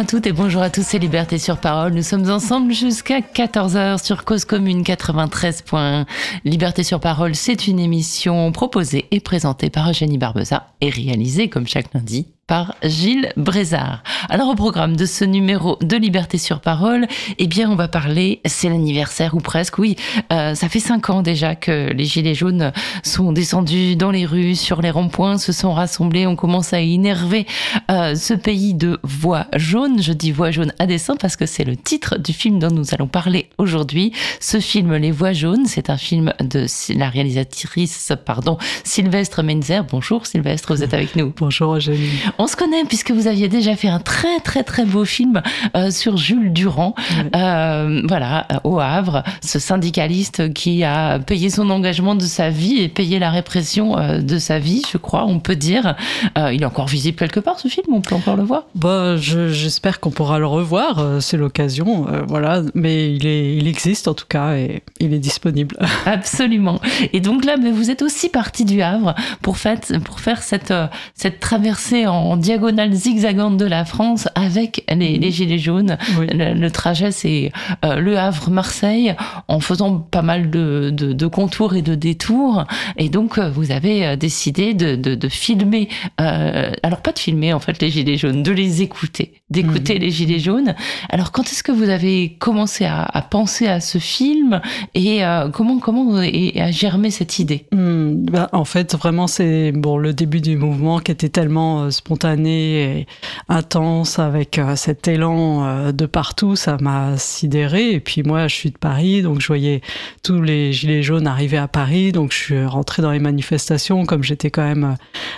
Bonjour 0.00 0.08
à 0.08 0.18
toutes 0.18 0.26
et 0.26 0.32
bonjour 0.32 0.62
à 0.62 0.70
tous, 0.70 0.82
c'est 0.82 0.98
Liberté 0.98 1.36
sur 1.36 1.58
Parole. 1.58 1.92
Nous 1.92 2.02
sommes 2.02 2.30
ensemble 2.30 2.72
jusqu'à 2.72 3.20
14h 3.20 4.02
sur 4.02 4.24
Cause 4.24 4.46
Commune 4.46 4.80
93.1. 4.80 6.06
Liberté 6.46 6.84
sur 6.84 7.00
Parole, 7.00 7.34
c'est 7.34 7.66
une 7.66 7.78
émission 7.78 8.50
proposée 8.50 9.04
et 9.10 9.20
présentée 9.20 9.68
par 9.68 9.90
Eugénie 9.90 10.16
Barbeza 10.16 10.68
et 10.80 10.88
réalisée 10.88 11.50
comme 11.50 11.66
chaque 11.66 11.92
lundi 11.92 12.28
par 12.46 12.74
Gilles 12.82 13.30
Brézard. 13.36 14.02
Alors 14.32 14.48
au 14.48 14.54
programme 14.54 14.94
de 14.94 15.06
ce 15.06 15.24
numéro 15.24 15.76
de 15.80 15.96
Liberté 15.96 16.38
sur 16.38 16.60
Parole, 16.60 17.08
eh 17.40 17.48
bien 17.48 17.68
on 17.68 17.74
va 17.74 17.88
parler, 17.88 18.40
c'est 18.44 18.68
l'anniversaire 18.68 19.34
ou 19.34 19.40
presque, 19.40 19.78
oui, 19.78 19.96
euh, 20.32 20.54
ça 20.54 20.68
fait 20.68 20.78
cinq 20.78 21.10
ans 21.10 21.22
déjà 21.22 21.56
que 21.56 21.92
les 21.92 22.04
Gilets 22.04 22.36
jaunes 22.36 22.70
sont 23.02 23.32
descendus 23.32 23.96
dans 23.96 24.12
les 24.12 24.24
rues, 24.24 24.54
sur 24.54 24.82
les 24.82 24.92
ronds-points, 24.92 25.36
se 25.36 25.50
sont 25.50 25.72
rassemblés, 25.72 26.28
on 26.28 26.36
commence 26.36 26.72
à 26.72 26.78
énerver 26.78 27.44
euh, 27.90 28.14
ce 28.14 28.32
pays 28.32 28.72
de 28.72 29.00
voix 29.02 29.46
jaune. 29.56 30.00
Je 30.00 30.12
dis 30.12 30.30
voix 30.30 30.52
jaune 30.52 30.72
à 30.78 30.86
dessein 30.86 31.16
parce 31.16 31.34
que 31.34 31.44
c'est 31.44 31.64
le 31.64 31.76
titre 31.76 32.16
du 32.16 32.32
film 32.32 32.60
dont 32.60 32.70
nous 32.70 32.94
allons 32.94 33.08
parler 33.08 33.48
aujourd'hui. 33.58 34.12
Ce 34.38 34.60
film 34.60 34.94
Les 34.94 35.10
Voix 35.10 35.32
jaunes, 35.32 35.66
c'est 35.66 35.90
un 35.90 35.96
film 35.96 36.32
de 36.38 36.66
la 36.96 37.08
réalisatrice, 37.08 38.12
pardon, 38.24 38.58
Sylvestre 38.84 39.42
Menzer. 39.42 39.82
Bonjour 39.90 40.24
Sylvestre, 40.24 40.72
vous 40.72 40.84
êtes 40.84 40.94
avec 40.94 41.16
nous. 41.16 41.32
Bonjour 41.36 41.74
Eugénie. 41.74 42.10
On 42.38 42.46
se 42.46 42.54
connaît 42.54 42.84
puisque 42.84 43.10
vous 43.10 43.26
aviez 43.26 43.48
déjà 43.48 43.74
fait 43.74 43.88
un 43.88 43.98
très 43.98 44.19
très 44.42 44.62
très 44.62 44.84
beau 44.84 45.04
film 45.04 45.42
euh, 45.76 45.90
sur 45.90 46.16
Jules 46.16 46.52
Durand, 46.52 46.94
euh, 47.34 48.02
voilà, 48.08 48.46
euh, 48.52 48.58
au 48.64 48.80
Havre, 48.80 49.22
ce 49.42 49.58
syndicaliste 49.58 50.52
qui 50.52 50.84
a 50.84 51.18
payé 51.18 51.50
son 51.50 51.70
engagement 51.70 52.14
de 52.14 52.24
sa 52.24 52.50
vie 52.50 52.80
et 52.80 52.88
payé 52.88 53.18
la 53.18 53.30
répression 53.30 53.96
de 54.20 54.38
sa 54.38 54.58
vie, 54.58 54.82
je 54.90 54.98
crois, 54.98 55.24
on 55.26 55.40
peut 55.40 55.56
dire. 55.56 55.96
Il 56.36 56.62
est 56.62 56.64
encore 56.64 56.86
visible 56.86 57.16
quelque 57.16 57.40
part 57.40 57.58
ce 57.58 57.68
film, 57.68 57.86
on 57.92 58.00
peut 58.00 58.14
encore 58.14 58.36
le 58.36 58.42
voir? 58.42 58.64
Bah, 58.74 59.16
j'espère 59.16 60.00
qu'on 60.00 60.10
pourra 60.10 60.38
le 60.38 60.46
revoir, 60.46 61.20
c'est 61.20 61.36
l'occasion, 61.36 62.06
voilà. 62.28 62.62
Mais 62.74 63.14
il 63.14 63.26
est, 63.26 63.56
il 63.56 63.66
existe 63.66 64.08
en 64.08 64.14
tout 64.14 64.26
cas 64.28 64.54
et 64.54 64.82
il 64.98 65.12
est 65.14 65.18
disponible. 65.18 65.76
Absolument. 66.06 66.80
Et 67.12 67.20
donc 67.20 67.44
là, 67.44 67.56
mais 67.56 67.70
vous 67.70 67.90
êtes 67.90 68.02
aussi 68.02 68.28
parti 68.28 68.64
du 68.64 68.82
Havre 68.82 69.14
pour, 69.42 69.56
faire 69.56 70.42
cette 70.42 70.74
cette 71.14 71.40
traversée 71.40 72.06
en 72.06 72.36
diagonale 72.36 72.92
zigzagante 72.92 73.56
de 73.56 73.66
la 73.66 73.84
France 73.84 74.09
avec 74.34 74.84
les, 74.88 75.18
les 75.18 75.30
gilets 75.30 75.58
jaunes. 75.58 75.96
Oui. 76.18 76.26
Le, 76.32 76.54
le 76.54 76.70
trajet, 76.70 77.10
c'est 77.10 77.52
euh, 77.84 77.96
Le 77.96 78.18
Havre-Marseille, 78.18 79.14
en 79.48 79.60
faisant 79.60 79.98
pas 79.98 80.22
mal 80.22 80.50
de, 80.50 80.90
de, 80.92 81.12
de, 81.12 81.26
contours 81.26 81.74
et 81.74 81.82
de 81.82 81.94
détours. 81.94 82.64
Et 82.96 83.08
donc, 83.08 83.38
euh, 83.38 83.50
vous 83.50 83.70
avez 83.70 84.06
euh, 84.06 84.16
décidé 84.16 84.74
de, 84.74 85.28
filmer, 85.28 85.88
euh, 86.20 86.72
alors 86.82 87.00
pas 87.00 87.12
de 87.12 87.18
filmer 87.18 87.52
en 87.52 87.60
fait 87.60 87.80
les 87.80 87.90
gilets 87.90 88.16
jaunes, 88.16 88.42
de 88.42 88.52
les 88.52 88.82
écouter, 88.82 89.34
d'écouter 89.50 89.96
mmh. 89.96 90.02
les 90.02 90.10
gilets 90.10 90.38
jaunes. 90.38 90.74
Alors, 91.08 91.32
quand 91.32 91.44
est-ce 91.44 91.62
que 91.62 91.72
vous 91.72 91.88
avez 91.88 92.36
commencé 92.38 92.84
à, 92.84 93.04
à 93.04 93.22
penser 93.22 93.66
à 93.66 93.80
ce 93.80 93.98
film 93.98 94.60
et 94.94 95.24
euh, 95.24 95.48
comment 95.50 95.78
comment 95.78 96.20
et, 96.22 96.60
a 96.60 96.70
germé 96.70 97.10
cette 97.10 97.38
idée? 97.38 97.66
Mmh, 97.72 98.26
bah, 98.30 98.48
En 98.52 98.64
fait, 98.64 98.94
vraiment, 98.94 99.26
c'est 99.26 99.72
bon 99.72 99.96
le 99.96 100.12
début 100.12 100.40
du 100.40 100.56
mouvement 100.56 100.98
qui 100.98 101.12
était 101.12 101.28
tellement 101.28 101.90
spontané 101.90 103.00
et 103.00 103.06
intense 103.48 103.99
avec 104.18 104.58
euh, 104.58 104.76
cet 104.76 105.08
élan 105.08 105.64
euh, 105.64 105.92
de 105.92 106.06
partout, 106.06 106.56
ça 106.56 106.76
m'a 106.80 107.16
sidéré. 107.18 107.92
Et 107.92 108.00
puis 108.00 108.22
moi, 108.22 108.48
je 108.48 108.54
suis 108.54 108.70
de 108.70 108.78
Paris, 108.78 109.22
donc 109.22 109.40
je 109.40 109.46
voyais 109.46 109.82
tous 110.22 110.40
les 110.40 110.72
gilets 110.72 111.02
jaunes 111.02 111.26
arriver 111.26 111.58
à 111.58 111.68
Paris, 111.68 112.12
donc 112.12 112.32
je 112.32 112.38
suis 112.38 112.64
rentrée 112.64 113.02
dans 113.02 113.10
les 113.10 113.18
manifestations 113.18 114.06
comme 114.06 114.22
j'étais 114.22 114.50
quand 114.50 114.64
même 114.64 114.96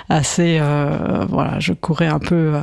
assez, 0.09 0.59
euh, 0.61 1.27
voilà, 1.29 1.59
je 1.59 1.73
courais 1.73 2.07
un 2.07 2.21
peu 2.21 2.55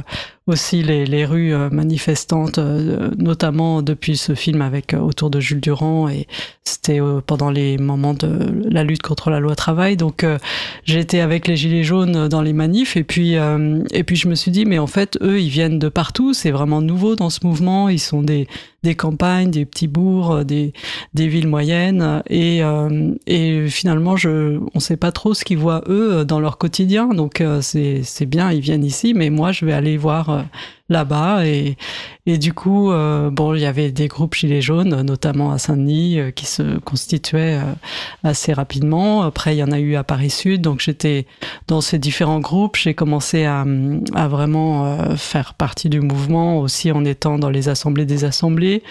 aussi 0.50 0.84
les, 0.84 1.06
les 1.06 1.26
rues 1.26 1.54
euh, 1.54 1.70
manifestantes, 1.70 2.58
euh, 2.58 3.10
notamment 3.18 3.82
depuis 3.82 4.18
ce 4.18 4.36
film 4.36 4.62
avec 4.62 4.94
euh, 4.94 5.00
autour 5.00 5.30
de 5.30 5.40
Jules 5.40 5.62
Durand 5.62 6.10
et 6.10 6.28
c'était 6.64 7.00
pendant 7.26 7.50
les 7.50 7.80
moments 7.80 8.14
de 8.14 8.62
la 8.70 8.84
lutte 8.84 9.02
contre 9.02 9.32
la 9.32 9.40
loi 9.40 9.56
travail. 9.56 9.98
Donc 9.98 10.24
été 10.88 11.20
avec 11.20 11.48
les 11.48 11.56
gilets 11.56 11.84
jaunes 11.84 12.28
dans 12.28 12.44
les 12.44 12.54
manifs 12.54 12.96
et 12.96 13.04
puis 13.04 13.34
et 13.34 14.04
puis 14.04 14.16
je 14.16 14.28
me 14.28 14.36
suis 14.36 14.52
dit 14.52 14.66
mais 14.66 14.78
en 14.78 14.86
fait 14.86 15.18
eux 15.24 15.42
ils 15.42 15.50
viennent 15.50 15.80
de 15.80 15.90
partout, 15.90 16.34
c'est 16.34 16.52
vraiment 16.52 16.82
nouveau 16.82 17.16
dans 17.16 17.32
ce 17.32 17.40
mouvement, 17.44 17.90
ils 17.90 18.00
sont 18.00 18.22
des 18.22 18.48
des 18.84 18.96
campagnes, 18.96 19.52
des 19.52 19.66
petits 19.66 19.88
bourgs, 19.88 20.44
des, 20.44 20.74
des 21.14 21.28
villes 21.28 21.48
moyennes 21.48 22.24
et, 22.30 22.64
euh, 22.64 23.14
et 23.28 23.68
finalement 23.68 24.16
je 24.16 24.60
on 24.74 24.80
sait 24.80 24.98
pas 24.98 25.12
trop 25.12 25.34
ce 25.34 25.44
qu'ils 25.44 25.58
voient 25.58 25.84
eux 25.88 26.26
dans 26.26 26.40
leur 26.40 26.58
quotidien. 26.58 27.08
Donc 27.08 27.42
euh, 27.42 27.62
c'est 27.62 28.02
c'est 28.04 28.26
bien 28.26 28.52
ils 28.52 28.62
viennent 28.62 28.86
ici 28.86 29.14
mais 29.14 29.30
moi 29.30 29.52
je 29.52 29.66
vais 29.66 29.74
aller 29.74 29.98
voir 29.98 30.30
euh, 30.30 30.42
là-bas. 30.90 31.46
Et, 31.46 31.78
et 32.26 32.38
du 32.38 32.54
coup 32.54 32.92
euh, 32.92 33.30
bon 33.30 33.56
il 33.56 33.62
y 33.62 33.66
avait 33.66 33.92
des 33.92 34.08
groupes 34.08 34.36
gilets 34.36 34.62
jaunes 34.62 35.02
notamment 35.02 35.52
à 35.52 35.58
Saint-Denis 35.58 36.20
euh, 36.20 36.32
qui 36.32 36.46
se 36.46 36.78
constituaient 36.80 37.60
euh, 37.60 37.74
assez 38.24 38.54
rapidement. 38.54 39.24
Après 39.24 39.56
il 39.56 39.60
y 39.60 39.64
en 39.64 39.72
a 39.72 39.80
eu 39.80 39.96
à 39.96 40.04
Paris 40.04 40.30
Sud. 40.30 40.62
Donc 40.62 40.82
j'étais 40.82 41.26
dans 41.68 41.82
ces 41.82 42.00
différents 42.00 42.40
groupes. 42.40 42.76
J'ai 42.76 42.94
commencé 42.94 43.46
à, 43.46 43.66
à 44.16 44.28
vraiment 44.28 45.16
faire 45.16 45.54
partie 45.54 45.90
du 45.90 46.02
mouvement 46.02 46.60
aussi 46.60 46.92
en 46.92 47.06
étant 47.06 47.38
dans 47.38 47.50
les 47.50 47.70
assemblées 47.70 48.06
des 48.06 48.26
assemblées. 48.26 48.84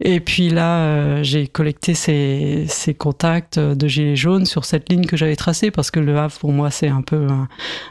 Et 0.00 0.20
puis 0.20 0.50
là 0.50 1.22
j'ai 1.22 1.46
collecté 1.46 1.94
ces, 1.94 2.64
ces 2.68 2.94
contacts 2.94 3.58
de 3.58 3.88
gilets 3.88 4.16
jaunes 4.16 4.46
sur 4.46 4.64
cette 4.64 4.88
ligne 4.90 5.06
que 5.06 5.16
j'avais 5.16 5.36
tracée 5.36 5.70
parce 5.70 5.90
que 5.90 6.00
le 6.00 6.16
Havre 6.18 6.38
pour 6.38 6.52
moi 6.52 6.70
c'est 6.70 6.88
un 6.88 7.02
peu 7.02 7.26
un, 7.28 7.48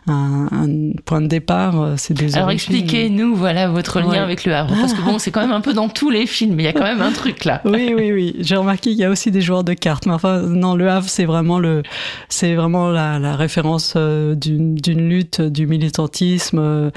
un, 0.08 0.48
un 0.52 0.92
point 1.06 1.22
de 1.22 1.28
départ 1.28 1.94
c'est 1.98 2.14
des 2.14 2.36
alors 2.36 2.52
expliquez-nous 2.52 3.36
voilà 3.36 3.55
voilà 3.56 3.70
votre 3.70 4.02
lien 4.02 4.10
ouais. 4.10 4.18
avec 4.18 4.44
le 4.44 4.54
Havre 4.54 4.76
Parce 4.76 4.94
que 4.94 5.02
bon, 5.02 5.18
c'est 5.18 5.32
quand 5.32 5.40
même 5.40 5.54
un 5.54 5.62
peu 5.62 5.74
dans 5.74 5.88
tous 5.88 6.10
les 6.10 6.28
films, 6.28 6.56
mais 6.56 6.64
il 6.64 6.66
y 6.66 6.70
a 6.70 6.74
quand 6.74 6.84
même 6.84 7.02
un 7.02 7.14
truc 7.14 7.46
là. 7.46 7.62
Oui, 7.64 7.94
oui, 7.96 8.12
oui. 8.12 8.36
J'ai 8.40 8.58
remarqué 8.58 8.90
qu'il 8.90 9.00
y 9.00 9.06
a 9.06 9.10
aussi 9.10 9.32
des 9.32 9.42
joueurs 9.42 9.64
de 9.64 9.74
cartes, 9.74 10.06
mais 10.06 10.14
enfin, 10.14 10.42
non, 10.42 10.76
le 10.76 10.90
Havre, 10.90 11.08
c'est 11.08 11.24
vraiment 11.24 11.60
le, 11.60 11.82
c'est 12.28 12.54
vraiment 12.56 12.90
la, 12.90 13.18
la 13.18 13.36
référence 13.38 13.94
euh, 13.96 14.36
d'une 14.36 15.10
lutte, 15.10 15.42
du 15.42 15.68
militantisme. 15.68 16.92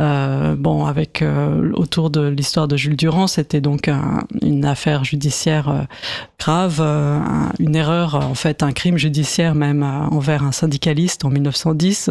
Euh, 0.00 0.56
bon, 0.56 0.86
avec 0.86 1.20
euh, 1.20 1.70
autour 1.74 2.08
de 2.08 2.26
l'histoire 2.26 2.66
de 2.66 2.76
Jules 2.76 2.96
Durand, 2.96 3.26
c'était 3.26 3.60
donc 3.60 3.88
un, 3.88 4.24
une 4.40 4.64
affaire 4.64 5.04
judiciaire 5.04 5.68
euh, 5.68 5.82
grave, 6.40 6.78
euh, 6.80 7.18
un, 7.18 7.52
une 7.58 7.76
erreur, 7.76 8.14
en 8.14 8.34
fait, 8.34 8.62
un 8.62 8.72
crime 8.72 8.96
judiciaire 8.96 9.54
même 9.54 9.82
envers 9.82 10.44
un 10.44 10.52
syndicaliste 10.52 11.26
en 11.26 11.28
1910. 11.28 12.10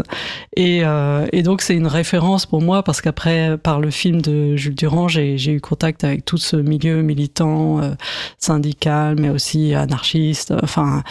Et, 0.56 0.84
et 1.32 1.44
donc 1.44 1.62
c'est 1.62 1.76
une 1.76 1.88
référence 1.88 2.46
pour 2.46 2.62
moi 2.62 2.84
parce 2.84 3.02
qu'après, 3.02 3.58
par 3.58 3.80
le 3.80 3.90
film 3.90 4.22
de 4.22 4.56
Jules 4.56 4.76
Durand, 4.76 5.08
j'ai 5.08 5.52
eu 5.52 5.60
contact 5.60 6.04
avec 6.04 6.24
tout 6.24 6.38
ce 6.38 6.56
milieu 6.56 7.02
militant, 7.02 7.82
syndical, 8.38 9.16
mais 9.20 9.30
aussi 9.30 9.74
anarchiste. 9.74 10.54
Enfin, 10.62 11.04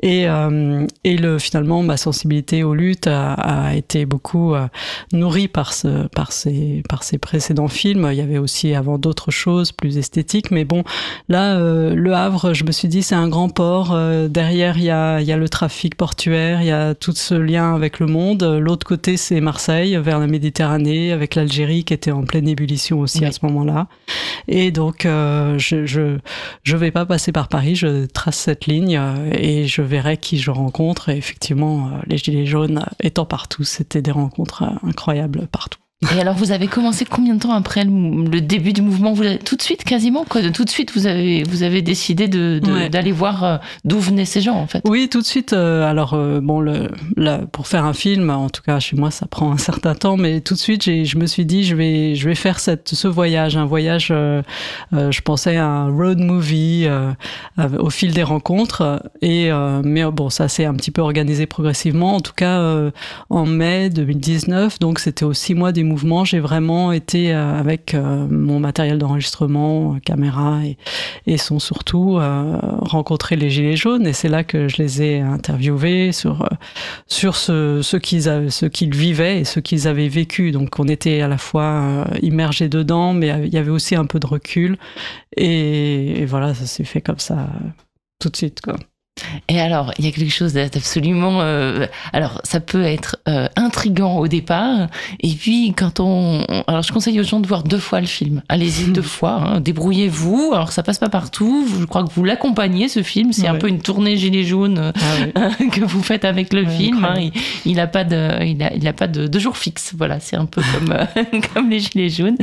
et, 0.00 0.28
euh, 0.28 0.86
et 1.02 1.16
le 1.16 1.38
finalement 1.38 1.82
ma 1.82 1.96
sensibilité 1.96 2.62
aux 2.62 2.74
luttes 2.74 3.08
a, 3.08 3.32
a 3.34 3.74
été 3.74 4.06
beaucoup 4.06 4.54
euh, 4.54 4.68
nourrie 5.12 5.48
par 5.48 5.72
ce 5.72 6.06
par 6.08 6.30
ces 6.30 6.82
par 6.88 7.02
ces 7.02 7.18
précédents 7.18 7.68
films. 7.68 8.08
Il 8.12 8.16
y 8.16 8.20
avait 8.20 8.38
aussi 8.38 8.74
avant 8.74 8.96
d'autres 8.98 9.32
choses 9.32 9.72
plus 9.72 9.98
esthétiques. 9.98 10.52
Mais 10.52 10.64
bon 10.64 10.84
là 11.28 11.56
euh, 11.56 11.94
le 11.96 12.14
Havre 12.14 12.54
je 12.54 12.64
me 12.64 12.70
suis 12.70 12.86
dit 12.86 13.02
c'est 13.02 13.16
un 13.16 13.28
grand 13.28 13.48
port. 13.48 13.90
Euh, 13.92 14.28
derrière 14.28 14.78
il 14.78 14.84
y 14.84 14.90
a 14.90 15.20
il 15.20 15.26
y 15.26 15.32
a 15.32 15.36
le 15.36 15.48
trafic 15.48 15.96
portuaire 15.96 16.62
il 16.62 16.68
y 16.68 16.72
a 16.72 16.94
tout 16.94 17.12
ce 17.12 17.34
lien 17.34 17.74
avec 17.74 17.98
le 17.98 18.06
monde. 18.06 18.44
L'autre 18.44 18.86
côté 18.86 19.16
c'est 19.16 19.40
Marseille 19.40 19.98
vers 20.00 20.20
la 20.20 20.28
Méditerranée 20.28 21.10
avec 21.10 21.34
l'Algérie 21.34 21.82
qui 21.82 21.94
était 21.94 22.12
en 22.12 22.22
pleine 22.22 22.46
ébullition 22.46 23.00
aussi 23.00 23.20
oui. 23.20 23.26
à 23.26 23.32
ce 23.32 23.40
moment-là. 23.42 23.88
Et 24.46 24.70
donc 24.70 25.06
euh, 25.06 25.58
je, 25.58 25.86
je 25.86 26.18
je 26.62 26.76
vais 26.76 26.92
pas 26.92 27.04
passer 27.04 27.32
par 27.32 27.48
Paris 27.48 27.74
je 27.74 28.06
trace 28.06 28.36
cette 28.36 28.66
ligne 28.66 28.96
euh, 28.96 29.30
et 29.32 29.66
je 29.66 29.87
verrai 29.88 30.16
qui 30.16 30.38
je 30.38 30.50
rencontre. 30.50 31.08
Et 31.08 31.16
effectivement, 31.16 31.88
euh, 31.88 32.00
les 32.06 32.18
Gilets 32.18 32.46
jaunes 32.46 32.86
étant 33.00 33.26
partout, 33.26 33.64
c'était 33.64 34.02
des 34.02 34.12
rencontres 34.12 34.62
euh, 34.62 34.88
incroyables 34.88 35.48
partout. 35.48 35.80
Et 36.00 36.20
alors, 36.20 36.36
vous 36.36 36.52
avez 36.52 36.68
commencé 36.68 37.04
combien 37.04 37.34
de 37.34 37.40
temps 37.40 37.52
après 37.52 37.82
le, 37.82 37.90
le 38.30 38.40
début 38.40 38.72
du 38.72 38.82
mouvement? 38.82 39.12
Vous 39.14 39.24
Tout 39.44 39.56
de 39.56 39.62
suite, 39.62 39.82
quasiment 39.82 40.24
quoi, 40.24 40.42
de 40.42 40.48
Tout 40.48 40.64
de 40.64 40.70
suite, 40.70 40.92
vous 40.94 41.08
avez, 41.08 41.42
vous 41.42 41.64
avez 41.64 41.82
décidé 41.82 42.28
d'aller 42.28 42.60
de, 42.60 42.88
de, 42.88 43.04
ouais. 43.04 43.10
voir 43.10 43.42
euh, 43.42 43.56
d'où 43.84 43.98
venaient 43.98 44.24
ces 44.24 44.40
gens, 44.40 44.54
en 44.54 44.68
fait? 44.68 44.80
Oui, 44.86 45.08
tout 45.08 45.20
de 45.20 45.26
suite. 45.26 45.54
Euh, 45.54 45.82
alors, 45.90 46.14
euh, 46.14 46.40
bon, 46.40 46.60
le, 46.60 46.88
pour 47.50 47.66
faire 47.66 47.84
un 47.84 47.94
film, 47.94 48.30
en 48.30 48.48
tout 48.48 48.62
cas 48.62 48.78
chez 48.78 48.94
moi, 48.94 49.10
ça 49.10 49.26
prend 49.26 49.50
un 49.50 49.56
certain 49.58 49.96
temps, 49.96 50.16
mais 50.16 50.40
tout 50.40 50.54
de 50.54 50.60
suite, 50.60 50.84
je 50.84 51.18
me 51.18 51.26
suis 51.26 51.44
dit, 51.44 51.64
je 51.64 51.74
vais, 51.74 52.14
je 52.14 52.28
vais 52.28 52.36
faire 52.36 52.60
cette, 52.60 52.90
ce 52.90 53.08
voyage, 53.08 53.56
un 53.56 53.66
voyage, 53.66 54.10
euh, 54.12 54.42
je 54.92 55.20
pensais 55.20 55.56
à 55.56 55.66
un 55.66 55.90
road 55.90 56.20
movie 56.20 56.86
au 57.58 57.90
fil 57.90 58.14
des 58.14 58.22
rencontres. 58.22 59.02
Et, 59.20 59.50
mais 59.82 60.04
bon, 60.12 60.30
ça 60.30 60.46
s'est 60.46 60.64
un 60.64 60.74
petit 60.74 60.92
peu 60.92 61.02
organisé 61.02 61.46
progressivement. 61.46 62.14
En 62.14 62.20
tout 62.20 62.34
cas, 62.34 62.62
en 63.30 63.46
mai 63.46 63.90
2019, 63.90 64.78
donc 64.78 65.00
c'était 65.00 65.24
aux 65.24 65.32
six 65.32 65.56
mois 65.56 65.72
du 65.72 65.87
mouvements, 65.88 66.24
j'ai 66.24 66.40
vraiment 66.40 66.92
été 66.92 67.32
avec 67.32 67.94
mon 67.94 68.60
matériel 68.60 68.98
d'enregistrement, 68.98 69.98
caméra 70.04 70.60
et, 71.26 71.38
sont 71.38 71.58
surtout 71.58 72.18
rencontrer 72.18 73.36
les 73.36 73.50
gilets 73.50 73.76
jaunes. 73.76 74.06
Et 74.06 74.12
c'est 74.12 74.28
là 74.28 74.44
que 74.44 74.68
je 74.68 74.76
les 74.78 75.02
ai 75.02 75.20
interviewés 75.20 76.12
sur 76.12 76.48
sur 77.06 77.36
ce, 77.36 77.80
ce 77.82 77.96
qu'ils 77.96 78.24
qu'ils 78.70 78.94
vivaient 78.94 79.40
et 79.40 79.44
ce 79.44 79.60
qu'ils 79.60 79.88
avaient 79.88 80.08
vécu. 80.08 80.50
Donc 80.50 80.78
on 80.78 80.88
était 80.88 81.20
à 81.20 81.28
la 81.28 81.38
fois 81.38 82.06
immergés 82.22 82.68
dedans, 82.68 83.12
mais 83.14 83.28
il 83.44 83.52
y 83.52 83.58
avait 83.58 83.70
aussi 83.70 83.94
un 83.94 84.04
peu 84.04 84.20
de 84.20 84.26
recul. 84.26 84.76
Et, 85.36 86.22
et 86.22 86.26
voilà, 86.26 86.54
ça 86.54 86.66
s'est 86.66 86.84
fait 86.84 87.00
comme 87.00 87.18
ça 87.18 87.48
tout 88.18 88.28
de 88.28 88.36
suite, 88.36 88.60
quoi. 88.60 88.76
Et 89.48 89.60
alors, 89.60 89.92
il 89.98 90.04
y 90.04 90.08
a 90.08 90.10
quelque 90.10 90.32
chose 90.32 90.52
d'absolument. 90.52 91.40
Euh, 91.40 91.86
alors, 92.12 92.40
ça 92.44 92.60
peut 92.60 92.82
être 92.82 93.16
euh, 93.28 93.48
intrigant 93.56 94.18
au 94.18 94.28
départ, 94.28 94.88
et 95.20 95.32
puis 95.34 95.72
quand 95.76 96.00
on, 96.00 96.42
alors, 96.66 96.82
je 96.82 96.92
conseille 96.92 97.18
aux 97.20 97.24
gens 97.24 97.40
de 97.40 97.46
voir 97.46 97.62
deux 97.62 97.78
fois 97.78 98.00
le 98.00 98.06
film. 98.06 98.42
Allez-y 98.48 98.90
deux 98.92 99.02
fois, 99.02 99.32
hein, 99.32 99.60
débrouillez-vous. 99.60 100.52
Alors, 100.54 100.72
ça 100.72 100.82
passe 100.82 100.98
pas 100.98 101.08
partout. 101.08 101.66
Je 101.78 101.84
crois 101.84 102.04
que 102.04 102.12
vous 102.12 102.24
l'accompagnez 102.24 102.88
ce 102.88 103.02
film. 103.02 103.32
C'est 103.32 103.46
un 103.46 103.56
peu 103.56 103.68
une 103.68 103.80
tournée 103.80 104.16
gilet 104.16 104.44
jaune 104.44 104.92
ah 105.34 105.48
que 105.72 105.84
vous 105.84 106.02
faites 106.02 106.24
avec 106.24 106.52
le 106.52 106.66
film. 106.66 107.04
Hein. 107.04 107.30
Il, 107.64 107.76
n'a 107.76 107.86
pas 107.86 108.04
de, 108.04 108.44
il 108.44 108.62
a, 108.62 108.74
il 108.74 108.86
a 108.86 108.92
pas 108.92 109.06
de, 109.06 109.26
de, 109.26 109.38
jour 109.38 109.56
fixe. 109.56 109.92
Voilà, 109.96 110.20
c'est 110.20 110.36
un 110.36 110.46
peu 110.46 110.62
comme 110.72 110.96
comme 111.54 111.70
les 111.70 111.80
gilets 111.80 112.08
jaunes, 112.08 112.36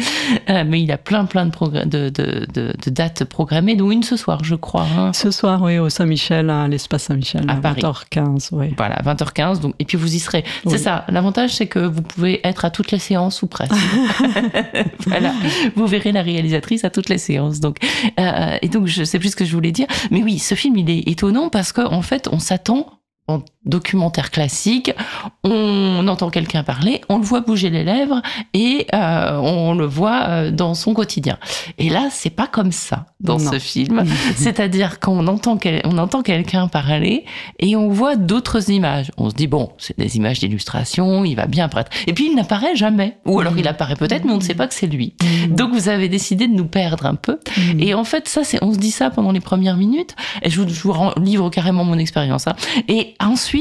euh, 0.49 0.63
mais 0.65 0.81
il 0.81 0.91
a 0.91 0.97
plein 0.97 1.25
plein 1.25 1.45
de, 1.45 1.51
de, 1.85 2.09
de, 2.09 2.45
de, 2.53 2.89
dates 2.89 3.23
programmées, 3.23 3.75
dont 3.75 3.91
une 3.91 4.03
ce 4.03 4.17
soir, 4.17 4.43
je 4.43 4.55
crois. 4.55 4.87
Hein. 4.97 5.13
Ce 5.13 5.31
soir, 5.31 5.61
oui, 5.61 5.77
au 5.77 5.89
Saint-Michel 5.89 6.49
l'espace 6.67 7.03
Saint-Michel 7.03 7.45
à, 7.49 7.59
20h15. 7.59 8.49
Oui. 8.51 8.73
Voilà, 8.77 9.01
20h15. 9.03 9.59
Donc, 9.59 9.75
et 9.79 9.85
puis 9.85 9.97
vous 9.97 10.15
y 10.15 10.19
serez. 10.19 10.43
C'est 10.67 10.77
ça. 10.77 11.05
L'avantage, 11.09 11.53
c'est 11.53 11.67
que 11.67 11.79
vous 11.79 12.01
pouvez 12.01 12.45
être 12.47 12.65
à 12.65 12.69
toutes 12.69 12.91
les 12.91 12.99
séances 12.99 13.41
ou 13.41 13.47
presque. 13.47 13.73
voilà. 15.07 15.33
Vous 15.75 15.87
verrez 15.87 16.11
la 16.11 16.21
réalisatrice 16.21 16.83
à 16.83 16.89
toutes 16.89 17.09
les 17.09 17.17
séances. 17.17 17.59
Donc, 17.59 17.77
euh, 18.19 18.57
et 18.61 18.69
donc, 18.69 18.87
je 18.87 19.03
sais 19.03 19.19
plus 19.19 19.29
ce 19.29 19.35
que 19.35 19.45
je 19.45 19.53
voulais 19.53 19.71
dire. 19.71 19.87
Mais 20.11 20.23
oui, 20.23 20.39
ce 20.39 20.55
film, 20.55 20.77
il 20.77 20.89
est 20.89 21.07
étonnant 21.07 21.49
parce 21.49 21.71
qu'en 21.71 21.93
en 21.93 22.01
fait, 22.01 22.27
on 22.31 22.39
s'attend 22.39 22.99
en 23.27 23.41
documentaire 23.65 24.31
classique, 24.31 24.91
on 25.43 26.07
entend 26.07 26.29
quelqu'un 26.29 26.63
parler, 26.63 27.01
on 27.09 27.17
le 27.17 27.23
voit 27.23 27.41
bouger 27.41 27.69
les 27.69 27.83
lèvres 27.83 28.21
et 28.53 28.87
euh, 28.93 29.37
on 29.37 29.73
le 29.73 29.85
voit 29.85 30.23
euh, 30.27 30.51
dans 30.51 30.73
son 30.73 30.93
quotidien. 30.93 31.37
Et 31.77 31.89
là, 31.89 32.09
c'est 32.11 32.29
pas 32.29 32.47
comme 32.47 32.71
ça 32.71 33.07
dans 33.19 33.39
ce 33.39 33.59
film. 33.59 34.03
C'est-à-dire 34.35 34.99
qu'on 34.99 35.27
entend, 35.27 35.57
on 35.83 35.97
entend 35.97 36.21
quelqu'un 36.21 36.67
parler 36.67 37.25
et 37.59 37.75
on 37.75 37.89
voit 37.89 38.15
d'autres 38.15 38.69
images. 38.69 39.11
On 39.17 39.29
se 39.29 39.35
dit 39.35 39.47
bon, 39.47 39.71
c'est 39.77 39.97
des 39.97 40.17
images 40.17 40.39
d'illustration, 40.39 41.25
il 41.25 41.35
va 41.35 41.47
bien 41.47 41.65
apparaître. 41.65 41.91
Et 42.07 42.13
puis 42.13 42.27
il 42.27 42.35
n'apparaît 42.35 42.75
jamais, 42.75 43.17
ou 43.25 43.39
alors 43.39 43.57
il 43.57 43.67
apparaît 43.67 43.95
peut-être, 43.95 44.25
mais 44.25 44.31
on 44.31 44.37
ne 44.37 44.43
sait 44.43 44.55
pas 44.55 44.67
que 44.67 44.73
c'est 44.73 44.87
lui. 44.87 45.13
Donc 45.49 45.73
vous 45.73 45.89
avez 45.89 46.09
décidé 46.09 46.47
de 46.47 46.53
nous 46.53 46.67
perdre 46.67 47.05
un 47.05 47.15
peu. 47.15 47.39
Et 47.79 47.93
en 47.93 48.03
fait, 48.03 48.27
ça, 48.27 48.43
c'est, 48.43 48.63
on 48.63 48.73
se 48.73 48.77
dit 48.77 48.91
ça 48.91 49.09
pendant 49.09 49.31
les 49.31 49.39
premières 49.39 49.77
minutes. 49.77 50.15
Et 50.41 50.49
je 50.49 50.61
vous, 50.61 50.67
je 50.67 50.81
vous 50.81 50.95
livre 51.21 51.49
carrément 51.49 51.83
mon 51.83 51.97
expérience. 51.97 52.47
Hein. 52.47 52.55
Et 52.87 53.15
ensuite, 53.19 53.54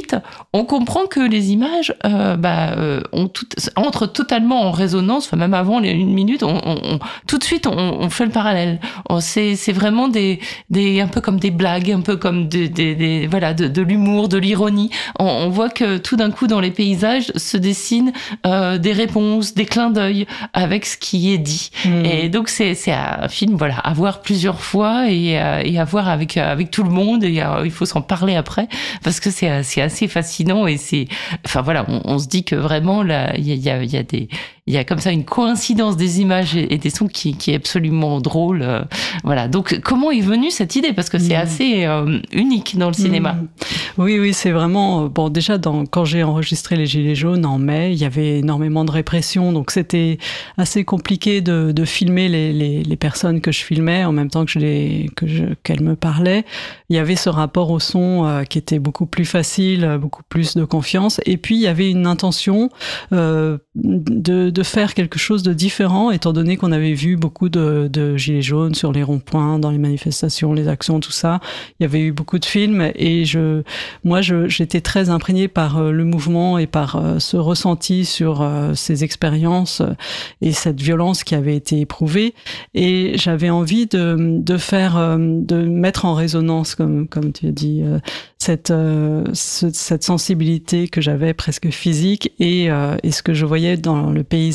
on 0.52 0.64
comprend 0.64 1.06
que 1.06 1.20
les 1.20 1.52
images 1.52 1.94
euh, 2.04 2.36
bah, 2.36 2.72
euh, 2.76 3.00
ont 3.12 3.28
tout, 3.28 3.46
entrent 3.76 4.06
totalement 4.06 4.62
en 4.62 4.70
résonance, 4.70 5.26
enfin, 5.26 5.36
même 5.36 5.54
avant 5.54 5.78
les 5.78 5.90
une 5.90 6.12
minute, 6.12 6.42
on, 6.42 6.60
on, 6.64 6.98
tout 7.26 7.38
de 7.38 7.44
suite, 7.44 7.66
on, 7.66 7.76
on 7.76 8.10
fait 8.10 8.24
le 8.24 8.30
parallèle. 8.30 8.80
C'est, 9.20 9.54
vraiment 9.72 10.08
des, 10.08 10.40
des, 10.70 11.00
un 11.00 11.06
peu 11.06 11.20
comme 11.20 11.38
des 11.38 11.50
blagues, 11.50 11.90
un 11.90 12.00
peu 12.00 12.16
comme 12.16 12.48
des, 12.48 12.68
des, 12.68 12.94
des 12.94 13.26
voilà, 13.26 13.54
de, 13.54 13.82
l'humour, 13.82 14.28
de 14.28 14.38
l'ironie. 14.38 14.90
On, 15.18 15.48
voit 15.48 15.68
que 15.68 15.98
tout 15.98 16.16
d'un 16.16 16.30
coup, 16.30 16.46
dans 16.46 16.60
les 16.60 16.70
paysages, 16.70 17.32
se 17.36 17.56
dessinent 17.56 18.12
euh, 18.46 18.78
des 18.78 18.92
réponses, 18.92 19.54
des 19.54 19.66
clins 19.66 19.90
d'œil 19.90 20.26
avec 20.52 20.86
ce 20.86 20.96
qui 20.96 21.32
est 21.32 21.38
dit. 21.38 21.70
Mmh. 21.84 22.04
Et 22.04 22.28
donc, 22.28 22.48
c'est, 22.48 22.74
un 22.88 23.28
film, 23.28 23.56
voilà, 23.56 23.76
à 23.78 23.92
voir 23.92 24.22
plusieurs 24.22 24.60
fois 24.60 25.08
et, 25.08 25.40
et 25.64 25.78
à 25.78 25.84
voir 25.84 26.08
avec, 26.08 26.36
avec 26.36 26.70
tout 26.70 26.82
le 26.82 26.90
monde. 26.90 27.24
Et 27.24 27.42
il 27.64 27.70
faut 27.70 27.86
s'en 27.86 28.02
parler 28.02 28.36
après 28.36 28.68
parce 29.02 29.20
que 29.20 29.30
c'est, 29.30 29.62
c'est 29.62 29.83
assez 29.84 30.08
fascinant 30.08 30.66
et 30.66 30.76
c'est, 30.76 31.06
enfin 31.44 31.62
voilà, 31.62 31.86
on, 31.88 32.18
se 32.18 32.28
dit 32.28 32.44
que 32.44 32.56
vraiment 32.56 33.02
là, 33.02 33.34
il 33.36 33.46
y 33.46 33.70
a, 33.70 33.82
y 33.82 33.96
a, 33.96 34.02
des, 34.02 34.28
il 34.66 34.72
y 34.72 34.78
a 34.78 34.84
comme 34.84 34.98
ça 34.98 35.12
une 35.12 35.26
coïncidence 35.26 35.98
des 35.98 36.22
images 36.22 36.56
et, 36.56 36.78
des 36.78 36.88
sons 36.88 37.06
qui, 37.06 37.36
qui, 37.36 37.50
est 37.50 37.56
absolument 37.56 38.22
drôle. 38.22 38.62
Euh, 38.62 38.82
voilà. 39.22 39.46
Donc, 39.46 39.78
comment 39.84 40.10
est 40.10 40.22
venue 40.22 40.50
cette 40.50 40.74
idée? 40.74 40.94
Parce 40.94 41.10
que 41.10 41.18
c'est 41.18 41.36
mm. 41.36 41.40
assez 41.40 41.84
euh, 41.84 42.18
unique 42.32 42.78
dans 42.78 42.86
le 42.86 42.94
cinéma. 42.94 43.34
Mm. 43.34 43.48
Oui, 43.98 44.18
oui, 44.18 44.32
c'est 44.32 44.52
vraiment. 44.52 45.04
Euh, 45.04 45.08
bon, 45.08 45.28
déjà, 45.28 45.58
dans, 45.58 45.84
quand 45.84 46.06
j'ai 46.06 46.22
enregistré 46.22 46.76
Les 46.76 46.86
Gilets 46.86 47.14
jaunes 47.14 47.44
en 47.44 47.58
mai, 47.58 47.92
il 47.92 47.98
y 47.98 48.06
avait 48.06 48.38
énormément 48.38 48.86
de 48.86 48.90
répression. 48.90 49.52
Donc, 49.52 49.70
c'était 49.70 50.16
assez 50.56 50.82
compliqué 50.82 51.42
de, 51.42 51.70
de 51.70 51.84
filmer 51.84 52.30
les, 52.30 52.54
les, 52.54 52.82
les, 52.84 52.96
personnes 52.96 53.42
que 53.42 53.52
je 53.52 53.62
filmais 53.62 54.06
en 54.06 54.12
même 54.12 54.30
temps 54.30 54.46
que 54.46 54.50
je 54.50 54.60
les, 54.60 55.10
que 55.14 55.26
je, 55.26 55.44
qu'elles 55.62 55.82
me 55.82 55.94
parlaient. 55.94 56.46
Il 56.88 56.96
y 56.96 56.98
avait 56.98 57.16
ce 57.16 57.28
rapport 57.28 57.70
au 57.70 57.80
son 57.80 58.44
qui 58.48 58.56
était 58.56 58.78
beaucoup 58.78 59.04
plus 59.04 59.26
facile, 59.26 59.98
beaucoup 60.00 60.22
plus 60.26 60.56
de 60.56 60.64
confiance. 60.64 61.20
Et 61.26 61.36
puis, 61.36 61.56
il 61.56 61.60
y 61.60 61.66
avait 61.66 61.90
une 61.90 62.06
intention 62.06 62.70
euh, 63.12 63.58
de 63.74 64.53
de 64.54 64.62
faire 64.62 64.94
quelque 64.94 65.18
chose 65.18 65.42
de 65.42 65.52
différent, 65.52 66.10
étant 66.10 66.32
donné 66.32 66.56
qu'on 66.56 66.72
avait 66.72 66.94
vu 66.94 67.16
beaucoup 67.16 67.48
de, 67.48 67.88
de 67.92 68.16
gilets 68.16 68.40
jaunes 68.40 68.74
sur 68.74 68.92
les 68.92 69.02
ronds-points, 69.02 69.58
dans 69.58 69.70
les 69.70 69.78
manifestations, 69.78 70.54
les 70.54 70.68
actions, 70.68 71.00
tout 71.00 71.12
ça. 71.12 71.40
Il 71.78 71.82
y 71.82 71.86
avait 71.86 72.00
eu 72.00 72.12
beaucoup 72.12 72.38
de 72.38 72.44
films 72.44 72.90
et 72.94 73.24
je, 73.24 73.62
moi, 74.04 74.20
j'étais 74.22 74.80
très 74.80 75.10
imprégnée 75.10 75.48
par 75.48 75.78
euh, 75.78 75.90
le 75.90 76.04
mouvement 76.04 76.58
et 76.58 76.66
par 76.66 76.96
euh, 76.96 77.18
ce 77.18 77.36
ressenti 77.36 78.04
sur 78.04 78.40
euh, 78.40 78.74
ces 78.74 79.02
expériences 79.02 79.82
et 80.40 80.52
cette 80.52 80.80
violence 80.80 81.24
qui 81.24 81.34
avait 81.34 81.56
été 81.56 81.80
éprouvée. 81.80 82.34
Et 82.74 83.12
j'avais 83.16 83.50
envie 83.50 83.86
de, 83.86 84.16
de 84.40 84.56
faire, 84.56 84.94
de 85.18 85.56
mettre 85.56 86.04
en 86.04 86.14
résonance, 86.14 86.74
comme, 86.76 87.08
comme 87.08 87.32
tu 87.32 87.48
as 87.48 87.50
dit, 87.50 87.82
cette, 88.44 88.72
cette 89.32 90.04
sensibilité 90.04 90.88
que 90.88 91.00
j'avais 91.00 91.34
presque 91.34 91.70
physique 91.70 92.32
et, 92.38 92.68
et 93.02 93.10
ce 93.10 93.22
que 93.22 93.34
je 93.34 93.46
voyais 93.46 93.76
dans 93.76 94.10
le 94.10 94.22
pays 94.22 94.54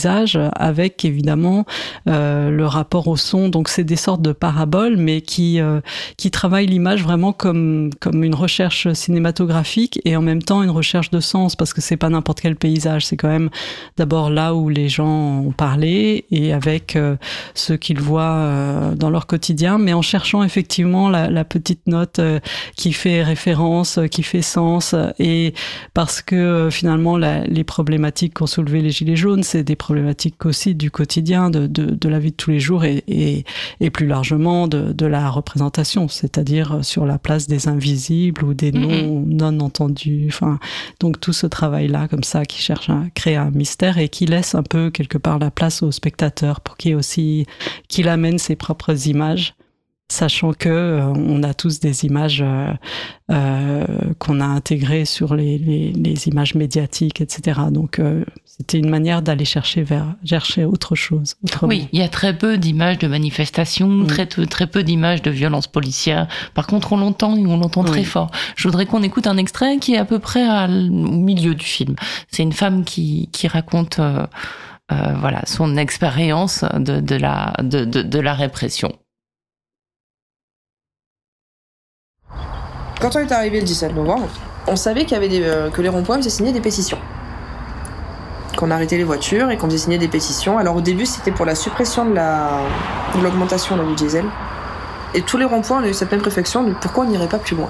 avec 0.55 1.05
évidemment 1.05 1.65
euh, 2.07 2.49
le 2.49 2.65
rapport 2.65 3.07
au 3.07 3.17
son. 3.17 3.49
Donc 3.49 3.69
c'est 3.69 3.83
des 3.83 3.95
sortes 3.95 4.21
de 4.21 4.31
paraboles, 4.31 4.97
mais 4.97 5.21
qui 5.21 5.59
euh, 5.59 5.81
qui 6.17 6.31
travaillent 6.31 6.67
l'image 6.67 7.03
vraiment 7.03 7.33
comme 7.33 7.89
comme 7.99 8.23
une 8.23 8.35
recherche 8.35 8.91
cinématographique 8.93 9.99
et 10.05 10.15
en 10.15 10.21
même 10.21 10.41
temps 10.41 10.63
une 10.63 10.69
recherche 10.69 11.09
de 11.11 11.19
sens 11.19 11.55
parce 11.55 11.73
que 11.73 11.81
c'est 11.81 11.97
pas 11.97 12.09
n'importe 12.09 12.41
quel 12.41 12.55
paysage. 12.55 13.05
C'est 13.05 13.17
quand 13.17 13.29
même 13.29 13.49
d'abord 13.97 14.29
là 14.29 14.53
où 14.53 14.69
les 14.69 14.89
gens 14.89 15.41
ont 15.41 15.51
parlé 15.51 16.25
et 16.31 16.53
avec 16.53 16.95
euh, 16.95 17.15
ce 17.53 17.73
qu'ils 17.73 17.99
voient 17.99 18.93
dans 18.95 19.09
leur 19.09 19.27
quotidien, 19.27 19.77
mais 19.77 19.93
en 19.93 20.01
cherchant 20.01 20.43
effectivement 20.43 21.09
la 21.09 21.43
petite 21.43 21.87
note 21.87 22.19
qui 22.75 22.93
fait 22.93 23.23
référence, 23.23 23.78
qui 24.11 24.23
fait 24.23 24.41
sens 24.41 24.95
et 25.19 25.53
parce 25.93 26.21
que 26.21 26.69
finalement 26.71 27.17
la, 27.17 27.43
les 27.45 27.63
problématiques 27.63 28.35
qu'ont 28.35 28.47
soulevées 28.47 28.81
les 28.81 28.91
gilets 28.91 29.15
jaunes, 29.15 29.43
c'est 29.43 29.63
des 29.63 29.75
problématiques 29.75 30.45
aussi 30.45 30.75
du 30.75 30.91
quotidien, 30.91 31.49
de, 31.49 31.67
de, 31.67 31.85
de, 31.85 32.09
la 32.09 32.19
vie 32.19 32.31
de 32.31 32.35
tous 32.35 32.51
les 32.51 32.59
jours 32.59 32.83
et, 32.83 33.03
et, 33.07 33.45
et 33.79 33.89
plus 33.89 34.07
largement 34.07 34.67
de, 34.67 34.91
de 34.91 35.05
la 35.05 35.29
représentation, 35.29 36.07
c'est-à-dire 36.07 36.79
sur 36.83 37.05
la 37.05 37.17
place 37.17 37.47
des 37.47 37.67
invisibles 37.67 38.43
ou 38.43 38.53
des 38.53 38.71
noms 38.71 39.23
non 39.27 39.59
entendus. 39.59 40.27
Enfin, 40.29 40.59
donc 40.99 41.19
tout 41.19 41.33
ce 41.33 41.47
travail-là, 41.47 42.07
comme 42.07 42.23
ça, 42.23 42.45
qui 42.45 42.61
cherche 42.61 42.89
à 42.89 43.03
créer 43.15 43.35
un 43.35 43.51
mystère 43.51 43.97
et 43.97 44.09
qui 44.09 44.25
laisse 44.25 44.55
un 44.55 44.63
peu 44.63 44.89
quelque 44.89 45.17
part 45.17 45.39
la 45.39 45.51
place 45.51 45.83
au 45.83 45.91
spectateur 45.91 46.61
pour 46.61 46.77
qu'il 46.77 46.95
aussi 46.95 47.45
qu'il 47.87 48.07
amène 48.09 48.37
ses 48.37 48.55
propres 48.55 49.07
images 49.07 49.55
sachant 50.09 50.53
que 50.53 50.69
euh, 50.69 51.05
on 51.05 51.43
a 51.43 51.53
tous 51.53 51.79
des 51.79 52.05
images 52.05 52.41
euh, 52.45 52.73
euh, 53.31 53.85
qu'on 54.17 54.41
a 54.41 54.45
intégrées 54.45 55.05
sur 55.05 55.35
les, 55.35 55.59
les, 55.59 55.91
les, 55.91 56.27
images 56.27 56.55
médiatiques, 56.55 57.21
etc. 57.21 57.61
Donc 57.71 57.99
euh, 57.99 58.25
c'était 58.43 58.79
une 58.79 58.89
manière 58.89 59.21
d'aller 59.21 59.45
chercher 59.45 59.83
vers 59.83 60.15
chercher 60.25 60.65
autre 60.65 60.95
chose. 60.95 61.35
Autrement. 61.43 61.69
Oui, 61.69 61.87
il 61.93 61.99
y 61.99 62.03
a 62.03 62.09
très 62.09 62.35
peu 62.35 62.57
d'images 62.57 62.97
de 62.97 63.07
manifestations, 63.07 63.87
mm. 63.87 64.07
très 64.07 64.25
très 64.25 64.67
peu 64.67 64.83
d'images 64.83 65.21
de 65.21 65.29
violences 65.29 65.67
policières. 65.67 66.27
Par 66.55 66.65
contre, 66.65 66.93
on 66.93 66.97
l'entend 66.97 67.37
et 67.37 67.45
on 67.45 67.57
l'entend 67.57 67.83
oui. 67.83 67.91
très 67.91 68.03
fort. 68.03 68.31
Je 68.55 68.67
voudrais 68.67 68.87
qu'on 68.87 69.03
écoute 69.03 69.27
un 69.27 69.37
extrait 69.37 69.77
qui 69.77 69.93
est 69.93 69.99
à 69.99 70.05
peu 70.05 70.17
près 70.17 70.43
à, 70.43 70.65
au 70.65 70.69
milieu 70.69 71.53
du 71.53 71.65
film. 71.65 71.95
C'est 72.31 72.43
une 72.43 72.53
femme 72.53 72.83
qui 72.83 73.29
qui 73.31 73.47
raconte 73.47 73.99
euh, 73.99 74.25
voilà 75.19 75.43
son 75.45 75.77
expérience 75.77 76.65
de, 76.73 76.99
de 76.99 77.15
la 77.15 77.53
de, 77.61 77.85
de, 77.85 78.01
de 78.01 78.19
la 78.19 78.33
répression. 78.33 78.91
Quand 82.99 83.15
on 83.15 83.19
est 83.19 83.31
arrivé 83.31 83.61
le 83.61 83.65
17 83.65 83.95
novembre, 83.95 84.27
on 84.67 84.75
savait 84.75 85.05
euh, 85.13 85.69
que 85.69 85.81
les 85.81 85.87
ronds-points 85.87 86.17
faisaient 86.17 86.29
signer 86.29 86.51
des 86.51 86.59
pétitions. 86.59 86.97
Qu'on 88.57 88.71
arrêtait 88.71 88.97
les 88.97 89.05
voitures 89.05 89.49
et 89.51 89.57
qu'on 89.57 89.67
faisait 89.67 89.77
signer 89.77 89.97
des 89.97 90.09
pétitions. 90.09 90.57
Alors 90.57 90.75
au 90.75 90.81
début, 90.81 91.05
c'était 91.05 91.31
pour 91.31 91.45
la 91.45 91.55
suppression 91.55 92.03
de 92.03 92.13
l'augmentation 93.23 93.77
de, 93.77 93.81
de, 93.81 93.85
la 93.85 93.89
du 93.91 93.95
diesel. 93.95 94.25
Et 95.13 95.21
tous 95.21 95.37
les 95.37 95.45
ronds-points, 95.45 95.81
on 95.81 95.85
eu 95.85 95.93
cette 95.93 96.11
même 96.11 96.21
réflexion 96.21 96.63
de 96.63 96.73
pourquoi 96.73 97.05
on 97.05 97.07
n'irait 97.07 97.29
pas 97.29 97.39
plus 97.39 97.55
loin. 97.55 97.69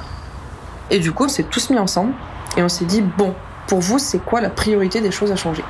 Et 0.90 0.98
du 0.98 1.12
coup, 1.12 1.26
on 1.26 1.30
s'est 1.30 1.44
tous 1.44 1.70
mis 1.70 1.78
ensemble 1.78 2.14
et 2.58 2.64
on 2.64 2.70
s'est 2.70 2.86
dit 2.86 3.02
bon, 3.02 3.36
pour 3.68 3.82
vous, 3.82 4.00
c'est 4.00 4.18
quoi 4.18 4.42
la 4.42 4.50
priorité 4.50 5.00
des 5.00 5.12
choses 5.12 5.32
à 5.32 5.36
changer? 5.36 5.64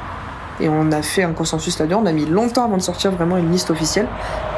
Et 0.60 0.70
on 0.70 0.92
a 0.92 1.02
fait 1.02 1.24
un 1.24 1.34
consensus 1.34 1.80
là-dedans. 1.80 2.02
On 2.04 2.06
a 2.06 2.12
mis 2.12 2.26
longtemps 2.26 2.66
avant 2.66 2.78
de 2.78 2.82
sortir 2.82 3.12
vraiment 3.12 3.38
une 3.38 3.52
liste 3.52 3.72
officielle. 3.72 4.08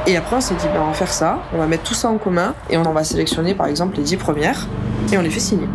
Et 0.07 0.17
après, 0.17 0.35
on 0.35 0.41
s'est 0.41 0.55
dit, 0.55 0.65
ben, 0.73 0.81
on 0.81 0.87
va 0.87 0.93
faire 0.93 1.13
ça, 1.13 1.39
on 1.53 1.57
va 1.57 1.67
mettre 1.67 1.83
tout 1.83 1.93
ça 1.93 2.09
en 2.09 2.17
commun 2.17 2.55
et 2.69 2.77
on 2.77 2.83
en 2.83 2.93
va 2.93 3.03
sélectionner 3.03 3.53
par 3.53 3.67
exemple 3.67 3.97
les 3.97 4.03
10 4.03 4.17
premières 4.17 4.67
et 5.11 5.17
on 5.17 5.21
les 5.21 5.29
fait 5.29 5.39
signer. 5.39 5.67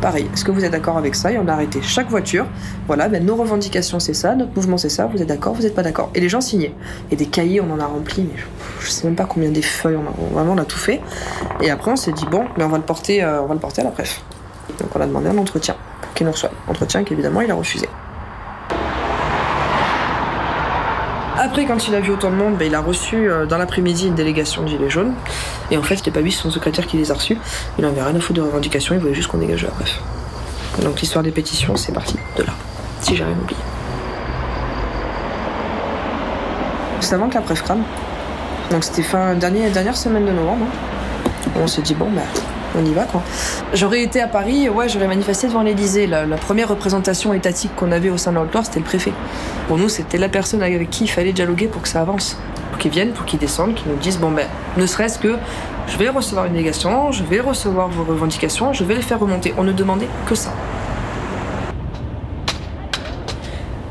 Pareil, 0.00 0.28
est-ce 0.32 0.44
que 0.44 0.50
vous 0.50 0.64
êtes 0.64 0.72
d'accord 0.72 0.98
avec 0.98 1.14
ça? 1.14 1.32
Et 1.32 1.38
on 1.38 1.48
a 1.48 1.52
arrêté 1.52 1.80
chaque 1.82 2.08
voiture. 2.08 2.46
Voilà, 2.86 3.08
ben, 3.08 3.24
nos 3.24 3.34
revendications 3.34 3.98
c'est 3.98 4.14
ça, 4.14 4.34
notre 4.34 4.54
mouvement 4.54 4.78
c'est 4.78 4.88
ça, 4.88 5.06
vous 5.06 5.20
êtes 5.20 5.28
d'accord, 5.28 5.54
vous 5.54 5.62
n'êtes 5.62 5.74
pas 5.74 5.82
d'accord? 5.82 6.10
Et 6.14 6.20
les 6.20 6.28
gens 6.28 6.40
signaient. 6.40 6.74
Et 7.10 7.16
des 7.16 7.26
cahiers, 7.26 7.60
on 7.60 7.70
en 7.72 7.80
a 7.80 7.86
rempli, 7.86 8.22
mais 8.22 8.40
je 8.80 8.88
sais 8.88 9.06
même 9.06 9.16
pas 9.16 9.24
combien 9.24 9.50
des 9.50 9.62
feuilles, 9.62 9.96
on 9.96 10.06
a, 10.06 10.34
vraiment 10.34 10.52
on 10.52 10.58
a 10.58 10.64
tout 10.64 10.78
fait. 10.78 11.00
Et 11.60 11.70
après 11.70 11.90
on 11.90 11.96
s'est 11.96 12.12
dit, 12.12 12.26
bon, 12.30 12.44
mais 12.56 12.64
on 12.64 12.68
va 12.68 12.76
le 12.76 12.84
porter, 12.84 13.22
euh, 13.22 13.42
on 13.42 13.46
va 13.46 13.54
le 13.54 13.60
porter 13.60 13.80
à 13.80 13.84
la 13.84 13.90
préf. 13.90 14.22
Donc 14.78 14.94
on 14.94 15.00
a 15.00 15.06
demandé 15.06 15.28
un 15.28 15.38
entretien 15.38 15.76
pour 16.02 16.12
qu'il 16.14 16.26
nous 16.26 16.32
reçoive. 16.32 16.52
Entretien 16.68 17.02
qu'évidemment 17.02 17.40
il 17.40 17.50
a 17.50 17.54
refusé. 17.54 17.88
Après, 21.38 21.66
quand 21.66 21.86
il 21.86 21.94
a 21.94 22.00
vu 22.00 22.12
autant 22.12 22.30
de 22.30 22.36
monde, 22.36 22.56
ben, 22.56 22.66
il 22.66 22.74
a 22.74 22.80
reçu 22.80 23.28
euh, 23.28 23.44
dans 23.44 23.58
l'après-midi 23.58 24.06
une 24.06 24.14
délégation 24.14 24.62
de 24.62 24.68
Gilets 24.68 24.88
jaunes. 24.88 25.12
Et 25.70 25.76
en 25.76 25.82
fait, 25.82 25.96
c'était 25.96 26.10
pas 26.10 26.20
lui, 26.20 26.32
son 26.32 26.50
secrétaire 26.50 26.86
qui 26.86 26.96
les 26.96 27.10
a 27.10 27.14
reçus. 27.14 27.36
Il 27.78 27.84
avait 27.84 28.00
rien 28.00 28.14
à 28.14 28.20
foutre 28.20 28.40
de 28.40 28.46
revendications, 28.46 28.94
il 28.94 29.00
voulait 29.00 29.14
juste 29.14 29.28
qu'on 29.28 29.38
dégage 29.38 29.64
la 29.64 29.70
bref. 29.70 30.00
Donc 30.82 31.00
l'histoire 31.00 31.22
des 31.22 31.30
pétitions, 31.30 31.76
c'est 31.76 31.92
parti 31.92 32.16
de 32.36 32.42
là, 32.42 32.52
si 33.00 33.16
j'ai 33.16 33.24
rien 33.24 33.34
oublié. 33.34 33.60
C'est 37.00 37.14
avant 37.14 37.28
que 37.28 37.34
la 37.34 37.40
bref 37.40 37.62
crame. 37.62 37.82
Donc 38.70 38.82
c'était 38.82 39.02
fin 39.02 39.34
dernière, 39.34 39.70
dernière 39.70 39.96
semaine 39.96 40.24
de 40.24 40.32
novembre. 40.32 40.66
Hein. 40.66 41.50
On 41.62 41.66
s'est 41.66 41.82
dit, 41.82 41.94
bon, 41.94 42.08
bah, 42.10 42.22
on 42.74 42.84
y 42.84 42.92
va 42.92 43.04
quoi. 43.04 43.22
J'aurais 43.74 44.02
été 44.02 44.20
à 44.20 44.28
Paris, 44.28 44.68
ouais, 44.68 44.88
j'aurais 44.88 45.06
manifesté 45.06 45.48
devant 45.48 45.62
l'Elysée. 45.62 46.06
La, 46.06 46.24
première 46.36 46.68
représentation 46.68 47.32
étatique 47.34 47.74
qu'on 47.76 47.92
avait 47.92 48.10
au 48.10 48.16
sein 48.16 48.32
de 48.32 48.36
l'Autoire, 48.36 48.64
c'était 48.64 48.80
le 48.80 48.84
préfet. 48.84 49.12
Pour 49.68 49.78
nous, 49.78 49.88
c'était 49.88 50.18
la 50.18 50.28
personne 50.28 50.62
avec 50.62 50.90
qui 50.90 51.04
il 51.04 51.10
fallait 51.10 51.32
dialoguer 51.32 51.66
pour 51.66 51.82
que 51.82 51.88
ça 51.88 52.00
avance. 52.00 52.38
Pour 52.70 52.78
qu'ils 52.78 52.90
viennent, 52.90 53.12
pour 53.12 53.24
qu'ils 53.24 53.38
descendent, 53.38 53.74
qu'ils 53.74 53.90
nous 53.90 53.98
disent, 53.98 54.18
bon 54.18 54.30
ben, 54.30 54.46
ne 54.76 54.86
serait-ce 54.86 55.18
que 55.18 55.36
je 55.88 55.96
vais 55.96 56.08
recevoir 56.08 56.46
une 56.46 56.52
délégation, 56.52 57.12
je 57.12 57.22
vais 57.22 57.40
recevoir 57.40 57.88
vos 57.88 58.04
revendications, 58.04 58.72
je 58.72 58.84
vais 58.84 58.94
les 58.94 59.02
faire 59.02 59.20
remonter. 59.20 59.54
On 59.56 59.64
ne 59.64 59.72
demandait 59.72 60.08
que 60.28 60.34
ça. 60.34 60.52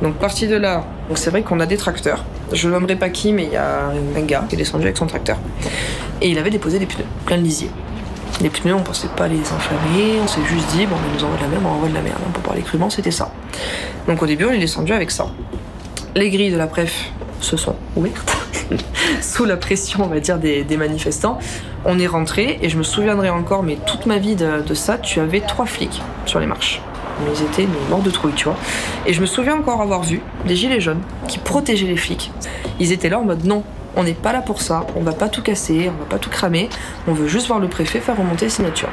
Donc 0.01 0.15
parti 0.15 0.47
de 0.47 0.55
là, 0.55 0.83
donc 1.07 1.17
c'est 1.17 1.29
vrai 1.29 1.41
qu'on 1.41 1.59
a 1.59 1.65
des 1.65 1.77
tracteurs. 1.77 2.23
Je 2.51 2.69
nommerai 2.69 2.95
pas 2.95 3.09
qui, 3.09 3.33
mais 3.33 3.45
il 3.45 3.53
y 3.53 3.57
a 3.57 3.91
un 4.15 4.21
gars 4.21 4.43
qui 4.47 4.55
est 4.55 4.57
descendu 4.57 4.83
avec 4.83 4.97
son 4.97 5.07
tracteur. 5.07 5.37
Et 6.21 6.29
il 6.29 6.37
avait 6.37 6.51
déposé 6.51 6.79
des 6.79 6.85
pneus, 6.85 7.05
plein 7.25 7.37
de 7.37 7.43
lisier. 7.43 7.71
Les 8.41 8.49
pneus, 8.49 8.75
on 8.75 8.81
pensait 8.81 9.07
pas 9.07 9.29
les 9.29 9.39
enflammer, 9.39 10.19
on 10.21 10.27
s'est 10.27 10.43
juste 10.45 10.67
dit, 10.75 10.85
bon, 10.85 10.95
on 10.95 11.15
nous 11.15 11.23
envoie 11.23 11.37
de 11.37 11.43
la 11.43 11.47
merde, 11.47 11.63
on 11.65 11.69
envoie 11.69 11.87
de 11.87 11.93
la 11.93 12.01
merde. 12.01 12.19
Pour 12.33 12.43
parler 12.43 12.61
crûment, 12.61 12.89
c'était 12.89 13.11
ça. 13.11 13.31
Donc 14.07 14.21
au 14.21 14.25
début, 14.25 14.45
on 14.45 14.51
est 14.51 14.59
descendu 14.59 14.91
avec 14.91 15.09
ça. 15.09 15.27
Les 16.15 16.29
grilles 16.29 16.51
de 16.51 16.57
la 16.57 16.67
préf 16.67 17.11
se 17.39 17.55
sont 17.55 17.75
ouvertes, 17.95 18.35
sous 19.21 19.45
la 19.45 19.55
pression, 19.55 20.03
on 20.03 20.07
va 20.07 20.19
dire, 20.19 20.37
des, 20.37 20.77
manifestants. 20.77 21.39
On 21.85 21.97
est 21.97 22.07
rentré, 22.07 22.59
et 22.61 22.69
je 22.69 22.77
me 22.77 22.83
souviendrai 22.83 23.29
encore, 23.29 23.63
mais 23.63 23.77
toute 23.85 24.05
ma 24.05 24.17
vie 24.17 24.35
de, 24.35 24.73
ça, 24.73 24.97
tu 24.97 25.19
avais 25.21 25.39
trois 25.39 25.65
flics 25.65 26.01
sur 26.25 26.39
les 26.39 26.45
marches. 26.45 26.81
Mais 27.21 27.31
ils 27.33 27.43
étaient 27.43 27.67
morts 27.89 28.01
de 28.01 28.11
trouille, 28.11 28.33
tu 28.35 28.45
vois. 28.45 28.57
Et 29.05 29.13
je 29.13 29.21
me 29.21 29.25
souviens 29.25 29.55
encore 29.55 29.81
avoir 29.81 30.03
vu 30.03 30.21
des 30.45 30.57
gilets 30.57 30.81
jaunes 30.81 31.01
qui 31.29 31.37
protégeaient 31.37 31.87
les 31.87 31.95
flics. 31.95 32.31
Ils 32.81 32.91
étaient 32.91 33.07
là 33.07 33.19
en 33.19 33.23
mode 33.23 33.45
non, 33.45 33.63
on 33.95 34.03
n'est 34.03 34.13
pas 34.13 34.33
là 34.33 34.41
pour 34.41 34.61
ça, 34.61 34.85
on 34.95 35.01
va 35.01 35.13
pas 35.13 35.29
tout 35.29 35.41
casser, 35.41 35.89
on 35.89 35.99
va 35.99 36.09
pas 36.09 36.17
tout 36.17 36.29
cramer, 36.29 36.69
on 37.07 37.13
veut 37.13 37.27
juste 37.27 37.47
voir 37.47 37.59
le 37.59 37.67
préfet 37.67 37.99
faire 37.99 38.17
remonter 38.17 38.45
les 38.45 38.51
signatures. 38.51 38.89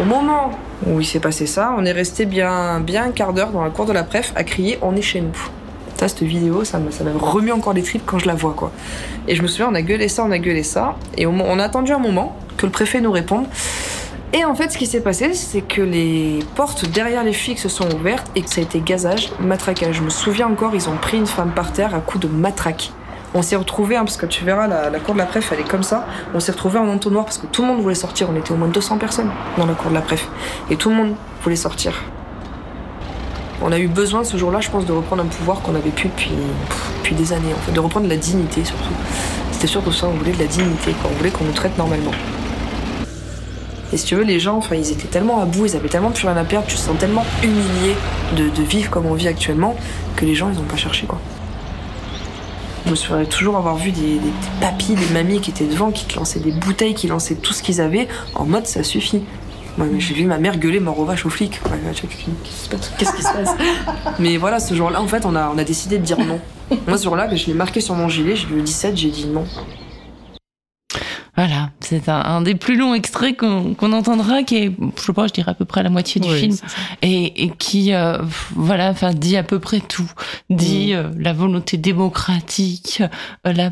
Au 0.00 0.04
moment 0.04 0.52
où 0.86 1.00
il 1.00 1.06
s'est 1.06 1.20
passé 1.20 1.46
ça, 1.46 1.74
on 1.76 1.84
est 1.84 1.92
resté 1.92 2.24
bien, 2.24 2.80
bien 2.80 3.04
un 3.04 3.10
quart 3.10 3.32
d'heure 3.32 3.50
dans 3.50 3.62
la 3.62 3.70
cour 3.70 3.86
de 3.86 3.92
la 3.92 4.02
préf 4.02 4.32
à 4.36 4.44
crier 4.44 4.78
on 4.82 4.96
est 4.96 5.02
chez 5.02 5.20
nous. 5.20 5.36
Ça, 5.96 6.08
cette 6.08 6.22
vidéo, 6.22 6.64
ça 6.64 6.78
m'a 6.78 6.88
remis 7.18 7.52
encore 7.52 7.74
les 7.74 7.82
tripes 7.82 8.04
quand 8.06 8.18
je 8.18 8.26
la 8.26 8.34
vois, 8.34 8.54
quoi. 8.54 8.72
Et 9.28 9.34
je 9.34 9.42
me 9.42 9.48
souviens, 9.48 9.68
on 9.70 9.74
a 9.74 9.82
gueulé 9.82 10.08
ça, 10.08 10.24
on 10.24 10.30
a 10.30 10.38
gueulé 10.38 10.62
ça, 10.62 10.96
et 11.18 11.26
on 11.26 11.58
a 11.58 11.62
attendu 11.62 11.92
un 11.92 11.98
moment 11.98 12.36
que 12.56 12.64
le 12.64 12.72
préfet 12.72 13.02
nous 13.02 13.12
réponde. 13.12 13.44
Et 14.32 14.44
en 14.44 14.54
fait, 14.54 14.70
ce 14.70 14.78
qui 14.78 14.86
s'est 14.86 15.00
passé, 15.00 15.34
c'est 15.34 15.60
que 15.60 15.82
les 15.82 16.38
portes 16.54 16.88
derrière 16.88 17.24
les 17.24 17.32
flics 17.32 17.58
se 17.58 17.68
sont 17.68 17.92
ouvertes 17.94 18.30
et 18.36 18.42
que 18.42 18.48
ça 18.48 18.60
a 18.60 18.64
été 18.64 18.80
gazage, 18.80 19.30
matraquage. 19.40 19.96
Je 19.96 20.02
me 20.02 20.08
souviens 20.08 20.46
encore, 20.46 20.74
ils 20.74 20.88
ont 20.88 20.96
pris 20.96 21.18
une 21.18 21.26
femme 21.26 21.50
par 21.50 21.72
terre 21.72 21.94
à 21.94 21.98
coups 21.98 22.26
de 22.26 22.32
matraque. 22.32 22.92
On 23.32 23.42
s'est 23.42 23.56
retrouvé, 23.56 23.96
hein, 23.96 24.04
parce 24.04 24.16
que 24.16 24.26
tu 24.26 24.44
verras, 24.44 24.66
la, 24.66 24.98
cour 24.98 25.14
de 25.14 25.20
la 25.20 25.26
préf, 25.26 25.52
elle 25.52 25.60
est 25.60 25.68
comme 25.68 25.84
ça. 25.84 26.04
On 26.34 26.40
s'est 26.40 26.50
retrouvé 26.50 26.80
en 26.80 26.88
entonnoir 26.88 27.24
parce 27.24 27.38
que 27.38 27.46
tout 27.46 27.62
le 27.62 27.68
monde 27.68 27.80
voulait 27.80 27.94
sortir. 27.94 28.28
On 28.28 28.36
était 28.36 28.50
au 28.50 28.56
moins 28.56 28.68
200 28.68 28.98
personnes 28.98 29.30
dans 29.56 29.66
la 29.66 29.74
cour 29.74 29.90
de 29.90 29.94
la 29.94 30.00
préf. 30.00 30.28
Et 30.68 30.76
tout 30.76 30.90
le 30.90 30.96
monde 30.96 31.14
voulait 31.42 31.54
sortir. 31.54 32.02
On 33.62 33.70
a 33.70 33.78
eu 33.78 33.86
besoin 33.86 34.24
ce 34.24 34.36
jour-là, 34.36 34.60
je 34.60 34.70
pense, 34.70 34.84
de 34.84 34.92
reprendre 34.92 35.22
un 35.22 35.26
pouvoir 35.26 35.60
qu'on 35.60 35.76
avait 35.76 35.90
pu 35.90 36.08
depuis, 36.08 36.32
depuis 36.98 37.14
des 37.14 37.32
années, 37.32 37.52
en 37.54 37.60
fait, 37.60 37.72
de 37.72 37.78
reprendre 37.78 38.06
de 38.06 38.10
la 38.10 38.16
dignité 38.16 38.64
surtout. 38.64 38.94
C'était 39.52 39.68
surtout 39.68 39.92
ça, 39.92 40.06
on 40.06 40.12
voulait 40.12 40.32
de 40.32 40.38
la 40.38 40.46
dignité, 40.46 40.94
On 41.04 41.16
voulait 41.16 41.30
qu'on 41.30 41.44
nous 41.44 41.52
traite 41.52 41.76
normalement. 41.76 42.12
Et 43.92 43.96
si 43.96 44.06
tu 44.06 44.14
veux, 44.14 44.22
les 44.22 44.40
gens, 44.40 44.56
enfin, 44.56 44.76
ils 44.76 44.90
étaient 44.90 45.08
tellement 45.08 45.42
à 45.42 45.44
bout, 45.44 45.66
ils 45.66 45.76
avaient 45.76 45.88
tellement 45.88 46.10
plus 46.10 46.26
rien 46.26 46.36
à 46.36 46.44
perdre, 46.44 46.66
tu 46.66 46.76
te 46.76 46.80
sens 46.80 46.96
tellement 46.98 47.26
humilié 47.42 47.94
de, 48.36 48.48
de 48.48 48.62
vivre 48.62 48.88
comme 48.88 49.04
on 49.06 49.14
vit 49.14 49.28
actuellement, 49.28 49.76
que 50.16 50.24
les 50.24 50.34
gens, 50.34 50.48
ils 50.50 50.56
n'ont 50.56 50.64
pas 50.64 50.76
cherché, 50.76 51.06
quoi. 51.06 51.20
Je 52.86 52.90
me 52.90 52.94
souviens 52.96 53.24
toujours 53.24 53.56
avoir 53.56 53.76
vu 53.76 53.92
des, 53.92 54.18
des, 54.18 54.32
papis, 54.60 54.94
des 54.94 55.12
mamies 55.12 55.40
qui 55.40 55.50
étaient 55.50 55.66
devant, 55.66 55.90
qui 55.90 56.06
lançaient 56.16 56.40
des 56.40 56.52
bouteilles, 56.52 56.94
qui 56.94 57.08
lançaient 57.08 57.34
tout 57.36 57.52
ce 57.52 57.62
qu'ils 57.62 57.80
avaient, 57.80 58.08
en 58.34 58.46
mode 58.46 58.66
ça 58.66 58.82
suffit. 58.82 59.22
Moi, 59.78 59.86
j'ai 59.98 60.14
vu 60.14 60.24
ma 60.24 60.38
mère 60.38 60.58
gueuler 60.58 60.80
mort 60.80 60.98
aux 60.98 61.04
vaches 61.04 61.24
aux 61.24 61.30
flics. 61.30 61.60
Qu'est-ce 62.98 63.12
qui 63.12 63.22
se 63.22 63.32
passe 63.32 63.50
Mais 64.18 64.36
voilà, 64.36 64.60
ce 64.60 64.74
jour-là, 64.74 65.00
en 65.00 65.06
fait, 65.06 65.24
on 65.24 65.36
a, 65.36 65.50
on 65.54 65.58
a 65.58 65.64
décidé 65.64 65.98
de 65.98 66.04
dire 66.04 66.18
non. 66.18 66.40
Moi, 66.86 66.98
ce 66.98 67.04
jour-là, 67.04 67.34
je 67.34 67.46
l'ai 67.46 67.54
marqué 67.54 67.80
sur 67.80 67.94
mon 67.94 68.08
gilet, 68.08 68.36
j'ai 68.36 68.48
eu 68.48 68.56
le 68.56 68.62
17, 68.62 68.96
j'ai 68.96 69.10
dit 69.10 69.26
non. 69.26 69.44
Voilà, 71.40 71.70
c'est 71.80 72.06
un, 72.10 72.42
des 72.42 72.54
plus 72.54 72.76
longs 72.76 72.92
extraits 72.92 73.34
qu'on 73.34 73.92
entendra, 73.94 74.42
qui 74.42 74.56
est, 74.56 74.72
je 74.98 75.02
sais 75.02 75.12
pas, 75.14 75.26
je 75.26 75.32
dirais 75.32 75.52
à 75.52 75.54
peu 75.54 75.64
près 75.64 75.82
la 75.82 75.88
moitié 75.88 76.20
du 76.20 76.28
film, 76.28 76.54
et, 77.00 77.50
qui, 77.56 77.94
euh, 77.94 78.18
voilà, 78.54 78.90
enfin, 78.90 79.14
dit 79.14 79.38
à 79.38 79.42
peu 79.42 79.58
près 79.58 79.80
tout, 79.80 80.10
dit 80.50 80.92
euh, 80.92 81.08
la 81.16 81.32
volonté 81.32 81.78
démocratique, 81.78 83.02
euh, 83.46 83.54
la 83.54 83.70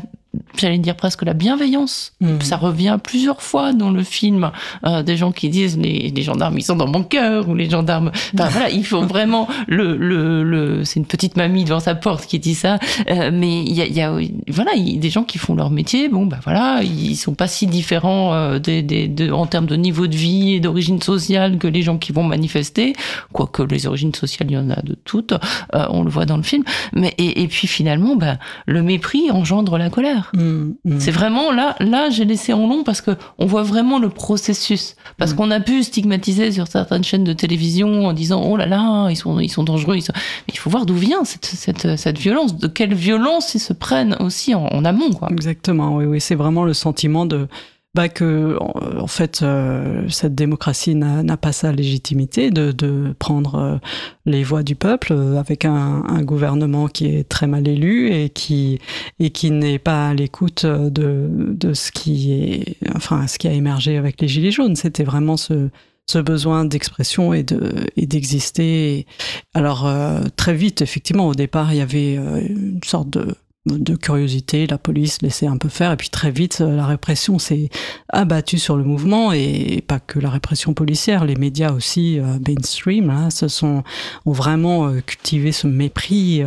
j'allais 0.57 0.77
dire 0.77 0.95
presque 0.95 1.23
la 1.23 1.33
bienveillance. 1.33 2.13
Mhm. 2.21 2.41
Ça 2.41 2.57
revient 2.57 2.97
plusieurs 3.03 3.41
fois 3.41 3.73
dans 3.73 3.89
le 3.89 4.03
film. 4.03 4.51
Euh, 4.85 5.03
des 5.03 5.17
gens 5.17 5.31
qui 5.31 5.49
disent 5.49 5.77
les, 5.77 6.09
les, 6.09 6.21
gendarmes, 6.21 6.57
ils 6.57 6.63
sont 6.63 6.75
dans 6.75 6.87
mon 6.87 7.03
cœur, 7.03 7.49
ou 7.49 7.55
les 7.55 7.69
gendarmes. 7.69 8.11
Voilà, 8.33 8.69
il 8.69 8.85
faut 8.85 9.01
vraiment 9.01 9.47
le, 9.67 9.95
le, 9.95 10.43
le 10.43 10.83
c'est 10.83 10.99
une 10.99 11.05
petite 11.05 11.37
mamie 11.37 11.65
devant 11.65 11.79
sa 11.79 11.93
porte 11.93 12.25
qui 12.25 12.39
dit 12.39 12.55
ça. 12.55 12.79
Euh, 13.09 13.31
mais 13.33 13.63
il 13.63 13.73
y 13.73 13.81
a, 13.81 13.87
y 13.87 14.01
a, 14.01 14.11
voilà, 14.47 14.75
y 14.75 14.97
a 14.97 14.99
des 14.99 15.09
gens 15.09 15.23
qui 15.23 15.37
font 15.37 15.55
leur 15.55 15.69
métier. 15.69 16.09
Bon, 16.09 16.25
ben 16.25 16.39
voilà, 16.43 16.81
ils 16.83 17.15
sont 17.15 17.33
pas 17.33 17.47
si 17.47 17.67
différents 17.67 18.33
euh, 18.33 18.59
des, 18.59 18.81
des, 18.81 19.07
de, 19.07 19.31
en 19.31 19.45
termes 19.45 19.65
de 19.65 19.75
niveau 19.75 20.07
de 20.07 20.15
vie 20.15 20.53
et 20.53 20.59
d'origine 20.59 21.01
sociale 21.01 21.57
que 21.57 21.67
les 21.67 21.81
gens 21.81 21.97
qui 21.97 22.11
vont 22.11 22.23
manifester. 22.23 22.93
Quoique 23.33 23.61
les 23.63 23.87
origines 23.87 24.15
sociales, 24.15 24.49
il 24.49 24.53
y 24.53 24.57
en 24.57 24.69
a 24.69 24.81
de 24.81 24.95
toutes. 25.05 25.33
Euh, 25.75 25.85
on 25.89 26.03
le 26.03 26.09
voit 26.09 26.25
dans 26.25 26.37
le 26.37 26.43
film. 26.43 26.63
Mais 26.93 27.13
et, 27.17 27.43
et 27.43 27.47
puis 27.47 27.67
finalement, 27.67 28.15
ben, 28.15 28.37
le 28.65 28.81
mépris 28.81 29.29
engendre 29.31 29.77
la 29.77 29.89
colère. 29.89 30.18
Mm, 30.33 30.71
mm. 30.85 30.99
C'est 30.99 31.11
vraiment 31.11 31.51
là, 31.51 31.75
là 31.79 32.09
j'ai 32.09 32.25
laissé 32.25 32.53
en 32.53 32.67
long 32.67 32.83
parce 32.83 33.01
que 33.01 33.11
on 33.37 33.45
voit 33.45 33.63
vraiment 33.63 33.99
le 33.99 34.09
processus. 34.09 34.95
Parce 35.17 35.33
mm. 35.33 35.35
qu'on 35.35 35.51
a 35.51 35.59
pu 35.59 35.83
stigmatiser 35.83 36.51
sur 36.51 36.67
certaines 36.67 37.03
chaînes 37.03 37.23
de 37.23 37.33
télévision 37.33 38.05
en 38.05 38.13
disant 38.13 38.43
oh 38.43 38.57
là 38.57 38.65
là, 38.65 39.09
ils 39.09 39.15
sont, 39.15 39.39
ils 39.39 39.49
sont 39.49 39.63
dangereux. 39.63 39.95
Mais 39.95 40.53
il 40.53 40.57
faut 40.57 40.69
voir 40.69 40.85
d'où 40.85 40.95
vient 40.95 41.23
cette, 41.23 41.45
cette, 41.45 41.95
cette, 41.97 42.17
violence, 42.17 42.57
de 42.57 42.67
quelle 42.67 42.93
violence 42.93 43.55
ils 43.55 43.59
se 43.59 43.73
prennent 43.73 44.15
aussi 44.19 44.55
en, 44.55 44.65
en 44.65 44.85
amont. 44.85 45.11
Quoi. 45.11 45.29
Exactement, 45.31 45.95
oui, 45.95 46.05
oui, 46.05 46.21
c'est 46.21 46.35
vraiment 46.35 46.63
le 46.63 46.73
sentiment 46.73 47.25
de 47.25 47.47
bah 47.95 48.07
que 48.07 48.55
en 48.61 49.07
fait 49.07 49.41
euh, 49.41 50.07
cette 50.09 50.35
démocratie 50.35 50.93
n'a 50.93 51.37
pas 51.37 51.51
sa 51.51 51.71
légitimité 51.71 52.51
de, 52.51 53.15
prendre 53.17 53.55
euh, 53.55 53.77
les 54.25 54.43
voix 54.43 54.61
du 54.61 54.75
peuple 54.75 55.13
euh, 55.13 55.39
avec 55.39 55.65
un, 55.65 56.03
gouvernement 56.21 56.87
qui 56.87 57.07
est 57.07 57.27
très 57.27 57.47
mal 57.47 57.67
élu 57.67 58.11
et 58.11 58.29
qui 58.29 58.79
et 59.19 59.31
qui 59.31 59.49
n'est 59.49 59.79
pas 59.79 60.09
à 60.09 60.13
l'écoute 60.13 60.65
de, 60.65 61.29
de 61.31 61.73
ce 61.73 61.91
qui 61.91 62.31
est 62.33 62.77
enfin 62.95 63.25
ce 63.25 63.39
qui 63.39 63.47
a 63.47 63.53
émergé 63.53 63.97
avec 63.97 64.21
les 64.21 64.27
gilets 64.27 64.51
jaunes. 64.51 64.75
C'était 64.75 65.03
vraiment 65.03 65.37
ce 65.37 65.69
ce 66.05 66.19
besoin 66.19 66.65
d'expression 66.65 67.33
et 67.33 67.43
de 67.43 67.73
et 67.95 68.05
d'exister. 68.05 69.07
Alors 69.55 69.91
très 70.35 70.53
vite 70.53 70.81
effectivement 70.83 71.27
au 71.27 71.33
départ 71.33 71.73
il 71.73 71.77
y 71.77 71.81
avait 71.81 72.15
une 72.15 72.81
sorte 72.83 73.09
de 73.09 73.35
de 73.77 73.95
curiosité, 73.95 74.67
la 74.67 74.77
police 74.77 75.21
laissait 75.21 75.47
un 75.47 75.57
peu 75.57 75.69
faire, 75.69 75.91
et 75.91 75.97
puis 75.97 76.09
très 76.09 76.31
vite, 76.31 76.59
euh, 76.61 76.75
la 76.75 76.85
répression 76.85 77.39
s'est 77.39 77.69
abattue 78.09 78.57
sur 78.57 78.77
le 78.77 78.83
mouvement, 78.83 79.31
et 79.31 79.83
pas 79.87 79.99
que 79.99 80.19
la 80.19 80.29
répression 80.29 80.73
policière, 80.73 81.25
les 81.25 81.35
médias 81.35 81.71
aussi 81.71 82.19
euh, 82.19 82.37
mainstream, 82.47 83.09
hein, 83.09 83.29
se 83.29 83.47
sont 83.47 83.83
ont 84.25 84.31
vraiment 84.31 84.87
euh, 84.87 85.01
cultivé 85.01 85.51
ce 85.51 85.67
mépris, 85.67 86.43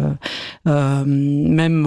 même 0.65 1.87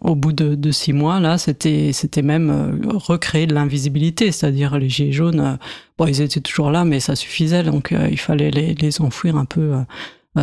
au 0.00 0.14
bout 0.14 0.32
de, 0.32 0.70
six 0.70 0.92
mois, 0.92 1.20
là, 1.20 1.38
c'était 1.38 2.22
même 2.22 2.80
recréer 2.94 3.46
de 3.46 3.54
l'invisibilité, 3.54 4.32
c'est-à-dire 4.32 4.78
les 4.78 4.88
gilets 4.88 5.12
jaunes, 5.12 5.58
ils 6.06 6.20
étaient 6.20 6.40
toujours 6.40 6.70
là, 6.70 6.84
mais 6.84 7.00
ça 7.00 7.16
suffisait, 7.16 7.62
donc 7.62 7.94
il 8.10 8.18
fallait 8.18 8.50
les 8.50 9.00
enfouir 9.00 9.36
un 9.36 9.44
peu 9.44 9.72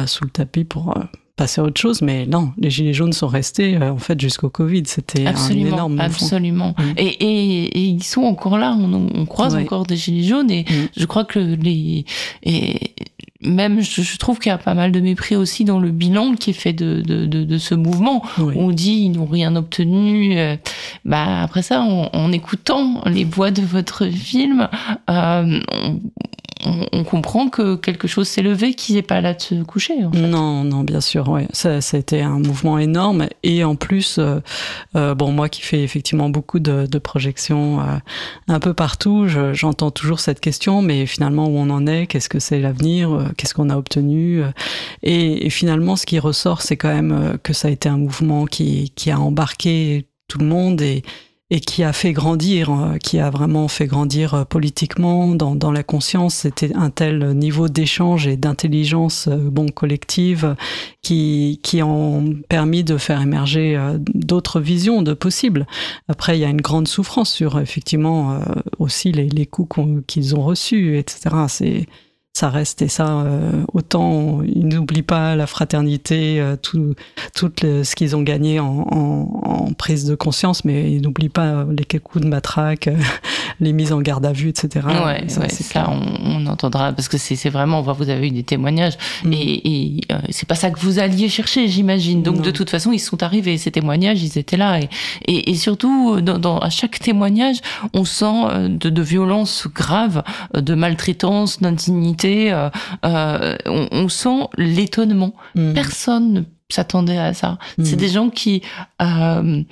sous 0.06 0.24
le 0.24 0.30
tapis 0.30 0.64
pour 0.64 0.94
passer 1.36 1.62
à 1.62 1.64
autre 1.64 1.80
chose. 1.80 2.02
Mais 2.02 2.26
non, 2.26 2.52
les 2.58 2.70
gilets 2.70 2.94
jaunes 2.94 3.14
sont 3.14 3.28
restés 3.28 3.78
en 3.78 3.98
fait 3.98 4.20
jusqu'au 4.20 4.50
Covid. 4.50 4.84
C'était 4.86 5.28
un 5.28 5.50
énorme 5.50 5.94
mouvement. 5.94 6.04
Absolument. 6.04 6.76
Mm. 6.78 6.84
Et, 6.98 7.08
et, 7.08 7.64
et, 7.64 7.84
ils 7.84 8.04
sont 8.04 8.24
encore 8.24 8.58
là. 8.58 8.76
On, 8.80 9.10
on 9.14 9.26
croise 9.26 9.56
encore 9.56 9.86
des 9.86 9.96
gilets 9.96 10.28
jaunes 10.28 10.52
et 10.52 10.64
mm. 10.64 10.90
je 10.98 11.06
crois 11.06 11.26
que 11.26 11.40
les 11.40 12.06
et 12.44 12.94
même 13.42 13.82
je, 13.82 14.18
trouve 14.18 14.40
qu'il 14.40 14.50
y 14.50 14.54
a 14.54 14.58
pas 14.58 14.74
mal 14.74 14.92
de 14.92 15.00
mépris 15.00 15.36
aussi 15.36 15.66
dans 15.66 15.80
le 15.80 15.90
bilan 15.90 16.36
qui 16.36 16.52
est 16.52 16.54
fait 16.54 16.74
de, 16.74 17.02
de, 17.02 17.26
de, 17.26 17.44
de 17.44 17.58
ce 17.58 17.76
mouvement. 17.76 18.24
On 18.38 18.72
dit 18.72 19.04
ils 19.06 19.12
n'ont 19.12 19.26
rien 19.26 19.56
obtenu. 19.56 20.38
Euh, 20.38 20.56
bah 21.06 21.42
après 21.42 21.62
ça, 21.62 21.82
en, 21.82 22.10
en, 22.14 22.32
écoutant 22.32 23.02
les 23.06 23.24
voix 23.24 23.52
de 23.52 23.62
votre 23.62 24.08
film, 24.08 24.70
euh, 25.10 25.60
on, 25.72 26.00
on, 26.66 27.04
comprend 27.04 27.50
que 27.50 27.76
quelque 27.76 28.08
chose 28.08 28.28
s'est 28.28 28.42
levé 28.42 28.74
qui 28.74 28.94
n'est 28.94 29.02
pas 29.02 29.22
là 29.22 29.34
de 29.34 29.42
se 29.42 29.56
coucher. 29.64 29.96
Non, 30.14 30.64
non, 30.64 30.84
bien 30.84 31.02
sûr, 31.02 31.28
ouais. 31.30 31.48
Ça, 31.52 31.78
a 31.78 31.98
été 31.98 32.22
un 32.22 32.40
mouvement 32.40 32.78
énorme. 32.78 33.28
Et 33.44 33.64
en 33.64 33.76
plus, 33.76 34.18
euh, 34.18 34.40
euh, 34.96 35.16
bon, 35.16 35.32
moi 35.32 35.50
qui 35.50 35.62
fais 35.62 35.82
effectivement 35.84 36.30
beaucoup 36.30 36.60
de, 36.60 36.88
projections 37.00 37.82
euh, 37.82 37.98
un 38.48 38.60
peu 38.60 38.74
partout, 38.74 39.28
j'entends 39.54 39.92
toujours 39.92 40.20
cette 40.20 40.40
question, 40.40 40.82
mais 40.82 41.06
finalement, 41.06 41.48
où 41.48 41.58
on 41.58 41.70
en 41.70 41.88
est, 41.88 42.08
qu'est-ce 42.08 42.30
que 42.30 42.40
c'est 42.40 42.60
l'avenir, 42.60 43.32
qu'est-ce 43.38 43.54
qu'on 43.54 43.70
a 43.70 43.78
obtenu? 43.78 44.44
Et, 45.04 45.46
et, 45.46 45.50
finalement, 45.50 45.96
ce 45.96 46.06
qui 46.06 46.20
ressort, 46.20 46.62
c'est 46.62 46.78
quand 46.78 46.94
même 46.94 47.38
que 47.44 47.54
ça 47.54 47.68
a 47.68 47.72
été 47.72 47.90
un 47.90 47.98
mouvement 47.98 48.46
qui, 48.46 48.92
qui 48.96 49.10
a 49.12 49.20
embarqué 49.20 50.08
tout 50.28 50.40
le 50.40 50.46
monde 50.46 50.82
et 50.82 51.04
et 51.52 51.60
qui 51.60 51.84
a 51.84 51.92
fait 51.92 52.14
grandir, 52.14 52.72
euh, 52.72 52.98
qui 52.98 53.20
a 53.20 53.30
vraiment 53.30 53.68
fait 53.68 53.86
grandir 53.86 54.34
euh, 54.34 54.44
politiquement 54.46 55.28
dans, 55.36 55.54
dans 55.54 55.72
la 55.72 55.84
conscience. 55.84 56.34
C'était 56.36 56.74
un 56.76 56.90
tel 56.90 57.34
niveau 57.34 57.68
d'échange 57.68 58.26
et 58.26 58.38
d'intelligence 58.38 59.28
euh, 59.28 59.38
bon 59.38 59.68
collective 59.68 60.56
qui 61.02 61.60
qui 61.62 61.84
ont 61.84 62.36
permis 62.48 62.86
de 62.86 62.98
faire 62.98 63.22
émerger 63.22 63.78
d'autres 64.14 64.62
visions 64.62 65.02
de 65.02 65.14
possibles. 65.14 65.68
Après, 66.08 66.38
il 66.38 66.42
y 66.42 66.46
a 66.46 66.50
une 66.50 66.62
grande 66.62 66.88
souffrance 66.88 67.32
sur 67.32 67.60
effectivement 67.60 68.40
aussi 68.80 69.12
les, 69.12 69.28
les 69.28 69.46
coups 69.46 69.78
qu'ils 70.08 70.36
ont 70.36 70.44
reçus, 70.44 70.98
etc. 70.98 71.36
C'est 71.48 71.88
ça 72.34 72.50
reste 72.50 72.82
et 72.82 72.88
ça 72.88 73.20
euh, 73.20 73.64
autant 73.74 74.42
ils 74.44 74.66
n'oublient 74.66 75.02
pas 75.02 75.36
la 75.36 75.48
fraternité 75.48 76.40
euh, 76.40 76.56
tout 76.56 76.96
tout 77.36 77.52
ce 77.62 77.94
qu'ils 77.94 78.16
ont 78.16 78.22
gagné 78.22 78.60
en, 78.62 78.88
en, 78.90 79.68
en, 79.68 79.74
prise 79.74 80.06
de 80.06 80.16
conscience 80.16 80.64
mais 80.64 80.94
ils 80.94 81.02
n'oublient 81.02 81.28
pas 81.28 81.66
les 81.70 81.84
quelques 81.84 82.04
coups 82.04 82.24
de 82.24 82.30
matraque 82.30 82.88
euh, 82.88 82.96
les 83.60 83.74
mises 83.74 83.92
en 83.92 84.00
garde 84.00 84.26
à 84.26 84.32
vue 84.32 84.48
etc 84.48 84.80
ouais, 85.06 85.26
ça, 85.28 85.42
ouais, 85.42 85.50
ça 85.50 85.90
on, 85.90 86.46
on, 86.46 86.48
entendra 86.48 86.94
parce 86.94 87.10
que 87.10 87.18
c'est 87.18 87.50
vraiment 87.50 87.82
vous 87.82 88.10
avez 88.10 88.28
eu 88.28 88.32
des 88.32 88.44
témoignages 88.44 88.98
mm. 89.26 89.34
et, 89.34 89.98
et 89.98 90.02
c'est 90.30 90.48
pas 90.48 90.56
ça 90.56 90.72
que 90.72 90.80
vous 90.80 91.00
alliez 91.00 91.28
chercher 91.28 91.68
j'imagine 91.68 92.24
donc 92.24 92.38
non. 92.38 92.42
de 92.42 92.52
toute 92.52 92.70
façon 92.70 92.94
ils 92.94 93.00
sont 93.00 93.24
arrivés 93.24 93.58
ces 93.58 93.72
témoignages 93.72 94.24
ils 94.24 94.38
étaient 94.38 94.58
là 94.58 94.80
et, 94.80 94.88
et, 95.26 95.52
et 95.52 95.56
surtout 95.56 96.22
dans, 96.22 96.40
dans, 96.40 96.60
à 96.60 96.70
chaque 96.70 96.98
témoignage 97.00 97.58
on 97.94 98.06
sent 98.06 98.70
de, 98.70 98.90
de 98.90 99.02
violence 99.02 99.68
grave 99.74 100.24
de 100.54 100.74
maltraitance 100.76 101.60
d'indignité 101.60 102.21
euh, 102.26 102.70
euh, 103.06 103.58
on, 103.66 103.88
on, 103.92 104.10
sent 104.10 104.48
l'étonnement. 104.58 105.34
Mmh. 105.56 105.74
Personne 105.74 106.34
ne 106.34 106.42
s'attendait 106.70 107.18
à 107.18 107.34
ça. 107.34 107.58
Mmh. 107.78 107.86
C'est 107.86 107.96
des 107.96 108.10
gens 108.10 108.30
qui 108.30 108.62
euh, 109.02 109.64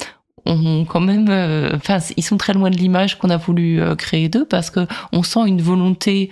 ont 0.45 0.85
quand 0.85 0.99
même, 0.99 1.27
euh, 1.29 1.71
enfin, 1.75 1.99
ils 2.17 2.23
sont 2.23 2.37
très 2.37 2.53
loin 2.53 2.69
de 2.69 2.77
l'image 2.77 3.17
qu'on 3.17 3.29
a 3.29 3.37
voulu 3.37 3.81
créer 3.97 4.29
d'eux 4.29 4.45
parce 4.45 4.69
que 4.69 4.87
on 5.11 5.23
sent 5.23 5.47
une 5.47 5.61
volonté 5.61 6.29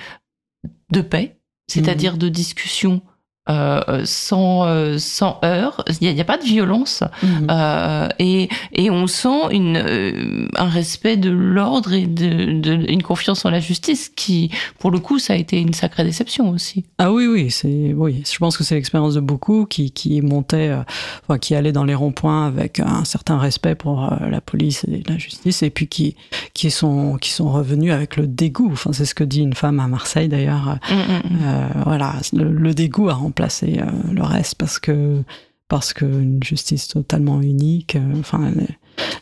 de 0.92 1.02
paix, 1.02 1.38
c'est-à-dire 1.68 2.16
mmh. 2.16 2.20
de 2.20 2.30
discussion 2.30 3.02
euh, 3.50 4.02
sans, 4.06 4.98
sans 4.98 5.40
heurts, 5.44 5.84
il 6.02 6.14
n'y 6.14 6.20
a, 6.20 6.22
a, 6.22 6.26
pas 6.26 6.38
de 6.38 6.44
violence 6.44 7.04
mmh. 7.24 7.28
euh, 7.50 8.08
et, 8.20 8.50
et 8.74 8.90
on 8.90 9.08
sent 9.08 9.52
une, 9.52 9.78
euh, 9.78 10.48
un 10.56 10.70
respect 10.70 11.18
de 11.18 11.30
l'ordre 11.30 11.94
et 11.94 12.06
de, 12.06 12.60
de, 12.60 12.92
une 12.92 13.04
confiance 13.04 13.46
en 13.46 13.50
la 13.50 13.60
justice 13.60 14.12
qui, 14.16 14.52
pour 14.80 14.92
le 14.92 15.00
coup, 15.00 15.20
ça 15.20 15.34
a 15.34 15.36
été 15.36 15.60
une 15.60 15.74
sacrée 15.74 16.04
déception 16.04 16.50
aussi. 16.50 16.86
Ah 16.98 17.12
oui, 17.12 17.28
oui, 17.28 17.52
c'est 17.52 17.94
oui, 17.96 18.24
je 18.30 18.38
pense 18.38 18.58
que 18.58 18.64
c'est 18.64 18.76
l'expérience 18.76 19.14
de 19.14 19.20
beaucoup 19.20 19.66
qui, 19.66 19.92
qui 19.92 20.22
montaient, 20.22 20.70
euh, 20.70 20.84
enfin, 21.24 21.38
qui 21.38 21.56
allaient 21.56 21.72
dans 21.72 21.86
les 21.86 21.96
ronds-points 21.96 22.48
avec 22.48 22.80
un 22.80 23.06
certain 23.06 23.38
respect 23.38 23.76
pour 23.76 24.10
la 24.30 24.42
police 24.42 24.86
et 24.86 25.04
la 25.08 25.18
justice 25.18 25.64
et 25.64 25.70
puis 25.70 25.88
qui, 25.88 26.16
qui, 26.54 26.72
sont, 26.72 27.18
qui 27.18 27.32
sont 27.32 27.52
revenus 27.52 27.92
avec 27.92 28.18
le 28.18 28.28
dégoût. 28.28 28.70
Enfin, 28.72 28.92
c'est 28.94 29.06
ce 29.06 29.16
que 29.16 29.24
dit 29.24 29.42
une 29.42 29.54
femme 29.54 29.80
à 29.80 29.88
Marseille 29.88 30.28
d'ailleurs. 30.28 30.78
Mmh, 30.90 30.96
mmh. 30.96 31.84
voilà, 31.86 32.16
le, 32.34 32.52
le 32.52 32.74
dégoût 32.74 33.10
a 33.10 33.14
remplacé 33.14 33.37
remplacer 33.38 33.80
euh, 33.80 34.14
le 34.14 34.24
reste 34.24 34.56
parce 34.56 34.80
que 34.80 35.24
parce 35.70 35.94
qu'une 35.94 36.40
justice 36.42 36.88
totalement 36.88 37.42
unique. 37.42 37.96
Euh, 37.96 38.20
enfin. 38.20 38.52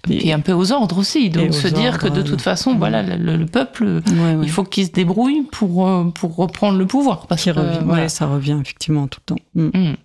Et 0.10 0.32
un 0.32 0.40
peu 0.40 0.54
aux 0.54 0.72
ordres 0.72 1.00
aussi, 1.00 1.30
donc 1.30 1.54
se 1.54 1.68
dire 1.68 1.98
que 1.98 2.08
de 2.08 2.22
toute 2.22 2.42
façon, 2.42 2.76
voilà, 2.76 3.02
le, 3.04 3.36
le 3.36 3.46
peuple, 3.46 3.84
ouais, 3.84 4.36
ouais. 4.36 4.44
il 4.44 4.50
faut 4.50 4.64
qu'il 4.64 4.86
se 4.86 4.92
débrouille 4.92 5.42
pour 5.52 5.88
euh, 5.88 6.06
pour 6.06 6.36
reprendre 6.36 6.78
le 6.78 6.86
pouvoir. 6.86 7.28
Parce 7.28 7.44
que 7.44 7.50
revient, 7.50 7.80
voilà. 7.84 8.04
ouais, 8.04 8.10
ça 8.10 8.28
revient 8.28 8.58
effectivement 8.62 9.08
tout 9.08 9.20
le 9.28 9.36
temps. 9.36 9.42
Mmh. 9.56 9.70
Mmh. 9.74 9.96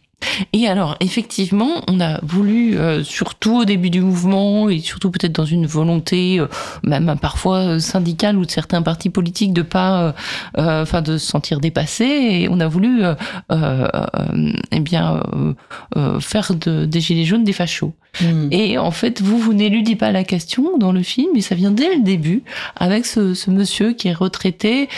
Et 0.52 0.68
alors, 0.68 0.96
effectivement, 1.00 1.82
on 1.88 2.00
a 2.00 2.20
voulu, 2.22 2.76
euh, 2.76 3.02
surtout 3.04 3.60
au 3.60 3.64
début 3.64 3.90
du 3.90 4.00
mouvement, 4.00 4.68
et 4.68 4.78
surtout 4.78 5.10
peut-être 5.10 5.32
dans 5.32 5.44
une 5.44 5.66
volonté, 5.66 6.38
euh, 6.38 6.46
même 6.82 7.16
parfois 7.20 7.58
euh, 7.58 7.78
syndicale 7.78 8.36
ou 8.36 8.44
de 8.44 8.50
certains 8.50 8.82
partis 8.82 9.10
politiques, 9.10 9.52
de 9.52 9.62
pas, 9.62 10.14
euh, 10.56 10.82
enfin, 10.82 11.02
de 11.02 11.18
se 11.18 11.26
sentir 11.26 11.60
dépassé, 11.60 12.04
et 12.04 12.48
on 12.50 12.60
a 12.60 12.68
voulu, 12.68 13.02
euh, 13.52 13.88
eh 14.72 14.80
bien, 14.80 15.22
faire 16.20 16.54
de, 16.54 16.84
des 16.84 17.00
gilets 17.00 17.24
jaunes 17.24 17.44
des 17.44 17.52
fachos. 17.52 17.94
Mmh. 18.20 18.48
Et 18.50 18.78
en 18.78 18.90
fait, 18.90 19.22
vous, 19.22 19.38
vous 19.38 19.54
n'éludez 19.54 19.96
pas 19.96 20.10
la 20.10 20.24
question 20.24 20.78
dans 20.78 20.92
le 20.92 21.02
film, 21.02 21.36
et 21.36 21.40
ça 21.40 21.54
vient 21.54 21.70
dès 21.70 21.96
le 21.96 22.02
début, 22.02 22.42
avec 22.76 23.06
ce, 23.06 23.34
ce 23.34 23.50
monsieur 23.50 23.92
qui 23.92 24.08
est 24.08 24.12
retraité, 24.12 24.88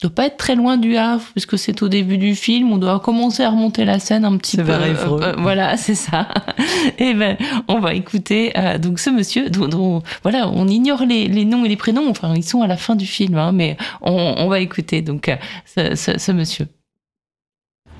doit 0.00 0.10
pas 0.10 0.26
être 0.26 0.36
très 0.38 0.54
loin 0.54 0.78
du 0.78 0.96
Havre 0.96 1.24
puisque 1.32 1.58
c'est 1.58 1.82
au 1.82 1.88
début 1.88 2.16
du 2.16 2.34
film 2.34 2.72
on 2.72 2.78
doit 2.78 3.00
commencer 3.00 3.42
à 3.42 3.50
remonter 3.50 3.84
la 3.84 3.98
scène 3.98 4.24
un 4.24 4.36
petit 4.38 4.56
peu 4.56 4.70
euh, 4.70 4.94
euh, 5.06 5.34
voilà 5.38 5.76
c'est 5.76 5.94
ça. 5.94 6.28
Et 6.98 7.12
ben 7.14 7.36
on 7.68 7.80
va 7.80 7.94
écouter 7.94 8.52
euh, 8.56 8.78
donc 8.78 8.98
ce 8.98 9.10
monsieur 9.10 9.50
dont, 9.50 9.68
dont, 9.68 10.02
voilà 10.22 10.48
on 10.48 10.66
ignore 10.68 11.02
les, 11.04 11.28
les, 11.28 11.44
noms 11.44 11.64
et 11.64 11.68
les 11.68 11.76
prénoms 11.76 12.08
enfin 12.08 12.34
ils 12.34 12.44
sont 12.44 12.62
à 12.62 12.66
la 12.66 12.76
fin 12.76 12.96
du 12.96 13.06
film 13.06 13.36
hein, 13.36 13.52
mais 13.52 13.76
on, 14.00 14.34
on, 14.38 14.48
va 14.48 14.60
écouter 14.60 15.02
donc 15.02 15.28
euh, 15.28 15.36
ce, 15.66 15.94
ce, 15.94 16.18
ce, 16.18 16.32
monsieur. 16.32 16.66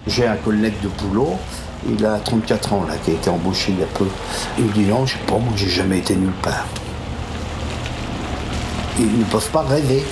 J'ai 0.06 0.26
un 0.26 0.36
collègue 0.36 0.80
de 0.82 0.88
boulot 0.88 1.36
il 1.88 2.04
a 2.04 2.18
34 2.18 2.72
ans 2.72 2.84
là 2.86 2.94
qui 3.04 3.10
a 3.10 3.14
été 3.14 3.28
embauché 3.28 3.72
il 3.72 3.80
y 3.80 3.82
a 3.82 3.86
peu. 3.86 4.06
Il 4.58 4.64
me 4.64 4.72
dit 4.72 4.84
non 4.84 5.04
je 5.04 5.12
sais 5.12 5.24
pas 5.26 5.38
moi 5.38 5.52
j'ai 5.54 5.68
jamais 5.68 5.98
été 5.98 6.16
nulle 6.16 6.32
part. 6.42 6.66
Ils 8.98 9.18
ne 9.18 9.24
peuvent 9.24 9.50
pas 9.50 9.62
rêver 9.62 10.02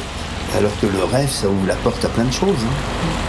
alors 0.56 0.72
que 0.80 0.86
le 0.86 1.04
rêve, 1.04 1.30
ça 1.30 1.48
ouvre 1.48 1.66
la 1.66 1.74
porte 1.76 2.04
à 2.04 2.08
plein 2.08 2.24
de 2.24 2.32
choses. 2.32 2.64
Hein. 2.64 3.28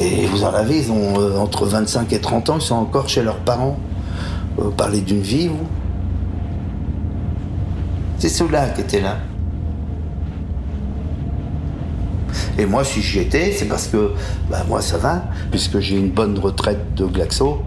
Et 0.00 0.26
vous 0.26 0.44
en 0.44 0.54
avez, 0.54 0.78
ils 0.78 0.90
ont 0.90 1.20
euh, 1.20 1.38
entre 1.38 1.66
25 1.66 2.12
et 2.12 2.20
30 2.20 2.50
ans, 2.50 2.56
ils 2.56 2.62
sont 2.62 2.76
encore 2.76 3.08
chez 3.08 3.22
leurs 3.22 3.40
parents. 3.40 3.78
Vous 4.56 4.70
parlez 4.70 5.00
d'une 5.00 5.20
vie, 5.20 5.48
vous 5.48 5.66
C'est 8.18 8.28
ceux-là 8.28 8.70
qui 8.70 8.80
étaient 8.82 9.00
là. 9.00 9.18
Et 12.58 12.66
moi, 12.66 12.84
si 12.84 13.02
j'y 13.02 13.20
étais, 13.20 13.52
c'est 13.52 13.66
parce 13.66 13.88
que 13.88 14.12
bah, 14.50 14.64
moi, 14.68 14.80
ça 14.80 14.98
va, 14.98 15.24
puisque 15.50 15.80
j'ai 15.80 15.96
une 15.96 16.10
bonne 16.10 16.38
retraite 16.38 16.94
de 16.94 17.04
Glaxo. 17.04 17.62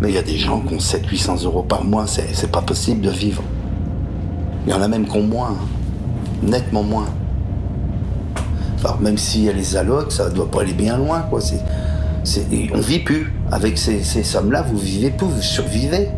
Mais 0.00 0.10
il 0.10 0.14
y 0.14 0.18
a 0.18 0.22
des 0.22 0.36
gens 0.36 0.60
qui 0.60 0.74
ont 0.74 0.78
700-800 0.78 1.44
euros 1.44 1.62
par 1.62 1.84
mois, 1.84 2.06
c'est 2.06 2.50
pas 2.50 2.62
possible 2.62 3.00
de 3.00 3.10
vivre. 3.10 3.42
Il 4.66 4.72
y 4.72 4.74
en 4.74 4.82
a 4.82 4.88
même 4.88 5.06
qui 5.06 5.16
ont 5.16 5.22
moins, 5.22 5.50
hein. 5.50 5.66
nettement 6.42 6.82
moins. 6.82 7.06
Enfin, 8.76 8.98
même 9.00 9.16
s'il 9.16 9.44
y 9.44 9.48
a 9.48 9.52
les 9.52 9.76
allocs, 9.76 10.12
ça 10.12 10.28
doit 10.28 10.50
pas 10.50 10.60
aller 10.62 10.74
bien 10.74 10.98
loin, 10.98 11.20
quoi. 11.20 11.40
C'est, 11.40 11.60
on 12.74 12.80
vit 12.80 12.98
plus. 12.98 13.32
Avec 13.50 13.78
ces, 13.78 14.02
ces 14.02 14.24
sommes-là, 14.24 14.62
vous 14.62 14.76
vivez 14.76 15.10
plus, 15.10 15.26
vous 15.26 15.42
survivez. 15.42 16.08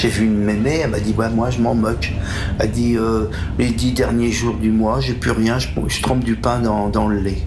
J'ai 0.00 0.10
vu 0.10 0.26
une 0.26 0.44
mémé, 0.44 0.78
elle 0.84 0.90
m'a 0.90 1.00
dit 1.00 1.12
ouais, 1.18 1.28
moi 1.28 1.50
je 1.50 1.60
m'en 1.60 1.74
moque. 1.74 2.12
Elle 2.60 2.70
dit 2.70 2.96
euh, 2.96 3.24
les 3.58 3.70
dix 3.70 3.90
derniers 3.90 4.30
jours 4.30 4.54
du 4.54 4.70
mois, 4.70 5.00
j'ai 5.00 5.14
plus 5.14 5.32
rien, 5.32 5.58
je, 5.58 5.66
je 5.88 6.00
trempe 6.00 6.22
du 6.22 6.36
pain 6.36 6.60
dans, 6.60 6.88
dans, 6.88 7.08
le 7.08 7.18
lait. 7.18 7.42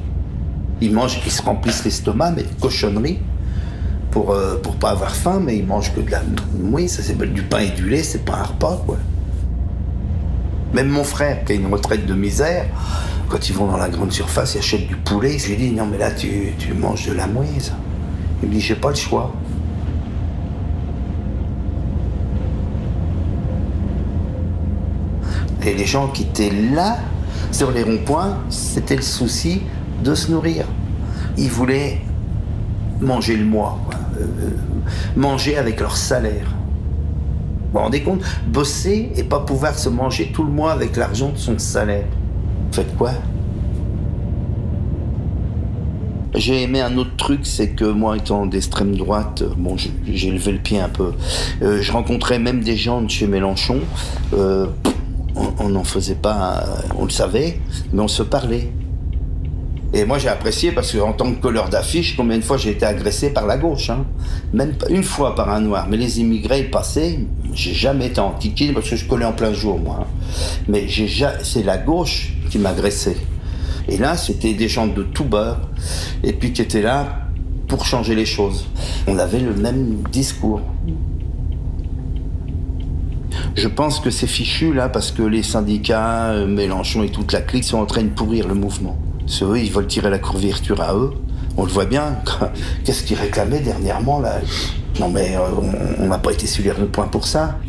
Ils 0.82 0.92
mangent, 0.92 1.22
ils 1.26 1.32
se 1.32 1.42
remplissent 1.42 1.86
l'estomac, 1.86 2.32
mais 2.32 2.44
de 2.44 2.50
cochonneries 2.60 3.20
pour 4.12 4.32
euh, 4.32 4.58
pour 4.62 4.76
pas 4.76 4.90
avoir 4.90 5.16
faim, 5.16 5.42
mais 5.42 5.60
ils 5.60 5.66
mangent 5.66 5.94
que 5.94 6.02
de 6.02 6.12
la 6.12 6.24
oui, 6.60 6.90
ça 6.90 7.02
s'appelle 7.02 7.32
du 7.32 7.42
pain 7.42 7.60
et 7.60 7.70
du 7.70 7.88
lait, 7.90 8.04
c'est 8.04 8.26
pas 8.26 8.40
un 8.40 8.44
repas 8.44 8.84
quoi. 8.86 8.98
Même 10.74 10.90
mon 10.90 11.06
frère 11.06 11.46
qui 11.46 11.54
a 11.54 11.56
une 11.56 11.72
retraite 11.72 12.06
de 12.06 12.14
misère, 12.14 12.66
quand 13.30 13.48
ils 13.48 13.56
vont 13.56 13.68
dans 13.68 13.78
la 13.78 13.88
grande 13.88 14.12
surface, 14.12 14.56
ils 14.56 14.58
achètent 14.58 14.88
du 14.90 14.98
poulet. 14.98 15.40
Je 15.40 15.48
lui 15.48 15.56
dis 15.56 15.72
non 15.72 15.86
mais 15.90 15.98
là 15.98 16.12
tu, 16.12 16.52
tu 16.60 16.74
manges 16.74 17.08
de 17.08 17.14
la 17.14 17.28
mouise. 17.28 17.72
Il 18.44 18.50
me 18.50 18.54
dit 18.56 18.60
j'ai 18.60 18.76
pas 18.76 18.90
le 18.90 18.96
choix. 18.96 19.32
Et 25.66 25.74
les 25.74 25.86
gens 25.86 26.08
qui 26.08 26.24
étaient 26.24 26.52
là, 26.52 26.98
sur 27.52 27.72
les 27.72 27.84
ronds-points, 27.84 28.38
c'était 28.50 28.96
le 28.96 29.02
souci 29.02 29.62
de 30.04 30.16
se 30.16 30.32
nourrir. 30.32 30.66
Ils 31.38 31.50
voulaient 31.50 32.00
manger 33.00 33.36
le 33.36 33.46
mois, 33.46 33.80
euh, 34.20 34.26
manger 35.16 35.58
avec 35.58 35.80
leur 35.80 35.96
salaire. 35.96 36.48
Vous 36.48 37.78
vous 37.78 37.80
rendez 37.80 38.02
compte? 38.02 38.22
Bosser 38.48 39.12
et 39.16 39.24
pas 39.24 39.40
pouvoir 39.40 39.78
se 39.78 39.90
manger 39.90 40.32
tout 40.34 40.44
le 40.44 40.52
mois 40.52 40.72
avec 40.72 40.98
l'argent 40.98 41.30
de 41.30 41.38
son 41.38 41.58
salaire. 41.58 42.06
Faites 42.72 42.96
quoi? 42.98 43.12
J'ai 46.34 46.64
aimé 46.64 46.80
un 46.82 46.98
autre 46.98 47.16
truc, 47.18 47.42
c'est 47.44 47.70
que 47.70 47.86
moi, 47.86 48.18
étant 48.18 48.46
d'extrême 48.46 48.96
droite, 48.96 49.44
bon, 49.58 49.76
j'ai 49.78 50.32
levé 50.32 50.54
le 50.54 50.60
pied 50.60 50.80
un 50.80 50.90
peu. 50.90 51.12
Euh, 51.62 51.82
je 51.82 51.92
rencontrais 51.92 52.40
même 52.40 52.62
des 52.64 52.78
gens 52.78 53.02
de 53.02 53.10
chez 53.10 53.28
Mélenchon. 53.28 53.80
Euh, 54.34 54.68
on 55.36 55.70
n'en 55.70 55.84
faisait 55.84 56.16
pas, 56.16 56.64
on 56.98 57.06
le 57.06 57.10
savait, 57.10 57.60
mais 57.94 58.02
on 58.02 58.08
se 58.08 58.24
parlait. 58.24 58.72
Et 59.94 60.06
moi, 60.06 60.18
j'ai 60.18 60.30
apprécié 60.30 60.72
parce 60.72 60.94
qu'en 60.94 61.12
tant 61.12 61.34
que 61.34 61.42
colleur 61.42 61.68
d'affiche, 61.68 62.16
combien 62.16 62.38
de 62.38 62.44
fois 62.44 62.56
j'ai 62.56 62.72
été 62.72 62.86
agressé 62.86 63.32
par 63.32 63.46
la 63.46 63.58
gauche 63.58 63.90
hein 63.90 64.06
Même 64.54 64.74
une 64.90 65.04
fois 65.04 65.36
par 65.36 65.50
un 65.50 65.60
noir. 65.60 65.88
Mais 65.90 65.98
les 65.98 66.22
immigrés 66.22 66.64
passaient, 66.64 67.20
j'ai 67.54 67.74
jamais 67.74 68.08
été 68.08 68.22
en 68.22 68.34
parce 68.74 68.90
que 68.90 68.96
je 68.96 69.06
collais 69.06 69.26
en 69.26 69.34
plein 69.34 69.52
jour, 69.52 69.78
moi. 69.80 70.00
Hein. 70.02 70.08
Mais 70.70 70.88
c'est 71.44 71.64
la 71.64 71.78
gauche 71.78 72.34
qui 72.50 72.58
m'agressait. 72.58 73.18
Et 73.90 73.98
là, 73.98 74.16
c'était 74.16 74.54
des 74.54 74.70
gens 74.70 74.88
de 74.88 75.04
tout 75.04 75.26
bord, 75.26 75.58
et 76.24 76.32
puis 76.32 76.54
qui 76.54 76.62
étaient 76.62 76.82
là 76.82 77.28
pour 77.68 77.86
changer 77.86 78.16
les 78.16 78.26
choses. 78.26 78.68
On 79.08 79.18
avait 79.18 79.40
le 79.40 79.54
même 79.54 80.04
discours. 80.12 80.62
Je 83.56 83.68
pense 83.68 84.00
que 84.00 84.10
c'est 84.10 84.28
fichu 84.28 84.74
là 84.74 84.88
parce 84.88 85.12
que 85.12 85.24
les 85.24 85.44
syndicats, 85.44 86.30
euh, 86.30 86.48
Mélenchon 86.48 87.04
et 87.04 87.10
toute 87.10 87.34
la 87.34 87.42
clique 87.42 87.66
sont 87.66 87.80
en 87.80 87.86
train 87.86 88.04
de 88.04 88.10
pourrir 88.10 88.48
le 88.48 88.54
mouvement. 88.54 88.98
Ceux, 89.26 89.58
ils 89.60 89.72
veulent 89.72 89.88
tirer 89.88 90.10
la 90.10 90.20
couverture 90.20 90.82
à 90.82 90.96
eux. 90.96 91.12
On 91.58 91.66
le 91.66 91.72
voit 91.72 91.86
bien. 91.86 92.18
Qu'est-ce 92.86 93.04
qu'ils 93.04 93.18
réclamaient 93.18 93.60
dernièrement 93.60 94.20
là? 94.20 94.40
Non 95.00 95.10
mais 95.10 95.36
euh, 95.36 95.42
on 96.00 96.08
n'a 96.08 96.18
pas 96.18 96.32
été 96.32 96.48
sur 96.48 96.64
le 96.64 96.88
point 96.88 97.08
pour 97.08 97.26
ça. 97.26 97.60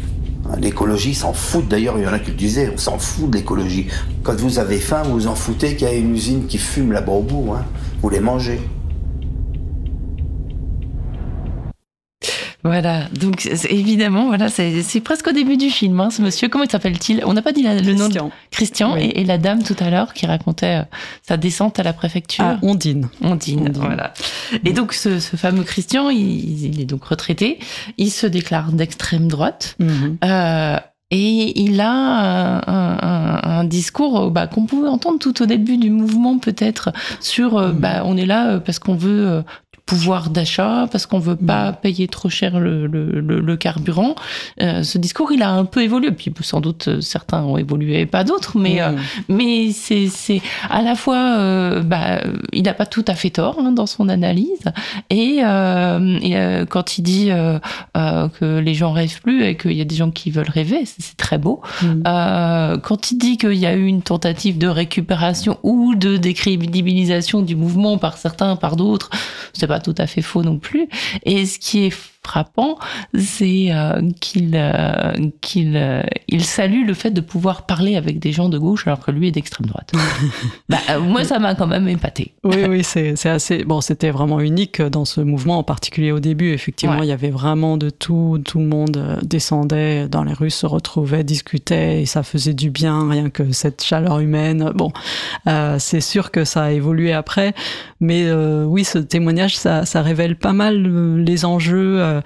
L'écologie 0.60 1.14
s'en 1.14 1.32
fout. 1.32 1.66
D'ailleurs, 1.66 1.94
il 1.98 2.04
y 2.04 2.06
en 2.06 2.12
a 2.12 2.18
qui 2.18 2.30
le 2.30 2.36
disaient, 2.36 2.70
on 2.72 2.78
s'en 2.78 2.98
fout 2.98 3.30
de 3.30 3.36
l'écologie. 3.36 3.88
Quand 4.22 4.34
vous 4.38 4.58
avez 4.58 4.78
faim, 4.78 5.02
vous 5.04 5.12
vous 5.12 5.26
en 5.26 5.34
foutez 5.34 5.76
qu'il 5.76 5.88
y 5.88 5.90
a 5.90 5.94
une 5.94 6.14
usine 6.14 6.46
qui 6.46 6.58
fume 6.58 6.92
là-bas 6.92 7.12
au 7.12 7.22
bout. 7.22 7.54
Hein. 7.54 7.64
Vous 8.02 8.10
les 8.10 8.20
mangez. 8.20 8.60
Voilà, 12.64 13.08
donc 13.18 13.48
évidemment, 13.68 14.26
voilà, 14.26 14.48
c'est 14.48 15.00
presque 15.00 15.26
au 15.26 15.32
début 15.32 15.56
du 15.56 15.68
film, 15.68 15.98
hein, 15.98 16.10
ce 16.10 16.22
monsieur. 16.22 16.48
Comment 16.48 16.64
s'appelle-t-il? 16.68 17.22
On 17.26 17.32
n'a 17.32 17.42
pas 17.42 17.52
dit 17.52 17.62
le 17.64 17.94
nom 17.94 18.08
de 18.08 18.20
Christian 18.50 18.96
et, 18.96 19.24
la 19.24 19.38
dame 19.38 19.62
tout 19.62 19.76
à 19.80 19.90
l'heure 19.90 20.14
qui 20.14 20.26
racontait 20.26 20.80
euh, 20.80 20.84
sa 21.22 21.36
descente 21.36 21.78
à 21.78 21.82
la 21.82 21.92
préfecture. 21.92 22.44
Ah, 22.44 22.58
Ondine. 22.62 23.08
Ondine. 23.20 23.70
voilà. 23.74 24.12
Et 24.64 24.72
donc 24.72 24.92
ce, 24.92 25.18
fameux 25.18 25.64
Christian, 25.64 26.10
il, 26.10 26.80
est 26.80 26.84
donc 26.84 27.04
retraité. 27.04 27.58
Il 27.98 28.10
se 28.10 28.26
déclare 28.26 28.72
d'extrême 28.72 29.28
droite. 29.28 29.76
Mhm. 29.78 30.18
euh, 30.24 30.76
et 31.12 31.60
il 31.60 31.78
a 31.82 32.62
un, 32.66 33.58
un, 33.60 33.64
discours 33.64 34.30
bah, 34.30 34.46
qu'on 34.46 34.64
pouvait 34.64 34.88
entendre 34.88 35.18
tout 35.18 35.42
au 35.42 35.46
début 35.46 35.76
du 35.76 35.90
mouvement, 35.90 36.38
peut-être, 36.38 36.90
sur 37.20 37.58
euh, 37.58 37.68
mhm. 37.68 37.78
bah, 37.78 38.02
on 38.06 38.16
est 38.16 38.24
là 38.24 38.52
euh, 38.52 38.60
parce 38.60 38.78
qu'on 38.78 38.94
veut 38.94 39.44
pouvoir 39.86 40.30
d'achat, 40.30 40.86
parce 40.90 41.06
qu'on 41.06 41.18
veut 41.18 41.36
pas 41.36 41.72
mm. 41.72 41.76
payer 41.82 42.08
trop 42.08 42.28
cher 42.28 42.58
le, 42.60 42.86
le, 42.86 43.20
le, 43.20 43.56
carburant. 43.56 44.14
Euh, 44.60 44.82
ce 44.82 44.96
discours, 44.98 45.32
il 45.32 45.42
a 45.42 45.50
un 45.50 45.64
peu 45.64 45.82
évolué. 45.82 46.12
Puis 46.12 46.32
sans 46.40 46.60
doute 46.60 47.00
certains 47.00 47.42
ont 47.42 47.58
évolué 47.58 48.00
et 48.00 48.06
pas 48.06 48.24
d'autres, 48.24 48.58
mais 48.58 48.76
mm. 48.76 48.80
euh, 48.80 48.98
mais 49.28 49.72
c'est 49.72 50.08
c'est 50.08 50.40
à 50.70 50.82
la 50.82 50.94
fois, 50.94 51.36
euh, 51.38 51.82
bah, 51.82 52.20
il 52.52 52.62
n'a 52.62 52.74
pas 52.74 52.86
tout 52.86 53.04
à 53.08 53.14
fait 53.14 53.30
tort 53.30 53.58
hein, 53.58 53.72
dans 53.72 53.86
son 53.86 54.08
analyse. 54.08 54.64
Et, 55.10 55.40
et 55.42 56.64
quand 56.68 56.98
il 56.98 57.02
dit 57.02 57.30
que 57.94 58.58
les 58.58 58.74
gens 58.74 58.92
rêvent 58.92 59.20
plus 59.20 59.44
et 59.44 59.56
qu'il 59.56 59.72
y 59.72 59.80
a 59.80 59.84
des 59.84 59.96
gens 59.96 60.10
qui 60.10 60.30
veulent 60.30 60.48
rêver, 60.48 60.84
c'est 60.84 61.16
très 61.16 61.38
beau. 61.38 61.60
Mm. 61.82 62.02
quand 62.82 63.10
il 63.10 63.18
dit 63.18 63.36
qu'il 63.36 63.54
y 63.54 63.66
a 63.66 63.74
eu 63.74 63.84
une 63.84 64.02
tentative 64.02 64.58
de 64.58 64.68
récupération 64.68 65.58
ou 65.62 65.94
de 65.94 66.16
décrédibilisation 66.16 67.42
du 67.42 67.56
mouvement 67.56 67.98
par 67.98 68.16
certains, 68.16 68.56
par 68.56 68.76
d'autres, 68.76 69.10
c'est 69.52 69.66
pas 69.72 69.80
tout 69.80 69.94
à 69.96 70.06
fait 70.06 70.20
faux 70.20 70.42
non 70.42 70.58
plus. 70.58 70.86
Et 71.24 71.46
ce 71.46 71.58
qui 71.58 71.86
est 71.86 71.96
frappant, 72.24 72.78
c'est 73.14 73.66
euh, 73.70 74.00
qu'il 74.20 74.52
euh, 74.54 75.12
qu'il 75.40 75.76
euh, 75.76 76.02
il 76.28 76.44
salue 76.44 76.86
le 76.86 76.94
fait 76.94 77.10
de 77.10 77.20
pouvoir 77.20 77.66
parler 77.66 77.96
avec 77.96 78.20
des 78.20 78.32
gens 78.32 78.48
de 78.48 78.58
gauche 78.58 78.86
alors 78.86 79.00
que 79.00 79.10
lui 79.10 79.28
est 79.28 79.32
d'extrême 79.32 79.66
droite. 79.66 79.92
bah, 80.68 80.78
moi, 81.00 81.24
ça 81.24 81.38
m'a 81.38 81.54
quand 81.54 81.66
même 81.66 81.88
épaté. 81.88 82.34
oui, 82.44 82.64
oui, 82.68 82.84
c'est 82.84 83.26
assez. 83.26 83.64
Bon, 83.64 83.80
c'était 83.80 84.10
vraiment 84.10 84.40
unique 84.40 84.80
dans 84.80 85.04
ce 85.04 85.20
mouvement, 85.20 85.58
en 85.58 85.62
particulier 85.62 86.12
au 86.12 86.20
début. 86.20 86.52
Effectivement, 86.52 87.02
il 87.02 87.08
y 87.08 87.12
avait 87.12 87.30
vraiment 87.30 87.76
de 87.76 87.90
tout. 87.90 88.40
Tout 88.44 88.60
le 88.60 88.66
monde 88.66 89.18
descendait 89.22 90.08
dans 90.08 90.22
les 90.22 90.32
rues, 90.32 90.50
se 90.50 90.66
retrouvait, 90.66 91.24
discutait, 91.24 92.02
et 92.02 92.06
ça 92.06 92.22
faisait 92.22 92.54
du 92.54 92.70
bien, 92.70 93.08
rien 93.08 93.30
que 93.30 93.52
cette 93.52 93.82
chaleur 93.82 94.20
humaine. 94.20 94.70
Bon, 94.74 94.92
c'est 95.78 96.00
sûr 96.00 96.30
que 96.30 96.44
ça 96.44 96.64
a 96.64 96.70
évolué 96.70 97.12
après, 97.12 97.54
mais 98.00 98.32
oui, 98.32 98.84
ce 98.84 98.98
témoignage, 98.98 99.56
ça, 99.56 99.84
ça 99.84 100.02
révèle 100.02 100.36
pas 100.36 100.52
mal 100.52 100.82
les 101.24 101.44
enjeux 101.44 102.11
euh, 102.12 102.20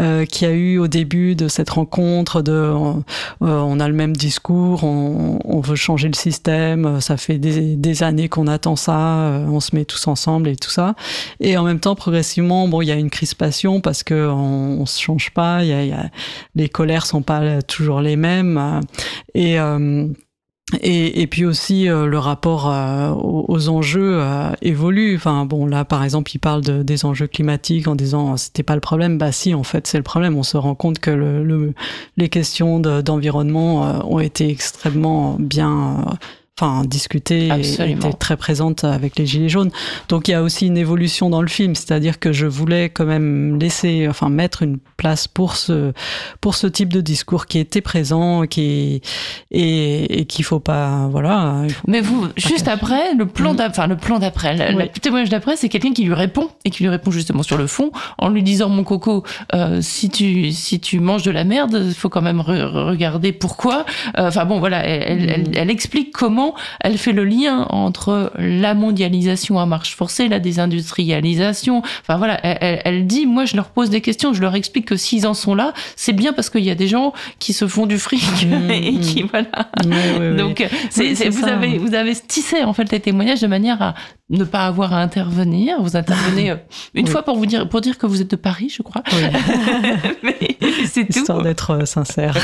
euh, 0.00 0.24
qu'il 0.24 0.48
y 0.48 0.50
a 0.50 0.54
eu 0.54 0.78
au 0.78 0.88
début 0.88 1.34
de 1.34 1.48
cette 1.48 1.70
rencontre 1.70 2.42
de 2.42 2.52
euh, 2.52 3.02
on 3.40 3.80
a 3.80 3.88
le 3.88 3.94
même 3.94 4.16
discours, 4.16 4.84
on, 4.84 5.60
veut 5.60 5.76
changer 5.76 6.08
le 6.08 6.14
système, 6.14 7.00
ça 7.00 7.16
fait 7.16 7.38
des, 7.38 8.02
années 8.02 8.28
qu'on 8.28 8.46
attend 8.46 8.76
ça, 8.76 9.42
on 9.46 9.60
se 9.60 9.76
met 9.76 9.84
tous 9.84 10.08
ensemble 10.08 10.48
et 10.48 10.56
tout 10.56 10.70
ça. 10.70 10.94
Et 11.38 11.58
en 11.58 11.64
même 11.64 11.80
temps, 11.80 11.94
progressivement, 11.94 12.66
bon, 12.66 12.80
il 12.80 12.86
y 12.86 12.92
a 12.92 12.94
une 12.94 13.10
crispation 13.10 13.80
parce 13.80 14.02
que 14.02 14.28
on, 14.30 14.86
se 14.86 15.00
change 15.00 15.30
pas, 15.32 15.62
il 15.62 15.68
y 15.68 15.92
a, 15.92 16.10
les 16.54 16.68
colères 16.68 17.04
sont 17.04 17.22
pas 17.22 17.60
toujours 17.62 18.00
les 18.00 18.16
mêmes 18.16 18.80
et 19.34 19.58
et, 20.80 21.22
et, 21.22 21.26
puis 21.26 21.44
aussi 21.44 21.88
euh, 21.88 22.06
le 22.06 22.18
rapport 22.18 22.70
euh, 22.70 23.10
aux, 23.10 23.68
enjeux 23.68 24.18
euh, 24.20 24.50
évolue. 24.62 25.16
Enfin 25.16 25.44
bon, 25.44 25.66
là 25.66 25.84
par 25.84 26.04
exemple, 26.04 26.30
il 26.34 26.38
parle 26.38 26.62
de, 26.62 26.82
des 26.82 27.04
enjeux 27.04 27.26
climatiques 27.26 27.88
en 27.88 27.94
disant 27.94 28.36
c'était 28.36 28.62
pas 28.62 28.74
le 28.74 28.80
problème. 28.80 29.18
Bah 29.18 29.32
si, 29.32 29.54
en 29.54 29.64
fait 29.64 29.86
c'est 29.86 29.98
le 29.98 30.04
problème. 30.04 30.36
On 30.36 30.42
se 30.42 30.56
rend 30.56 30.74
compte 30.74 30.98
que 30.98 31.10
le, 31.10 31.42
le, 31.44 31.74
les 32.16 32.28
questions 32.28 32.78
d'environnement 32.78 34.06
ont 34.10 34.20
été 34.20 34.48
extrêmement 34.48 35.36
bien 35.38 36.04
enfin 36.60 36.84
discuter 36.84 37.48
et 37.48 37.92
était 37.92 38.12
très 38.18 38.36
présente 38.36 38.84
avec 38.84 39.18
les 39.18 39.26
gilets 39.26 39.48
jaunes. 39.48 39.70
Donc 40.08 40.28
il 40.28 40.32
y 40.32 40.34
a 40.34 40.42
aussi 40.42 40.66
une 40.66 40.76
évolution 40.76 41.30
dans 41.30 41.42
le 41.42 41.48
film, 41.48 41.74
c'est-à-dire 41.74 42.18
que 42.18 42.32
je 42.32 42.46
voulais 42.46 42.90
quand 42.90 43.06
même 43.06 43.58
laisser, 43.58 44.06
enfin 44.08 44.28
mettre 44.28 44.62
une 44.62 44.78
place 44.96 45.26
pour 45.26 45.56
ce 45.56 45.92
pour 46.40 46.54
ce 46.54 46.66
type 46.66 46.92
de 46.92 47.00
discours 47.00 47.46
qui 47.46 47.58
était 47.58 47.80
présent, 47.80 48.46
qui 48.46 49.00
et, 49.50 50.20
et 50.20 50.24
qu'il 50.26 50.44
faut 50.44 50.60
pas, 50.60 51.08
voilà. 51.10 51.62
Mais 51.86 52.00
vous, 52.00 52.28
juste 52.36 52.68
après, 52.68 53.14
le 53.14 53.26
plan, 53.26 53.54
mm. 53.54 53.60
enfin 53.68 53.86
le 53.86 53.96
plan 53.96 54.18
d'après, 54.18 54.72
le, 54.72 54.88
témoignage 54.88 55.30
d'après, 55.30 55.56
c'est 55.56 55.68
quelqu'un 55.68 55.92
qui 55.92 56.04
lui 56.04 56.14
répond 56.14 56.50
et 56.64 56.70
qui 56.70 56.82
lui 56.82 56.90
répond 56.90 57.10
justement 57.10 57.42
sur 57.42 57.56
le 57.56 57.66
fond 57.66 57.90
en 58.18 58.28
lui 58.28 58.42
disant 58.42 58.68
mon 58.68 58.84
coco, 58.84 59.24
euh, 59.54 59.78
si 59.80 60.10
tu 60.10 60.52
si 60.52 60.80
tu 60.80 61.00
manges 61.00 61.22
de 61.22 61.30
la 61.30 61.44
merde, 61.44 61.82
il 61.88 61.94
faut 61.94 62.08
quand 62.08 62.22
même 62.22 62.40
regarder 62.40 63.32
pourquoi. 63.32 63.86
Euh, 64.18 64.28
enfin 64.28 64.44
bon, 64.44 64.58
voilà, 64.58 64.84
elle, 64.84 65.30
elle, 65.30 65.50
elle 65.54 65.70
explique 65.70 66.12
comment 66.12 66.49
elle 66.80 66.98
fait 66.98 67.12
le 67.12 67.24
lien 67.24 67.66
entre 67.70 68.32
la 68.36 68.74
mondialisation 68.74 69.58
à 69.58 69.66
marche 69.66 69.96
forcée, 69.96 70.28
la 70.28 70.38
désindustrialisation. 70.38 71.82
Enfin 72.02 72.16
voilà, 72.16 72.38
elle, 72.42 73.06
dit, 73.06 73.26
moi 73.26 73.44
je 73.44 73.56
leur 73.56 73.70
pose 73.70 73.90
des 73.90 74.00
questions, 74.00 74.32
je 74.32 74.40
leur 74.40 74.54
explique 74.54 74.86
que 74.86 74.96
s'ils 74.96 75.26
en 75.26 75.34
sont 75.34 75.54
là, 75.54 75.72
c'est 75.96 76.12
bien 76.12 76.32
parce 76.32 76.50
qu'il 76.50 76.64
y 76.64 76.70
a 76.70 76.74
des 76.74 76.88
gens 76.88 77.12
qui 77.38 77.52
se 77.52 77.66
font 77.66 77.86
du 77.86 77.98
fric 77.98 78.22
mmh, 78.46 78.70
et 78.70 78.94
qui 78.98 79.24
mmh. 79.24 79.28
voilà. 79.30 80.34
Donc 80.36 80.66
vous 80.94 81.44
avez 81.48 81.78
vous 81.78 81.94
avez 81.94 82.14
tissé 82.14 82.62
en 82.62 82.72
fait 82.72 82.90
les 82.92 83.00
témoignages 83.00 83.40
de 83.40 83.46
manière 83.46 83.80
à 83.82 83.94
ne 84.30 84.44
pas 84.44 84.66
avoir 84.66 84.92
à 84.92 85.00
intervenir. 85.00 85.82
Vous 85.82 85.96
intervenez 85.96 86.50
euh, 86.52 86.56
une 86.94 87.06
fois 87.06 87.22
pour 87.22 87.36
vous 87.36 87.46
dire 87.46 87.68
pour 87.68 87.80
dire 87.80 87.98
que 87.98 88.06
vous 88.06 88.22
êtes 88.22 88.30
de 88.30 88.36
Paris, 88.36 88.72
je 88.74 88.82
crois. 88.82 89.02
c'est 90.86 91.04
tout. 91.04 91.18
Histoire 91.18 91.42
d'être 91.42 91.70
euh, 91.70 91.84
sincère. 91.84 92.36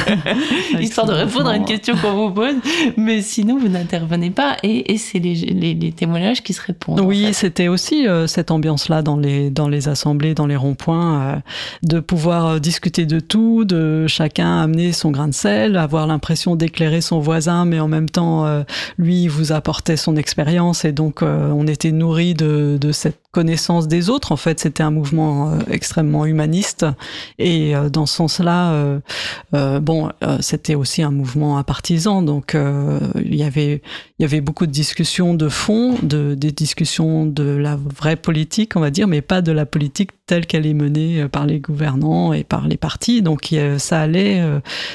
Histoire 0.79 1.07
de 1.07 1.12
répondre 1.12 1.49
à 1.49 1.57
une 1.57 1.64
question 1.64 1.97
qu'on 1.97 2.12
vous 2.12 2.31
pose. 2.31 2.57
Mais 2.97 3.23
sinon, 3.23 3.59
vous 3.59 3.69
n'intervenez 3.69 3.95
pas 4.35 4.56
et, 4.62 4.92
et 4.92 4.98
c'est 4.98 5.18
les, 5.18 5.35
les, 5.35 5.74
les, 5.74 5.92
témoignages 5.92 6.42
qui 6.42 6.52
se 6.52 6.61
répondent. 6.61 7.00
Oui, 7.00 7.32
c'était 7.32 7.68
aussi 7.68 8.06
euh, 8.09 8.26
cette 8.26 8.50
ambiance-là 8.50 9.02
dans 9.02 9.16
les 9.16 9.50
dans 9.50 9.68
les 9.68 9.88
assemblées, 9.88 10.35
dans 10.35 10.46
les 10.46 10.56
ronds-points, 10.56 11.42
de 11.82 12.00
pouvoir 12.00 12.61
discuter 12.61 13.06
de 13.06 13.20
tout, 13.20 13.64
de 13.64 14.06
chacun 14.06 14.61
amener 14.61 14.92
son 14.92 15.11
grain 15.11 15.28
de 15.28 15.35
sel, 15.35 15.76
avoir 15.76 16.06
l'impression 16.06 16.56
d'éclairer 16.56 17.00
son 17.00 17.20
voisin, 17.20 17.64
mais 17.64 17.78
en 17.78 17.88
même 17.88 18.09
temps, 18.09 18.64
lui, 18.98 19.28
vous 19.28 19.52
apportait 19.52 19.96
son 19.96 20.16
expérience 20.16 20.85
et 20.85 20.92
donc 20.92 21.22
on 21.22 21.66
est 21.66 21.76
été 21.76 21.92
nourri 21.92 22.32
de, 22.32 22.78
de 22.80 22.90
cette 22.90 23.26
connaissance 23.37 23.87
des 23.87 24.09
autres. 24.09 24.33
En 24.33 24.38
fait, 24.38 24.61
c'était 24.61 24.83
un 24.83 24.90
mouvement 24.90 25.51
euh, 25.51 25.59
extrêmement 25.70 26.25
humaniste 26.25 26.87
et 27.38 27.77
euh, 27.77 27.90
dans 27.90 28.07
ce 28.07 28.14
sens-là, 28.14 28.72
euh, 29.53 29.81
bon, 29.81 30.11
c'était 30.40 30.75
aussi 30.75 31.03
un 31.03 31.11
mouvement 31.11 31.62
partisan. 31.62 32.22
Donc, 32.22 32.57
il 32.57 33.35
y 33.35 33.42
avait 33.42 33.83
il 34.18 34.22
y 34.22 34.25
avait 34.25 34.40
beaucoup 34.40 34.64
de 34.64 34.72
discussions 34.72 35.35
de 35.35 35.51
fond, 35.51 35.96
de 36.03 36.35
des 36.35 36.51
discussions 36.51 37.27
de 37.27 37.44
la 37.44 37.77
vraie 37.77 38.16
politique, 38.16 38.75
on 38.75 38.81
va 38.81 38.90
dire, 38.90 39.07
mais 39.07 39.20
pas 39.20 39.42
de 39.42 39.53
la 39.53 39.66
politique 39.66 40.12
telle 40.25 40.46
qu'elle 40.46 40.66
est 40.66 40.72
menée 40.87 41.29
par 41.29 41.44
les 41.44 41.61
gouvernants 41.61 42.33
et 42.33 42.42
par 42.42 42.66
les 42.66 42.79
partis. 42.79 43.20
Donc, 43.20 43.55
ça 43.77 44.01
allait. 44.01 44.42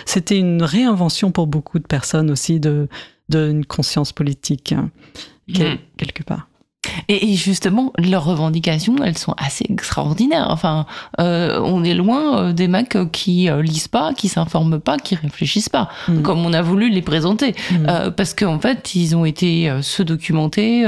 c'était 0.06 0.40
une 0.40 0.64
réinvention 0.64 1.32
pour 1.32 1.46
beaucoup 1.46 1.78
de 1.78 1.86
personnes 1.86 2.32
aussi 2.32 2.60
de 2.60 2.88
d'une 3.30 3.66
conscience 3.66 4.12
politique 4.12 4.74
hein, 4.74 4.90
hmm. 5.48 5.78
quelque 5.98 6.24
part. 6.24 6.51
Et, 7.08 7.36
justement, 7.36 7.94
leurs 7.98 8.26
revendications, 8.26 8.96
elles 9.04 9.18
sont 9.18 9.36
assez 9.38 9.66
extraordinaires. 9.70 10.48
Enfin, 10.50 10.86
euh, 11.20 11.60
on 11.64 11.84
est 11.84 11.94
loin 11.94 12.40
euh, 12.40 12.54
des 12.54 12.68
mecs 12.68 12.98
qui 13.12 13.50
euh, 13.50 13.62
lisent 13.62 13.88
pas, 13.88 14.14
qui 14.14 14.28
s'informent 14.28 14.80
pas, 14.80 14.98
qui 14.98 15.16
réfléchissent 15.16 15.70
pas, 15.70 15.90
mm. 16.08 16.22
comme 16.22 16.44
on 16.46 16.54
a 16.54 16.62
voulu 16.62 16.90
les 16.90 17.02
présenter, 17.02 17.56
mm. 17.72 18.12
parce 18.18 18.34
qu'en 18.34 18.60
fait, 18.60 18.96
ils 18.96 19.16
ont 19.16 19.26
été 19.26 19.72
se 19.82 20.02
documenter 20.04 20.86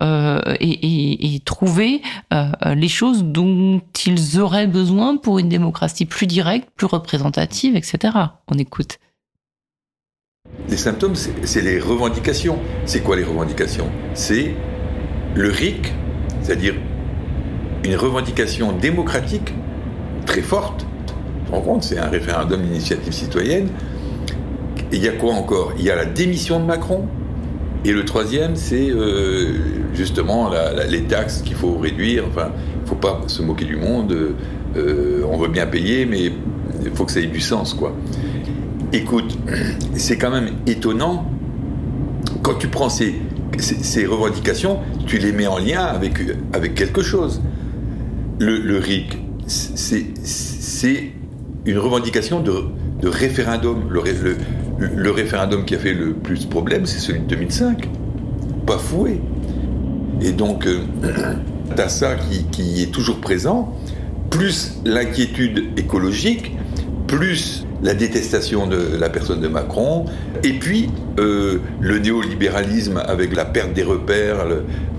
et, 0.00 1.34
et, 1.34 1.40
trouver 1.40 2.02
les 2.32 2.88
choses 2.88 3.24
dont 3.24 3.80
ils 4.06 4.40
auraient 4.40 4.66
besoin 4.66 5.16
pour 5.16 5.38
une 5.38 5.48
démocratie 5.48 6.06
plus 6.06 6.26
directe, 6.26 6.68
plus 6.76 6.86
représentative, 6.86 7.76
etc. 7.76 8.14
On 8.48 8.58
écoute. 8.58 8.98
Les 10.68 10.76
symptômes, 10.76 11.14
c'est 11.14 11.62
les 11.62 11.78
revendications. 11.78 12.58
C'est 12.84 13.02
quoi 13.02 13.16
les 13.16 13.24
revendications? 13.24 13.88
C'est 14.14 14.54
le 15.34 15.48
RIC, 15.50 15.92
c'est-à-dire 16.42 16.74
une 17.84 17.96
revendication 17.96 18.72
démocratique 18.72 19.54
très 20.26 20.42
forte. 20.42 20.86
Rends 21.50 21.60
compte, 21.60 21.82
c'est 21.82 21.98
un 21.98 22.08
référendum 22.08 22.62
d'initiative 22.62 23.12
citoyenne. 23.12 23.68
Et 24.92 24.96
il 24.96 25.02
y 25.02 25.08
a 25.08 25.12
quoi 25.12 25.34
encore? 25.34 25.72
Il 25.78 25.84
y 25.84 25.90
a 25.90 25.96
la 25.96 26.04
démission 26.04 26.60
de 26.60 26.64
Macron. 26.64 27.06
Et 27.84 27.92
le 27.92 28.04
troisième, 28.04 28.56
c'est 28.56 28.90
euh, 28.90 29.54
justement 29.94 30.50
les 30.88 31.02
taxes 31.04 31.42
qu'il 31.42 31.56
faut 31.56 31.78
réduire. 31.78 32.24
Enfin, 32.28 32.50
il 32.76 32.82
ne 32.82 32.88
faut 32.88 32.94
pas 32.96 33.20
se 33.26 33.42
moquer 33.42 33.64
du 33.64 33.76
monde. 33.76 34.14
Euh, 34.76 35.22
on 35.30 35.38
veut 35.38 35.48
bien 35.48 35.66
payer, 35.66 36.06
mais 36.06 36.26
il 36.84 36.90
faut 36.94 37.04
que 37.04 37.12
ça 37.12 37.20
ait 37.20 37.26
du 37.26 37.40
sens, 37.40 37.72
quoi. 37.74 37.94
Écoute, 38.92 39.38
c'est 39.94 40.18
quand 40.18 40.30
même 40.30 40.50
étonnant 40.66 41.30
quand 42.42 42.54
tu 42.54 42.68
prends 42.68 42.90
ces 42.90 43.14
ces, 43.58 44.06
revendications, 44.06 44.78
tu 45.06 45.18
les 45.18 45.32
mets 45.32 45.46
en 45.46 45.58
lien 45.58 45.82
avec, 45.84 46.18
avec 46.52 46.74
quelque 46.74 47.02
chose. 47.02 47.42
Le, 48.38 48.78
RIC, 48.78 49.18
c'est 49.46 51.12
une 51.66 51.78
revendication 51.78 52.40
de, 52.40 52.64
référendum. 53.02 53.88
Le, 53.90 55.10
référendum 55.10 55.64
qui 55.64 55.74
a 55.74 55.78
fait 55.78 55.94
le 55.94 56.14
plus 56.14 56.46
de 56.46 56.50
problème, 56.50 56.86
c'est 56.86 56.98
celui 56.98 57.20
de 57.20 57.26
2005. 57.26 57.88
Pas 58.66 58.78
foué. 58.78 59.20
Et 60.22 60.32
donc, 60.32 60.66
euh, 60.66 60.80
tu 61.76 61.82
as 61.82 61.88
ça 61.88 62.14
qui, 62.14 62.44
qui 62.44 62.82
est 62.82 62.90
toujours 62.90 63.20
présent, 63.20 63.74
plus 64.30 64.80
l'inquiétude 64.84 65.78
écologique, 65.78 66.56
plus 67.06 67.66
la 67.82 67.94
détestation 67.94 68.66
de 68.66 68.96
la 68.98 69.08
personne 69.08 69.40
de 69.40 69.48
Macron, 69.48 70.06
et 70.42 70.52
puis 70.54 70.90
euh, 71.18 71.58
le 71.80 71.98
néolibéralisme 71.98 73.02
avec 73.06 73.34
la 73.34 73.44
perte 73.44 73.72
des 73.72 73.82
repères, 73.82 74.44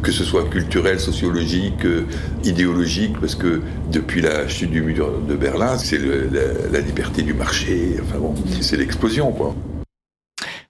que 0.01 0.11
ce 0.11 0.23
soit 0.23 0.49
culturel, 0.49 0.99
sociologique, 0.99 1.85
euh, 1.85 2.05
idéologique, 2.43 3.19
parce 3.19 3.35
que 3.35 3.61
depuis 3.91 4.21
la 4.21 4.47
chute 4.47 4.71
du 4.71 4.81
mur 4.81 5.11
de 5.27 5.35
Berlin, 5.35 5.77
c'est 5.77 5.99
la, 5.99 6.79
liberté 6.79 7.21
du 7.21 7.33
marché, 7.33 7.97
enfin 8.01 8.17
bon, 8.19 8.33
c'est 8.61 8.77
l'explosion, 8.77 9.31
quoi. 9.31 9.55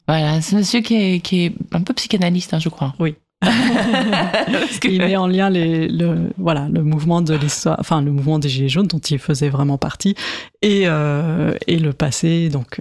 Voilà, 0.08 0.42
c'est 0.42 0.56
monsieur 0.56 0.82
qui 0.82 0.96
est, 0.96 1.20
qui 1.22 1.46
est 1.46 1.54
un 1.72 1.82
peu 1.82 1.94
psychanalyste, 1.94 2.54
hein, 2.54 2.60
je 2.60 2.70
crois. 2.70 2.94
Oui. 3.00 3.16
il 4.84 5.00
met 5.00 5.18
en 5.18 5.28
lien 5.28 5.50
les, 5.50 5.88
le, 5.88 6.30
voilà, 6.38 6.68
le 6.72 6.84
mouvement 6.84 7.22
de 7.22 7.34
l'histoire, 7.34 7.78
enfin 7.80 8.02
le 8.02 8.12
mouvement 8.12 8.38
des 8.38 8.50
Gilets 8.50 8.70
jaunes 8.70 8.88
dont 8.88 9.00
il 9.00 9.18
faisait 9.18 9.50
vraiment 9.50 9.78
partie 9.78 10.16
et, 10.62 10.84
euh, 10.86 11.54
et 11.68 11.78
le 11.78 11.94
passé. 11.94 12.50
Donc, 12.50 12.80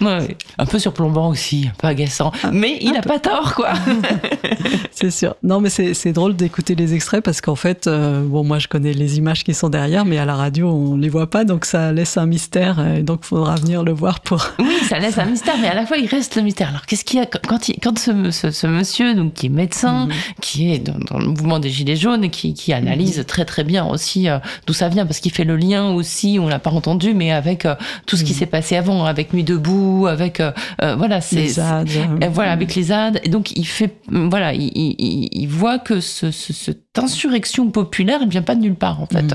euh, 0.00 0.26
un 0.58 0.66
peu 0.66 0.78
surplombant 0.78 1.28
aussi, 1.28 1.68
un 1.70 1.76
peu 1.76 1.86
agaçant. 1.86 2.32
mais 2.52 2.78
il 2.80 2.92
n'a 2.92 3.02
pas 3.02 3.18
tort, 3.18 3.54
quoi. 3.54 3.72
c'est 4.90 5.10
sûr. 5.10 5.34
Non, 5.42 5.60
mais 5.60 5.68
c'est 5.68 6.12
drôle 6.12 6.34
d'écouter 6.34 6.74
les 6.74 6.94
extraits 6.94 7.22
parce 7.22 7.40
qu'en 7.40 7.56
fait, 7.56 7.86
euh, 7.86 8.22
bon, 8.22 8.42
moi 8.42 8.58
je 8.58 8.68
connais 8.68 8.94
les 8.94 9.18
images 9.18 9.44
qui 9.44 9.52
sont 9.52 9.68
derrière, 9.68 10.06
mais 10.06 10.18
à 10.18 10.24
la 10.24 10.34
radio 10.34 10.70
on 10.70 10.96
les 10.96 11.08
voit 11.10 11.28
pas, 11.28 11.44
donc 11.44 11.66
ça 11.66 11.92
laisse 11.92 12.16
un 12.16 12.26
mystère. 12.26 12.80
Et 12.96 13.02
donc, 13.02 13.24
faudra 13.24 13.56
venir 13.56 13.82
le 13.82 13.92
voir 13.92 14.20
pour. 14.20 14.46
oui, 14.58 14.76
ça 14.88 14.98
laisse 14.98 15.18
un 15.18 15.26
mystère, 15.26 15.56
mais 15.60 15.68
à 15.68 15.74
la 15.74 15.84
fois 15.84 15.98
il 15.98 16.06
reste 16.06 16.36
le 16.36 16.42
mystère. 16.42 16.70
Alors, 16.70 16.86
qu'est-ce 16.86 17.04
qu'il 17.04 17.18
y 17.18 17.22
a 17.22 17.26
quand, 17.26 17.68
il, 17.68 17.78
quand 17.80 17.98
ce, 17.98 18.30
ce, 18.30 18.50
ce, 18.50 18.66
monsieur, 18.66 19.14
donc 19.14 19.34
qui 19.34 19.46
est 19.46 19.50
médecin 19.50 19.89
Mhm. 19.92 20.12
qui 20.40 20.72
est 20.72 20.78
dans, 20.78 21.18
le 21.18 21.26
mouvement 21.26 21.58
des 21.58 21.70
Gilets 21.70 21.96
jaunes, 21.96 22.24
et 22.24 22.30
qui, 22.30 22.54
qui 22.54 22.72
analyse 22.72 23.18
mhm. 23.18 23.24
très 23.24 23.44
très 23.44 23.64
bien 23.64 23.86
aussi 23.86 24.28
euh, 24.28 24.38
d'où 24.66 24.72
ça 24.72 24.88
vient, 24.88 25.06
parce 25.06 25.20
qu'il 25.20 25.32
fait 25.32 25.44
le 25.44 25.56
lien 25.56 25.90
aussi, 25.90 26.38
on 26.40 26.48
l'a 26.48 26.58
pas 26.58 26.70
entendu, 26.70 27.14
mais 27.14 27.32
avec 27.32 27.66
euh, 27.66 27.74
tout 28.06 28.16
ce 28.16 28.24
qui 28.24 28.32
mhm. 28.32 28.38
s'est 28.38 28.46
passé 28.46 28.76
avant, 28.76 29.04
avec 29.04 29.32
Nuit 29.32 29.44
debout, 29.44 30.06
avec 30.08 30.40
euh, 30.40 30.52
voilà, 30.96 31.20
c'est 31.20 31.48
voilà 32.32 32.52
avec 32.52 32.74
les 32.74 32.84
ZAD. 32.84 33.20
Et 33.24 33.28
donc 33.28 33.52
il 33.56 33.66
fait 33.66 33.96
voilà, 34.08 34.54
il, 34.54 34.70
il, 34.74 35.28
il 35.32 35.46
voit 35.46 35.78
que 35.78 36.00
ce, 36.00 36.30
ce, 36.30 36.52
cette 36.52 36.89
insurrection 36.96 37.70
populaire, 37.70 38.20
elle 38.22 38.28
vient 38.28 38.42
pas 38.42 38.54
de 38.54 38.60
nulle 38.60 38.74
part 38.74 39.00
en 39.00 39.06
fait. 39.06 39.34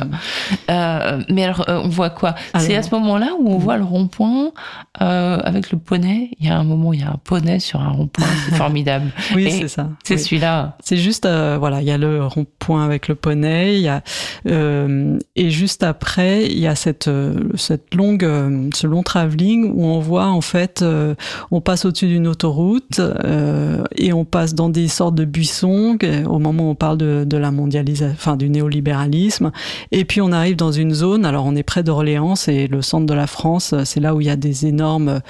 mais 1.29 1.43
alors 1.43 1.65
on 1.67 1.89
voit 1.89 2.09
quoi? 2.09 2.35
C'est 2.57 2.75
à 2.75 2.83
ce 2.83 2.93
moment-là 2.95 3.31
où 3.39 3.49
on 3.49 3.57
voit 3.57 3.77
le 3.77 3.83
rond-point 3.83 4.51
avec 4.93 5.71
le 5.71 5.77
poney. 5.77 6.31
Il 6.39 6.47
y 6.47 6.49
a 6.49 6.57
un 6.57 6.63
moment, 6.63 6.93
il 6.93 7.01
y 7.01 7.03
a 7.03 7.09
un 7.09 7.19
poney 7.23 7.59
sur 7.59 7.81
un 7.81 7.89
rond-point, 7.89 8.25
c'est 8.45 8.55
formidable. 8.55 9.11
oui, 9.35 9.51
c'est 9.51 9.67
ça. 9.67 9.89
C'est 10.03 10.17
celui-là 10.17 10.75
c'est 10.83 10.97
juste, 10.97 11.25
euh, 11.25 11.57
voilà, 11.59 11.81
il 11.81 11.87
y 11.87 11.91
a 11.91 11.97
le 11.97 12.25
rond-point 12.25 12.83
avec 12.83 13.07
le 13.07 13.15
poney, 13.15 13.75
il 13.75 13.81
y 13.81 13.87
a, 13.87 14.03
euh, 14.47 15.17
et 15.35 15.49
juste 15.49 15.83
après, 15.83 16.45
il 16.45 16.59
y 16.59 16.67
a 16.67 16.75
cette, 16.75 17.07
euh, 17.07 17.35
cette 17.55 17.95
longue, 17.95 18.27
ce 18.73 18.87
long 18.87 19.03
travelling 19.03 19.71
où 19.73 19.85
on 19.85 19.99
voit 19.99 20.27
en 20.27 20.41
fait, 20.41 20.83
on 21.51 21.61
passe 21.61 21.85
au-dessus 21.85 22.07
d'une 22.07 22.27
autoroute 22.27 23.01
et 23.95 24.13
on 24.13 24.25
passe 24.25 24.53
dans 24.53 24.69
des 24.69 24.87
sortes 24.87 25.15
de 25.15 25.25
buissons 25.25 25.97
au 26.25 26.39
moment 26.39 26.67
où 26.67 26.69
on 26.69 26.75
parle 26.75 26.97
de, 26.97 27.23
de 27.25 27.37
la 27.37 27.44
mondialisation, 27.51 28.15
enfin 28.15 28.37
du 28.37 28.49
néolibéralisme, 28.49 29.51
et 29.91 30.05
puis 30.05 30.21
on 30.21 30.31
arrive 30.31 30.55
dans 30.55 30.71
une 30.71 30.93
zone. 30.93 31.25
Alors 31.25 31.45
on 31.45 31.55
est 31.55 31.63
près 31.63 31.83
d'Orléans, 31.83 32.35
c'est 32.35 32.67
le 32.67 32.81
centre 32.81 33.05
de 33.05 33.13
la 33.13 33.27
France, 33.27 33.73
c'est 33.83 33.99
là 33.99 34.15
où 34.15 34.21
il 34.21 34.27
y 34.27 34.29
a 34.29 34.35
des 34.35 34.65
énormes 34.65 35.21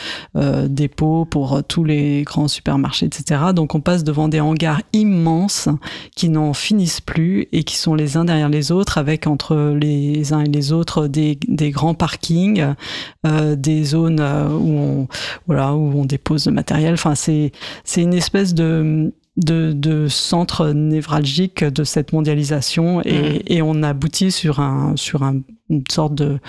dépôts 0.68 1.26
pour 1.26 1.64
tous 1.64 1.84
les 1.84 2.24
grands 2.24 2.48
supermarchés, 2.48 3.06
etc. 3.06 3.42
Donc 3.54 3.76
on 3.76 3.82
passe 3.82 4.04
devant 4.04 4.28
des 4.28 4.40
hangars 4.40 4.82
immenses 4.94 5.70
qui 6.16 6.30
n'en 6.30 6.54
finissent 6.54 7.02
plus 7.02 7.48
et 7.52 7.64
qui 7.64 7.76
sont 7.78 7.96
les 7.96 8.18
uns 8.18 8.26
derrière 8.26 8.50
les 8.50 8.72
autres 8.72 8.98
avec 8.98 9.28
entre 9.28 9.76
les 9.80 10.34
uns 10.34 10.42
et 10.42 10.50
les 10.50 10.72
autres 10.72 11.08
des, 11.08 11.38
grands 11.72 11.94
parkings, 11.94 12.74
euh, 13.26 13.56
des 13.56 13.84
zones 13.84 14.20
euh, 14.20 14.48
où 14.50 14.78
on 14.78 15.08
voilà 15.48 15.74
où 15.74 16.00
on 16.00 16.06
dépose 16.06 16.46
le 16.48 16.54
matériel. 16.54 16.94
Enfin 16.94 17.16
c'est 17.16 17.52
une 17.98 18.14
espèce 18.14 18.54
de 18.54 19.14
de, 19.38 19.74
de 19.74 20.08
centre 20.08 20.70
névralgique 20.70 21.64
de 21.64 21.84
cette 21.84 22.14
mondialisation 22.14 23.02
et, 23.02 23.40
mmh. 23.40 23.40
et 23.48 23.62
on 23.62 23.84
aboutit 23.84 24.32
sur 24.32 24.60
un 24.60 24.96
sur 24.96 25.24
un 25.24 25.42
une 25.70 25.84
sorte 25.90 26.14
de, 26.14 26.40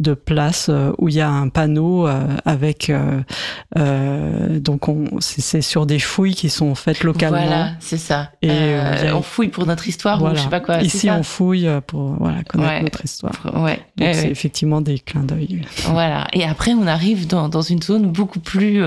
de 0.00 0.14
place 0.14 0.66
euh, 0.68 0.90
où 0.98 1.08
il 1.08 1.14
y 1.14 1.20
a 1.20 1.30
un 1.30 1.48
panneau 1.48 2.08
euh, 2.08 2.26
avec 2.44 2.90
euh, 2.90 4.58
donc 4.58 4.82
c'est 5.20 5.62
sur 5.62 5.86
des 5.86 6.00
fouilles 6.00 6.34
qui 6.34 6.50
sont 6.50 6.74
faites 6.74 7.04
localement. 7.04 7.38
Voilà, 7.40 7.70
c'est 7.78 7.98
ça. 7.98 8.32
Et 8.42 8.76
on 9.12 9.22
fouille 9.22 9.48
pour 9.48 9.66
notre 9.66 9.86
histoire 9.86 10.22
ou 10.22 10.34
je 10.34 10.40
sais 10.40 10.48
pas 10.48 10.60
quoi. 10.60 10.82
Ici 10.82 11.08
on 11.10 11.22
fouille 11.22 11.68
pour 11.86 12.16
voilà 12.18 12.42
connaître 12.42 12.82
notre 12.82 13.04
histoire. 13.04 13.34
Ouais. 13.54 13.80
Donc 13.96 14.14
c'est 14.14 14.30
effectivement 14.30 14.80
des 14.80 14.98
clins 14.98 15.22
d'œil. 15.22 15.62
Voilà. 15.84 16.26
Et 16.32 16.44
après 16.44 16.72
on 16.72 16.86
arrive 16.88 17.28
dans, 17.28 17.48
dans 17.48 17.62
une 17.62 17.82
zone 17.82 18.10
beaucoup 18.10 18.40
plus 18.40 18.82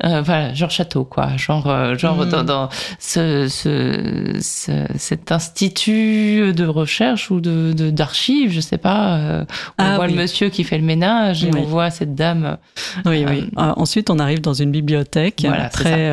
voilà 0.00 0.54
genre 0.54 0.70
château 0.70 1.04
quoi, 1.04 1.36
genre 1.36 1.96
genre 1.96 2.26
mm. 2.26 2.28
dans, 2.28 2.44
dans 2.44 2.68
ce, 2.98 3.46
ce, 3.48 4.38
ce, 4.40 4.86
cet 4.96 5.30
institut 5.30 6.52
de 6.52 6.66
recherche 6.66 7.30
ou 7.30 7.40
de 7.40 7.90
d'archives, 7.90 8.50
je 8.52 8.60
sais 8.60 8.78
pas 8.78 9.19
euh, 9.20 9.44
on 9.78 9.84
ah 9.84 9.96
voit 9.96 10.06
le 10.06 10.14
monsieur 10.14 10.48
qui 10.48 10.64
fait 10.64 10.78
le 10.78 10.84
ménage 10.84 11.44
et 11.44 11.50
on 11.56 11.62
voit 11.62 11.90
cette 11.90 12.14
dame. 12.14 12.56
Oui, 13.04 13.24
oui. 13.28 13.50
Euh, 13.56 13.62
euh, 13.62 13.72
ensuite, 13.76 14.10
on 14.10 14.18
arrive 14.18 14.40
dans 14.40 14.54
une 14.54 14.70
bibliothèque 14.70 15.46
très 15.72 16.12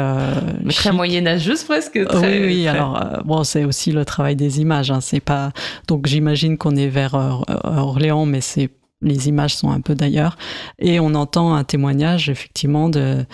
très 0.69 0.91
moyenâgeuse 0.91 1.63
presque. 1.63 2.05
Très, 2.07 2.39
oui, 2.39 2.45
oui. 2.45 2.67
Alors 2.67 3.21
bon, 3.25 3.43
c'est 3.43 3.65
aussi 3.65 3.91
le 3.91 4.05
travail 4.05 4.35
des 4.35 4.59
images. 4.59 4.91
Hein. 4.91 5.01
C'est 5.01 5.19
pas 5.19 5.51
donc 5.87 6.07
j'imagine 6.07 6.57
qu'on 6.57 6.75
est 6.75 6.89
vers 6.89 7.15
Orléans, 7.63 8.25
mais 8.25 8.41
c'est 8.41 8.69
les 9.01 9.27
images 9.27 9.55
sont 9.55 9.69
un 9.69 9.81
peu 9.81 9.95
d'ailleurs. 9.95 10.37
Et 10.79 10.99
on 10.99 11.13
entend 11.13 11.53
un 11.53 11.63
témoignage 11.63 12.29
effectivement 12.29 12.89
de, 12.89 13.25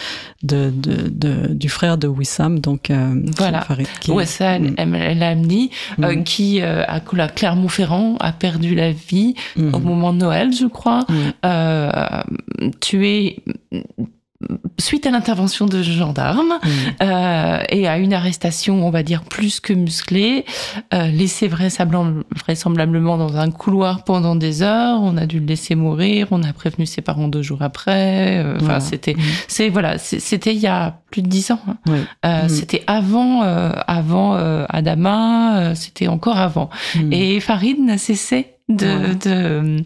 de, 0.44 0.72
de, 0.74 1.54
du 1.54 1.70
frère 1.70 1.98
de 1.98 2.08
Wissam, 2.08 2.60
donc 2.60 2.92
voilà, 3.38 3.66
Wissam 4.08 4.76
El 4.78 5.24
Amni, 5.24 5.72
qui 6.26 6.62
à 6.62 7.00
Clermont-Ferrand 7.00 8.18
a 8.20 8.32
perdu 8.32 8.76
la 8.76 8.92
vie 8.92 9.36
au 9.58 9.80
moment 9.80 10.14
de 10.14 10.20
Noël, 10.20 10.52
je 10.54 10.66
crois, 10.66 11.06
tué 12.82 13.44
suite 14.80 15.06
à 15.06 15.12
l'intervention 15.12 15.66
de 15.66 15.82
gendarmes 15.82 16.60
mmh. 16.62 16.68
euh, 17.02 17.64
et 17.70 17.88
à 17.88 17.98
une 17.98 18.14
arrestation, 18.14 18.86
on 18.86 18.90
va 18.90 19.04
dire, 19.04 19.24
plus 19.24 19.60
que 19.60 19.74
musclée, 19.74 20.46
euh, 20.94 21.08
laissé 21.08 21.48
vraisemblablement 21.48 23.18
dans 23.18 23.38
un 23.38 23.52
couloir 23.52 24.04
pendant 24.04 24.36
des 24.36 24.62
heures, 24.62 25.00
on 25.02 25.18
a 25.18 25.26
dû 25.26 25.40
le 25.40 25.46
laisser 25.46 25.76
mourir, 25.76 26.28
on 26.32 26.44
a 26.44 26.54
prévenu 26.54 26.86
ses 26.86 27.02
parents 27.02 27.28
deux 27.28 27.42
jours 27.42 27.62
après. 27.62 28.44
Euh, 28.44 28.58
enfin, 28.62 28.80
c'était, 28.80 29.14
mmh. 29.14 29.22
c'est 29.48 29.70
voilà, 29.70 29.98
c'était 29.98 30.54
il 30.54 30.60
y 30.60 30.68
a 30.68 31.00
plus 31.12 31.22
de 31.22 31.28
dix 31.28 31.52
ans. 31.52 31.62
Hein. 31.68 31.78
Euh, 32.26 32.46
mmh. 32.46 32.50
C'était 32.50 32.84
avant, 32.88 33.42
avant 33.42 34.34
Adama, 34.70 35.76
c'était 35.76 36.08
encore 36.08 36.38
avant. 36.38 36.70
Et 37.12 37.40
Farid 37.40 37.80
n'a 37.80 37.98
cessé 37.98 38.54
de, 38.70 39.14
de, 39.14 39.84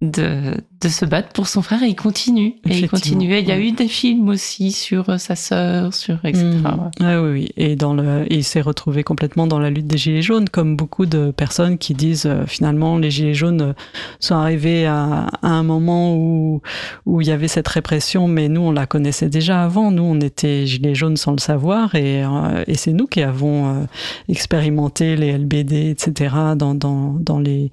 de, 0.00 0.56
de 0.82 0.88
se 0.88 1.04
battre 1.04 1.28
pour 1.32 1.46
son 1.46 1.62
frère 1.62 1.82
et 1.82 1.88
il 1.88 1.94
continue. 1.94 2.56
Et 2.68 2.78
il 2.78 2.88
continue. 2.88 3.38
il 3.38 3.48
y 3.48 3.52
a 3.52 3.58
eu 3.58 3.70
des 3.70 3.86
films 3.86 4.28
aussi 4.28 4.72
sur 4.72 5.08
euh, 5.08 5.18
sa 5.18 5.36
sœur, 5.36 5.94
sur 5.94 6.16
etc. 6.24 6.44
Mmh. 6.44 7.04
oui, 7.04 7.30
oui. 7.32 7.48
Et 7.56 7.76
dans 7.76 7.94
le, 7.94 8.26
il 8.30 8.42
s'est 8.42 8.60
retrouvé 8.60 9.04
complètement 9.04 9.46
dans 9.46 9.60
la 9.60 9.70
lutte 9.70 9.86
des 9.86 9.96
gilets 9.96 10.22
jaunes, 10.22 10.48
comme 10.48 10.76
beaucoup 10.76 11.06
de 11.06 11.30
personnes 11.30 11.78
qui 11.78 11.94
disent 11.94 12.26
euh, 12.26 12.44
finalement 12.46 12.98
les 12.98 13.10
gilets 13.10 13.34
jaunes 13.34 13.62
euh, 13.62 13.72
sont 14.18 14.34
arrivés 14.34 14.86
à, 14.86 15.28
un 15.42 15.62
moment 15.62 16.16
où 16.16 16.60
où 17.06 17.20
il 17.20 17.28
y 17.28 17.30
avait 17.30 17.48
cette 17.48 17.68
répression, 17.68 18.26
mais 18.26 18.48
nous 18.48 18.62
on 18.62 18.72
la 18.72 18.86
connaissait 18.86 19.28
déjà 19.28 19.62
avant. 19.62 19.90
Nous 19.90 20.02
on 20.02 20.20
était 20.20 20.66
gilets 20.66 20.94
jaunes 20.94 21.16
sans 21.16 21.32
le 21.32 21.38
savoir 21.38 21.94
et, 21.94 22.24
et 22.66 22.74
c'est 22.74 22.92
nous 22.92 23.06
qui 23.06 23.22
avons 23.22 23.86
expérimenté 24.28 25.16
les 25.16 25.36
LBD, 25.38 25.90
etc. 25.90 26.34
dans 26.56 26.74
dans 26.74 27.16
dans 27.20 27.38
les 27.38 27.70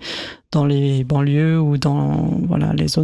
dans 0.51 0.65
les 0.65 1.03
banlieues 1.03 1.59
ou 1.59 1.77
dans 1.77 2.29
voilà 2.47 2.73
les 2.73 2.97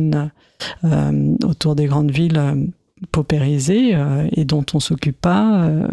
euh, 0.83 1.35
autour 1.43 1.75
des 1.75 1.85
grandes 1.85 2.11
villes 2.11 2.71
euh, 3.01 3.05
paupérisés 3.11 3.91
euh, 3.93 4.27
et 4.33 4.45
dont 4.45 4.65
on 4.73 4.79
s'occupe 4.79 5.19
pas. 5.19 5.63
Euh, 5.63 5.87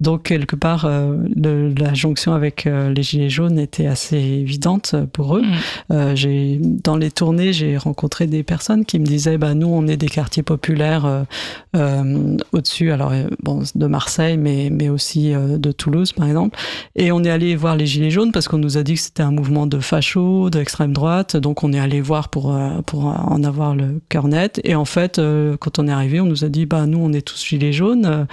donc 0.00 0.22
quelque 0.24 0.56
part, 0.56 0.84
euh, 0.84 1.18
la 1.36 1.94
jonction 1.94 2.32
avec 2.32 2.64
les 2.64 3.02
gilets 3.02 3.28
jaunes 3.28 3.58
était 3.58 3.86
assez 3.86 4.16
évidente 4.16 4.94
pour 5.12 5.36
eux. 5.36 5.42
Mm. 5.90 6.16
j'ai 6.16 6.58
dans 6.60 6.96
les 6.96 7.10
tournées, 7.10 7.52
j'ai 7.52 7.76
rencontré 7.76 8.26
des 8.26 8.42
personnes 8.42 8.84
qui 8.84 8.98
me 8.98 9.04
disaient, 9.04 9.38
bah 9.38 9.54
nous 9.54 9.66
on 9.66 9.86
est 9.86 9.96
des 9.96 10.08
quartiers 10.08 10.42
populaires 10.42 11.26
au-dessus, 11.74 12.92
alors 12.92 13.12
bon 13.42 13.62
de 13.74 13.86
Marseille, 13.86 14.38
mais 14.38 14.70
mais 14.70 14.88
aussi 14.88 15.32
de 15.32 15.72
Toulouse 15.72 16.12
par 16.12 16.26
exemple, 16.26 16.58
et 16.96 17.12
on 17.12 17.22
est 17.24 17.30
allé 17.30 17.56
voir 17.56 17.76
les 17.76 17.86
gilets 17.86 18.10
jaunes 18.10 18.32
parce 18.32 18.48
qu'on 18.48 18.58
nous 18.58 18.78
a 18.78 18.82
dit 18.82 18.94
que 18.94 19.00
c'était 19.00 19.22
un 19.22 19.32
mouvement 19.32 19.66
de 19.66 19.78
facho, 19.78 20.50
d'extrême 20.50 20.92
droite, 20.92 21.36
donc 21.36 21.62
on 21.62 21.72
est 21.72 21.80
allé 21.80 22.00
voir 22.00 22.28
pour 22.28 22.56
pour 22.86 23.04
en 23.04 23.42
avoir 23.44 23.74
le 23.74 24.00
cœur 24.08 24.28
net. 24.28 24.60
Et 24.64 24.74
en 24.74 24.86
fait, 24.86 25.20
quand 25.60 25.78
on 25.78 25.88
est 25.88 25.92
arrivé, 25.92 26.20
on 26.20 26.29
nous 26.30 26.44
a 26.44 26.48
dit 26.48 26.66
bah 26.66 26.86
nous 26.86 26.98
on 26.98 27.12
est 27.12 27.22
tous 27.22 27.44
gilets 27.44 27.72
jaunes, 27.72 28.26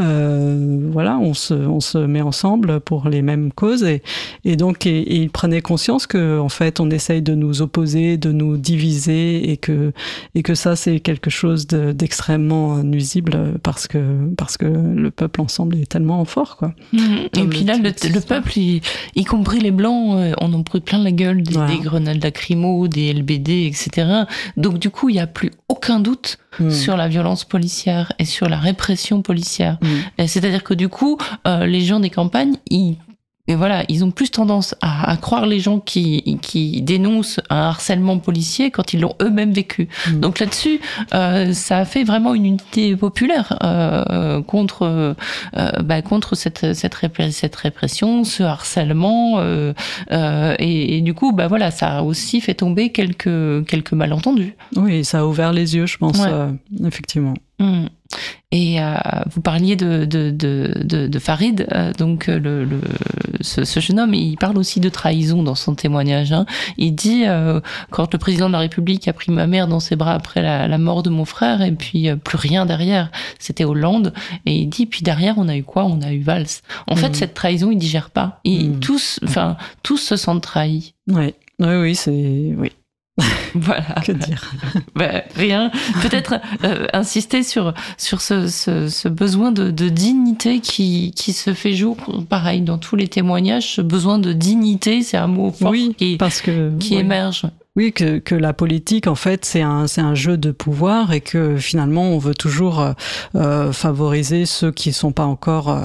euh, 0.00 0.88
voilà, 0.90 1.18
on 1.18 1.34
se, 1.34 1.54
on 1.54 1.80
se 1.80 1.98
met 1.98 2.20
ensemble 2.20 2.80
pour 2.80 3.08
les 3.08 3.22
mêmes 3.22 3.52
causes 3.52 3.84
et, 3.84 4.02
et 4.44 4.56
donc 4.56 4.86
et, 4.86 5.16
ils 5.16 5.30
prenaient 5.30 5.62
conscience 5.62 6.06
que 6.06 6.38
en 6.38 6.48
fait 6.48 6.80
on 6.80 6.90
essaye 6.90 7.22
de 7.22 7.34
nous 7.34 7.62
opposer, 7.62 8.16
de 8.16 8.32
nous 8.32 8.56
diviser 8.56 9.50
et 9.50 9.56
que 9.56 9.92
et 10.34 10.42
que 10.42 10.54
ça 10.54 10.76
c'est 10.76 11.00
quelque 11.00 11.30
chose 11.30 11.66
d'extrêmement 11.66 12.78
nuisible 12.82 13.54
parce 13.62 13.86
que 13.86 14.28
parce 14.36 14.56
que 14.56 14.66
le 14.66 15.10
peuple 15.10 15.40
ensemble 15.40 15.76
est 15.76 15.88
tellement 15.88 16.24
fort 16.24 16.56
quoi. 16.56 16.74
Mmh. 16.92 16.98
Et 17.36 17.44
puis 17.44 17.64
là 17.64 17.76
le, 17.76 18.20
peuple, 18.20 18.58
y, 18.58 18.80
y, 19.14 19.24
compris 19.24 19.60
les 19.60 19.70
blancs, 19.70 20.16
euh, 20.16 20.32
on 20.40 20.52
en 20.52 20.62
pris 20.62 20.80
plein 20.80 21.02
la 21.02 21.12
gueule 21.12 21.42
des, 21.42 21.54
des 21.54 21.78
grenades 21.82 22.22
lacrymo, 22.22 22.88
des 22.88 23.12
LBD, 23.12 23.66
etc. 23.66 24.24
Donc 24.56 24.78
du 24.78 24.90
coup 24.90 25.08
il 25.08 25.14
n'y 25.14 25.20
a 25.20 25.26
plus 25.26 25.50
aucun 25.68 26.00
doute 26.00 26.38
Hmm. 26.60 26.70
sur 26.70 26.96
la 26.96 27.08
violence 27.08 27.44
policière 27.44 28.12
et 28.18 28.24
sur 28.24 28.48
la 28.48 28.58
répression 28.58 29.22
policière. 29.22 29.78
Hmm. 29.82 30.26
C'est-à-dire 30.26 30.62
que 30.62 30.74
du 30.74 30.88
coup, 30.88 31.18
euh, 31.46 31.66
les 31.66 31.80
gens 31.80 32.00
des 32.00 32.10
campagnes, 32.10 32.56
ils 32.70 32.96
et 33.46 33.56
voilà, 33.56 33.84
ils 33.88 34.04
ont 34.04 34.10
plus 34.10 34.30
tendance 34.30 34.74
à, 34.80 35.10
à, 35.10 35.16
croire 35.18 35.44
les 35.44 35.60
gens 35.60 35.78
qui, 35.78 36.38
qui 36.40 36.80
dénoncent 36.80 37.40
un 37.50 37.68
harcèlement 37.68 38.18
policier 38.18 38.70
quand 38.70 38.94
ils 38.94 39.00
l'ont 39.00 39.16
eux-mêmes 39.20 39.52
vécu. 39.52 39.88
Hmm. 40.08 40.20
Donc 40.20 40.38
là-dessus, 40.38 40.80
euh, 41.12 41.52
ça 41.52 41.78
a 41.78 41.84
fait 41.84 42.04
vraiment 42.04 42.34
une 42.34 42.46
unité 42.46 42.96
populaire 42.96 43.58
euh, 43.62 44.40
contre 44.40 44.82
euh, 45.56 45.70
bah, 45.82 46.00
contre 46.00 46.34
cette 46.36 46.72
cette, 46.72 46.96
cette 47.32 47.56
répression, 47.56 48.24
ce 48.24 48.42
harcèlement, 48.42 49.34
euh, 49.38 49.74
euh, 50.12 50.54
et, 50.58 50.96
et, 50.96 51.00
du 51.02 51.12
coup, 51.12 51.32
bah 51.32 51.46
voilà, 51.46 51.70
ça 51.70 51.98
a 51.98 52.02
aussi 52.02 52.40
fait 52.40 52.54
tomber 52.54 52.90
quelques 52.90 53.66
quelques 53.66 53.92
malentendus. 53.92 54.56
Oui, 54.76 55.04
ça 55.04 55.20
a 55.20 55.24
ouvert 55.26 55.52
les 55.52 55.76
yeux, 55.76 55.86
je 55.86 55.98
pense, 55.98 56.20
euh, 56.26 56.50
effectivement. 56.86 57.34
Hmm. 57.58 57.86
Et 58.50 58.80
euh, 58.80 58.94
vous 59.32 59.40
parliez 59.40 59.74
de, 59.74 60.04
de, 60.04 60.30
de, 60.30 61.08
de 61.08 61.18
Farid, 61.18 61.66
euh, 61.72 61.92
donc 61.92 62.28
euh, 62.28 62.38
le, 62.38 62.64
le 62.64 62.80
ce, 63.40 63.64
ce, 63.64 63.80
jeune 63.80 63.98
homme, 63.98 64.14
il 64.14 64.36
parle 64.36 64.58
aussi 64.58 64.78
de 64.78 64.88
trahison 64.88 65.42
dans 65.42 65.56
son 65.56 65.74
témoignage. 65.74 66.32
Hein. 66.32 66.46
Il 66.78 66.94
dit 66.94 67.24
euh, 67.26 67.60
quand 67.90 68.12
le 68.12 68.18
président 68.18 68.46
de 68.46 68.52
la 68.52 68.60
République 68.60 69.08
a 69.08 69.12
pris 69.12 69.32
ma 69.32 69.48
mère 69.48 69.66
dans 69.66 69.80
ses 69.80 69.96
bras 69.96 70.14
après 70.14 70.40
la, 70.40 70.68
la 70.68 70.78
mort 70.78 71.02
de 71.02 71.10
mon 71.10 71.24
frère, 71.24 71.62
et 71.62 71.72
puis 71.72 72.08
plus 72.22 72.36
rien 72.36 72.64
derrière, 72.64 73.10
c'était 73.40 73.64
Hollande. 73.64 74.12
Et 74.46 74.54
il 74.54 74.68
dit 74.68 74.86
puis 74.86 75.02
derrière 75.02 75.34
on 75.36 75.48
a 75.48 75.56
eu 75.56 75.64
quoi? 75.64 75.84
On 75.84 76.00
a 76.00 76.12
eu 76.12 76.20
Valls. 76.20 76.46
En 76.86 76.94
fait, 76.94 77.10
hmm. 77.10 77.14
cette 77.14 77.34
trahison, 77.34 77.72
il 77.72 77.78
digère 77.78 78.10
pas. 78.10 78.40
Et 78.44 78.68
mmh. 78.68 78.78
tous, 78.78 79.18
enfin 79.24 79.56
tous 79.82 79.98
se 79.98 80.14
sentent 80.14 80.42
trahis. 80.42 80.94
Oui, 81.08 81.34
oui, 81.58 81.74
oui, 81.74 81.94
c'est 81.96 82.54
oui. 82.56 82.70
voilà. 83.54 83.94
Que 84.04 84.12
dire? 84.12 84.52
Ben, 84.96 85.22
Rien. 85.36 85.70
Peut-être 86.02 86.34
euh, 86.64 86.86
insister 86.92 87.42
sur, 87.42 87.72
sur 87.96 88.20
ce, 88.20 88.48
ce, 88.48 88.88
ce 88.88 89.08
besoin 89.08 89.52
de, 89.52 89.70
de, 89.70 89.88
dignité 89.88 90.60
qui, 90.60 91.12
qui 91.14 91.32
se 91.32 91.54
fait 91.54 91.74
jour, 91.74 91.96
pareil, 92.28 92.62
dans 92.62 92.78
tous 92.78 92.96
les 92.96 93.06
témoignages. 93.06 93.74
Ce 93.74 93.80
besoin 93.80 94.18
de 94.18 94.32
dignité, 94.32 95.02
c'est 95.02 95.16
un 95.16 95.28
mot 95.28 95.52
fort 95.52 95.70
oui, 95.70 95.94
qui, 95.96 96.16
parce 96.16 96.40
que, 96.40 96.76
qui 96.78 96.96
émerge. 96.96 97.46
Oui, 97.76 97.92
que, 97.92 98.18
que 98.20 98.36
la 98.36 98.52
politique, 98.52 99.08
en 99.08 99.16
fait, 99.16 99.44
c'est 99.44 99.60
un, 99.60 99.88
c'est 99.88 100.00
un 100.00 100.14
jeu 100.14 100.36
de 100.36 100.52
pouvoir 100.52 101.12
et 101.12 101.20
que 101.20 101.56
finalement, 101.56 102.04
on 102.04 102.18
veut 102.18 102.34
toujours 102.34 102.80
euh, 102.80 102.92
euh 103.34 103.72
favoriser 103.72 104.46
ceux 104.46 104.70
qui 104.70 104.92
sont 104.92 105.10
pas 105.10 105.24
encore 105.24 105.70
euh, 105.70 105.84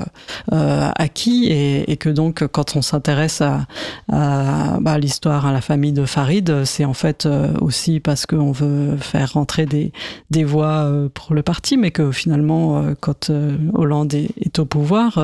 euh, 0.54 0.92
acquis 0.96 1.48
et, 1.48 1.92
et, 1.92 1.98
que 1.98 2.10
donc, 2.10 2.46
quand 2.46 2.76
on 2.76 2.84
s'intéresse 2.84 3.42
à, 3.42 3.66
à 4.12 4.78
bah, 4.80 5.00
l'histoire, 5.00 5.48
à 5.48 5.52
la 5.52 5.62
famille 5.62 5.92
de 5.92 6.06
Farid, 6.06 6.64
c'est 6.64 6.86
en 6.86 6.94
fait 6.94 7.26
euh, 7.26 7.48
aussi 7.60 8.00
parce 8.00 8.28
qu'on 8.28 8.52
veut 8.52 8.96
faire 8.98 9.34
rentrer 9.34 9.66
des, 9.66 9.92
des 10.30 10.44
voix 10.44 10.88
pour 11.16 11.34
le 11.34 11.42
parti, 11.42 11.76
mais 11.76 11.90
que 11.90 12.12
finalement, 12.12 12.94
quand 13.00 13.32
Hollande 13.74 14.14
est, 14.14 14.30
est, 14.40 14.60
au 14.60 14.66
pouvoir, 14.66 15.20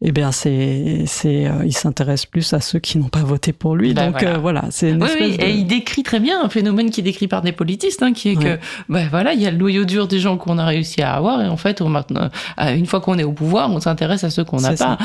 eh 0.00 0.10
bien, 0.10 0.32
c'est, 0.32 1.04
c'est, 1.06 1.48
il 1.64 1.72
s'intéresse 1.72 2.26
plus 2.26 2.52
à 2.54 2.60
ceux 2.60 2.80
qui 2.80 2.98
n'ont 2.98 3.08
pas 3.08 3.22
voté 3.22 3.52
pour 3.52 3.76
lui. 3.76 3.94
Ben 3.94 4.10
donc 4.10 4.20
voilà, 4.20 4.38
voilà 4.38 4.64
c'est 4.70 4.90
une 4.90 5.02
oui, 5.02 5.08
espèce 5.08 5.30
oui, 5.30 5.36
de... 5.36 5.44
et 5.44 5.50
il 5.52 5.66
décrit 5.66 5.91
très 6.00 6.18
bien 6.18 6.42
un 6.42 6.48
phénomène 6.48 6.90
qui 6.90 7.00
est 7.00 7.04
décrit 7.04 7.28
par 7.28 7.42
des 7.42 7.52
politistes, 7.52 8.02
hein, 8.02 8.14
qui 8.14 8.30
est 8.30 8.36
ouais. 8.38 8.44
que, 8.56 8.58
ben 8.88 9.06
voilà, 9.10 9.34
il 9.34 9.42
y 9.42 9.46
a 9.46 9.50
le 9.50 9.58
noyau 9.58 9.84
dur 9.84 10.08
des 10.08 10.18
gens 10.18 10.38
qu'on 10.38 10.56
a 10.56 10.64
réussi 10.64 11.02
à 11.02 11.14
avoir, 11.14 11.42
et 11.42 11.48
en 11.48 11.58
fait, 11.58 11.82
on, 11.82 11.90
maintenant, 11.90 12.30
une 12.58 12.86
fois 12.86 13.00
qu'on 13.02 13.18
est 13.18 13.24
au 13.24 13.32
pouvoir, 13.32 13.70
on 13.70 13.80
s'intéresse 13.80 14.24
à 14.24 14.30
ceux 14.30 14.44
qu'on 14.44 14.60
n'a 14.60 14.70
pas. 14.70 14.76
Ça. 14.76 14.98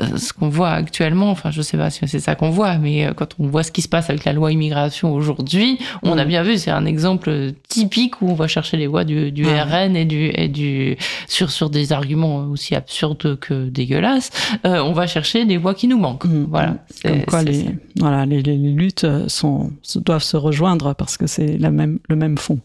Euh, 0.00 0.16
ce 0.16 0.32
qu'on 0.32 0.48
voit 0.48 0.70
actuellement, 0.70 1.30
enfin 1.30 1.50
je 1.50 1.60
sais 1.62 1.76
pas 1.76 1.90
si 1.90 2.06
c'est 2.06 2.20
ça 2.20 2.34
qu'on 2.34 2.50
voit, 2.50 2.78
mais 2.78 3.06
euh, 3.06 3.12
quand 3.12 3.34
on 3.38 3.48
voit 3.48 3.62
ce 3.62 3.72
qui 3.72 3.82
se 3.82 3.88
passe 3.88 4.08
avec 4.08 4.24
la 4.24 4.32
loi 4.32 4.52
immigration 4.52 5.12
aujourd'hui, 5.12 5.78
on 6.02 6.14
mmh. 6.14 6.18
a 6.18 6.24
bien 6.24 6.42
vu, 6.42 6.58
c'est 6.58 6.70
un 6.70 6.86
exemple 6.86 7.52
typique 7.68 8.22
où 8.22 8.30
on 8.30 8.34
va 8.34 8.46
chercher 8.46 8.76
les 8.76 8.86
voix 8.86 9.04
du, 9.04 9.32
du. 9.32 9.44
RN 9.44 9.96
et 9.96 10.04
du, 10.04 10.30
et 10.34 10.48
du 10.48 10.96
sur 11.26 11.50
sur 11.50 11.70
des 11.70 11.92
arguments 11.92 12.44
aussi 12.44 12.74
absurdes 12.74 13.38
que 13.40 13.68
dégueulasses. 13.68 14.30
Euh, 14.64 14.80
on 14.80 14.92
va 14.92 15.06
chercher 15.06 15.44
les 15.44 15.56
voix 15.56 15.74
qui 15.74 15.88
nous 15.88 15.98
manquent. 15.98 16.24
Mmh. 16.24 16.46
Voilà. 16.48 16.76
Comme 17.02 17.24
quoi 17.24 17.42
les 17.42 17.66
voilà 17.96 18.24
les, 18.26 18.42
les, 18.42 18.56
luttes 18.56 19.06
sont 19.26 19.72
doivent 19.96 20.22
se 20.30 20.36
rejoindre 20.36 20.94
parce 20.94 21.16
que 21.16 21.26
c'est 21.26 21.58
même 21.58 21.98
le 22.08 22.16
même 22.16 22.38
fond. 22.38 22.58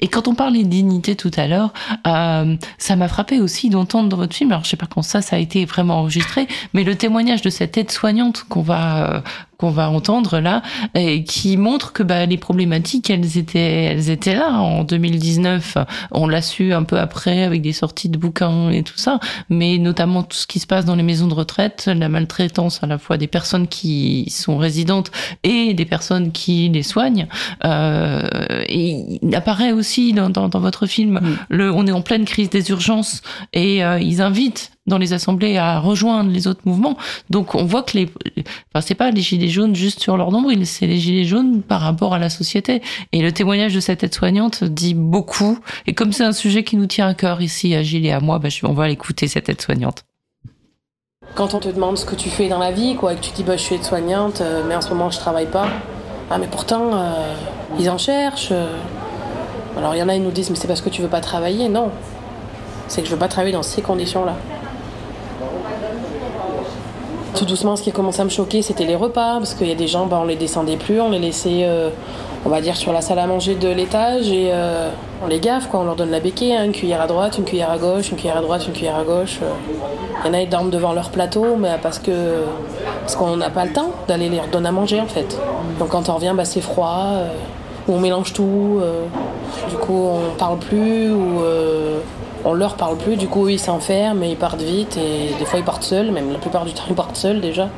Et 0.00 0.08
quand 0.08 0.28
on 0.28 0.34
parlait 0.34 0.62
de 0.62 0.68
dignité 0.68 1.16
tout 1.16 1.30
à 1.36 1.46
l'heure, 1.46 1.72
euh, 2.06 2.56
ça 2.78 2.96
m'a 2.96 3.08
frappé 3.08 3.40
aussi 3.40 3.70
d'entendre 3.70 4.08
dans 4.08 4.16
votre 4.16 4.34
film. 4.34 4.52
Alors 4.52 4.64
je 4.64 4.70
sais 4.70 4.76
pas 4.76 4.86
quand 4.86 5.02
ça 5.02 5.22
ça 5.22 5.36
a 5.36 5.38
été 5.38 5.64
vraiment 5.64 5.98
enregistré 6.00 6.46
mais 6.74 6.84
le 6.84 6.94
témoignage 6.94 7.42
de 7.42 7.50
cette 7.50 7.76
aide-soignante 7.76 8.44
qu'on 8.48 8.62
va 8.62 9.22
qu'on 9.58 9.70
va 9.70 9.90
entendre 9.90 10.38
là, 10.40 10.62
et 10.94 11.24
qui 11.24 11.56
montre 11.56 11.92
que 11.92 12.02
bah, 12.02 12.24
les 12.26 12.38
problématiques, 12.38 13.10
elles 13.10 13.36
étaient, 13.36 13.84
elles 13.84 14.08
étaient 14.08 14.34
là 14.34 14.52
en 14.52 14.84
2019. 14.84 15.76
On 16.12 16.26
l'a 16.26 16.42
su 16.42 16.72
un 16.72 16.84
peu 16.84 16.98
après 16.98 17.42
avec 17.42 17.60
des 17.60 17.72
sorties 17.72 18.08
de 18.08 18.16
bouquins 18.16 18.70
et 18.70 18.82
tout 18.82 18.96
ça, 18.96 19.20
mais 19.50 19.78
notamment 19.78 20.22
tout 20.22 20.36
ce 20.36 20.46
qui 20.46 20.60
se 20.60 20.66
passe 20.66 20.84
dans 20.84 20.94
les 20.94 21.02
maisons 21.02 21.26
de 21.26 21.34
retraite, 21.34 21.90
la 21.94 22.08
maltraitance 22.08 22.82
à 22.82 22.86
la 22.86 22.96
fois 22.96 23.18
des 23.18 23.26
personnes 23.26 23.68
qui 23.68 24.30
sont 24.30 24.56
résidentes 24.56 25.10
et 25.42 25.74
des 25.74 25.84
personnes 25.84 26.32
qui 26.32 26.68
les 26.70 26.82
soignent. 26.82 27.26
Euh, 27.64 28.22
et 28.68 29.18
il 29.22 29.34
apparaît 29.34 29.72
aussi 29.72 30.12
dans, 30.14 30.30
dans, 30.30 30.48
dans 30.48 30.60
votre 30.60 30.86
film, 30.86 31.18
Mm. 31.20 31.36
le, 31.48 31.72
on 31.72 31.86
est 31.86 31.92
en 31.92 32.02
pleine 32.02 32.24
crise 32.24 32.50
des 32.50 32.70
urgences 32.70 33.22
et 33.52 33.84
euh, 33.84 33.98
ils 33.98 34.20
invitent 34.20 34.72
dans 34.88 34.98
les 34.98 35.12
assemblées 35.12 35.56
à 35.56 35.78
rejoindre 35.78 36.30
les 36.30 36.46
autres 36.48 36.62
mouvements. 36.64 36.96
Donc 37.30 37.54
on 37.54 37.64
voit 37.64 37.82
que 37.82 37.96
les, 37.96 38.08
enfin 38.74 38.80
c'est 38.80 38.94
pas 38.94 39.10
les 39.10 39.20
gilets 39.20 39.48
jaunes 39.48 39.74
juste 39.76 40.00
sur 40.00 40.16
leur 40.16 40.32
nombril, 40.32 40.66
c'est 40.66 40.86
les 40.86 40.98
gilets 40.98 41.24
jaunes 41.24 41.62
par 41.62 41.80
rapport 41.80 42.14
à 42.14 42.18
la 42.18 42.30
société. 42.30 42.82
Et 43.12 43.22
le 43.22 43.30
témoignage 43.32 43.74
de 43.74 43.80
cette 43.80 44.02
aide-soignante 44.02 44.64
dit 44.64 44.94
beaucoup. 44.94 45.58
Et 45.86 45.94
comme 45.94 46.12
c'est 46.12 46.24
un 46.24 46.32
sujet 46.32 46.64
qui 46.64 46.76
nous 46.76 46.86
tient 46.86 47.06
à 47.06 47.14
cœur 47.14 47.40
ici 47.40 47.74
à 47.74 47.82
Gilles 47.82 48.06
et 48.06 48.12
à 48.12 48.20
moi, 48.20 48.40
je- 48.48 48.66
on 48.66 48.72
va 48.72 48.88
l'écouter 48.88 49.28
cette 49.28 49.48
aide-soignante. 49.48 50.04
Quand 51.34 51.54
on 51.54 51.60
te 51.60 51.68
demande 51.68 51.98
ce 51.98 52.04
que 52.06 52.14
tu 52.14 52.30
fais 52.30 52.48
dans 52.48 52.58
la 52.58 52.72
vie, 52.72 52.96
quoi, 52.96 53.12
et 53.12 53.16
que 53.16 53.20
tu 53.20 53.30
dis 53.32 53.42
bah, 53.44 53.56
je 53.56 53.62
suis 53.62 53.74
aide-soignante, 53.74 54.40
euh, 54.40 54.62
mais 54.66 54.74
en 54.74 54.80
ce 54.80 54.88
moment 54.88 55.10
je 55.10 55.18
travaille 55.18 55.46
pas. 55.50 55.68
Ah 56.30 56.38
mais 56.38 56.46
pourtant 56.46 56.90
euh, 56.94 57.34
ils 57.78 57.88
en 57.90 57.98
cherchent. 57.98 58.48
euh. 58.52 58.76
Alors 59.76 59.94
il 59.94 59.98
y 59.98 60.02
en 60.02 60.08
a 60.08 60.14
ils 60.14 60.22
nous 60.22 60.30
disent 60.30 60.50
mais 60.50 60.56
c'est 60.56 60.66
parce 60.68 60.80
que 60.80 60.88
tu 60.88 61.02
veux 61.02 61.08
pas 61.08 61.20
travailler. 61.20 61.68
Non, 61.68 61.90
c'est 62.88 63.02
que 63.02 63.06
je 63.08 63.12
veux 63.12 63.18
pas 63.18 63.28
travailler 63.28 63.52
dans 63.52 63.62
ces 63.62 63.82
conditions-là. 63.82 64.34
Tout 67.38 67.44
doucement, 67.44 67.76
ce 67.76 67.84
qui 67.84 67.90
a 67.90 67.92
commencé 67.92 68.20
à 68.20 68.24
me 68.24 68.30
choquer, 68.30 68.62
c'était 68.62 68.84
les 68.84 68.96
repas, 68.96 69.34
parce 69.38 69.54
qu'il 69.54 69.68
y 69.68 69.70
a 69.70 69.76
des 69.76 69.86
gens, 69.86 70.06
bah, 70.06 70.18
on 70.20 70.24
les 70.24 70.34
descendait 70.34 70.76
plus, 70.76 71.00
on 71.00 71.10
les 71.10 71.20
laissait, 71.20 71.60
euh, 71.62 71.88
on 72.44 72.48
va 72.48 72.60
dire, 72.60 72.74
sur 72.74 72.92
la 72.92 73.00
salle 73.00 73.20
à 73.20 73.28
manger 73.28 73.54
de 73.54 73.68
l'étage 73.68 74.28
et 74.28 74.50
euh, 74.52 74.90
on 75.22 75.28
les 75.28 75.38
gaffe, 75.38 75.68
quoi. 75.68 75.78
On 75.78 75.84
leur 75.84 75.94
donne 75.94 76.10
la 76.10 76.18
béquille, 76.18 76.52
hein, 76.52 76.64
une 76.64 76.72
cuillère 76.72 77.00
à 77.00 77.06
droite, 77.06 77.38
une 77.38 77.44
cuillère 77.44 77.70
à 77.70 77.78
gauche, 77.78 78.10
une 78.10 78.16
cuillère 78.16 78.38
à 78.38 78.40
droite, 78.40 78.66
une 78.66 78.72
cuillère 78.72 78.96
à 78.96 79.04
gauche. 79.04 79.38
euh. 79.40 79.52
Il 80.24 80.26
y 80.26 80.30
en 80.30 80.34
a, 80.34 80.40
ils 80.40 80.48
dorment 80.48 80.70
devant 80.70 80.92
leur 80.92 81.10
plateau, 81.10 81.54
mais 81.56 81.76
parce 81.80 82.00
que 82.00 82.42
parce 83.02 83.14
qu'on 83.14 83.36
n'a 83.36 83.50
pas 83.50 83.66
le 83.66 83.72
temps 83.72 83.92
d'aller 84.08 84.28
les 84.28 84.40
redonner 84.40 84.70
à 84.70 84.72
manger, 84.72 85.00
en 85.00 85.06
fait. 85.06 85.38
Donc 85.78 85.90
quand 85.90 86.08
on 86.08 86.14
revient, 86.16 86.34
bah, 86.36 86.44
c'est 86.44 86.60
froid, 86.60 87.12
on 87.88 88.00
mélange 88.00 88.32
tout, 88.32 88.80
du 89.70 89.76
coup 89.76 90.08
on 90.08 90.36
parle 90.36 90.58
plus, 90.58 91.12
ou 91.12 91.40
on 92.44 92.52
leur 92.54 92.76
parle 92.76 92.96
plus, 92.96 93.16
du 93.16 93.28
coup 93.28 93.48
ils 93.48 93.58
s'enferment 93.58 94.22
et 94.22 94.30
ils 94.30 94.36
partent 94.36 94.62
vite, 94.62 94.96
et 94.96 95.34
des 95.38 95.44
fois 95.44 95.58
ils 95.58 95.64
partent 95.64 95.82
seuls, 95.84 96.10
même 96.10 96.32
la 96.32 96.38
plupart 96.38 96.64
du 96.64 96.72
temps 96.72 96.82
ils 96.88 96.94
partent 96.94 97.16
seuls 97.16 97.40
déjà. 97.40 97.68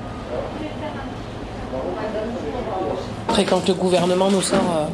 Après 3.29 3.45
quand 3.45 3.67
le 3.69 3.75
gouvernement 3.75 4.29
nous 4.31 4.43
sort 4.43 4.59
euh, 4.59 4.85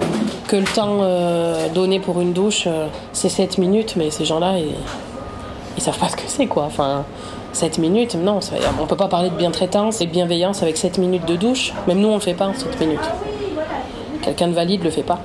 que 0.46 0.56
le 0.56 0.64
temps 0.64 0.98
euh, 1.00 1.68
donné 1.70 2.00
pour 2.00 2.20
une 2.20 2.32
douche, 2.32 2.64
euh, 2.66 2.86
c'est 3.12 3.28
7 3.30 3.58
minutes, 3.58 3.94
mais 3.96 4.10
ces 4.10 4.24
gens-là, 4.24 4.58
ils, 4.58 4.74
ils 5.76 5.82
savent 5.82 5.98
pas 5.98 6.08
ce 6.08 6.16
que 6.16 6.22
c'est 6.26 6.46
quoi. 6.46 6.64
Enfin, 6.64 7.04
7 7.52 7.78
minutes, 7.78 8.14
non, 8.14 8.40
ça- 8.42 8.56
on 8.80 8.86
peut 8.86 8.96
pas 8.96 9.08
parler 9.08 9.30
de 9.30 9.34
bien-traitance 9.36 10.00
et 10.02 10.06
de 10.06 10.10
bienveillance 10.12 10.62
avec 10.62 10.76
7 10.76 10.98
minutes 10.98 11.24
de 11.26 11.36
douche. 11.36 11.72
Même 11.88 11.98
nous 12.00 12.08
on 12.08 12.14
le 12.14 12.20
fait 12.20 12.34
pas 12.34 12.46
en 12.46 12.54
7 12.54 12.78
minutes. 12.78 13.00
Quelqu'un 14.22 14.48
de 14.48 14.52
valide 14.54 14.84
le 14.84 14.90
fait 14.90 15.02
pas. 15.02 15.18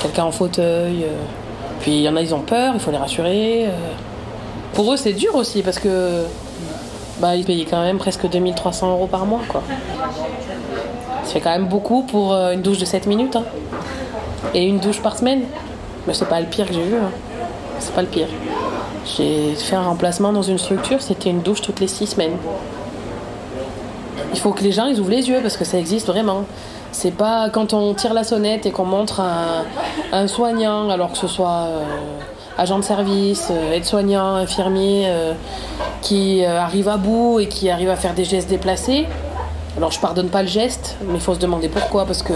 Quelqu'un 0.00 0.24
en 0.24 0.30
fauteuil. 0.32 1.04
Puis 1.80 1.92
il 1.96 2.00
y 2.02 2.08
en 2.08 2.16
a, 2.16 2.20
ils 2.22 2.34
ont 2.34 2.40
peur, 2.40 2.72
il 2.74 2.80
faut 2.80 2.90
les 2.90 2.96
rassurer. 2.98 3.66
euh. 3.66 3.70
Pour 4.74 4.92
eux, 4.92 4.96
c'est 4.96 5.12
dur 5.12 5.34
aussi 5.34 5.62
parce 5.62 5.78
que 5.78 6.24
bah, 7.20 7.34
ils 7.36 7.44
payent 7.44 7.66
quand 7.68 7.82
même 7.82 7.98
presque 7.98 8.28
2300 8.28 8.90
euros 8.92 9.06
par 9.06 9.26
mois. 9.26 9.40
Quoi. 9.48 9.62
Ça 11.24 11.32
fait 11.32 11.40
quand 11.40 11.50
même 11.50 11.66
beaucoup 11.66 12.02
pour 12.02 12.32
euh, 12.32 12.52
une 12.52 12.62
douche 12.62 12.78
de 12.78 12.84
7 12.84 13.06
minutes. 13.06 13.36
hein. 13.36 13.44
Et 14.54 14.64
une 14.64 14.78
douche 14.78 15.00
par 15.00 15.18
semaine. 15.18 15.42
Mais 16.06 16.14
c'est 16.14 16.28
pas 16.28 16.40
le 16.40 16.46
pire 16.46 16.66
que 16.66 16.72
j'ai 16.74 16.82
vu. 16.82 16.94
hein. 16.96 17.10
C'est 17.78 17.94
pas 17.94 18.02
le 18.02 18.08
pire. 18.08 18.28
J'ai 19.16 19.54
fait 19.54 19.76
un 19.76 19.82
remplacement 19.82 20.32
dans 20.32 20.42
une 20.42 20.58
structure, 20.58 21.00
c'était 21.00 21.30
une 21.30 21.40
douche 21.40 21.62
toutes 21.62 21.80
les 21.80 21.88
6 21.88 22.06
semaines. 22.08 22.36
Il 24.32 24.38
faut 24.38 24.52
que 24.52 24.62
les 24.62 24.72
gens 24.72 24.86
ils 24.86 25.00
ouvrent 25.00 25.10
les 25.10 25.28
yeux 25.28 25.40
parce 25.42 25.56
que 25.56 25.64
ça 25.64 25.78
existe 25.78 26.06
vraiment. 26.06 26.44
C'est 26.92 27.12
pas 27.12 27.50
quand 27.50 27.72
on 27.72 27.94
tire 27.94 28.14
la 28.14 28.24
sonnette 28.24 28.66
et 28.66 28.72
qu'on 28.72 28.84
montre 28.84 29.20
un, 30.12 30.26
soignant, 30.26 30.90
alors 30.90 31.12
que 31.12 31.18
ce 31.18 31.28
soit 31.28 31.66
euh, 31.68 31.84
agent 32.58 32.78
de 32.78 32.84
service, 32.84 33.48
euh, 33.50 33.72
aide-soignant, 33.72 34.34
infirmier, 34.34 35.04
euh, 35.06 35.32
qui 36.02 36.44
arrive 36.44 36.88
à 36.88 36.96
bout 36.96 37.40
et 37.40 37.46
qui 37.46 37.70
arrive 37.70 37.90
à 37.90 37.96
faire 37.96 38.14
des 38.14 38.24
gestes 38.24 38.48
déplacés. 38.48 39.06
Alors 39.76 39.92
je 39.92 40.00
pardonne 40.00 40.28
pas 40.28 40.42
le 40.42 40.48
geste, 40.48 40.96
mais 41.06 41.14
il 41.14 41.20
faut 41.20 41.34
se 41.34 41.38
demander 41.38 41.68
pourquoi. 41.68 42.06
Parce 42.06 42.22
que 42.22 42.34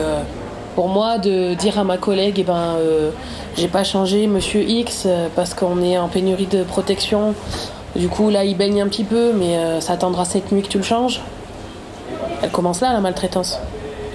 pour 0.76 0.88
moi, 0.88 1.18
de 1.18 1.54
dire 1.54 1.78
à 1.78 1.84
ma 1.84 1.96
collègue, 1.96 2.36
eh 2.38 2.44
ben, 2.44 2.76
j'ai 3.56 3.68
pas 3.68 3.82
changé 3.82 4.26
Monsieur 4.26 4.62
X 4.62 5.08
parce 5.34 5.54
qu'on 5.54 5.82
est 5.82 5.98
en 5.98 6.08
pénurie 6.08 6.46
de 6.46 6.62
protection. 6.62 7.34
Du 7.96 8.08
coup, 8.08 8.30
là, 8.30 8.44
il 8.44 8.56
baigne 8.56 8.82
un 8.82 8.88
petit 8.88 9.04
peu, 9.04 9.32
mais 9.32 9.80
ça 9.80 9.94
attendra 9.94 10.24
cette 10.24 10.52
nuit 10.52 10.62
que 10.62 10.68
tu 10.68 10.78
le 10.78 10.84
changes. 10.84 11.22
Elle 12.42 12.50
commence 12.50 12.80
là, 12.80 12.92
la 12.92 13.00
maltraitance. 13.00 13.58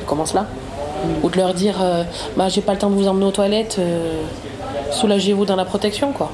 Commence 0.10 0.34
là. 0.34 0.47
Ou 1.22 1.30
de 1.30 1.38
leur 1.38 1.53
dire, 1.53 1.76
euh, 1.82 2.03
bah, 2.36 2.49
j'ai 2.49 2.62
pas 2.62 2.74
le 2.74 2.80
temps 2.80 2.89
de 2.89 2.95
vous 2.95 3.07
emmener 3.07 3.26
aux 3.26 3.32
toilettes, 3.32 3.76
euh, 3.78 4.24
soulagez-vous 4.91 5.45
dans 5.45 5.55
la 5.55 5.66
protection, 5.66 6.12
quoi. 6.14 6.32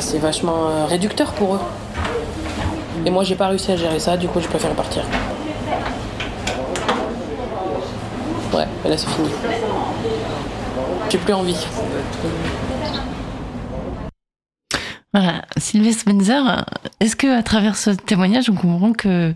C'est 0.00 0.18
vachement 0.18 0.70
euh, 0.70 0.86
réducteur 0.86 1.32
pour 1.32 1.56
eux. 1.56 1.60
Et 3.04 3.10
moi, 3.10 3.22
j'ai 3.22 3.34
pas 3.34 3.48
réussi 3.48 3.70
à 3.70 3.76
gérer 3.76 3.98
ça, 3.98 4.16
du 4.16 4.28
coup, 4.28 4.40
je 4.40 4.48
préfère 4.48 4.70
partir. 4.70 5.02
Ouais, 8.54 8.66
là, 8.86 8.96
c'est 8.96 9.08
fini. 9.10 9.28
J'ai 11.10 11.18
plus 11.18 11.34
envie. 11.34 11.66
Voilà, 15.12 15.42
Sylvie 15.58 15.92
Spencer, 15.92 16.64
est-ce 17.00 17.14
que 17.14 17.38
à 17.38 17.42
travers 17.42 17.76
ce 17.76 17.90
témoignage, 17.90 18.48
on 18.48 18.54
comprend 18.54 18.94
que 18.94 19.34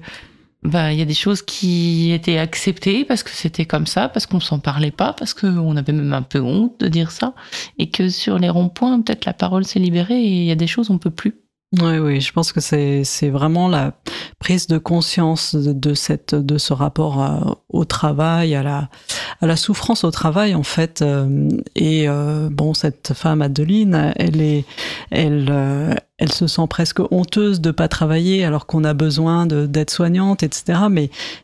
bah 0.67 0.93
il 0.93 0.99
y 0.99 1.03
a 1.03 1.07
des 1.07 1.15
choses 1.15 1.43
qui 1.43 2.13
étaient 2.13 2.39
acceptées 2.39 3.05
parce 3.05 3.23
que 3.23 3.31
c'était 3.31 3.65
comme 3.65 3.87
ça, 3.87 4.09
parce 4.09 4.27
qu'on 4.27 4.41
s'en 4.41 4.59
parlait 4.59 4.91
pas, 4.91 5.13
parce 5.13 5.33
qu'on 5.35 5.77
avait 5.77 5.93
même 5.93 6.13
un 6.13 6.23
peu 6.23 6.41
honte 6.41 6.79
de 6.81 6.89
dire 6.89 7.11
ça, 7.11 7.35
et 7.79 7.91
que 7.91 8.09
sur 8.09 8.39
les 8.39 8.51
ronds-points, 8.51 9.01
peut-être 9.01 9.25
la 9.25 9.33
parole 9.35 9.65
s'est 9.65 9.79
libérée 9.81 10.21
et 10.23 10.41
il 10.43 10.45
y 10.45 10.51
a 10.53 10.57
des 10.57 10.67
choses 10.67 10.91
on 10.91 10.99
peut 10.99 11.11
plus. 11.11 11.35
Oui, 11.83 11.99
oui, 11.99 12.21
je 12.21 12.33
pense 12.33 12.53
que 12.53 12.61
c'est 12.61 13.29
vraiment 13.29 13.69
la 13.69 13.93
prise 14.39 14.69
de 14.69 14.79
conscience 14.79 15.57
de, 15.57 15.95
cette 15.95 16.35
de 16.35 16.59
ce 16.59 16.73
rapport 16.73 17.21
à- 17.21 17.59
au 17.69 17.85
travail, 17.85 18.55
à 18.55 18.63
la 18.63 18.89
à 19.41 19.47
la 19.47 19.57
souffrance 19.57 20.05
au 20.05 20.11
travail 20.13 20.55
en 20.55 20.63
fait. 20.63 21.03
euh, 21.03 21.49
et 21.75 22.09
euh, 22.09 22.49
bon, 22.51 22.73
cette 22.73 23.13
femme 23.15 23.43
Adeline, 23.43 24.13
elle 24.17 24.41
est 24.41 24.65
elle 25.11 25.49
euh, 25.51 25.95
elle 26.19 26.33
se 26.33 26.47
sent 26.47 26.67
presque 26.71 27.01
honteuse 27.11 27.61
de 27.61 27.71
pas 27.71 27.89
travailler 27.89 28.45
alors 28.45 28.67
qu'on 28.67 28.85
a 28.85 28.95
besoin 28.95 29.47
de- 29.47 29.67
d'aide 29.67 29.91
soignante, 29.91 30.43
etc. 30.43 30.81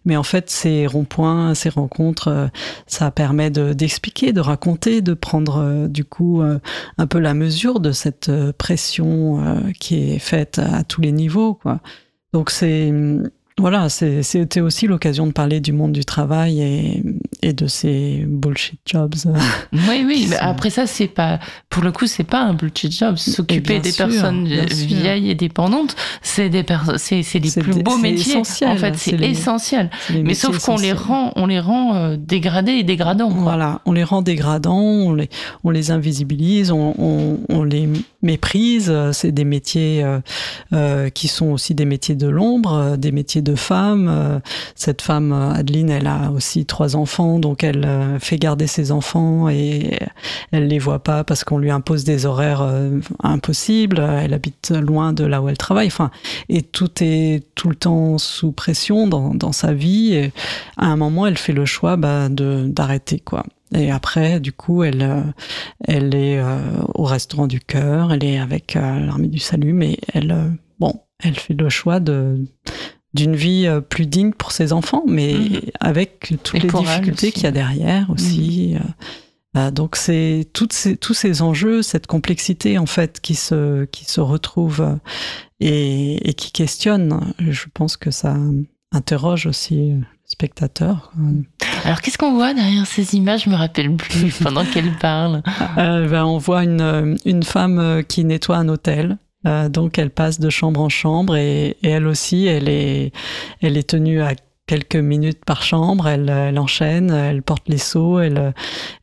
Mais 0.04 0.16
en 0.16 0.22
fait, 0.22 0.48
ces 0.50 0.86
ronds-points, 0.86 1.54
ces 1.54 1.68
rencontres, 1.68 2.28
euh, 2.28 2.46
ça 2.86 3.10
permet 3.10 3.50
de 3.50 3.72
d'expliquer, 3.74 4.32
de 4.32 4.40
raconter, 4.40 5.00
de 5.02 5.14
prendre 5.14 5.58
euh, 5.58 5.88
du 5.88 6.04
coup 6.04 6.42
euh, 6.42 6.58
un 6.98 7.06
peu 7.06 7.18
la 7.18 7.34
mesure 7.34 7.80
de 7.80 7.92
cette 7.92 8.30
pression 8.58 9.40
qui 9.78 10.12
est 10.12 10.18
faite 10.18 10.58
à 10.58 10.84
tous 10.84 11.00
les 11.00 11.12
niveaux, 11.12 11.54
quoi. 11.54 11.80
Donc 12.32 12.50
c'est 12.50 12.90
hum, 12.90 13.28
voilà, 13.58 13.88
c'était 13.88 14.60
aussi 14.60 14.86
l'occasion 14.86 15.26
de 15.26 15.32
parler 15.32 15.60
du 15.60 15.72
monde 15.72 15.92
du 15.92 16.04
travail 16.04 16.60
et, 16.62 17.02
et 17.42 17.52
de 17.52 17.66
ces 17.66 18.24
bullshit 18.26 18.80
jobs. 18.86 19.14
Oui, 19.72 20.04
oui, 20.06 20.26
sont- 20.28 20.36
après 20.40 20.70
ça, 20.70 20.86
c'est 20.86 21.06
pas, 21.08 21.38
pour 21.68 21.82
le 21.82 21.92
coup, 21.92 22.06
c'est 22.06 22.24
pas 22.24 22.40
un 22.42 22.54
bullshit 22.54 22.92
job. 22.92 23.16
S'occuper 23.16 23.78
des 23.80 23.90
sûr, 23.92 24.06
personnes 24.06 24.46
sûr. 24.48 24.86
vieilles 24.86 25.30
et 25.30 25.34
dépendantes, 25.34 25.96
c'est 26.22 26.48
des 26.48 26.62
personnes, 26.62 26.98
c'est, 26.98 27.22
les 27.34 27.50
plus 27.50 27.74
des- 27.74 27.82
beaux 27.82 27.98
métiers. 27.98 28.32
essentiel, 28.38 28.70
en 28.70 28.76
fait, 28.76 28.94
c'est 28.96 29.20
essentiel. 29.20 29.90
Les 30.10 30.22
Mais 30.22 30.34
sauf 30.34 30.58
qu'on 30.64 30.76
les 30.76 30.92
rend, 30.92 31.32
on 31.36 31.46
les 31.46 31.60
rend 31.60 31.94
euh, 31.94 32.16
dégradés 32.18 32.72
et 32.72 32.82
dégradants. 32.84 33.30
quoi. 33.30 33.42
Voilà, 33.42 33.80
on 33.86 33.92
les 33.92 34.04
rend 34.04 34.22
dégradants, 34.22 34.78
on 34.80 35.14
les, 35.14 35.28
on 35.64 35.70
les 35.70 35.90
invisibilise, 35.90 36.70
on, 36.72 36.94
on, 36.98 37.38
on 37.48 37.64
les 37.64 37.88
méprise. 38.22 38.88
Euh, 38.90 39.12
C'est 39.12 39.32
des 39.32 39.44
métiers 39.44 40.02
euh, 40.04 40.20
euh, 40.72 41.10
qui 41.10 41.28
sont 41.28 41.46
aussi 41.50 41.74
des 41.74 41.84
métiers 41.84 42.14
de 42.14 42.28
l'ombre, 42.28 42.72
euh, 42.74 42.96
des 42.96 43.12
métiers 43.12 43.41
de 43.42 43.54
femmes. 43.54 44.08
Euh, 44.08 44.38
Cette 44.74 45.02
femme, 45.02 45.32
euh, 45.32 45.52
Adeline, 45.52 45.90
elle 45.90 46.06
a 46.06 46.30
aussi 46.30 46.66
trois 46.66 46.96
enfants, 46.96 47.38
donc 47.38 47.64
elle 47.64 47.84
euh, 47.84 48.18
fait 48.18 48.38
garder 48.38 48.66
ses 48.66 48.92
enfants 48.92 49.48
et 49.48 49.98
elle 50.50 50.68
les 50.68 50.78
voit 50.78 51.00
pas 51.00 51.24
parce 51.24 51.44
qu'on 51.44 51.58
lui 51.58 51.70
impose 51.70 52.04
des 52.04 52.26
horaires 52.26 52.66
impossibles. 53.22 53.98
Elle 53.98 54.34
habite 54.34 54.70
loin 54.70 55.12
de 55.12 55.24
là 55.24 55.42
où 55.42 55.48
elle 55.48 55.58
travaille. 55.58 55.86
Enfin, 55.86 56.10
et 56.48 56.62
tout 56.62 56.90
est 57.00 57.44
tout 57.54 57.68
le 57.68 57.74
temps 57.74 58.18
sous 58.18 58.52
pression 58.52 59.06
dans, 59.06 59.34
dans 59.34 59.52
sa 59.52 59.72
vie. 59.72 60.30
À 60.76 60.86
un 60.86 60.96
moment, 60.96 61.26
elle 61.26 61.38
fait 61.38 61.52
le 61.52 61.64
choix 61.64 61.96
bah, 61.96 62.28
de 62.28 62.66
d'arrêter 62.66 63.18
quoi. 63.18 63.44
Et 63.74 63.90
après, 63.90 64.40
du 64.40 64.52
coup, 64.52 64.82
elle 64.84 65.34
elle 65.86 66.14
est 66.14 66.40
au 66.94 67.04
restaurant 67.04 67.46
du 67.46 67.60
cœur, 67.60 68.12
elle 68.12 68.24
est 68.24 68.38
avec 68.38 68.74
l'armée 68.74 69.28
du 69.28 69.38
salut, 69.38 69.72
mais 69.72 69.98
elle 70.12 70.36
bon, 70.78 71.00
elle 71.22 71.38
fait 71.38 71.54
le 71.54 71.68
choix 71.68 72.00
de 72.00 72.44
d'une 73.14 73.36
vie 73.36 73.68
plus 73.88 74.06
digne 74.06 74.32
pour 74.32 74.52
ses 74.52 74.72
enfants, 74.72 75.02
mais 75.06 75.34
Mhm. 75.34 75.60
avec 75.80 76.34
toutes 76.42 76.56
Et 76.56 76.60
les 76.60 76.68
difficultés 76.68 77.32
qu'il 77.32 77.42
y 77.44 77.46
a 77.46 77.50
derrière 77.50 78.08
aussi. 78.10 78.74
euh, 78.76 78.78
euh, 79.58 79.70
donc 79.70 79.96
c'est 79.96 80.46
ces, 80.70 80.96
tous 80.96 81.12
ces 81.14 81.42
enjeux, 81.42 81.82
cette 81.82 82.06
complexité 82.06 82.78
en 82.78 82.86
fait 82.86 83.20
qui 83.20 83.34
se 83.34 83.84
qui 83.86 84.04
se 84.06 84.20
retrouve 84.22 84.80
euh, 84.80 84.94
et, 85.60 86.28
et 86.30 86.32
qui 86.34 86.52
questionne. 86.52 87.34
Je 87.38 87.66
pense 87.74 87.96
que 87.98 88.10
ça 88.10 88.34
interroge 88.92 89.46
aussi 89.46 89.90
le 89.92 90.04
spectateur. 90.24 91.12
Alors, 91.84 92.00
qu'est-ce 92.00 92.16
qu'on 92.16 92.32
voit 92.34 92.54
derrière 92.54 92.86
ces 92.86 93.14
images? 93.14 93.44
Je 93.44 93.50
me 93.50 93.54
rappelle 93.56 93.94
plus 93.96 94.32
pendant 94.42 94.64
qu'elle 94.64 94.96
parle. 94.98 95.42
Euh, 95.78 96.08
ben, 96.08 96.24
on 96.24 96.38
voit 96.38 96.64
une, 96.64 96.80
euh, 96.80 97.14
une 97.26 97.42
femme 97.42 97.78
euh, 97.78 98.02
qui 98.02 98.24
nettoie 98.24 98.56
un 98.56 98.68
hôtel. 98.68 99.18
Euh, 99.46 99.68
donc 99.68 99.98
elle 99.98 100.10
passe 100.10 100.38
de 100.40 100.50
chambre 100.50 100.80
en 100.80 100.88
chambre 100.88 101.36
et, 101.36 101.76
elle 101.82 102.06
aussi, 102.06 102.46
elle 102.46 102.68
est, 102.68 103.12
elle 103.60 103.76
est 103.76 103.88
tenue 103.90 104.22
à 104.22 104.32
quelques 104.66 104.96
minutes 104.96 105.44
par 105.44 105.62
chambre. 105.62 106.06
Elle, 106.08 106.30
enchaîne, 106.58 107.10
elle 107.10 107.42
porte 107.42 107.68
les 107.68 107.78
seaux. 107.78 108.18
Euh, 108.20 108.52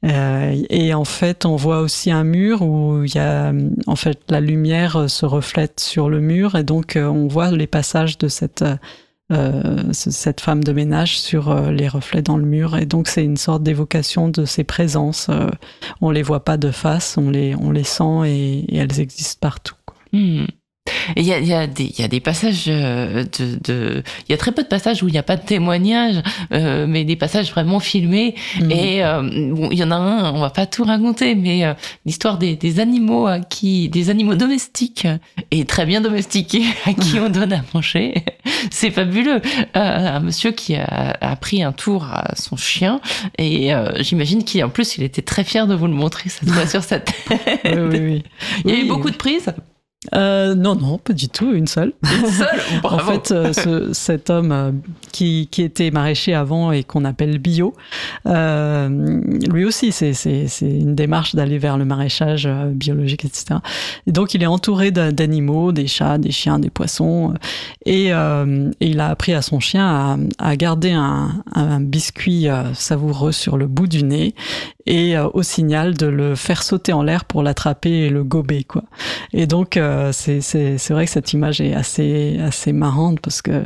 et 0.04 0.94
en 0.94 1.04
fait, 1.06 1.46
on 1.46 1.56
voit 1.58 1.82
aussi 1.82 2.12
un 2.12 2.24
mur 2.24 2.62
où 2.62 3.04
il 3.04 3.14
y 3.14 3.20
a, 3.20 3.52
en 3.86 3.96
fait, 3.96 4.20
la 4.30 4.40
lumière 4.40 5.10
se 5.10 5.26
reflète 5.26 5.80
sur 5.80 6.10
le 6.10 6.22
mur 6.22 6.56
et 6.56 6.64
donc 6.64 6.96
euh, 6.96 7.06
on 7.08 7.28
voit 7.28 7.52
les 7.52 7.68
passages 7.68 8.18
de 8.18 8.28
cette 8.28 8.64
ce- 9.32 10.10
cette 10.10 10.42
femme 10.42 10.64
de 10.64 10.72
ménage 10.74 11.20
sur 11.20 11.54
les 11.70 11.88
reflets 11.88 12.24
dans 12.24 12.38
le 12.38 12.46
mur 12.46 12.76
et 12.78 12.88
donc 12.88 13.08
c'est 13.08 13.24
une 13.24 13.38
sorte 13.38 13.62
d'évocation 13.62 14.28
de 14.28 14.44
ses 14.44 14.64
présences 14.64 15.30
on 16.02 16.10
les 16.10 16.24
voit 16.24 16.44
pas 16.44 16.58
de 16.58 16.72
face 16.72 17.16
on 17.16 17.30
les 17.30 17.54
on 17.56 17.70
les 17.70 17.84
sent 17.84 18.24
et 18.26 18.76
elles 18.76 19.00
existent 19.00 19.38
partout 19.40 19.76
Hmm. 20.14 20.46
Il 21.18 21.24
y 21.24 21.34
a, 21.34 21.40
y, 21.40 21.54
a 21.54 21.66
y 21.66 22.04
a 22.04 22.08
des 22.08 22.20
passages 22.20 22.66
euh, 22.68 23.24
de, 23.40 23.60
de- 23.64 24.04
Il 24.28 24.32
y 24.32 24.34
a 24.34 24.38
très 24.38 24.52
peu 24.52 24.64
de 24.64 24.68
passages 24.68 25.04
où 25.04 25.08
il 25.08 25.12
n'y 25.12 25.18
a 25.20 25.24
pas 25.24 25.36
de 25.38 25.46
témoignage, 25.46 26.16
euh, 26.52 26.88
mais 26.88 27.04
des 27.04 27.16
passages 27.16 27.52
vraiment 27.52 27.80
filmés. 27.80 28.34
Mhm. 28.60 28.72
Et 28.72 29.04
euh, 29.04 29.22
bon, 29.54 29.70
il 29.72 29.78
y 29.78 29.84
en 29.84 29.92
a 29.92 29.96
un, 29.96 30.34
on 30.34 30.40
va 30.40 30.50
pas 30.50 30.66
tout 30.66 30.84
raconter, 30.84 31.36
mais 31.36 31.64
euh, 31.66 31.74
l'histoire 32.06 32.38
des, 32.40 32.56
des 32.56 32.80
animaux 32.80 33.28
à 33.28 33.40
qui, 33.40 33.90
des 33.90 34.10
animaux 34.10 34.34
domestiques 34.36 35.08
et 35.52 35.66
très 35.66 35.86
bien 35.86 36.02
domestiqués 36.02 36.64
à 36.86 36.94
qui 36.94 37.20
on 37.20 37.30
donne 37.30 37.54
à 37.54 37.62
manger, 37.74 38.14
c'est 38.72 38.90
fabuleux. 38.92 39.42
Un 39.76 40.20
monsieur 40.22 40.52
qui 40.52 40.76
a, 40.76 41.18
a 41.22 41.36
pris 41.36 41.62
un 41.62 41.72
tour 41.72 42.06
à 42.06 42.36
son 42.36 42.56
chien 42.56 43.00
et 43.38 43.72
j'imagine 44.00 44.44
qu'en 44.44 44.70
plus 44.70 44.98
il 44.98 45.04
était 45.04 45.22
très 45.22 45.44
fier 45.44 45.68
de 45.68 45.76
vous 45.76 45.88
le 45.88 45.94
montrer 45.94 46.30
cette 46.30 46.50
fois 46.50 46.66
sur 46.68 46.84
sa 46.84 47.00
tête. 47.00 47.16
oui, 47.66 47.72
oui, 47.92 48.00
oui. 48.00 48.24
Il 48.66 48.72
y 48.72 48.74
a 48.76 48.80
eu 48.80 48.88
beaucoup 48.88 49.10
de 49.12 49.16
prises. 49.18 49.52
Euh, 50.16 50.56
non 50.56 50.76
non 50.76 50.98
pas 50.98 51.12
du 51.12 51.28
tout 51.28 51.52
une 51.54 51.68
seule 51.68 51.92
Une 52.04 52.30
seule. 52.32 52.48
En 52.78 52.80
Bravo. 52.82 53.12
fait, 53.12 53.32
euh, 53.34 53.52
ce- 53.52 53.92
cet 53.92 54.30
homme 54.30 54.52
euh, 54.54 54.72
qui, 55.12 55.50
qui 55.52 55.62
était 55.62 55.92
maraîcher 55.92 56.34
avant 56.34 56.72
et 56.72 56.86
qu'on 56.86 57.04
appelle 57.04 57.38
bio, 57.38 57.74
euh, 58.26 59.20
lui 59.52 59.66
aussi, 59.66 59.92
c'est 59.92 60.14
une 60.62 60.96
démarche 60.96 61.36
d'aller 61.36 61.58
vers 61.58 61.78
le 61.78 61.84
maraîchage 61.84 62.46
euh, 62.46 62.70
biologique, 62.72 63.26
etc. 63.26 63.60
Et 64.08 64.14
donc, 64.14 64.34
il 64.34 64.42
est 64.42 64.46
entouré 64.48 64.92
d'a- 64.92 65.12
d'animaux, 65.12 65.74
des 65.74 65.88
chats, 65.88 66.18
des 66.18 66.32
chiens, 66.32 66.60
des 66.60 66.70
poissons. 66.70 67.34
Et, 67.86 68.14
euh, 68.14 68.72
et 68.80 68.88
il 68.88 69.00
a 69.02 69.10
appris 69.10 69.34
à 69.34 69.42
son 69.42 69.60
chien 69.60 69.86
à, 69.86 70.18
à 70.52 70.56
garder 70.56 70.92
un, 70.92 71.44
un 71.54 71.82
biscuit 71.82 72.48
savoureux 72.74 73.34
sur 73.34 73.58
le 73.58 73.68
bout 73.68 73.88
du 73.88 74.04
nez 74.04 74.34
et 74.86 75.18
euh, 75.18 75.28
au 75.34 75.44
signal 75.44 75.96
de 75.96 76.08
le 76.08 76.36
faire 76.36 76.64
sauter 76.64 76.94
en 76.94 77.04
l'air 77.04 77.26
pour 77.26 77.44
l'attraper 77.44 77.92
et 78.06 78.10
le 78.10 78.24
gober, 78.24 78.64
quoi. 78.64 78.84
Et 79.34 79.46
donc, 79.46 79.78
euh, 79.90 80.12
c'est 80.12 80.90
vrai 80.94 81.06
que 81.06 81.12
cette 81.12 81.34
image 81.34 81.62
est 81.62 81.74
assez, 81.74 82.40
assez 82.46 82.72
marrante 82.74 83.20
parce 83.22 83.42
que 83.42 83.64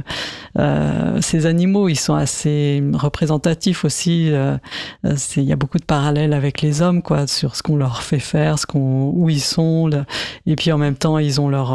euh, 0.58 1.18
ces 1.22 1.46
animaux, 1.46 1.90
ils 1.90 1.96
sont 2.00 2.14
assez 2.16 2.82
représentatifs 2.94 3.84
aussi. 3.86 4.30
euh, 4.32 4.58
euh, 5.06 5.16
Il 5.38 5.44
y 5.44 5.52
a 5.52 5.56
beaucoup 5.56 5.78
de 5.80 5.84
parallèles 5.86 6.34
avec 6.34 6.62
les 6.62 6.82
hommes, 6.82 7.02
quoi, 7.02 7.28
sur 7.28 7.56
ce 7.56 7.64
qu'on 7.64 7.76
leur 7.76 8.02
fait 8.04 8.20
faire, 8.20 8.60
ce 8.60 8.66
qu'on, 8.66 9.12
où 9.14 9.30
ils 9.30 9.42
sont. 9.42 9.88
le- 9.88 10.06
et 10.46 10.56
puis 10.56 10.72
en 10.72 10.78
même 10.78 10.96
temps, 10.96 11.18
ils 11.18 11.42
ont 11.42 11.50
leur, 11.50 11.74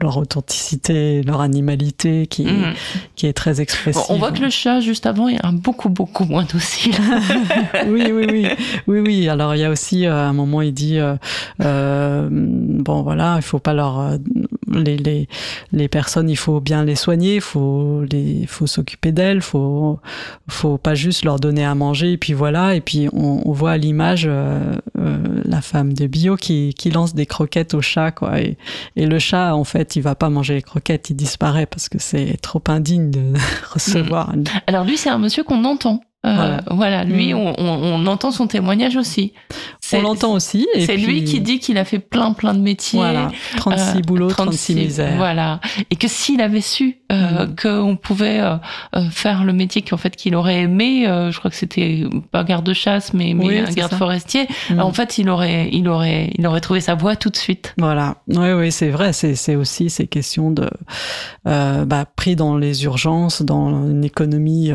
leur 0.00 0.16
authenticité, 0.16 1.22
leur 1.22 1.40
animalité 1.40 2.26
qui, 2.26 2.44
Mhm. 2.44 2.74
qui 3.16 3.26
est 3.26 3.32
très 3.32 3.54
Bon, 3.54 3.62
expressive. 3.62 4.02
on 4.10 4.16
voit 4.18 4.32
que 4.32 4.40
le 4.40 4.50
chat, 4.50 4.80
juste 4.80 5.06
avant, 5.06 5.28
est 5.28 5.44
un 5.44 5.52
beaucoup, 5.52 5.88
beaucoup 5.88 6.24
moins 6.24 6.44
docile. 6.52 6.94
oui, 7.88 8.10
oui, 8.12 8.26
oui, 8.30 8.46
oui, 8.86 9.00
oui. 9.00 9.28
Alors 9.28 9.54
il 9.54 9.60
y 9.60 9.64
a 9.64 9.70
aussi 9.70 10.06
euh, 10.06 10.26
un 10.28 10.32
moment, 10.32 10.62
il 10.62 10.72
dit 10.74 10.98
bon 11.60 13.02
voilà, 13.02 13.34
il 13.36 13.42
faut 13.42 13.58
pas 13.58 13.72
leur 13.78 13.98
euh, 14.00 14.16
les, 14.70 14.96
les 14.98 15.28
les 15.72 15.88
personnes, 15.88 16.28
il 16.28 16.36
faut 16.36 16.60
bien 16.60 16.84
les 16.84 16.94
soigner, 16.96 17.36
il 17.36 17.40
faut 17.40 18.02
les 18.10 18.44
faut 18.46 18.66
s'occuper 18.66 19.12
d'elles, 19.12 19.40
faut 19.40 19.98
faut 20.48 20.76
pas 20.78 20.94
juste 20.94 21.24
leur 21.24 21.38
donner 21.40 21.64
à 21.64 21.74
manger 21.74 22.12
et 22.12 22.16
puis 22.18 22.34
voilà. 22.34 22.74
Et 22.74 22.80
puis 22.82 23.08
on, 23.12 23.42
on 23.44 23.52
voit 23.52 23.72
à 23.72 23.76
l'image 23.78 24.24
euh, 24.28 24.74
euh, 24.98 25.16
la 25.44 25.60
femme 25.62 25.92
de 25.94 26.06
bio 26.06 26.36
qui 26.36 26.74
qui 26.76 26.90
lance 26.90 27.14
des 27.14 27.26
croquettes 27.26 27.74
au 27.74 27.80
chat 27.80 28.10
quoi. 28.12 28.40
Et, 28.40 28.56
et 28.96 29.06
le 29.06 29.18
chat 29.18 29.54
en 29.54 29.64
fait, 29.64 29.96
il 29.96 30.02
va 30.02 30.14
pas 30.14 30.28
manger 30.28 30.54
les 30.54 30.62
croquettes, 30.62 31.10
il 31.10 31.16
disparaît 31.16 31.66
parce 31.66 31.88
que 31.88 31.98
c'est 31.98 32.36
trop 32.42 32.62
indigne 32.68 33.10
de 33.10 33.32
recevoir. 33.72 34.34
une- 34.34 34.44
Alors 34.66 34.84
lui, 34.84 34.96
c'est 34.98 35.10
un 35.10 35.18
monsieur 35.18 35.44
qu'on 35.44 35.64
entend. 35.64 36.00
Euh, 36.26 36.34
Voilà. 36.34 36.60
voilà. 36.70 37.04
lui, 37.04 37.32
Mhm. 37.32 37.38
on, 37.40 37.54
on- 37.58 37.94
on 38.02 38.06
entend 38.06 38.32
son 38.32 38.48
témoignage 38.48 38.96
aussi. 38.96 39.32
On 39.94 40.02
l'entend 40.02 40.32
aussi. 40.32 40.66
C'est 40.84 40.96
lui 40.96 41.22
qui 41.24 41.40
dit 41.40 41.60
qu'il 41.60 41.78
a 41.78 41.84
fait 41.84 42.00
plein, 42.00 42.32
plein 42.32 42.52
de 42.54 42.58
métiers. 42.60 42.98
Voilà, 42.98 43.30
36 43.56 43.98
Euh, 43.98 44.02
boulots, 44.02 44.28
36, 44.28 44.74
misères. 44.74 45.16
Voilà. 45.16 45.60
Et 45.90 45.96
que 45.96 46.08
s'il 46.08 46.40
avait 46.42 46.60
su 46.60 46.96
euh, 47.10 47.46
Mhm. 47.46 47.54
qu'on 47.56 47.96
pouvait 47.96 48.40
faire 49.10 49.44
le 49.44 49.52
métier 49.54 49.80
qu'en 49.80 49.96
fait 49.96 50.14
qu'il 50.14 50.34
aurait 50.34 50.60
aimé, 50.62 51.04
je 51.06 51.38
crois 51.38 51.50
que 51.50 51.56
c'était 51.56 52.04
pas 52.32 52.44
garde-chasse, 52.44 53.14
mais, 53.14 53.32
mais 53.34 53.46
Oui, 53.46 53.58
un 53.60 53.70
garde 53.70 53.92
ça. 53.92 53.96
forestier. 53.96 54.46
Mhm. 54.70 54.80
En 54.80 54.92
fait, 54.92 55.16
il 55.18 55.30
aurait, 55.30 55.70
il 55.72 55.88
aurait, 55.88 56.32
il 56.36 56.46
aurait 56.46 56.60
trouvé 56.60 56.80
sa 56.80 56.94
voie 56.96 57.16
tout 57.16 57.30
de 57.30 57.36
suite. 57.36 57.74
Voilà, 57.78 58.16
oui, 58.26 58.52
oui, 58.52 58.72
c'est 58.72 58.90
vrai. 58.90 59.12
C'est, 59.14 59.36
c'est 59.36 59.56
aussi 59.56 59.88
ces 59.88 60.06
questions 60.08 60.50
de 60.50 60.68
bah, 61.44 62.04
pris 62.16 62.36
dans 62.36 62.56
les 62.58 62.84
urgences, 62.84 63.40
dans 63.40 63.70
une 63.88 64.04
économie 64.04 64.72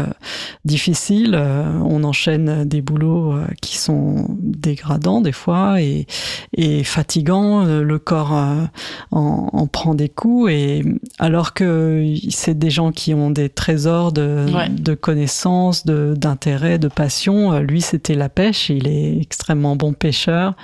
difficile. 0.65 1.39
Euh, 1.43 1.79
on 1.83 2.03
enchaîne 2.03 2.63
des 2.65 2.81
boulots 2.81 3.33
euh, 3.33 3.45
qui 3.61 3.77
sont 3.77 4.25
dégradants 4.39 5.21
des 5.21 5.31
fois 5.31 5.81
et, 5.81 6.07
et 6.55 6.83
fatigants. 6.83 7.65
euh, 7.65 7.83
Le 7.83 7.99
corps 7.99 8.35
euh, 8.35 8.63
en, 9.11 9.49
en 9.51 9.67
prend 9.67 9.93
des 9.95 10.09
coups 10.09 10.51
et 10.51 10.83
alors 11.19 11.53
que 11.53 12.03
c'est 12.29 12.57
des 12.57 12.69
gens 12.69 12.91
qui 12.91 13.13
ont 13.13 13.29
des 13.29 13.49
trésors 13.49 14.11
de, 14.11 14.45
Ouais. 14.53 14.69
de 14.69 14.93
connaissances, 14.93 15.85
de, 15.85 16.13
d'intérêts, 16.17 16.79
de 16.79 16.87
passion. 16.87 17.53
euh, 17.53 17.59
Lui, 17.59 17.81
c'était 17.81 18.15
la 18.15 18.29
pêche. 18.29 18.69
Il 18.69 18.87
est 18.87 19.17
extrêmement 19.21 19.75
bon 19.75 19.93
pêcheur. 19.93 20.55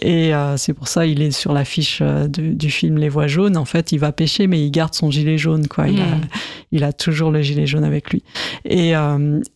Et 0.00 0.34
euh, 0.34 0.56
c'est 0.56 0.72
pour 0.72 0.88
ça 0.88 1.06
il 1.06 1.20
est 1.22 1.30
sur 1.30 1.52
l'affiche 1.52 2.02
du, 2.28 2.54
du 2.54 2.70
film 2.70 2.98
Les 2.98 3.08
Voix 3.08 3.26
jaunes. 3.26 3.56
En 3.56 3.64
fait, 3.64 3.92
il 3.92 3.98
va 3.98 4.12
pêcher, 4.12 4.46
mais 4.46 4.60
il 4.64 4.70
garde 4.70 4.94
son 4.94 5.10
gilet 5.10 5.36
jaune. 5.38 5.66
Quoi. 5.68 5.88
Il, 5.88 6.00
a, 6.00 6.04
Mm. 6.06 6.20
il 6.72 6.84
a 6.84 6.92
toujours 6.92 7.30
le 7.30 7.42
gilet 7.42 7.66
jaune 7.66 7.84
avec 7.84 8.10
lui. 8.10 8.22
Et, 8.64 8.92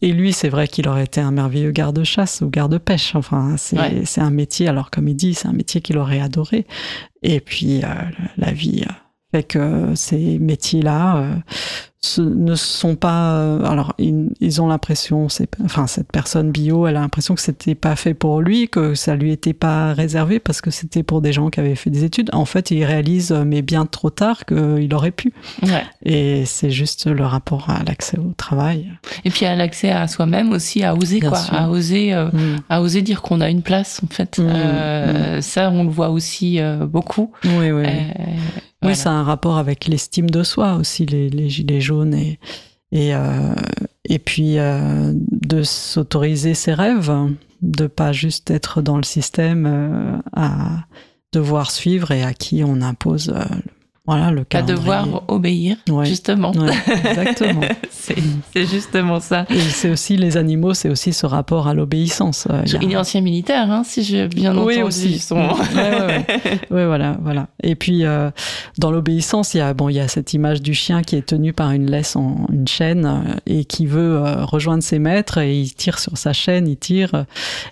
et 0.02 0.12
lui, 0.12 0.32
c'est 0.32 0.48
vrai 0.56 0.68
qu'il 0.68 0.88
aurait 0.88 1.04
été 1.04 1.20
un 1.20 1.30
merveilleux 1.30 1.70
garde-chasse 1.70 2.40
ou 2.40 2.48
garde-pêche. 2.50 3.14
Enfin, 3.14 3.54
c'est 3.56 3.78
Ouais. 3.78 4.02
c'est 4.04 4.20
un 4.20 4.30
métier, 4.30 4.68
alors 4.68 4.90
comme 4.90 5.06
il 5.08 5.14
dit, 5.14 5.34
c'est 5.34 5.48
un 5.48 5.52
métier 5.52 5.80
qu'il 5.80 5.98
aurait 5.98 6.20
adoré. 6.20 6.66
Et 7.22 7.40
puis, 7.40 7.82
euh, 7.84 7.88
la 8.36 8.52
vie 8.52 8.82
euh, 8.88 8.92
fait 9.36 9.42
que 9.42 9.94
ces 9.94 10.38
métiers-là 10.38 11.16
euh, 11.18 11.34
ne 12.18 12.54
sont 12.54 12.94
pas. 12.94 13.32
euh, 13.32 13.64
alors, 13.64 13.92
ils, 13.98 14.28
ils 14.40 14.62
ont 14.62 14.68
l'impression, 14.68 15.26
enfin, 15.64 15.88
cette 15.88 16.12
personne 16.12 16.52
bio, 16.52 16.86
elle 16.86 16.96
a 16.96 17.00
l'impression 17.00 17.34
que 17.34 17.40
c'était 17.40 17.74
pas 17.74 17.96
fait 17.96 18.14
pour 18.14 18.40
lui, 18.40 18.68
que 18.68 18.94
ça 18.94 19.16
lui 19.16 19.32
était 19.32 19.54
pas 19.54 19.92
réservé 19.92 20.38
parce 20.38 20.60
que 20.60 20.70
c'était 20.70 21.02
pour 21.02 21.20
des 21.20 21.32
gens 21.32 21.50
qui 21.50 21.58
avaient 21.58 21.74
fait 21.74 21.90
des 21.90 22.04
études. 22.04 22.30
En 22.32 22.44
fait, 22.44 22.70
il 22.70 22.84
réalise, 22.84 23.32
euh, 23.32 23.44
mais 23.44 23.60
bien 23.60 23.86
trop 23.86 24.10
tard, 24.10 24.44
qu'il 24.46 24.88
aurait 24.94 25.10
pu. 25.10 25.32
Ouais. 25.64 25.82
Et 26.04 26.44
c'est 26.46 26.70
juste 26.70 27.08
le 27.08 27.24
rapport 27.26 27.70
à 27.70 27.82
l'accès 27.82 28.18
au 28.18 28.32
travail. 28.36 28.88
Et 29.24 29.30
puis 29.30 29.44
à 29.44 29.56
l'accès 29.56 29.90
à 29.90 30.06
soi-même 30.06 30.52
aussi, 30.52 30.84
à 30.84 30.94
oser 30.94 31.18
Bien 31.18 31.30
quoi, 31.30 31.38
sûr. 31.40 31.54
à 31.54 31.68
oser, 31.70 32.14
euh, 32.14 32.26
Mm. 32.32 32.56
à 32.68 32.82
oser 32.82 33.02
dire 33.02 33.20
qu'on 33.20 33.40
a 33.40 33.50
une 33.50 33.62
place 33.62 34.00
en 34.04 34.08
fait. 34.14 34.38
Mm, 34.38 34.42
Euh, 34.48 35.40
Ça, 35.40 35.70
on 35.70 35.82
le 35.82 35.90
voit 35.90 36.10
aussi 36.10 36.60
euh, 36.60 36.86
beaucoup. 36.86 37.32
Oui, 37.44 37.72
oui. 37.72 37.84
Oui, 38.86 38.96
ça 38.96 39.10
a 39.10 39.14
un 39.14 39.22
rapport 39.22 39.58
avec 39.58 39.86
l'estime 39.86 40.30
de 40.30 40.42
soi 40.42 40.76
aussi, 40.76 41.06
les, 41.06 41.28
les 41.28 41.48
gilets 41.48 41.80
jaunes 41.80 42.14
et, 42.14 42.38
et, 42.92 43.14
euh, 43.14 43.54
et 44.04 44.18
puis 44.18 44.58
euh, 44.58 45.12
de 45.14 45.62
s'autoriser 45.62 46.54
ses 46.54 46.74
rêves, 46.74 47.12
de 47.62 47.86
pas 47.86 48.12
juste 48.12 48.50
être 48.50 48.82
dans 48.82 48.96
le 48.96 49.02
système 49.02 49.66
euh, 49.66 50.18
à 50.34 50.84
devoir 51.32 51.70
suivre 51.70 52.12
et 52.12 52.22
à 52.22 52.32
qui 52.32 52.62
on 52.64 52.80
impose 52.80 53.34
voilà 54.06 54.30
le 54.30 54.44
Pas 54.44 54.62
devoir 54.62 55.24
obéir, 55.28 55.76
Ouais. 55.90 56.06
justement. 56.06 56.52
Ouais, 56.52 56.70
exactement. 57.10 57.60
c'est 57.90 58.66
justement 58.66 59.20
ça. 59.20 59.46
Et 59.50 59.58
c'est 59.58 59.90
aussi 59.90 60.16
les 60.16 60.36
animaux, 60.36 60.74
c'est 60.74 60.88
aussi 60.88 61.12
ce 61.12 61.26
rapport 61.26 61.66
à 61.68 61.74
l'obéissance. 61.74 62.46
Euh, 62.50 62.62
il 62.66 62.82
Il 62.84 62.92
est 62.92 62.96
ancien 62.96 63.20
militaire, 63.20 63.70
hein, 63.70 63.82
si 63.84 64.02
j'ai 64.04 64.28
bien 64.28 64.52
oui 64.56 64.74
entendu 64.74 64.82
aussi. 64.88 65.18
son- 65.18 65.36
Ouais, 66.70 66.86
voilà, 66.86 67.16
voilà. 67.22 67.48
Et 67.62 67.74
puis 67.74 68.04
euh, 68.04 68.30
dans 68.78 68.90
l'obéissance, 68.90 69.54
il 69.54 69.58
y 69.58 69.60
a 69.60 69.74
bon, 69.74 69.88
il 69.88 69.96
y 69.96 70.00
a 70.00 70.08
cette 70.08 70.32
image 70.34 70.62
du 70.62 70.74
chien 70.74 71.02
qui 71.02 71.16
est 71.16 71.26
tenu 71.26 71.52
par 71.52 71.72
une 71.72 71.90
laisse 71.90 72.16
en 72.16 72.46
une 72.52 72.68
chaîne 72.68 73.04
euh, 73.06 73.34
et 73.46 73.64
qui 73.64 73.86
veut 73.86 74.16
euh, 74.18 74.44
rejoindre 74.44 74.82
ses 74.82 74.98
maîtres 74.98 75.38
et 75.38 75.58
il 75.60 75.74
tire 75.74 75.98
sur 75.98 76.16
sa 76.16 76.32
chaîne, 76.32 76.68
il 76.68 76.76
tire 76.76 77.24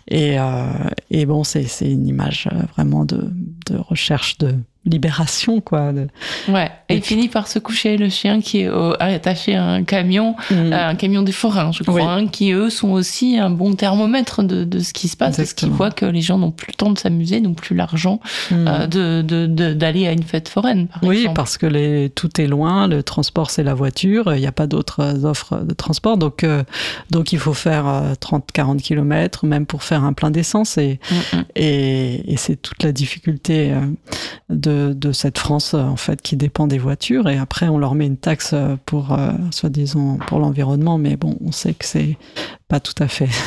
et 0.09 0.39
euh, 0.39 0.66
et 1.11 1.26
bon, 1.26 1.45
c'est 1.45 1.66
une 1.82 2.07
image 2.07 2.49
vraiment 2.74 3.05
de 3.05 3.30
de 3.70 3.76
recherche 3.78 4.39
de 4.39 4.55
libération 4.87 5.61
quoi. 5.61 5.93
de- 5.93 6.09
Ouais. 6.49 6.70
Et 6.89 6.95
Et 6.95 6.97
il 6.97 7.01
puis- 7.01 7.14
finit 7.14 7.28
par 7.28 7.49
se 7.49 7.59
coucher, 7.59 7.97
le 7.97 8.09
chien 8.09 8.41
qui 8.41 8.61
est 8.61 8.68
au- 8.68 8.95
attaché 9.01 9.55
à 9.55 9.64
un 9.64 9.82
camion, 9.85 10.35
Mm. 10.51 10.72
à 10.72 10.89
un 10.89 10.95
camion 10.95 11.22
des 11.22 11.32
forains, 11.32 11.72
je 11.72 11.82
crois, 11.82 11.95
Oui. 11.95 12.03
hein, 12.03 12.26
qui 12.26 12.53
eux 12.53 12.68
sont 12.70 12.91
aussi 12.91 13.39
un 13.39 13.51
bon 13.51 13.74
thermomètre 13.74 14.43
de, 14.43 14.64
de 14.64 14.78
ce 14.80 14.93
qui 14.93 15.09
se 15.09 15.16
passe, 15.16 15.37
parce 15.37 15.55
qu'ils 15.55 15.70
voient 15.70 15.91
que 15.91 16.05
les 16.07 16.20
gens 16.20 16.39
n'ont 16.39 16.51
plus 16.51 16.68
le 16.72 16.74
temps 16.74 16.91
de 16.91 16.99
s'amuser, 16.99 17.41
n'ont 17.41 17.55
plus 17.55 17.74
l'argent 17.74 18.20
Mm. 18.51 18.55
euh, 18.68 18.87
de 18.87 19.22
de- 19.22 19.47
de- 19.47 19.72
d'aller 19.74 20.07
à 20.07 20.12
une 20.12 20.22
fête 20.22 20.49
foraine, 20.49 20.89
par 20.89 21.03
Oui, 21.03 21.16
exemple. 21.18 21.37
parce 21.37 21.57
que 21.59 21.66
les, 21.66 22.11
tout 22.11 22.41
est 22.41 22.47
loin, 22.47 22.87
le 22.89 23.03
transport 23.03 23.51
c'est 23.51 23.62
la 23.62 23.74
voiture, 23.74 24.35
il 24.35 24.41
n'y 24.41 24.47
a 24.47 24.53
pas 24.53 24.66
d'autres 24.66 25.01
euh, 25.01 25.24
offres 25.24 25.59
de 25.64 25.72
transport, 25.74 26.16
donc, 26.18 26.45
euh, 26.45 26.62
donc 27.11 27.32
il 27.32 27.39
faut 27.39 27.55
faire 27.55 27.87
30-40 28.20 28.82
km, 28.82 29.47
même 29.47 29.66
pour 29.66 29.82
faire 29.82 30.05
un 30.05 30.12
plein 30.12 30.30
d'essence, 30.30 30.76
et, 30.78 30.99
Mm, 31.11 31.37
mm. 31.39 31.45
et, 31.57 32.32
et 32.32 32.37
c'est 32.37 32.57
toute 32.57 32.82
la 32.82 32.93
difficulté 32.93 33.72
euh, 33.72 33.80
de, 34.75 34.93
de 34.93 35.12
cette 35.12 35.39
France 35.39 35.75
euh, 35.75 35.79
en 35.83 35.97
fait 35.97 36.20
qui 36.22 36.37
dépend 36.37 36.66
des 36.66 36.79
voitures, 36.79 37.29
et 37.29 37.39
après 37.39 37.68
on 37.68 37.79
leur 37.79 37.95
met 37.95 38.07
une 38.07 38.16
taxe 38.16 38.51
euh, 38.55 38.77
pour, 38.87 39.12
euh, 39.12 39.31
soi-disant, 39.51 40.18
pour 40.27 40.39
l'environnement, 40.39 40.99
mais 40.99 41.16
bon, 41.16 41.37
on 41.45 41.53
sait 41.53 41.75
que 41.75 41.85
c'est 41.85 42.16
pas 42.68 42.81
tout 42.81 42.95
à 43.03 43.09
fait. 43.09 43.29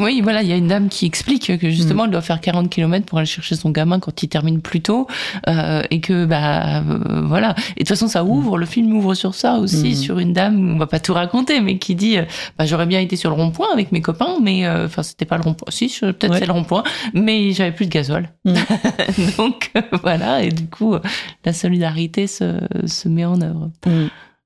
Oui, 0.00 0.22
voilà, 0.22 0.42
il 0.42 0.48
y 0.48 0.52
a 0.52 0.56
une 0.56 0.68
dame 0.68 0.88
qui 0.88 1.04
explique 1.04 1.58
que 1.58 1.66
Mm. 1.66 1.70
justement, 1.70 2.04
elle 2.06 2.10
doit 2.10 2.22
faire 2.22 2.40
40 2.40 2.70
km 2.70 3.04
pour 3.04 3.18
aller 3.18 3.26
chercher 3.26 3.54
son 3.54 3.68
gamin 3.68 4.00
quand 4.00 4.22
il 4.22 4.28
termine 4.28 4.62
plus 4.62 4.80
tôt, 4.80 5.06
euh, 5.46 5.82
et 5.90 6.00
que, 6.00 6.24
bah, 6.24 6.78
euh, 6.78 7.20
voilà. 7.26 7.50
Et 7.76 7.80
de 7.84 7.88
toute 7.88 7.88
façon, 7.90 8.08
ça 8.08 8.24
ouvre, 8.24 8.56
le 8.56 8.64
film 8.64 8.96
ouvre 8.96 9.12
sur 9.12 9.34
ça 9.34 9.58
aussi, 9.58 9.90
Mm. 9.90 9.94
sur 9.94 10.18
une 10.20 10.32
dame, 10.32 10.72
on 10.74 10.78
va 10.78 10.86
pas 10.86 11.00
tout 11.00 11.12
raconter, 11.12 11.60
mais 11.60 11.76
qui 11.76 11.94
dit, 11.96 12.16
bah, 12.58 12.64
j'aurais 12.64 12.86
bien 12.86 12.98
été 13.00 13.16
sur 13.16 13.28
le 13.28 13.36
rond-point 13.36 13.66
avec 13.74 13.92
mes 13.92 14.00
copains, 14.00 14.38
mais, 14.42 14.66
enfin, 14.66 15.02
c'était 15.02 15.26
pas 15.26 15.36
le 15.36 15.42
rond-point. 15.42 15.66
Si, 15.70 15.94
peut-être 16.00 16.30
Ouais. 16.32 16.38
c'est 16.38 16.46
le 16.46 16.52
rond-point, 16.52 16.82
mais 17.12 17.52
j'avais 17.52 17.72
plus 17.72 17.84
de 17.84 17.90
gasoil. 17.90 18.30
Mm. 18.46 18.54
Donc, 19.36 19.70
voilà, 20.02 20.42
et 20.42 20.48
du 20.48 20.66
euh, 20.82 21.00
la 21.44 21.52
solidarité 21.52 22.26
se, 22.26 22.58
se 22.86 23.08
met 23.08 23.24
en 23.24 23.40
œuvre. 23.40 23.70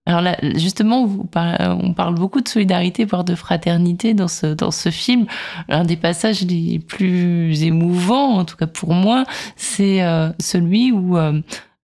Alors 0.07 0.23
là, 0.23 0.39
justement, 0.55 1.07
on 1.35 1.93
parle 1.93 2.15
beaucoup 2.15 2.41
de 2.41 2.49
solidarité, 2.49 3.05
voire 3.05 3.25
de 3.25 3.35
fraternité 3.35 4.15
dans 4.15 4.29
ce, 4.29 4.47
dans 4.47 4.71
ce 4.71 4.89
film. 4.91 5.27
L'un 5.69 5.85
des 5.85 5.97
passages 5.97 6.43
les 6.43 6.79
plus 6.79 7.63
émouvants, 7.63 8.39
en 8.39 8.45
tout 8.47 8.57
cas 8.57 8.67
pour 8.67 8.95
moi, 8.95 9.25
c'est 9.57 10.03
euh, 10.03 10.31
celui 10.41 10.93
où 10.93 11.19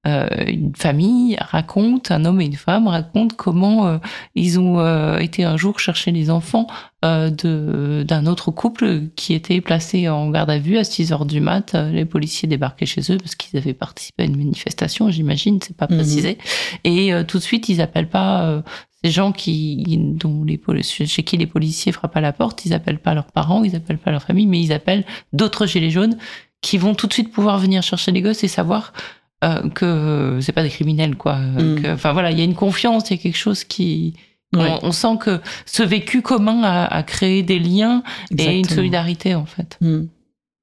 euh, 0.06 0.28
une 0.46 0.74
famille 0.76 1.36
raconte, 1.40 2.10
un 2.10 2.24
homme 2.24 2.40
et 2.40 2.44
une 2.46 2.56
femme 2.56 2.88
racontent 2.88 3.34
comment 3.36 3.86
euh, 3.86 3.98
ils 4.34 4.58
ont 4.60 4.78
euh, 4.80 5.18
été 5.18 5.44
un 5.44 5.56
jour 5.56 5.80
chercher 5.80 6.10
les 6.12 6.30
enfants 6.30 6.66
euh, 7.04 7.30
de 7.30 8.04
d'un 8.06 8.26
autre 8.26 8.50
couple 8.50 9.02
qui 9.16 9.34
était 9.34 9.60
placé 9.60 10.08
en 10.08 10.30
garde 10.30 10.50
à 10.50 10.58
vue 10.58 10.76
à 10.78 10.84
6 10.84 11.12
heures 11.12 11.24
du 11.26 11.40
mat. 11.40 11.74
Euh, 11.74 11.90
Les 11.90 12.04
policiers 12.04 12.48
débarquaient 12.48 12.86
chez 12.86 13.00
eux 13.12 13.16
parce 13.18 13.34
qu'ils 13.34 13.58
avaient 13.58 13.74
participé 13.74 14.24
à 14.24 14.26
une 14.26 14.36
manifestation, 14.36 15.10
j'imagine, 15.10 15.58
c'est 15.62 15.76
pas 15.76 15.86
Mhm. 15.88 15.96
précisé. 15.96 16.38
Et 16.84 17.12
euh, 17.12 17.24
tout 17.24 17.38
de 17.38 17.42
suite, 17.42 17.68
ils 17.68 17.80
appellent 17.80 18.08
pas 18.10 18.42
euh, 18.44 18.62
ces 19.02 19.10
gens 19.10 19.32
qui 19.32 19.98
dont 19.98 20.44
les 20.44 20.60
chez 20.82 21.22
qui 21.22 21.36
les 21.36 21.46
policiers 21.46 21.92
frappent 21.92 22.16
à 22.16 22.20
la 22.22 22.32
porte, 22.32 22.64
ils 22.64 22.72
appellent 22.72 22.98
pas 22.98 23.12
leurs 23.14 23.30
parents, 23.32 23.62
ils 23.64 23.76
appellent 23.76 23.98
pas 23.98 24.10
leur 24.10 24.22
famille, 24.22 24.46
mais 24.46 24.60
ils 24.62 24.72
appellent 24.72 25.04
d'autres 25.34 25.66
gilets 25.66 25.90
jaunes 25.90 26.16
qui 26.62 26.78
vont 26.78 26.94
tout 26.94 27.06
de 27.06 27.12
suite 27.12 27.30
pouvoir 27.30 27.58
venir 27.58 27.82
chercher 27.82 28.12
les 28.12 28.22
gosses 28.22 28.42
et 28.44 28.48
savoir 28.48 28.94
euh, 29.42 29.68
que 29.70 30.38
c'est 30.40 30.52
pas 30.52 30.62
des 30.62 30.68
criminels 30.70 31.16
quoi. 31.16 31.34
Euh, 31.36 31.78
Mm. 31.80 31.92
Enfin 31.94 32.12
voilà, 32.12 32.30
il 32.30 32.38
y 32.38 32.40
a 32.40 32.44
une 32.44 32.54
confiance, 32.54 33.10
il 33.10 33.16
y 33.16 33.20
a 33.20 33.22
quelque 33.22 33.36
chose 33.38 33.64
qui 33.64 34.14
Ouais. 34.54 34.70
on, 34.82 34.86
on 34.88 34.92
sent 34.92 35.16
que 35.20 35.40
ce 35.66 35.82
vécu 35.82 36.22
commun 36.22 36.62
a, 36.62 36.84
a 36.84 37.02
créé 37.02 37.42
des 37.42 37.58
liens 37.58 38.04
et 38.38 38.56
une 38.60 38.68
solidarité 38.68 39.34
en 39.34 39.46
fait. 39.46 39.76
Mm. 39.80 40.04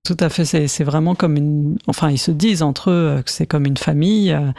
Tout 0.03 0.17
à 0.19 0.29
fait, 0.29 0.45
c'est 0.45 0.83
vraiment 0.83 1.13
comme 1.13 1.37
une. 1.37 1.77
Enfin, 1.85 2.09
ils 2.09 2.17
se 2.17 2.31
disent 2.31 2.63
entre 2.63 2.89
eux 2.89 3.17
euh, 3.19 3.21
que 3.21 3.29
c'est 3.29 3.45
comme 3.45 3.67
une 3.67 3.77
famille. 3.77 4.31
euh, 4.31 4.51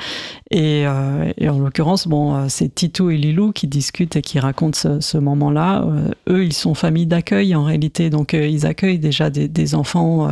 Et, 0.53 0.87
euh, 0.87 1.33
et 1.37 1.49
en 1.49 1.59
l'occurrence, 1.59 2.07
bon, 2.07 2.49
c'est 2.49 2.73
Tito 2.73 3.11
et 3.11 3.17
Lilou 3.17 3.51
qui 3.51 3.67
discutent 3.67 4.15
et 4.15 4.23
qui 4.23 4.39
racontent 4.39 5.01
ce, 5.01 5.19
moment-là. 5.19 5.85
Eux, 6.29 6.45
ils 6.45 6.53
sont 6.53 6.75
famille 6.75 7.07
d'accueil 7.07 7.57
en 7.57 7.65
réalité, 7.65 8.09
donc 8.09 8.35
euh, 8.35 8.47
ils 8.47 8.67
accueillent 8.67 9.01
déjà 9.01 9.31
des, 9.31 9.75
enfants 9.75 10.29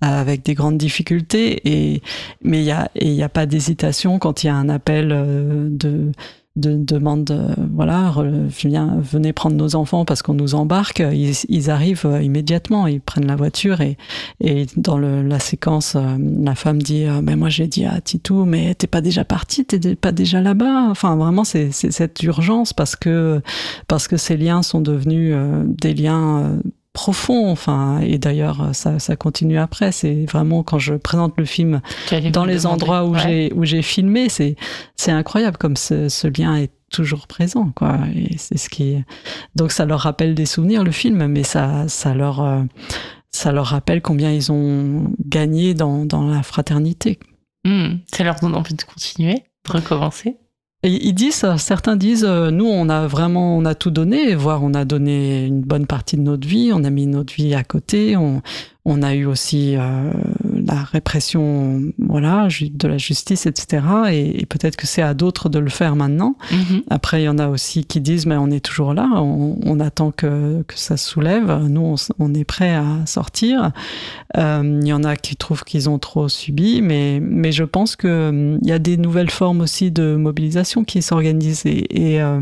avec 0.00 0.44
des 0.44 0.54
grandes 0.54 0.78
difficultés. 0.78 1.60
Et 1.68 2.02
mais 2.42 2.60
il 2.60 2.64
y 2.64 2.70
a 2.70 2.90
il 2.94 3.12
y 3.12 3.22
a 3.22 3.28
pas 3.28 3.44
d'hésitation 3.44 4.18
quand 4.18 4.44
il 4.44 4.46
y 4.46 4.50
a 4.50 4.54
un 4.56 4.70
appel 4.70 5.08
de 5.08 6.12
de 6.58 6.76
demande, 6.76 7.30
euh, 7.30 7.54
voilà, 7.72 8.12
viens, 8.48 8.98
venez 9.00 9.32
prendre 9.32 9.56
nos 9.56 9.76
enfants 9.76 10.04
parce 10.04 10.22
qu'on 10.22 10.34
nous 10.34 10.54
embarque, 10.54 11.00
ils, 11.00 11.34
ils 11.48 11.70
arrivent 11.70 12.06
euh, 12.06 12.22
immédiatement, 12.22 12.86
ils 12.86 13.00
prennent 13.00 13.26
la 13.26 13.36
voiture 13.36 13.80
et, 13.80 13.96
et 14.40 14.66
dans 14.76 14.98
le, 14.98 15.22
la 15.22 15.38
séquence, 15.38 15.94
euh, 15.96 16.16
la 16.42 16.54
femme 16.54 16.82
dit, 16.82 17.06
mais 17.22 17.36
moi 17.36 17.48
j'ai 17.48 17.66
dit 17.66 17.84
à 17.84 18.00
Titou, 18.00 18.44
mais 18.44 18.74
t'es 18.74 18.86
pas 18.86 19.00
déjà 19.00 19.24
parti, 19.24 19.64
t'es 19.64 19.94
pas 19.94 20.12
déjà 20.12 20.40
là-bas. 20.40 20.88
Enfin, 20.90 21.16
vraiment, 21.16 21.44
c'est 21.44 21.70
cette 21.72 22.22
urgence 22.22 22.72
parce 22.72 22.96
que 22.96 23.40
parce 23.86 24.08
que 24.08 24.16
ces 24.16 24.36
liens 24.36 24.62
sont 24.62 24.80
devenus 24.80 25.34
des 25.64 25.94
liens 25.94 26.58
profonds. 26.98 27.48
Enfin, 27.50 28.00
et 28.00 28.18
d'ailleurs, 28.18 28.70
ça, 28.72 28.98
ça 28.98 29.14
continue 29.14 29.56
après. 29.58 29.92
C'est 29.92 30.24
vraiment 30.24 30.64
quand 30.64 30.80
je 30.80 30.94
présente 30.94 31.34
le 31.38 31.44
film 31.44 31.80
dans 32.10 32.44
les 32.44 32.56
demander. 32.56 32.66
endroits 32.66 33.04
où 33.04 33.12
Ouais. 33.14 33.20
j'ai 33.22 33.52
où 33.54 33.64
j'ai 33.64 33.82
filmé, 33.82 34.28
c'est 34.28 34.56
c'est 34.96 35.12
incroyable 35.12 35.56
comme 35.58 35.76
ce, 35.76 36.08
ce 36.08 36.26
lien 36.26 36.56
est 36.56 36.72
toujours 36.90 37.26
présent 37.28 37.70
quoi. 37.76 37.98
Et 38.16 38.36
c'est 38.38 38.58
ce 38.58 38.68
qui 38.68 38.96
donc 39.54 39.70
ça 39.70 39.84
leur 39.84 40.00
rappelle 40.00 40.34
des 40.34 40.46
souvenirs 40.46 40.82
le 40.82 40.90
film, 40.90 41.26
mais 41.28 41.44
ça 41.44 41.86
ça 41.86 42.14
leur 42.14 42.40
euh, 42.40 42.62
ça 43.30 43.52
leur 43.52 43.66
rappelle 43.66 44.02
combien 44.02 44.32
ils 44.32 44.50
ont 44.50 45.12
gagné 45.24 45.74
dans 45.74 46.04
dans 46.04 46.26
la 46.26 46.42
fraternité. 46.42 47.18
Hmm, 47.64 47.98
ça 48.12 48.24
leur 48.24 48.36
donne 48.40 48.54
envie 48.56 48.74
de 48.74 48.82
continuer, 48.82 49.34
de 49.66 49.72
recommencer. 49.72 50.36
Et 50.84 51.08
ils 51.08 51.12
disent, 51.12 51.44
certains 51.56 51.96
disent, 51.96 52.24
euh, 52.24 52.52
nous 52.52 52.66
on 52.66 52.88
a 52.88 53.08
vraiment, 53.08 53.56
on 53.56 53.64
a 53.64 53.74
tout 53.74 53.90
donné, 53.90 54.36
voire 54.36 54.62
on 54.62 54.74
a 54.74 54.84
donné 54.84 55.44
une 55.44 55.60
bonne 55.60 55.86
partie 55.86 56.16
de 56.16 56.22
notre 56.22 56.46
vie, 56.46 56.70
on 56.72 56.84
a 56.84 56.90
mis 56.90 57.08
notre 57.08 57.34
vie 57.34 57.52
à 57.54 57.64
côté, 57.64 58.16
on, 58.16 58.42
a 59.02 59.14
eu 59.14 59.26
aussi 59.26 59.74
euh, 59.76 60.12
la 60.68 60.82
répression, 60.84 61.82
voilà, 61.98 62.48
de 62.48 62.88
la 62.88 62.98
justice, 62.98 63.46
etc. 63.46 63.82
Et, 64.10 64.42
et 64.42 64.46
peut-être 64.46 64.76
que 64.76 64.86
c'est 64.86 65.02
à 65.02 65.14
d'autres 65.14 65.48
de 65.48 65.58
le 65.58 65.70
faire 65.70 65.96
maintenant. 65.96 66.36
Mhm. 66.52 66.82
Après, 66.90 67.22
il 67.22 67.24
y 67.24 67.28
en 67.28 67.38
a 67.38 67.48
aussi 67.48 67.84
qui 67.84 68.00
disent, 68.00 68.26
mais 68.26 68.36
on 68.36 68.50
est 68.50 68.60
toujours 68.64 68.94
là, 68.94 69.08
on, 69.16 69.58
on 69.64 69.80
attend 69.80 70.10
que, 70.10 70.62
que 70.62 70.78
ça 70.78 70.96
se 70.96 71.08
soulève, 71.08 71.66
nous 71.68 71.96
on, 72.18 72.34
est 72.34 72.44
prêt 72.44 72.74
à 72.74 72.84
sortir. 73.06 73.72
Euh, 74.36 74.78
il 74.82 74.86
y 74.86 74.92
en 74.92 75.04
a 75.04 75.16
qui 75.16 75.36
trouvent 75.36 75.64
qu'ils 75.64 75.88
ont 75.88 75.98
trop 75.98 76.28
subi, 76.28 76.82
mais, 76.82 77.18
mais 77.20 77.50
je 77.52 77.64
pense 77.64 77.96
que 77.96 78.28
hum, 78.28 78.58
il 78.62 78.68
y 78.68 78.72
a 78.72 78.78
des 78.78 78.96
nouvelles 78.96 79.30
formes 79.30 79.60
aussi 79.62 79.90
de 79.90 80.16
mobilisation 80.16 80.84
qui 80.84 81.02
s'organisent 81.02 81.64
et, 81.66 81.86
et, 82.14 82.20
euh, 82.20 82.40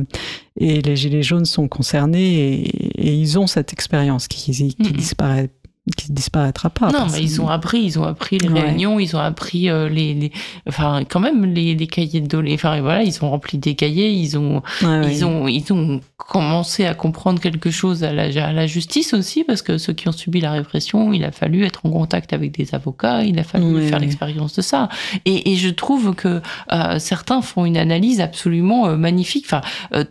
et 0.56 0.82
les 0.82 0.96
Gilets 0.96 1.22
jaunes 1.22 1.44
sont 1.44 1.68
concernés 1.68 2.34
et, 2.34 3.08
et 3.08 3.14
ils 3.14 3.38
ont 3.38 3.46
cette 3.46 3.72
expérience 3.72 4.26
qui, 4.28 4.50
qui 4.52 4.76
Mhm. 4.78 4.92
disparaît 4.92 5.50
qui 5.97 6.11
disparaîtra 6.12 6.68
pas. 6.70 6.91
non, 6.91 7.07
mais 7.12 7.20
ils 7.20 7.41
ont 7.41 7.49
appris, 7.49 7.80
ils 7.82 7.99
ont 7.99 8.05
appris 8.05 8.39
les 8.39 8.49
Ouais. 8.49 8.61
réunions, 8.61 8.99
ils 8.99 9.14
ont 9.14 9.20
appris 9.20 9.68
euh, 9.70 9.89
les, 9.89 10.14
les, 10.14 10.32
enfin 10.68 11.03
quand 11.09 11.20
même 11.20 11.45
les, 11.45 11.74
les 11.74 11.87
cahiers 11.87 12.20
de 12.20 12.26
doléances. 12.26 12.55
Enfin 12.59 12.80
voilà, 12.80 13.03
ils 13.05 13.24
ont 13.24 13.30
rempli 13.30 13.59
des 13.59 13.74
cahiers, 13.74 14.11
ils 14.11 14.37
ont, 14.37 14.62
Ouais, 14.82 15.12
ils 15.12 15.24
ont, 15.24 15.47
ils 15.47 15.72
ont 15.72 16.01
commencé 16.16 16.87
à 16.87 16.95
comprendre 16.95 17.41
quelque 17.41 17.70
chose 17.70 18.03
à 18.03 18.12
la, 18.12 18.24
à 18.45 18.53
la 18.53 18.66
justice 18.66 19.14
aussi, 19.14 19.45
parce 19.45 19.62
que 19.62 19.78
ceux 19.78 19.93
qui 19.93 20.09
ont 20.09 20.12
subi 20.12 20.41
la 20.41 20.51
répression, 20.53 21.12
il 21.12 21.24
a 21.24 21.30
fallu 21.30 21.64
être 21.64 21.87
en 21.87 21.91
contact 21.91 22.32
avec 22.32 22.51
des 22.57 22.74
avocats, 22.74 23.22
il 23.22 23.39
a 23.39 23.45
fallu 23.45 23.87
faire 23.89 23.99
l'expérience 24.01 24.55
de 24.55 24.62
ça. 24.62 24.89
Et, 25.24 25.53
et 25.53 25.57
je 25.57 25.68
trouve 25.68 26.14
que 26.14 26.41
euh, 26.72 26.99
certains 26.99 27.43
font 27.43 27.64
une 27.64 27.76
analyse 27.76 28.20
absolument 28.20 28.89
euh, 28.89 28.97
magnifique. 28.97 29.45
Enfin, 29.47 29.61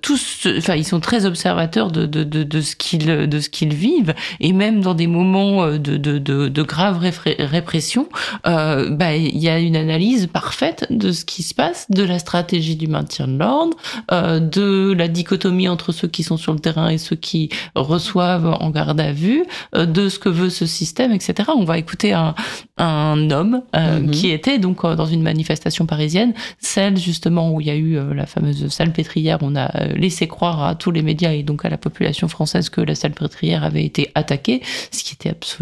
tous, 0.02 0.48
enfin, 0.58 0.76
ils 0.76 0.86
sont 0.86 1.00
très 1.02 1.26
observateurs 1.26 1.92
de, 1.92 2.06
de, 2.06 2.24
de, 2.24 2.44
de 2.44 2.62
ce 2.62 2.76
qu'ils, 2.78 3.06
de 3.06 3.40
ce 3.40 3.50
qu'ils 3.50 3.74
vivent, 3.74 4.14
et 4.40 4.54
même 4.54 4.82
dans 4.82 4.94
des 4.94 5.08
moments 5.08 5.65
moment 5.66 5.78
de, 5.78 5.98
de, 5.98 6.18
de, 6.18 6.48
de 6.48 6.64
grave 6.64 7.00
répression, 7.40 8.08
euh, 8.48 8.90
bah, 8.90 9.16
il 9.16 9.38
y 9.38 9.50
a 9.50 9.60
une 9.60 9.76
analyse 9.76 10.28
parfaite 10.28 10.88
de 10.90 11.12
ce 11.12 11.26
qui 11.26 11.44
se 11.44 11.54
passe, 11.54 11.88
de 11.90 12.04
la 12.04 12.20
stratégie 12.20 12.76
du 12.76 12.88
maintien 12.88 13.28
de 13.28 13.38
l'ordre, 13.38 13.78
euh, 14.12 14.40
de 14.40 14.94
la 14.98 15.08
dichotomie 15.08 15.68
entre 15.68 15.92
ceux 15.92 16.08
qui 16.08 16.24
sont 16.24 16.38
sur 16.38 16.54
le 16.54 16.60
terrain 16.60 16.90
et 16.90 16.98
ceux 16.98 17.16
qui 17.16 17.50
reçoivent 17.76 18.58
en 18.60 18.70
garde 18.70 19.00
à 19.00 19.12
vue, 19.12 19.44
euh, 19.76 19.86
de 19.86 20.10
ce 20.10 20.20
que 20.20 20.30
veut 20.30 20.50
ce 20.50 20.66
système, 20.66 21.12
etc. 21.12 21.50
On 21.56 21.64
va 21.64 21.78
écouter 21.78 22.14
un, 22.14 22.36
un 22.78 23.30
homme 23.32 23.62
euh, 23.76 24.00
mhm. 24.00 24.12
qui 24.12 24.30
était 24.30 24.60
donc 24.60 24.84
euh, 24.84 24.96
dans 24.96 25.06
une 25.06 25.22
manifestation 25.22 25.86
parisienne, 25.86 26.34
celle 26.60 26.98
justement 26.98 27.52
où 27.52 27.62
il 27.62 27.68
y 27.68 27.72
a 27.72 27.76
eu 27.76 27.98
la 28.14 28.26
fameuse 28.26 28.68
salle 28.70 28.92
pétrière. 28.92 29.40
On 29.42 29.56
a 29.56 29.70
laissé 29.96 30.28
croire 30.28 30.64
à 30.64 30.76
tous 30.76 30.92
les 30.92 31.02
médias 31.02 31.32
et 31.32 31.44
donc 31.44 31.66
à 31.66 31.70
la 31.70 31.78
population 31.78 32.28
française 32.28 32.70
que 32.70 32.82
la 32.82 32.96
salle 32.96 33.12
pétrière 33.12 33.64
avait 33.64 33.86
été 33.86 34.12
attaquée, 34.16 34.62
ce 34.92 35.04
qui 35.04 35.14
était 35.14 35.30
absolument 35.30 35.55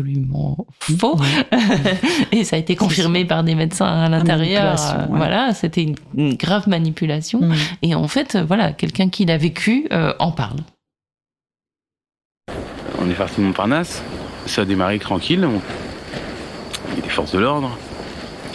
faux. 0.80 1.20
et 2.32 2.44
ça 2.44 2.56
a 2.56 2.60
été 2.60 2.76
confirmé 2.76 3.26
par 3.26 3.44
des 3.44 3.56
médecins 3.56 3.86
à 3.86 4.10
l'intérieur. 4.10 4.76
Voilà, 5.10 5.54
c'était 5.54 5.84
une, 6.16 6.36
grave 6.36 6.68
manipulation. 6.68 7.42
Mhm. 7.42 7.56
Et 7.82 7.96
en 7.96 8.08
fait, 8.08 8.38
voilà, 8.38 8.72
quelqu'un 8.72 9.10
qui 9.10 9.26
l'a 9.26 9.38
vécu 9.38 9.88
en 10.20 10.32
parle. 10.32 10.60
On 13.00 13.10
est 13.10 13.16
parti 13.16 13.42
de 13.42 13.46
Montparnasse, 13.46 14.02
ça 14.46 14.62
a 14.62 14.66
démarré 14.66 15.00
tranquille. 15.00 15.48
Il 16.92 16.96
y 16.96 17.00
a 17.00 17.04
des 17.04 17.10
forces 17.10 17.34
de 17.34 17.40
l'ordre. 17.40 17.78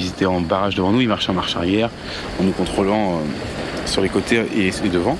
Ils 0.00 0.08
étaient 0.08 0.26
en 0.26 0.40
barrage 0.40 0.76
devant 0.76 0.92
nous, 0.92 1.00
ils 1.00 1.08
marchaient 1.08 1.30
en 1.30 1.34
marche 1.34 1.56
arrière, 1.56 1.90
en 2.40 2.44
nous 2.44 2.52
contrôlant 2.52 3.14
euh, 3.14 3.18
sur 3.84 4.00
les 4.00 4.08
côtés 4.08 4.42
et, 4.56 4.70
devant. 4.88 5.18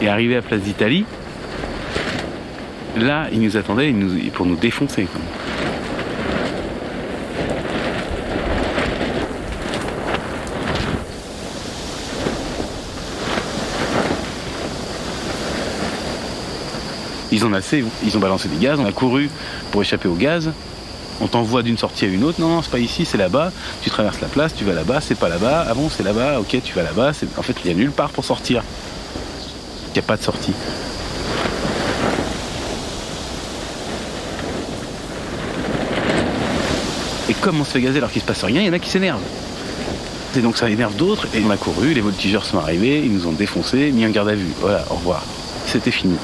Et 0.00 0.08
arrivé 0.08 0.36
à 0.36 0.42
Place 0.42 0.60
d'Italie, 0.60 1.04
là, 2.96 3.26
ils 3.32 3.40
nous 3.40 3.56
attendaient 3.56 3.94
pour 4.32 4.46
nous 4.46 4.56
défoncer. 4.56 5.06
Ils 17.32 17.44
ont 17.44 17.52
assez, 17.52 17.84
ils 18.02 18.16
ont 18.16 18.20
balancé 18.20 18.48
des 18.48 18.56
gaz, 18.56 18.78
on 18.80 18.86
a 18.86 18.92
couru 18.92 19.28
pour 19.70 19.82
échapper 19.82 20.08
au 20.08 20.14
gaz. 20.14 20.50
On 21.20 21.26
t'envoie 21.26 21.62
d'une 21.62 21.76
sortie 21.76 22.04
à 22.04 22.08
une 22.08 22.24
autre. 22.24 22.40
Non, 22.40 22.48
non, 22.48 22.62
c'est 22.62 22.70
pas 22.70 22.78
ici, 22.78 23.04
c'est 23.04 23.18
là-bas. 23.18 23.52
Tu 23.82 23.90
traverses 23.90 24.20
la 24.20 24.28
place, 24.28 24.54
tu 24.54 24.64
vas 24.64 24.74
là-bas, 24.74 25.00
c'est 25.00 25.18
pas 25.18 25.28
là-bas. 25.28 25.66
Ah 25.68 25.74
bon, 25.74 25.90
c'est 25.90 26.02
là-bas, 26.02 26.40
ok, 26.40 26.56
tu 26.62 26.74
vas 26.74 26.82
là-bas. 26.82 27.12
En 27.36 27.42
fait, 27.42 27.54
il 27.64 27.66
n'y 27.66 27.72
a 27.72 27.74
nulle 27.74 27.90
part 27.90 28.10
pour 28.10 28.24
sortir. 28.24 28.62
Il 29.88 29.92
n'y 29.94 29.98
a 29.98 30.02
pas 30.02 30.16
de 30.16 30.22
sortie. 30.22 30.52
Et 37.28 37.34
comme 37.34 37.60
on 37.60 37.64
se 37.64 37.72
fait 37.72 37.80
gazer 37.80 37.98
alors 37.98 38.10
qu'il 38.10 38.22
se 38.22 38.26
passe 38.26 38.44
rien, 38.44 38.60
il 38.60 38.66
y 38.66 38.70
en 38.70 38.72
a 38.72 38.78
qui 38.78 38.90
s'énervent. 38.90 39.22
Et 40.36 40.40
donc 40.40 40.56
ça 40.56 40.68
énerve 40.68 40.94
d'autres, 40.96 41.26
et 41.34 41.42
on 41.44 41.50
a 41.50 41.56
couru, 41.56 41.94
les 41.94 42.00
voltigeurs 42.00 42.44
sont 42.44 42.58
arrivés, 42.58 43.02
ils 43.04 43.12
nous 43.12 43.26
ont 43.26 43.32
défoncés, 43.32 43.90
mis 43.90 44.04
en 44.06 44.10
garde 44.10 44.28
à 44.28 44.34
vue. 44.34 44.52
Voilà, 44.60 44.84
au 44.90 44.94
revoir. 44.94 45.24
C'était 45.66 45.90
fini. 45.90 46.16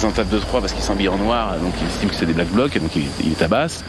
Ils 0.00 0.06
en 0.06 0.10
tapent 0.10 0.32
2-3 0.32 0.60
parce 0.60 0.72
qu'ils 0.72 0.82
sont 0.82 0.92
habillés 0.92 1.08
en 1.08 1.18
noir, 1.18 1.56
donc 1.58 1.74
ils 1.80 1.86
estiment 1.86 2.10
que 2.10 2.16
c'est 2.16 2.26
des 2.26 2.32
black 2.32 2.48
blocs, 2.48 2.78
donc 2.78 2.94
ils, 2.96 3.06
ils 3.24 3.34
tabassent. 3.34 3.84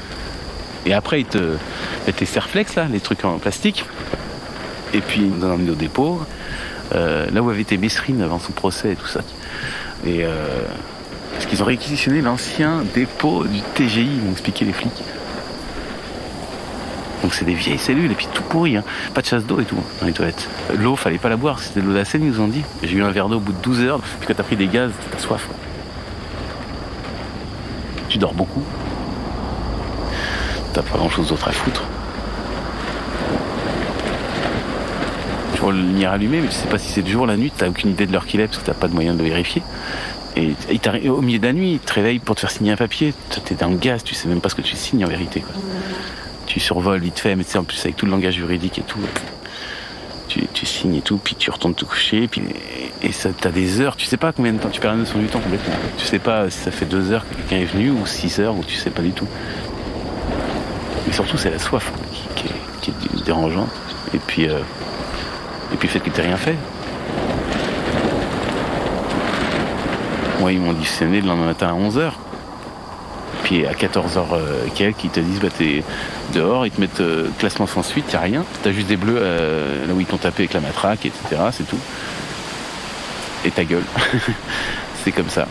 Et 0.85 0.93
après, 0.93 1.21
ils 1.21 1.25
te 1.27 1.55
mettent 2.05 2.15
tes 2.15 2.25
serflex, 2.25 2.75
là, 2.75 2.87
les 2.91 2.99
trucs 2.99 3.23
en 3.23 3.37
plastique. 3.37 3.85
Et 4.93 4.99
puis, 4.99 5.21
ils 5.21 5.29
nous 5.29 5.45
ont 5.45 5.53
emmené 5.53 5.71
au 5.71 5.75
dépôt, 5.75 6.21
euh, 6.95 7.29
là 7.31 7.41
où 7.41 7.49
avait 7.49 7.61
été 7.61 7.77
Messrine 7.77 8.21
avant 8.21 8.39
son 8.39 8.51
procès 8.51 8.93
et 8.93 8.95
tout 8.95 9.07
ça. 9.07 9.21
Et 10.05 10.25
euh, 10.25 10.63
parce 11.33 11.45
qu'ils 11.45 11.61
ont 11.61 11.65
réquisitionné 11.65 12.21
l'ancien 12.21 12.83
dépôt 12.93 13.45
du 13.45 13.61
TGI, 13.75 14.19
m'ont 14.23 14.31
expliqué 14.31 14.65
les 14.65 14.73
flics. 14.73 15.03
Donc 17.21 17.35
c'est 17.35 17.45
des 17.45 17.53
vieilles 17.53 17.77
cellules 17.77 18.11
et 18.11 18.15
puis 18.15 18.27
tout 18.33 18.41
pourri, 18.41 18.77
hein. 18.77 18.83
pas 19.13 19.21
de 19.21 19.27
chasse 19.27 19.45
d'eau 19.45 19.59
et 19.59 19.65
tout 19.65 19.77
dans 19.99 20.07
les 20.07 20.11
toilettes. 20.11 20.49
L'eau, 20.79 20.95
fallait 20.95 21.19
pas 21.19 21.29
la 21.29 21.37
boire, 21.37 21.59
c'était 21.59 21.79
de 21.79 21.85
l'eau 21.85 21.93
de 21.93 22.03
ils 22.15 22.25
nous 22.25 22.39
ont 22.39 22.47
dit. 22.47 22.63
J'ai 22.81 22.95
eu 22.95 23.03
un 23.03 23.11
verre 23.11 23.29
d'eau 23.29 23.37
au 23.37 23.39
bout 23.39 23.53
de 23.53 23.61
12 23.61 23.81
heures, 23.81 23.99
puis 23.99 24.27
quand 24.27 24.33
t'as 24.33 24.43
pris 24.43 24.55
des 24.55 24.67
gaz, 24.67 24.91
t'as 25.11 25.19
soif 25.19 25.47
tu 28.11 28.17
dors 28.17 28.33
beaucoup. 28.33 28.63
T'as 30.73 30.81
pas 30.81 30.97
grand 30.97 31.09
chose 31.09 31.29
d'autre 31.29 31.47
à 31.47 31.51
foutre. 31.51 31.83
Tu 35.55 35.61
vois 35.61 35.71
le 35.71 35.79
lumière 35.79 36.11
allumé, 36.11 36.41
mais 36.41 36.47
tu 36.47 36.53
sais 36.53 36.67
pas 36.67 36.77
si 36.77 36.89
c'est 36.89 37.03
de 37.03 37.07
jour 37.07 37.23
ou 37.23 37.25
la 37.25 37.37
nuit, 37.37 37.53
t'as 37.55 37.69
aucune 37.69 37.91
idée 37.91 38.05
de 38.05 38.11
l'heure 38.11 38.25
qu'il 38.25 38.41
est 38.41 38.47
parce 38.47 38.57
que 38.57 38.65
t'as 38.65 38.73
pas 38.73 38.89
de 38.89 38.93
moyen 38.93 39.13
de 39.13 39.23
vérifier. 39.23 39.61
Et, 40.35 40.55
au 41.09 41.21
milieu 41.21 41.39
de 41.39 41.45
la 41.45 41.53
nuit, 41.53 41.73
il 41.73 41.79
te 41.79 41.93
réveille 41.93 42.19
pour 42.19 42.35
te 42.35 42.41
faire 42.41 42.51
signer 42.51 42.73
un 42.73 42.77
papier. 42.77 43.13
T'es 43.45 43.55
dans 43.55 43.69
le 43.69 43.77
gaz, 43.77 44.03
tu 44.03 44.13
sais 44.13 44.27
même 44.27 44.41
pas 44.41 44.49
ce 44.49 44.55
que 44.55 44.61
tu 44.61 44.75
signes 44.75 45.05
en 45.05 45.09
vérité. 45.09 45.43
Tu 46.47 46.59
survoles 46.59 46.99
vite 46.99 47.19
fait, 47.19 47.35
mais 47.35 47.45
tu 47.45 47.51
sais, 47.51 47.57
en 47.57 47.63
plus 47.63 47.79
avec 47.85 47.95
tout 47.95 48.05
le 48.05 48.11
langage 48.11 48.35
juridique 48.35 48.77
et 48.79 48.81
tout 48.81 48.99
tu, 50.61 50.67
signes 50.67 50.95
et 50.95 51.01
tout, 51.01 51.17
puis 51.17 51.33
tu 51.35 51.49
retournes 51.49 51.73
te 51.73 51.85
coucher, 51.85 52.27
puis, 52.27 52.43
et 53.01 53.11
ça, 53.11 53.29
t'as 53.33 53.49
des 53.49 53.81
heures, 53.81 53.95
tu 53.95 54.05
sais 54.05 54.17
pas 54.17 54.31
combien 54.31 54.53
de 54.53 54.59
temps, 54.59 54.69
tu 54.69 54.79
perds 54.79 54.91
la 54.91 54.97
notion 54.97 55.17
du 55.17 55.25
temps 55.25 55.39
complètement. 55.39 55.73
Tu 55.97 56.05
sais 56.05 56.19
pas 56.19 56.51
si 56.51 56.59
ça 56.59 56.69
fait 56.69 56.85
deux 56.85 57.11
heures 57.11 57.27
que 57.27 57.33
quelqu'un 57.33 57.57
est 57.57 57.65
venu, 57.65 57.89
ou 57.89 58.05
six 58.05 58.39
heures, 58.39 58.55
ou 58.55 58.63
tu 58.63 58.75
sais 58.75 58.91
pas 58.91 59.01
du 59.01 59.11
tout. 59.11 59.27
Mais 61.07 61.13
surtout, 61.13 61.37
c'est 61.37 61.49
la 61.49 61.57
soif 61.57 61.91
qui, 62.35 62.91
est, 62.91 63.25
dérangeante. 63.25 63.69
Et 64.13 64.19
puis, 64.19 64.47
euh, 64.47 64.59
et 65.73 65.77
puis 65.77 65.87
le 65.87 65.93
fait 65.93 65.99
que 65.99 66.09
t'aies 66.11 66.21
rien 66.21 66.37
fait. 66.37 66.55
Moi, 70.39 70.53
ils 70.53 70.59
m'ont 70.59 70.73
dit 70.73 70.85
c'est 70.85 71.05
le 71.05 71.21
lendemain 71.21 71.47
matin 71.47 71.69
à 71.69 71.73
11h. 73.51 73.57
Puis 73.57 73.65
à 73.65 73.73
14h 73.73 74.19
euh, 74.33 74.67
quelques, 74.75 75.03
ils 75.03 75.09
te 75.09 75.19
disent 75.19 75.39
bah, 75.39 75.49
t'es 75.55 75.83
dehors, 76.33 76.65
ils 76.65 76.71
te 76.71 76.79
mettent 76.79 77.01
euh, 77.01 77.27
classement 77.39 77.67
sans 77.67 77.83
suite, 77.83 78.05
t'as 78.09 78.19
rien. 78.19 78.45
T'as 78.63 78.71
juste 78.71 78.87
des 78.87 78.97
bleus 78.97 79.17
euh, 79.17 79.87
là 79.87 79.93
où 79.93 79.99
ils 79.99 80.05
t'ont 80.05 80.17
tapé 80.17 80.43
avec 80.43 80.53
la 80.53 80.61
matraque, 80.61 81.05
etc. 81.05 81.41
C'est 81.51 81.67
tout. 81.67 81.79
Et 83.45 83.51
ta 83.51 83.63
gueule. 83.63 83.83
c'est 85.03 85.11
comme 85.11 85.29
ça. 85.29 85.47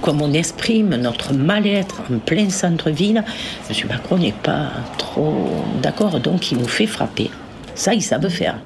Comme 0.00 0.22
on 0.22 0.32
exprime 0.32 0.96
notre 0.96 1.34
mal-être 1.34 2.00
en 2.10 2.18
plein 2.18 2.48
centre-ville, 2.48 3.24
M. 3.68 3.88
Macron 3.88 4.16
n'est 4.16 4.32
pas 4.32 4.70
trop 4.96 5.64
d'accord, 5.82 6.20
donc 6.20 6.50
il 6.50 6.58
nous 6.58 6.68
fait 6.68 6.86
frapper. 6.86 7.30
Ça, 7.74 7.92
il 7.94 8.02
savent 8.02 8.28
faire. 8.28 8.58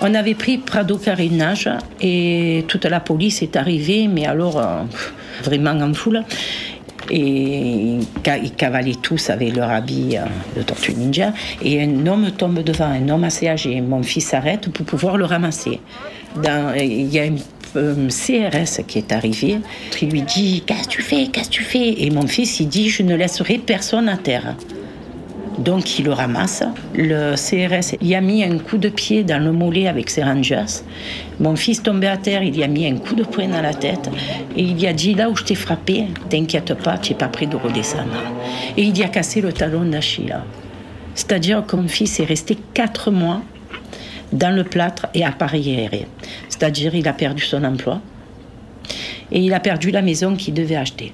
On 0.00 0.14
avait 0.14 0.34
pris 0.34 0.58
Prado 0.58 0.96
Carénage 0.96 1.68
et 2.00 2.64
toute 2.68 2.86
la 2.86 3.00
police 3.00 3.42
est 3.42 3.54
arrivée, 3.54 4.08
mais 4.08 4.26
alors 4.26 4.58
vraiment 5.42 5.72
en 5.72 5.94
foule. 5.94 6.22
Et 7.10 7.98
ils 7.98 8.54
cavalaient 8.56 8.94
tous 8.94 9.30
avec 9.30 9.56
leur 9.56 9.70
habit 9.70 10.16
euh, 10.16 10.24
de 10.56 10.62
tortue 10.62 10.94
ninja. 10.94 11.32
Et 11.62 11.82
un 11.82 12.06
homme 12.06 12.30
tombe 12.30 12.62
devant, 12.62 12.84
un 12.84 13.08
homme 13.08 13.24
assez 13.24 13.48
âgé. 13.48 13.80
Mon 13.80 14.02
fils 14.02 14.26
s'arrête 14.26 14.68
pour 14.68 14.86
pouvoir 14.86 15.16
le 15.16 15.24
ramasser. 15.24 15.80
il 16.76 17.08
y 17.08 17.18
a 17.18 17.24
un 17.24 18.08
CRS 18.08 18.84
qui 18.86 18.98
est 18.98 19.12
arrivé. 19.12 19.58
Il 20.00 20.10
lui 20.10 20.22
dit 20.22 20.62
Qu'est-ce 20.66 20.84
que 20.84 20.92
tu 20.92 21.02
fais? 21.02 21.26
Qu'est-ce 21.26 21.48
que 21.48 21.54
tu 21.54 21.62
fais 21.64 22.02
Et 22.02 22.10
mon 22.10 22.26
fils, 22.26 22.60
il 22.60 22.68
dit 22.68 22.88
Je 22.88 23.02
ne 23.02 23.16
laisserai 23.16 23.58
personne 23.58 24.08
à 24.08 24.16
terre. 24.16 24.54
Donc 25.58 25.98
il 25.98 26.04
le 26.04 26.12
ramasse. 26.12 26.62
Le 26.94 27.34
CRS 27.34 27.96
il 28.00 28.14
a 28.14 28.20
mis 28.20 28.44
un 28.44 28.58
coup 28.58 28.78
de 28.78 28.88
pied 28.88 29.24
dans 29.24 29.42
le 29.42 29.52
mollet 29.52 29.88
avec 29.88 30.10
ses 30.10 30.22
rangers. 30.22 30.82
Mon 31.38 31.56
fils 31.56 31.82
tombé 31.82 32.06
à 32.06 32.16
terre, 32.16 32.42
il 32.42 32.56
y 32.56 32.62
a 32.62 32.68
mis 32.68 32.86
un 32.86 32.96
coup 32.96 33.14
de 33.14 33.24
poing 33.24 33.48
dans 33.48 33.62
la 33.62 33.74
tête 33.74 34.10
et 34.56 34.62
il 34.62 34.76
lui 34.76 34.86
a 34.86 34.92
dit 34.92 35.14
là 35.14 35.28
où 35.28 35.36
je 35.36 35.44
t'ai 35.44 35.54
frappé, 35.54 36.06
t'inquiète 36.28 36.74
pas, 36.74 36.98
tu 36.98 37.12
n'es 37.12 37.18
pas 37.18 37.28
prêt 37.28 37.46
de 37.46 37.56
redescendre. 37.56 38.22
Et 38.76 38.82
il 38.82 38.96
y 38.96 39.02
a 39.02 39.08
cassé 39.08 39.40
le 39.40 39.52
talon 39.52 39.84
d'Achille. 39.84 40.36
C'est-à-dire 41.14 41.66
que 41.66 41.76
mon 41.76 41.88
fils 41.88 42.20
est 42.20 42.24
resté 42.24 42.56
quatre 42.72 43.10
mois 43.10 43.42
dans 44.32 44.54
le 44.54 44.64
plâtre 44.64 45.08
et 45.14 45.24
appareillé. 45.24 45.90
C'est-à-dire 46.48 46.94
il 46.94 47.08
a 47.08 47.12
perdu 47.12 47.42
son 47.42 47.64
emploi 47.64 48.00
et 49.32 49.40
il 49.40 49.52
a 49.52 49.60
perdu 49.60 49.90
la 49.90 50.02
maison 50.02 50.36
qu'il 50.36 50.54
devait 50.54 50.76
acheter. 50.76 51.12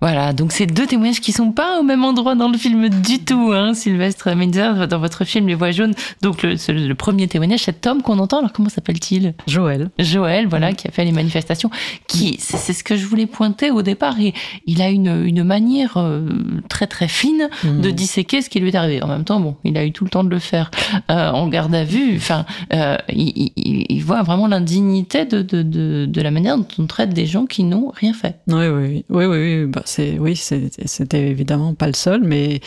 Voilà, 0.00 0.32
donc 0.32 0.52
c'est 0.52 0.66
deux 0.66 0.86
témoignages 0.86 1.20
qui 1.20 1.32
sont 1.32 1.50
pas 1.50 1.80
au 1.80 1.82
même 1.82 2.04
endroit 2.04 2.36
dans 2.36 2.48
le 2.48 2.56
film 2.56 2.88
du 2.88 3.18
tout, 3.18 3.50
hein, 3.52 3.74
Sylvestre 3.74 4.32
Menzer, 4.32 4.86
dans 4.86 5.00
votre 5.00 5.24
film 5.24 5.48
Les 5.48 5.56
Voix 5.56 5.72
jaunes. 5.72 5.94
Donc 6.22 6.44
le, 6.44 6.54
le 6.72 6.94
premier 6.94 7.26
témoignage, 7.26 7.60
cet 7.64 7.84
homme 7.86 8.02
qu'on 8.02 8.20
entend, 8.20 8.38
alors 8.38 8.52
comment 8.52 8.68
s'appelle-t-il? 8.68 9.34
Joël. 9.48 9.90
Joël, 9.98 10.46
voilà, 10.46 10.72
qui 10.72 10.86
a 10.86 10.92
fait 10.92 11.04
les 11.04 11.10
manifestations, 11.10 11.70
qui, 12.06 12.36
c'est 12.38 12.72
ce 12.72 12.84
que 12.84 12.96
je 12.96 13.06
voulais 13.06 13.26
pointer 13.26 13.72
au 13.72 13.82
départ, 13.82 14.20
et 14.20 14.34
il 14.66 14.82
a 14.82 14.88
une, 14.88 15.24
une 15.26 15.42
manière 15.42 15.96
euh, 15.96 16.28
très 16.68 16.86
très 16.86 17.08
fine 17.08 17.48
de 17.64 17.90
disséquer 17.90 18.40
ce 18.40 18.48
qui 18.50 18.60
lui 18.60 18.68
est 18.68 18.76
arrivé. 18.76 19.02
En 19.02 19.08
même 19.08 19.24
temps, 19.24 19.40
bon, 19.40 19.56
il 19.64 19.76
a 19.76 19.84
eu 19.84 19.90
tout 19.90 20.04
le 20.04 20.10
temps 20.10 20.22
de 20.22 20.30
le 20.30 20.38
faire 20.38 20.70
euh, 21.10 21.30
en 21.30 21.48
garde 21.48 21.74
à 21.74 21.82
vue, 21.82 22.14
enfin, 22.16 22.46
euh, 22.72 22.96
il, 23.08 23.50
il, 23.56 23.86
il, 23.88 24.04
voit 24.04 24.22
vraiment 24.22 24.46
l'indignité 24.46 25.24
de, 25.24 25.42
de, 25.42 25.62
de, 25.62 26.06
de, 26.06 26.22
la 26.22 26.30
manière 26.30 26.56
dont 26.56 26.68
on 26.78 26.86
traite 26.86 27.10
des 27.10 27.26
gens 27.26 27.46
qui 27.46 27.64
n'ont 27.64 27.90
rien 27.94 28.12
fait. 28.12 28.36
Oui, 28.46 28.68
oui, 28.68 29.04
oui, 29.08 29.24
oui, 29.24 29.26
oui. 29.26 29.66
Bah, 29.66 29.82
c'est 29.88 30.18
oui, 30.18 30.36
c'était 30.36 31.28
évidemment 31.28 31.74
pas 31.74 31.86
le 31.86 31.94
seul, 31.94 32.22
mais 32.22 32.60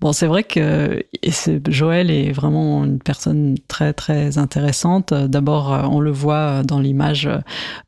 bon, 0.00 0.12
c'est 0.12 0.26
vrai 0.26 0.44
que 0.44 1.04
Joël 1.68 2.10
est 2.10 2.32
vraiment 2.32 2.84
une 2.84 2.98
personne 2.98 3.56
très 3.68 3.92
très 3.92 4.38
intéressante. 4.38 5.12
D'abord, 5.12 5.88
on 5.90 6.00
le 6.00 6.10
voit 6.10 6.62
dans 6.62 6.78
l'image 6.78 7.28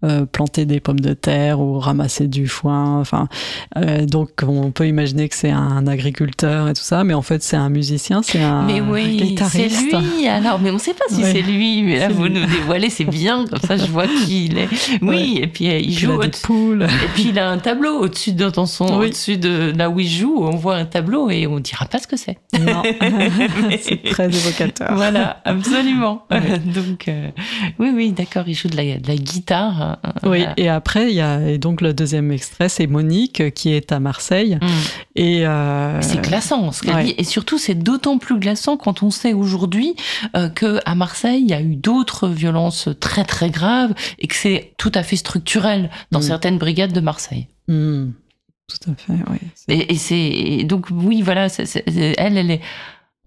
euh, 0.05 0.27
planter 0.27 0.65
des 0.65 0.81
pommes 0.81 1.01
de 1.01 1.15
terre 1.15 1.61
ou 1.61 1.79
ramasser 1.79 2.27
du 2.27 2.49
foin. 2.49 2.99
Enfin, 2.99 3.29
euh, 3.77 4.07
donc 4.07 4.31
on 4.43 4.71
peut 4.71 4.87
imaginer 4.87 5.29
que 5.29 5.37
c'est 5.37 5.51
un 5.51 5.87
agriculteur 5.87 6.69
et 6.69 6.73
tout 6.73 6.83
ça, 6.83 7.05
mais 7.05 7.15
en 7.15 7.23
fait 7.23 7.43
c'est 7.43 7.57
un 7.57 7.69
musicien, 7.69 8.23
c'est 8.23 8.43
un 8.43 8.63
mais 8.63 8.81
oui, 8.81 9.17
guitariste. 9.17 9.77
C'est 9.91 9.97
lui. 9.99 10.27
Alors, 10.27 10.59
mais 10.59 10.71
on 10.71 10.75
ne 10.75 10.79
sait 10.79 10.95
pas 10.95 11.05
si 11.09 11.23
c'est 11.23 11.43
lui. 11.43 11.83
Mais 11.83 11.99
là, 11.99 12.09
vous 12.09 12.25
lui. 12.25 12.35
nous 12.35 12.47
dévoilez, 12.47 12.91
c'est 12.91 13.05
bien 13.05 13.45
comme 13.47 13.61
ça. 13.61 13.77
Je 13.77 13.87
vois 13.87 14.07
qui 14.07 14.47
il 14.47 14.59
est. 14.59 14.69
Oui, 15.03 15.09
ouais. 15.09 15.43
et 15.43 15.47
puis 15.47 15.67
il 15.67 15.93
joue. 15.93 16.15
Il 16.15 16.23
a 16.23 16.27
des 16.27 16.39
poules. 16.43 16.83
Et 16.83 17.09
puis 17.15 17.27
il 17.29 17.39
a 17.39 17.51
un 17.51 17.59
tableau 17.59 18.01
au-dessus 18.01 18.33
de 18.33 18.49
dans 18.51 18.67
son, 18.67 18.78
oui. 18.87 19.07
au-dessus 19.07 19.39
de 19.39 19.73
là 19.77 19.91
où 19.91 20.01
il 20.01 20.09
joue, 20.09 20.45
on 20.45 20.57
voit 20.57 20.77
un 20.77 20.85
tableau 20.85 21.31
et 21.31 21.47
on 21.47 21.61
dira 21.61 21.87
pas 21.87 21.99
ce 21.99 22.07
que 22.07 22.17
c'est. 22.17 22.39
Non, 22.61 22.83
c'est 23.81 24.03
très 24.03 24.27
évocateur. 24.27 24.95
Voilà, 24.95 25.41
absolument. 25.45 26.25
Ouais. 26.39 26.59
Donc, 26.59 27.09
euh, 27.09 27.31
oui, 27.79 27.91
oui, 27.93 28.13
d'accord, 28.13 28.45
il 28.47 28.55
joue 28.55 28.69
de 28.69 28.77
la, 28.77 28.99
de 28.99 29.09
la 29.09 29.17
guitare. 29.17 29.99
Oui, 30.23 30.41
voilà. 30.41 30.55
et 30.57 30.69
après, 30.69 31.09
il 31.09 31.17
y 31.17 31.21
a 31.21 31.49
et 31.49 31.59
donc 31.59 31.81
le 31.81 31.95
deuxième 31.95 32.31
extrait, 32.31 32.69
c'est 32.69 32.87
Monique 32.87 33.55
qui 33.55 33.71
est 33.71 33.93
à 33.93 34.01
Marseille. 34.01 34.57
Mm. 34.57 34.67
Et 35.17 35.47
euh... 35.47 36.01
c'est 36.01 36.21
glaçant 36.21 36.71
ce 36.73 36.83
qu'elle 36.83 36.95
ouais. 36.95 37.05
dit. 37.05 37.15
Et 37.19 37.25
surtout, 37.25 37.59
c'est 37.59 37.75
d'autant 37.75 38.19
plus 38.19 38.39
glaçant 38.39 38.77
quand 38.77 39.03
on 39.03 39.11
sait 39.11 39.33
aujourd'hui 39.33 39.97
euh, 40.37 40.49
qu'à 40.49 40.95
Marseille, 40.95 41.43
il 41.43 41.51
y 41.51 41.55
a 41.55 41.61
eu 41.61 41.77
d'autres 41.77 42.29
violences 42.29 42.89
très, 43.01 43.25
très 43.25 43.51
graves 43.51 43.95
et 44.19 44.27
que 44.27 44.35
c'est 44.35 44.73
tout 44.77 44.93
à 44.95 45.03
fait 45.03 45.17
structurel 45.17 45.91
dans 46.11 46.21
mm. 46.21 46.23
certaines 46.23 46.59
brigades 46.59 46.93
de 46.93 47.01
Marseille. 47.01 47.49
Mm. 47.69 48.11
Tout 48.69 48.91
à 48.91 48.95
fait, 48.95 49.15
oui. 49.31 49.39
Et, 49.69 49.97
c'est 49.97 50.65
donc 50.65 50.89
oui, 50.91 51.23
voilà, 51.23 51.49
elle, 51.87 52.37
elle 52.37 52.51
est. 52.51 52.61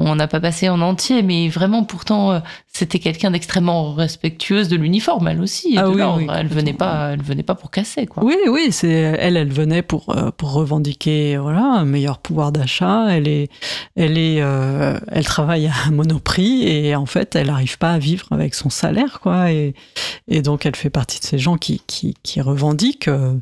On 0.04 0.16
n'a 0.16 0.28
pas 0.28 0.40
passé 0.40 0.70
en 0.70 0.82
entier, 0.82 1.22
mais 1.22 1.48
vraiment, 1.48 1.84
pourtant, 1.84 2.32
euh, 2.32 2.40
c'était 2.74 3.00
quelqu'un 3.00 3.32
d'extrêmement 3.32 3.94
respectueuse 3.94 4.70
de 4.70 4.78
l'uniforme, 4.78 5.28
elle 5.28 5.42
aussi. 5.42 5.76
Ah 5.78 5.90
oui, 5.90 6.02
oui, 6.02 6.28
elle 6.34 6.48
venait 6.48 6.74
pas, 6.74 7.12
elle 7.12 7.22
venait 7.22 7.44
pas 7.44 7.54
pour 7.54 7.70
casser, 7.70 8.08
quoi. 8.08 8.24
Oui, 8.24 8.38
oui, 8.48 8.70
c'est 8.72 8.90
elle, 8.90 9.36
elle 9.36 9.52
venait 9.52 9.82
pour 9.82 10.16
euh, 10.16 10.32
pour 10.32 10.54
revendiquer, 10.54 11.38
voilà, 11.38 11.64
un 11.64 11.86
meilleur 11.86 12.20
pouvoir 12.20 12.54
d'achat. 12.54 13.08
Elle 13.10 13.28
est, 13.28 13.50
elle 13.98 14.18
est, 14.18 14.42
euh, 14.42 14.98
elle 15.10 15.26
travaille 15.26 15.68
à 15.68 15.74
Monoprix 15.92 16.64
et 16.64 16.96
en 16.96 17.06
fait, 17.06 17.36
elle 17.36 17.48
n'arrive 17.48 17.78
pas 17.78 17.92
à 17.92 17.98
vivre 18.00 18.28
avec 18.32 18.56
son 18.56 18.70
salaire, 18.70 19.20
quoi. 19.20 19.52
Et 19.52 19.74
et 20.30 20.42
donc, 20.42 20.66
elle 20.66 20.76
fait 20.78 20.90
partie 20.90 21.20
de 21.20 21.26
ces 21.26 21.38
gens 21.38 21.58
qui 21.58 21.82
qui, 21.88 22.16
qui 22.24 22.40
revendiquent 22.40 23.10
euh, 23.10 23.34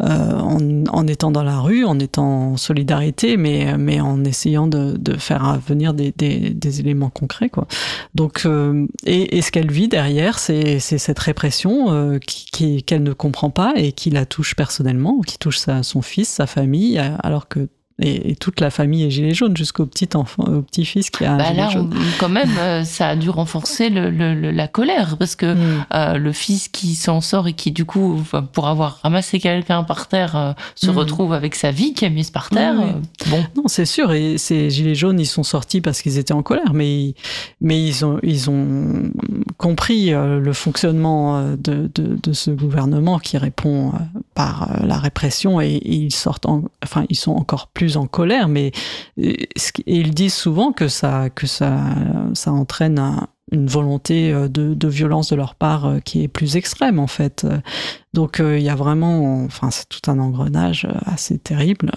en, 0.00 0.58
en 0.90 1.06
étant 1.06 1.30
dans 1.30 1.44
la 1.44 1.60
rue, 1.60 1.84
en 1.84 1.98
étant 1.98 2.52
en 2.52 2.56
solidarité, 2.56 3.36
mais 3.36 3.76
mais 3.76 4.00
en 4.00 4.24
essayant 4.24 4.66
de, 4.66 4.96
de 4.96 5.18
faire 5.18 5.58
venir 5.66 5.92
des, 5.92 5.99
des, 6.16 6.50
des, 6.50 6.80
éléments 6.80 7.10
concrets 7.10 7.50
quoi. 7.50 7.66
Donc 8.14 8.42
euh, 8.46 8.86
et, 9.04 9.38
et, 9.38 9.42
ce 9.42 9.50
qu'elle 9.50 9.70
vit 9.70 9.88
derrière, 9.88 10.38
c'est 10.38 10.78
cette 10.78 11.18
répression 11.18 11.92
euh, 11.92 12.18
qu'elle 12.86 13.02
ne 13.02 13.12
comprend 13.12 13.50
pas 13.50 13.74
et 13.76 13.92
qui 13.92 14.10
la 14.10 14.26
touche 14.26 14.54
personnellement, 14.54 15.20
qui 15.20 15.38
touche 15.38 15.58
sa, 15.58 15.82
son 15.82 16.02
fils, 16.02 16.28
sa 16.28 16.46
famille, 16.46 16.98
alors 17.22 17.48
que 17.48 17.68
et, 18.00 18.30
et, 18.30 18.36
toute 18.36 18.60
la 18.60 18.70
famille 18.70 19.04
est 19.04 19.10
gilet 19.10 19.34
jaune 19.34 19.56
jusqu'au 19.56 19.86
petit 19.86 20.08
enfant, 20.14 20.44
au 20.44 20.62
petit 20.62 20.84
fils 20.84 21.10
qui 21.10 21.24
a. 21.24 21.36
Bah 21.36 21.48
un 21.48 21.52
là, 21.52 21.68
jaune. 21.68 21.92
On, 21.94 22.18
quand 22.18 22.28
même, 22.28 22.50
euh, 22.58 22.84
ça 22.84 23.08
a 23.08 23.16
dû 23.16 23.30
renforcer 23.30 23.90
le, 23.90 24.10
le, 24.10 24.34
le, 24.34 24.50
la 24.50 24.68
colère 24.68 25.16
parce 25.18 25.36
que 25.36 25.54
mm. 25.54 25.84
euh, 25.94 26.18
le 26.18 26.32
fils 26.32 26.68
qui 26.68 26.94
s'en 26.94 27.20
sort 27.20 27.48
et 27.48 27.52
qui 27.52 27.72
du 27.72 27.84
coup, 27.84 28.22
pour 28.52 28.68
avoir 28.68 29.00
ramassé 29.02 29.38
quelqu'un 29.38 29.82
par 29.82 30.08
terre, 30.08 30.36
euh, 30.36 30.52
se 30.74 30.90
mm. 30.90 30.96
retrouve 30.96 31.32
avec 31.32 31.54
sa 31.54 31.70
vie 31.70 31.92
qui 31.92 32.04
est 32.04 32.10
mise 32.10 32.30
par 32.30 32.50
terre. 32.50 32.74
Oui. 32.78 33.30
Bon, 33.30 33.44
non, 33.56 33.64
c'est 33.66 33.84
sûr. 33.84 34.12
Et 34.12 34.38
ces 34.38 34.70
gilets 34.70 34.94
jaunes, 34.94 35.20
ils 35.20 35.26
sont 35.26 35.42
sortis 35.42 35.80
parce 35.80 36.02
qu'ils 36.02 36.18
étaient 36.18 36.32
en 36.32 36.42
colère, 36.42 36.72
mais 36.72 37.14
mais 37.60 37.82
ils 37.82 38.04
ont 38.04 38.18
ils 38.22 38.48
ont 38.50 39.10
compris 39.58 40.10
le 40.10 40.52
fonctionnement 40.52 41.42
de, 41.42 41.90
de, 41.94 42.18
de 42.22 42.32
ce 42.32 42.50
gouvernement 42.50 43.18
qui 43.18 43.36
répond 43.36 43.92
par 44.34 44.70
la 44.82 44.96
répression 44.98 45.60
et, 45.60 45.74
et 45.74 45.94
ils 45.94 46.14
sortent, 46.14 46.46
en, 46.46 46.64
enfin, 46.82 47.04
ils 47.08 47.16
sont 47.16 47.32
encore 47.32 47.68
plus 47.68 47.89
en 47.96 48.06
colère, 48.06 48.48
mais 48.48 48.72
et 49.16 49.48
ils 49.86 50.14
disent 50.14 50.34
souvent 50.34 50.72
que 50.72 50.88
ça, 50.88 51.30
que 51.30 51.46
ça, 51.46 51.78
ça 52.34 52.52
entraîne 52.52 52.98
un, 52.98 53.28
une 53.52 53.66
volonté 53.66 54.32
de, 54.32 54.74
de, 54.74 54.88
violence 54.88 55.30
de 55.30 55.36
leur 55.36 55.56
part 55.56 55.96
qui 56.04 56.22
est 56.22 56.28
plus 56.28 56.56
extrême 56.56 56.98
en 57.00 57.08
fait. 57.08 57.46
Donc 58.14 58.40
il 58.40 58.60
y 58.60 58.68
a 58.68 58.76
vraiment, 58.76 59.42
enfin 59.44 59.70
c'est 59.70 59.88
tout 59.88 60.08
un 60.08 60.18
engrenage 60.20 60.86
assez 61.04 61.38
terrible. 61.38 61.90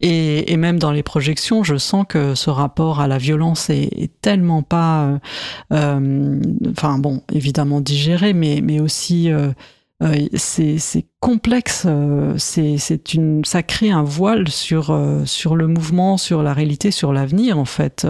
Et, 0.00 0.56
même 0.56 0.78
dans 0.78 0.92
les 0.92 1.02
projections, 1.02 1.64
je 1.64 1.76
sens 1.76 2.04
que 2.08 2.34
ce 2.34 2.50
rapport 2.50 3.00
à 3.00 3.08
la 3.08 3.18
violence 3.18 3.70
est, 3.70 4.10
tellement 4.20 4.62
pas, 4.62 5.18
euh, 5.72 6.40
enfin 6.70 6.98
bon, 6.98 7.22
évidemment 7.32 7.80
digéré, 7.80 8.32
mais 8.32 8.60
mais 8.62 8.80
aussi 8.80 9.30
euh, 9.30 9.48
euh, 9.48 9.52
c'est 10.34 11.06
complexe, 11.20 11.84
euh, 11.86 12.34
c'est 12.38 13.14
une, 13.14 13.44
ça 13.44 13.64
crée 13.64 13.90
un 13.90 14.04
voile 14.04 14.48
sur 14.48 14.90
euh, 14.90 15.24
sur 15.24 15.56
le 15.56 15.66
mouvement, 15.66 16.16
sur 16.16 16.42
la 16.42 16.54
réalité, 16.54 16.90
sur 16.90 17.12
l'avenir 17.12 17.58
en 17.58 17.64
fait. 17.64 18.06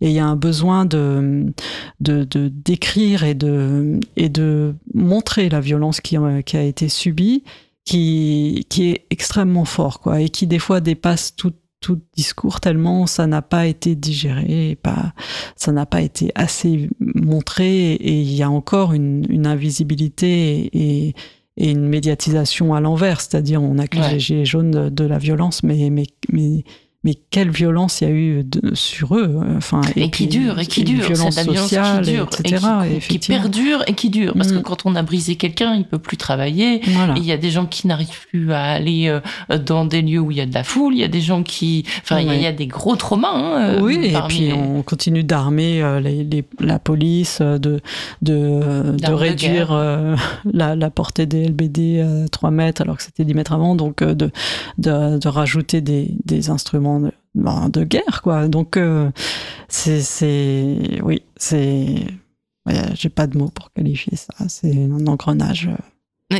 Et 0.00 0.08
il 0.08 0.12
y 0.12 0.20
a 0.20 0.26
un 0.26 0.36
besoin 0.36 0.84
de 0.84 1.52
de 2.00 2.24
d'écrire 2.48 3.24
et 3.24 3.34
de 3.34 3.98
et 4.16 4.28
de 4.28 4.74
montrer 4.94 5.48
la 5.48 5.60
violence 5.60 6.00
qui, 6.00 6.16
qui 6.46 6.56
a 6.56 6.62
été 6.62 6.88
subie, 6.88 7.42
qui 7.84 8.66
qui 8.68 8.90
est 8.90 9.06
extrêmement 9.10 9.64
fort 9.64 10.00
quoi, 10.00 10.20
et 10.20 10.28
qui 10.28 10.46
des 10.46 10.60
fois 10.60 10.80
dépasse 10.80 11.34
toute 11.34 11.56
tout 11.84 12.00
discours 12.16 12.60
tellement 12.60 13.06
ça 13.06 13.26
n'a 13.26 13.42
pas 13.42 13.66
été 13.66 13.94
digéré, 13.94 14.70
et 14.70 14.74
pas, 14.74 15.12
ça 15.54 15.70
n'a 15.70 15.84
pas 15.84 16.00
été 16.00 16.32
assez 16.34 16.88
montré 16.98 17.92
et 17.92 18.20
il 18.22 18.32
y 18.32 18.42
a 18.42 18.48
encore 18.48 18.94
une, 18.94 19.26
une 19.28 19.46
invisibilité 19.46 20.70
et, 20.72 21.14
et, 21.58 21.70
une 21.70 21.86
médiatisation 21.86 22.72
à 22.72 22.80
l'envers, 22.80 23.20
c'est-à-dire 23.20 23.62
on 23.62 23.76
accuse 23.76 24.00
ouais. 24.00 24.12
les 24.12 24.18
gilets 24.18 24.46
jaunes 24.46 24.70
de, 24.70 24.88
de, 24.88 25.04
la 25.04 25.18
violence, 25.18 25.62
mais, 25.62 25.90
mais, 25.90 26.06
mais 26.32 26.64
mais 27.04 27.14
quelle 27.30 27.50
violence 27.50 28.00
il 28.00 28.08
y 28.08 28.10
a 28.10 28.14
eu 28.14 28.44
de, 28.44 28.74
sur 28.74 29.16
eux 29.16 29.40
enfin 29.56 29.80
et, 29.94 30.04
et 30.04 30.10
qui 30.10 30.26
dure 30.26 30.58
et 30.58 30.66
qui 30.66 30.84
dure 30.84 31.06
violence 31.06 31.36
la 31.36 31.42
violence 31.42 31.62
sociale, 31.62 32.04
qui 32.04 32.12
dure 32.12 32.28
etc. 32.40 32.66
et 32.90 32.98
qui, 32.98 33.18
qui, 33.18 33.28
perdure 33.28 33.84
et 33.86 33.94
qui 33.94 34.10
dure. 34.10 34.34
Parce 34.34 34.52
que 34.52 34.58
quand 34.58 34.86
on 34.86 34.94
a 34.96 35.02
brisé 35.02 35.36
quelqu'un 35.36 35.74
il 35.74 35.84
peut 35.84 35.98
plus 35.98 36.16
travailler. 36.16 36.80
Voilà. 36.84 37.14
il 37.16 37.24
y 37.24 37.32
a 37.32 37.36
des 37.36 37.50
gens 37.50 37.66
qui 37.66 37.86
n'arrivent 37.86 38.26
plus 38.28 38.52
à 38.52 38.62
aller 38.62 39.08
euh, 39.08 39.58
dans 39.58 39.84
des 39.84 40.02
lieux 40.02 40.20
où 40.20 40.30
il 40.30 40.36
y 40.36 40.40
a 40.40 40.46
de 40.46 40.54
la 40.54 40.64
foule. 40.64 40.94
Il 40.94 41.00
y 41.00 41.04
a 41.04 41.08
des 41.08 41.20
gens 41.20 41.42
qui 41.42 41.84
enfin 42.02 42.20
il, 42.20 42.40
y 42.40 42.46
a, 42.46 42.52
des 42.52 42.66
gros 42.66 42.96
traumas 42.96 43.32
hein, 43.32 43.80
oui 43.82 43.98
et 44.02 44.18
puis 44.28 44.40
les... 44.40 44.52
on 44.52 44.82
continue 44.82 45.24
d'armer 45.24 45.82
euh, 45.82 46.00
les, 46.00 46.24
les, 46.24 46.44
la 46.60 46.78
police 46.78 47.38
euh, 47.40 47.58
de 47.58 47.80
de, 48.22 48.96
de 48.96 49.12
réduire 49.12 49.72
euh, 49.72 50.16
la, 50.52 50.76
la, 50.76 50.90
portée 50.90 51.26
des 51.26 51.48
LBD 51.48 52.00
à 52.00 52.28
3 52.28 52.50
mètres 52.50 52.82
alors 52.82 52.96
que 52.96 53.02
c'était 53.02 53.24
10 53.24 53.34
mètres 53.34 53.52
avant. 53.52 53.74
Donc 53.74 54.02
euh, 54.02 54.14
de, 54.14 54.30
de, 54.78 55.18
de 55.18 55.28
rajouter 55.28 55.80
des, 55.80 56.14
des 56.24 56.50
instruments 56.50 56.93
de, 57.00 57.12
de 57.70 57.84
guerre, 57.84 58.22
quoi. 58.22 58.48
Donc, 58.48 58.76
euh, 58.76 59.10
c'est. 59.68 61.00
Oui, 61.02 61.22
c'est. 61.36 62.06
Ouais, 62.66 62.74
J'ai 62.94 63.10
pas 63.10 63.26
de 63.26 63.36
mots 63.36 63.50
pour 63.50 63.72
qualifier 63.72 64.16
ça. 64.16 64.32
C'est 64.48 64.84
un 64.84 65.06
engrenage. 65.06 65.68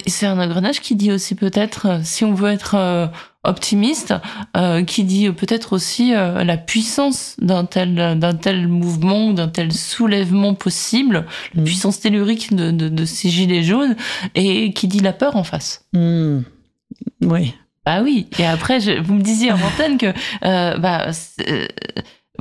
C'est 0.06 0.26
un 0.26 0.38
engrenage 0.38 0.80
qui 0.80 0.96
dit 0.96 1.12
aussi 1.12 1.34
peut-être, 1.34 2.00
si 2.02 2.24
on 2.24 2.34
veut 2.34 2.50
être 2.50 2.74
euh, 2.74 3.06
optimiste, 3.44 4.14
euh, 4.56 4.82
qui 4.82 5.04
dit 5.04 5.30
peut-être 5.30 5.74
aussi 5.74 6.14
euh, 6.14 6.42
la 6.42 6.56
puissance 6.56 7.36
d'un 7.38 7.66
tel, 7.66 8.18
d'un 8.18 8.34
tel 8.34 8.66
mouvement, 8.66 9.32
d'un 9.32 9.48
tel 9.48 9.72
soulèvement 9.72 10.54
possible, 10.54 11.20
mmh. 11.20 11.58
la 11.58 11.62
puissance 11.64 12.00
tellurique 12.00 12.54
de, 12.54 12.70
de, 12.70 12.88
de, 12.88 13.04
ces 13.04 13.28
gilets 13.28 13.62
jaunes, 13.62 13.94
et 14.34 14.72
qui 14.72 14.88
dit 14.88 15.00
la 15.00 15.12
peur 15.12 15.36
en 15.36 15.44
face. 15.44 15.84
Mmh. 15.92 16.40
Oui. 17.22 17.54
Bah 17.84 18.00
oui. 18.02 18.28
Et 18.38 18.46
après, 18.46 18.80
je, 18.80 18.92
vous 18.92 19.14
me 19.14 19.22
disiez 19.22 19.52
en 19.52 19.60
antenne 19.60 19.98
que 19.98 20.12
euh, 20.44 20.78
bah, 20.78 21.10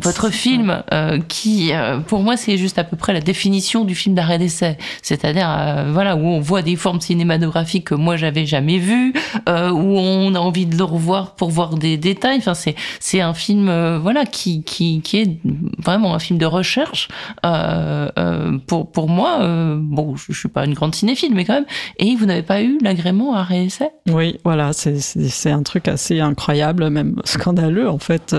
votre 0.02 0.30
film 0.32 0.82
euh, 0.92 1.20
qui 1.28 1.72
euh, 1.72 2.00
pour 2.00 2.22
moi 2.24 2.36
c'est 2.36 2.58
juste 2.58 2.80
à 2.80 2.84
peu 2.84 2.98
près 2.98 3.14
la 3.14 3.22
définition 3.22 3.86
du 3.86 3.94
film 3.94 4.16
d'arrêt 4.16 4.40
d'essai. 4.40 4.78
C'est-à-dire 5.04 5.48
euh, 5.56 5.92
voilà 5.94 6.16
où 6.16 6.26
on 6.26 6.40
voit 6.40 6.64
des 6.64 6.76
formes 6.76 7.00
cinématographiques 7.00 7.86
que 7.86 7.96
moi 7.96 8.18
j'avais 8.18 8.48
jamais 8.48 8.80
vues 8.80 9.14
euh, 9.48 9.70
où 9.70 9.96
on 9.98 10.34
a 10.34 10.40
envie 10.40 10.66
de 10.66 10.76
le 10.76 10.84
revoir 10.84 11.36
pour 11.36 11.52
voir 11.52 11.76
des 11.78 11.98
détails. 11.98 12.38
Enfin 12.40 12.56
c'est 12.56 12.74
c'est 13.00 13.22
un 13.22 13.36
film 13.36 13.70
euh, 13.70 14.00
voilà 14.00 14.26
qui 14.26 14.64
qui 14.64 15.02
qui 15.02 15.18
est 15.18 15.38
vraiment 15.78 16.16
un 16.16 16.20
film 16.20 16.40
de 16.40 16.48
recherche 16.48 17.08
euh, 17.46 18.10
euh, 18.18 18.58
pour 18.66 18.92
pour 18.92 19.08
moi 19.10 19.42
euh, 19.42 19.78
bon 19.80 20.16
je, 20.16 20.26
je 20.34 20.40
suis 20.40 20.50
pas 20.50 20.66
une 20.66 20.74
grande 20.74 20.96
cinéphile 20.96 21.36
mais 21.36 21.46
quand 21.46 21.54
même. 21.54 21.66
Et 21.98 22.16
vous 22.16 22.26
n'avez 22.26 22.42
pas 22.42 22.64
eu 22.64 22.80
l'agrément 22.82 23.36
arrêt 23.36 23.64
d'essai? 23.66 23.92
Oui, 24.10 24.40
voilà, 24.44 24.74
c'est- 24.74 25.00
c'est 25.00 25.52
un 25.52 25.62
truc 25.64 25.88
assez 25.88 26.20
incroyable, 26.20 26.90
même 26.90 27.16
scandaleux. 27.26 27.88
En 27.90 28.00
fait, 28.00 28.36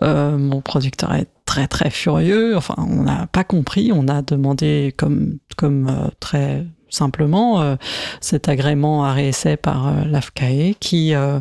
mon 0.00 0.60
producteur 0.78 1.12
est 1.14 1.26
très 1.44 1.66
très 1.66 1.90
furieux. 1.90 2.56
Enfin, 2.56 2.74
on 2.78 3.02
n'a 3.02 3.26
pas 3.26 3.42
compris. 3.42 3.90
On 3.92 4.06
a 4.06 4.22
demandé 4.22 4.94
comme 4.96 5.38
comme 5.56 5.88
euh, 5.88 6.08
très 6.20 6.66
simplement 6.90 7.60
euh, 7.60 7.76
cet 8.20 8.48
agrément 8.48 9.04
à 9.04 9.12
réessai 9.12 9.56
par 9.56 9.88
euh, 9.88 10.04
l'AFCAE 10.06 10.74
qui 10.80 11.14
euh, 11.14 11.40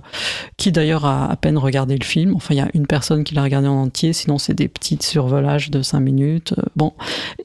qui 0.58 0.72
d'ailleurs 0.72 1.06
a 1.06 1.30
à 1.32 1.36
peine 1.36 1.58
regardé 1.58 1.98
le 1.98 2.04
film. 2.06 2.34
Enfin, 2.36 2.54
il 2.54 2.58
y 2.58 2.62
a 2.62 2.70
une 2.74 2.88
personne 2.88 3.24
qui 3.24 3.36
l'a 3.36 3.44
regardé 3.44 3.68
en 3.68 3.82
entier, 3.84 4.14
sinon 4.14 4.38
c'est 4.38 4.54
des 4.54 4.68
petites 4.68 5.04
survolages 5.04 5.70
de 5.72 5.82
cinq 5.82 6.00
minutes. 6.02 6.54
euh, 6.58 6.64
bon, 6.76 6.94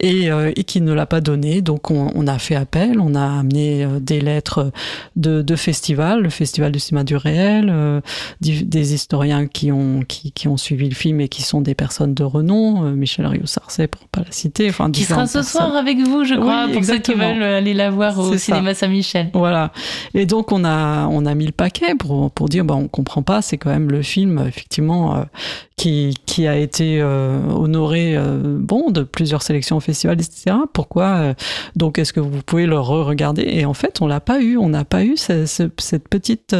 et, 0.00 0.28
et 0.56 0.64
qui 0.64 0.80
ne 0.80 0.92
l'a 0.92 1.06
pas 1.06 1.20
donné. 1.20 1.62
Donc 1.62 1.90
on, 1.90 2.10
on 2.14 2.26
a 2.26 2.38
fait 2.38 2.54
appel, 2.56 2.98
on 3.00 3.14
a 3.14 3.38
amené 3.40 3.86
des 4.00 4.20
lettres 4.20 4.70
de, 5.16 5.42
de 5.42 5.56
festivals, 5.56 6.20
le 6.22 6.30
festival 6.30 6.72
du 6.72 6.78
cinéma 6.80 7.04
du 7.04 7.16
réel, 7.16 7.72
des 8.40 8.94
historiens 8.94 9.46
qui 9.46 9.70
ont 9.72 10.02
qui, 10.06 10.32
qui 10.32 10.48
ont 10.48 10.56
suivi 10.56 10.88
le 10.88 10.94
film 10.94 11.20
et 11.20 11.28
qui 11.28 11.42
sont 11.42 11.60
des 11.60 11.74
personnes 11.74 12.14
de 12.14 12.24
renom, 12.24 12.82
Michel 12.92 13.26
Rio-Sarcey 13.26 13.86
pour 13.88 14.06
pas 14.08 14.20
la 14.24 14.32
citer, 14.32 14.68
enfin 14.68 14.90
qui 14.90 15.04
sera 15.04 15.26
ce 15.26 15.34
personnes. 15.38 15.60
soir 15.60 15.76
avec 15.76 15.98
vous 15.98 16.24
je 16.24 16.34
Oui, 16.34 16.40
crois 16.40 16.68
pour 16.72 16.84
ceux 16.84 16.98
qui 16.98 17.14
veulent 17.14 17.42
aller 17.42 17.74
la 17.74 17.90
voir 17.92 18.18
au 18.18 18.36
cinéma 18.36 18.74
Saint-Michel 18.74 19.30
Voilà. 19.34 19.72
Et 20.14 20.26
donc 20.26 20.52
on 20.52 20.64
a 20.64 21.06
on 21.06 21.26
a 21.26 21.34
mis 21.34 21.46
le 21.46 21.52
paquet 21.52 21.94
pour 21.94 22.30
pour 22.30 22.48
dire 22.48 22.64
bah 22.64 22.74
on 22.74 22.88
comprend 22.88 23.22
pas, 23.22 23.42
c'est 23.42 23.58
quand 23.58 23.70
même 23.70 23.90
le 23.90 24.02
film 24.02 24.44
effectivement 24.46 25.16
euh, 25.16 25.22
qui 25.82 26.14
qui 26.26 26.46
a 26.46 26.56
été 26.56 27.00
euh, 27.00 27.40
honoré 27.50 28.14
euh, 28.16 28.38
bon 28.60 28.90
de 28.90 29.02
plusieurs 29.02 29.42
sélections 29.42 29.76
au 29.78 29.80
festival 29.80 30.16
etc. 30.20 30.54
Pourquoi 30.72 31.06
euh, 31.06 31.34
donc 31.74 31.98
est-ce 31.98 32.12
que 32.12 32.20
vous 32.20 32.40
pouvez 32.46 32.66
le 32.66 32.78
re-regarder? 32.78 33.42
Et 33.48 33.64
en 33.64 33.74
fait 33.74 34.00
on 34.00 34.06
l'a 34.06 34.20
pas 34.20 34.40
eu, 34.40 34.56
on 34.56 34.68
n'a 34.68 34.84
pas 34.84 35.02
eu 35.04 35.16
ce- 35.16 35.44
ce- 35.46 35.70
cette 35.78 36.08
petite 36.08 36.54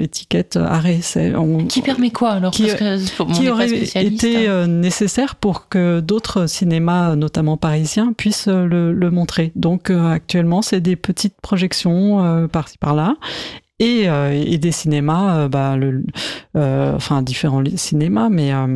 étiquette 0.00 0.56
arrêt. 0.56 1.00
On- 1.36 1.66
Qui 1.66 1.82
permet 1.82 2.10
quoi 2.10 2.30
alors? 2.30 2.52
Qui- 2.52 2.64
Parce 2.66 2.74
que 2.74 3.32
qui 3.34 3.48
aurait 3.48 3.70
été 3.70 4.48
hein. 4.48 4.66
nécessaire 4.66 5.36
pour 5.36 5.68
que 5.68 6.00
d'autres 6.00 6.46
cinémas, 6.46 7.14
notamment 7.16 7.56
parisiens, 7.56 8.12
puissent 8.12 8.48
le, 8.48 8.92
le 8.92 9.10
montrer. 9.10 9.52
Donc 9.54 9.90
actuellement, 9.90 10.62
c'est 10.62 10.80
des 10.80 10.96
petites 10.96 11.36
projections 11.40 12.48
par-ci 12.50 12.78
par-là. 12.78 13.14
Et, 13.82 14.08
euh, 14.08 14.30
et 14.32 14.58
des 14.58 14.70
cinémas, 14.72 15.38
euh, 15.40 15.48
bah, 15.48 15.76
le, 15.76 16.04
euh, 16.56 16.94
enfin 16.94 17.20
différents 17.22 17.62
cinémas, 17.76 18.28
mais 18.28 18.52
euh, 18.52 18.66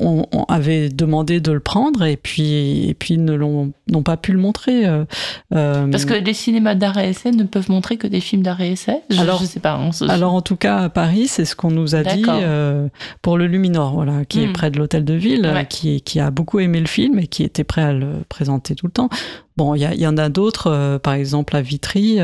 on, 0.00 0.24
on 0.32 0.44
avait 0.44 0.88
demandé 0.88 1.40
de 1.40 1.52
le 1.52 1.60
prendre 1.60 2.02
et 2.04 2.16
puis 2.16 2.88
et 2.88 2.94
puis 2.94 3.18
ne 3.18 3.34
l'ont 3.34 3.72
n'ont 3.90 4.02
pas 4.02 4.16
pu 4.16 4.32
le 4.32 4.38
montrer. 4.38 4.86
euh, 4.86 5.04
Parce 5.50 6.06
que 6.06 6.14
les 6.14 6.32
cinémas 6.32 6.74
d'arrêt 6.74 7.10
essai 7.10 7.30
ne 7.32 7.42
peuvent 7.42 7.70
montrer 7.70 7.98
que 7.98 8.06
des 8.06 8.20
films 8.20 8.42
d'arrêt 8.42 8.70
essai. 8.70 9.02
Je, 9.10 9.20
Alors- 9.20 9.38
je 9.40 9.44
sais 9.44 9.60
pas. 9.60 9.78
on 9.78 9.92
se- 9.92 10.04
Alors 10.04 10.32
en 10.32 10.40
tout 10.40 10.56
cas 10.56 10.78
à 10.78 10.88
Paris, 10.88 11.26
c'est 11.26 11.44
ce 11.44 11.54
qu'on 11.54 11.70
nous 11.70 11.94
a 11.94 12.02
dit 12.04 12.24
euh, 12.26 12.88
pour 13.20 13.36
le 13.36 13.46
Luminor, 13.48 13.92
voilà, 13.92 14.24
qui 14.24 14.42
est 14.42 14.46
Mm. 14.46 14.52
près 14.54 14.70
de 14.70 14.78
l'hôtel 14.78 15.04
de 15.04 15.14
ville, 15.14 15.44
Ouais. 15.52 15.66
qui, 15.68 16.00
qui 16.00 16.20
a 16.20 16.30
beaucoup 16.30 16.58
aimé 16.60 16.80
le 16.80 16.86
film 16.86 17.18
et 17.18 17.26
qui 17.26 17.42
était 17.42 17.64
prêt 17.64 17.82
à 17.82 17.92
le 17.92 18.12
présenter 18.30 18.74
tout 18.76 18.86
le 18.86 18.92
temps. 18.92 19.10
Bon, 19.58 19.74
il 19.74 19.80
y, 19.82 20.00
y 20.00 20.06
en 20.06 20.16
a 20.16 20.30
d'autres, 20.30 20.98
par 21.02 21.12
exemple 21.12 21.54
à 21.54 21.60
Vitry, 21.60 22.18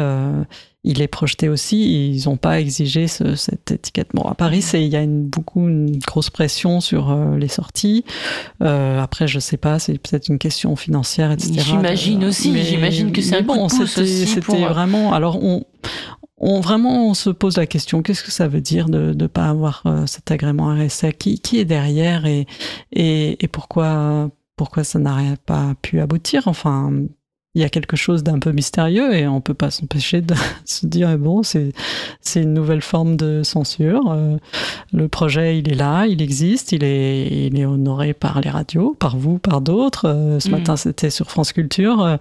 il 0.84 1.00
est 1.02 1.08
projeté 1.08 1.48
aussi. 1.48 2.10
Ils 2.14 2.24
n'ont 2.28 2.36
pas 2.36 2.60
exigé 2.60 3.08
ce- 3.08 3.34
cette 3.34 3.70
étiquette. 3.72 4.08
Bon, 4.14 4.22
à 4.22 4.34
Paris, 4.34 4.64
il 4.74 4.88
y 4.88 4.96
a 4.96 5.02
une, 5.02 5.24
beaucoup 5.26 5.66
une 5.68 5.98
grosse 5.98 6.30
pression 6.30 6.80
sur 6.80 7.10
euh, 7.10 7.36
les 7.38 7.48
sorties. 7.48 8.04
Euh, 8.62 9.00
après, 9.00 9.26
je 9.26 9.38
sais 9.40 9.56
pas, 9.56 9.78
c'est 9.78 9.94
peut-être 9.98 10.28
une 10.28 10.38
question 10.38 10.76
financière, 10.76 11.32
etc. 11.32 11.52
J'imagine 11.58 12.20
de- 12.20 12.26
aussi, 12.28 12.62
j'imagine 12.62 13.12
que 13.12 13.22
c'est 13.22 13.36
un 13.38 13.42
bon, 13.42 13.68
c'était 13.68 14.40
pour- 14.42 14.54
euh, 14.56 14.68
vraiment. 14.68 15.12
Alors 15.14 15.42
on 15.42 15.64
on 16.38 16.60
vraiment 16.60 17.08
on 17.08 17.14
se 17.14 17.30
pose 17.30 17.56
la 17.56 17.66
question 17.66 18.02
qu'est-ce 18.02 18.22
que 18.24 18.32
ça 18.32 18.48
veut 18.48 18.60
dire 18.60 18.88
de 18.88 19.14
ne 19.14 19.26
pas 19.28 19.46
avoir 19.48 19.82
euh, 19.86 20.04
cet 20.06 20.30
agrément 20.32 20.66
RSA 20.74 21.12
qui, 21.12 21.38
qui 21.38 21.58
est 21.58 21.64
derrière 21.64 22.26
et, 22.26 22.46
et, 22.92 23.42
et 23.42 23.48
pourquoi 23.48 24.30
pourquoi 24.56 24.84
ça 24.84 24.98
n'a 24.98 25.36
pas 25.46 25.74
pu 25.80 26.00
aboutir? 26.00 26.42
Enfin 26.46 26.92
il 27.54 27.62
y 27.62 27.64
a 27.64 27.68
quelque 27.68 27.96
chose 27.96 28.22
d'un 28.24 28.38
peu 28.38 28.50
mystérieux 28.52 29.14
et 29.14 29.26
on 29.28 29.40
peut 29.40 29.54
pas 29.54 29.70
s'empêcher 29.70 30.20
de 30.20 30.34
se 30.64 30.86
dire 30.86 31.10
eh 31.10 31.16
bon 31.16 31.42
c'est 31.42 31.72
c'est 32.20 32.42
une 32.42 32.52
nouvelle 32.54 32.82
forme 32.82 33.16
de 33.16 33.42
censure. 33.44 34.10
Euh, 34.10 34.36
le 34.92 35.08
projet 35.08 35.58
il 35.58 35.70
est 35.70 35.74
là 35.76 36.06
il 36.06 36.20
existe 36.22 36.72
il 36.72 36.82
est 36.84 37.46
il 37.46 37.58
est 37.58 37.64
honoré 37.66 38.12
par 38.12 38.40
les 38.40 38.50
radios 38.50 38.94
par 38.98 39.16
vous 39.16 39.38
par 39.38 39.60
d'autres. 39.60 40.06
Euh, 40.08 40.40
ce 40.40 40.48
Mm. 40.48 40.52
matin 40.52 40.76
c'était 40.76 41.10
sur 41.10 41.30
France 41.30 41.52
Culture. 41.52 42.02
Euh, 42.02 42.16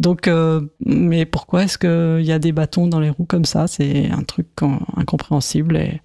donc 0.00 0.28
mais 0.84 1.24
pourquoi 1.26 1.64
est-ce 1.64 1.78
qu'il 1.78 2.26
y 2.26 2.32
a 2.32 2.38
des 2.38 2.52
bâtons 2.52 2.86
dans 2.86 3.00
les 3.00 3.10
roues 3.10 3.24
comme 3.26 3.44
ça? 3.44 3.66
C'est 3.66 4.10
un 4.10 4.22
truc 4.22 4.46
in- 4.62 4.78
incompréhensible 4.96 5.76
et 5.76 6.00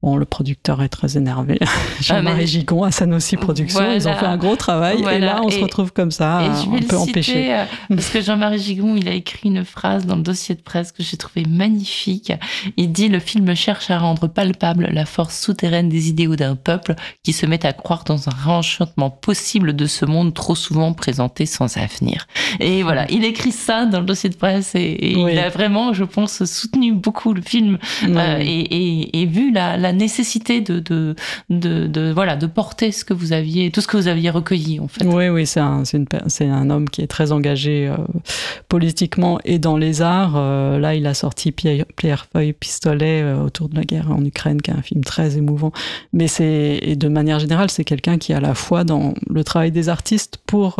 Bon, 0.00 0.16
le 0.16 0.24
producteur 0.24 0.80
est 0.80 0.88
très 0.88 1.16
énervé. 1.16 1.58
Jean-Marie 2.00 2.26
Ah, 2.34 2.36
mais- 2.38 2.46
Gigon 2.46 2.84
à 2.84 2.92
Sanofi 2.92 3.36
Productions, 3.36 3.92
ils 3.92 4.06
ont 4.06 4.14
fait 4.14 4.26
un 4.26 4.36
gros 4.36 4.54
travail. 4.54 4.98
Et 4.98 5.02
Voilà. 5.02 5.18
là, 5.18 5.40
on 5.42 5.50
se 5.50 5.58
Et- 5.58 5.62
retrouve 5.62 5.92
comme 5.92 6.12
ça, 6.12 6.40
Et 6.42 6.44
je 6.64 6.70
vais 6.70 6.76
un 6.76 6.80
le 6.80 6.86
peu 6.86 6.96
citer, 6.98 7.10
empêché. 7.10 7.54
euh, 7.54 7.64
parce 7.88 8.08
que 8.10 8.20
Jean-Marie 8.20 8.60
Gigon, 8.60 8.94
il 8.94 9.08
a 9.08 9.12
écrit 9.12 9.48
une 9.48 9.64
phrase 9.64 10.06
dans 10.06 10.14
le 10.14 10.22
dossier 10.22 10.54
de 10.54 10.60
presse 10.60 10.92
que 10.92 11.02
j'ai 11.02 11.16
trouvé 11.16 11.44
magnifique. 11.48 12.32
Il 12.76 12.92
dit 12.92 13.08
le 13.08 13.18
film 13.18 13.52
cherche 13.56 13.90
à 13.90 13.98
rendre 13.98 14.28
palpable 14.28 14.88
la 14.92 15.04
force 15.04 15.36
souterraine 15.40 15.88
des 15.88 16.08
idéaux 16.08 16.36
d'un 16.36 16.54
peuple 16.54 16.94
qui 17.24 17.32
se 17.32 17.44
met 17.46 17.66
à 17.66 17.72
croire 17.72 18.04
dans 18.04 18.28
un 18.28 18.32
réenchantement 18.32 19.10
possible 19.10 19.74
de 19.74 19.86
ce 19.86 20.04
monde 20.04 20.32
trop 20.32 20.54
souvent 20.54 20.92
présenté 20.92 21.44
sans 21.44 21.76
avenir. 21.76 22.28
Et 22.60 22.84
voilà, 22.84 23.10
il 23.10 23.24
écrit 23.24 23.50
ça 23.52 23.84
dans 23.84 23.98
le 23.98 24.06
dossier 24.06 24.30
de 24.30 24.36
presse 24.36 24.76
et, 24.76 25.12
et 25.12 25.16
Oui. 25.16 25.32
il 25.32 25.38
a 25.40 25.48
vraiment, 25.48 25.92
je 25.92 26.04
pense, 26.04 26.44
soutenu 26.44 26.92
beaucoup 26.92 27.32
le 27.34 27.42
film 27.42 27.78
euh, 28.04 28.38
et, 28.40 28.44
et, 28.60 29.22
et 29.22 29.26
vu 29.26 29.52
la, 29.52 29.76
la 29.76 29.87
nécessité 29.92 30.60
de, 30.60 30.78
de, 30.80 31.14
de, 31.50 31.86
de, 31.86 32.12
voilà, 32.12 32.36
de 32.36 32.46
porter 32.46 32.92
ce 32.92 33.04
que 33.04 33.14
vous 33.14 33.32
aviez, 33.32 33.70
tout 33.70 33.80
ce 33.80 33.86
que 33.86 33.96
vous 33.96 34.08
aviez 34.08 34.30
recueilli, 34.30 34.80
en 34.80 34.88
fait. 34.88 35.04
Oui, 35.04 35.28
oui, 35.28 35.46
c'est 35.46 35.60
un, 35.60 35.82
un 36.40 36.70
homme 36.70 36.88
qui 36.88 37.02
est 37.02 37.06
très 37.06 37.32
engagé 37.32 37.88
euh, 37.88 37.96
politiquement 38.68 39.38
et 39.44 39.58
dans 39.58 39.76
les 39.76 40.02
arts. 40.02 40.34
Euh, 40.36 40.78
là, 40.78 40.94
il 40.94 41.06
a 41.06 41.14
sorti 41.14 41.52
Pierre, 41.52 41.84
Pierre 41.96 42.26
Feuille 42.32 42.52
Pistolet 42.52 43.22
euh, 43.22 43.42
autour 43.42 43.68
de 43.68 43.76
la 43.76 43.84
guerre 43.84 44.10
en 44.10 44.24
Ukraine, 44.24 44.60
qui 44.60 44.70
est 44.70 44.74
un 44.74 44.82
film 44.82 45.02
très 45.04 45.36
émouvant. 45.36 45.72
Mais 46.12 46.28
c'est 46.28 46.78
et 46.82 46.96
de 46.96 47.08
manière 47.08 47.38
générale, 47.38 47.70
c'est 47.70 47.84
quelqu'un 47.84 48.18
qui 48.18 48.32
est 48.32 48.34
à 48.34 48.40
la 48.40 48.54
fois 48.54 48.84
dans 48.84 49.14
le 49.28 49.44
travail 49.44 49.72
des 49.72 49.88
artistes 49.88 50.38
pour 50.46 50.76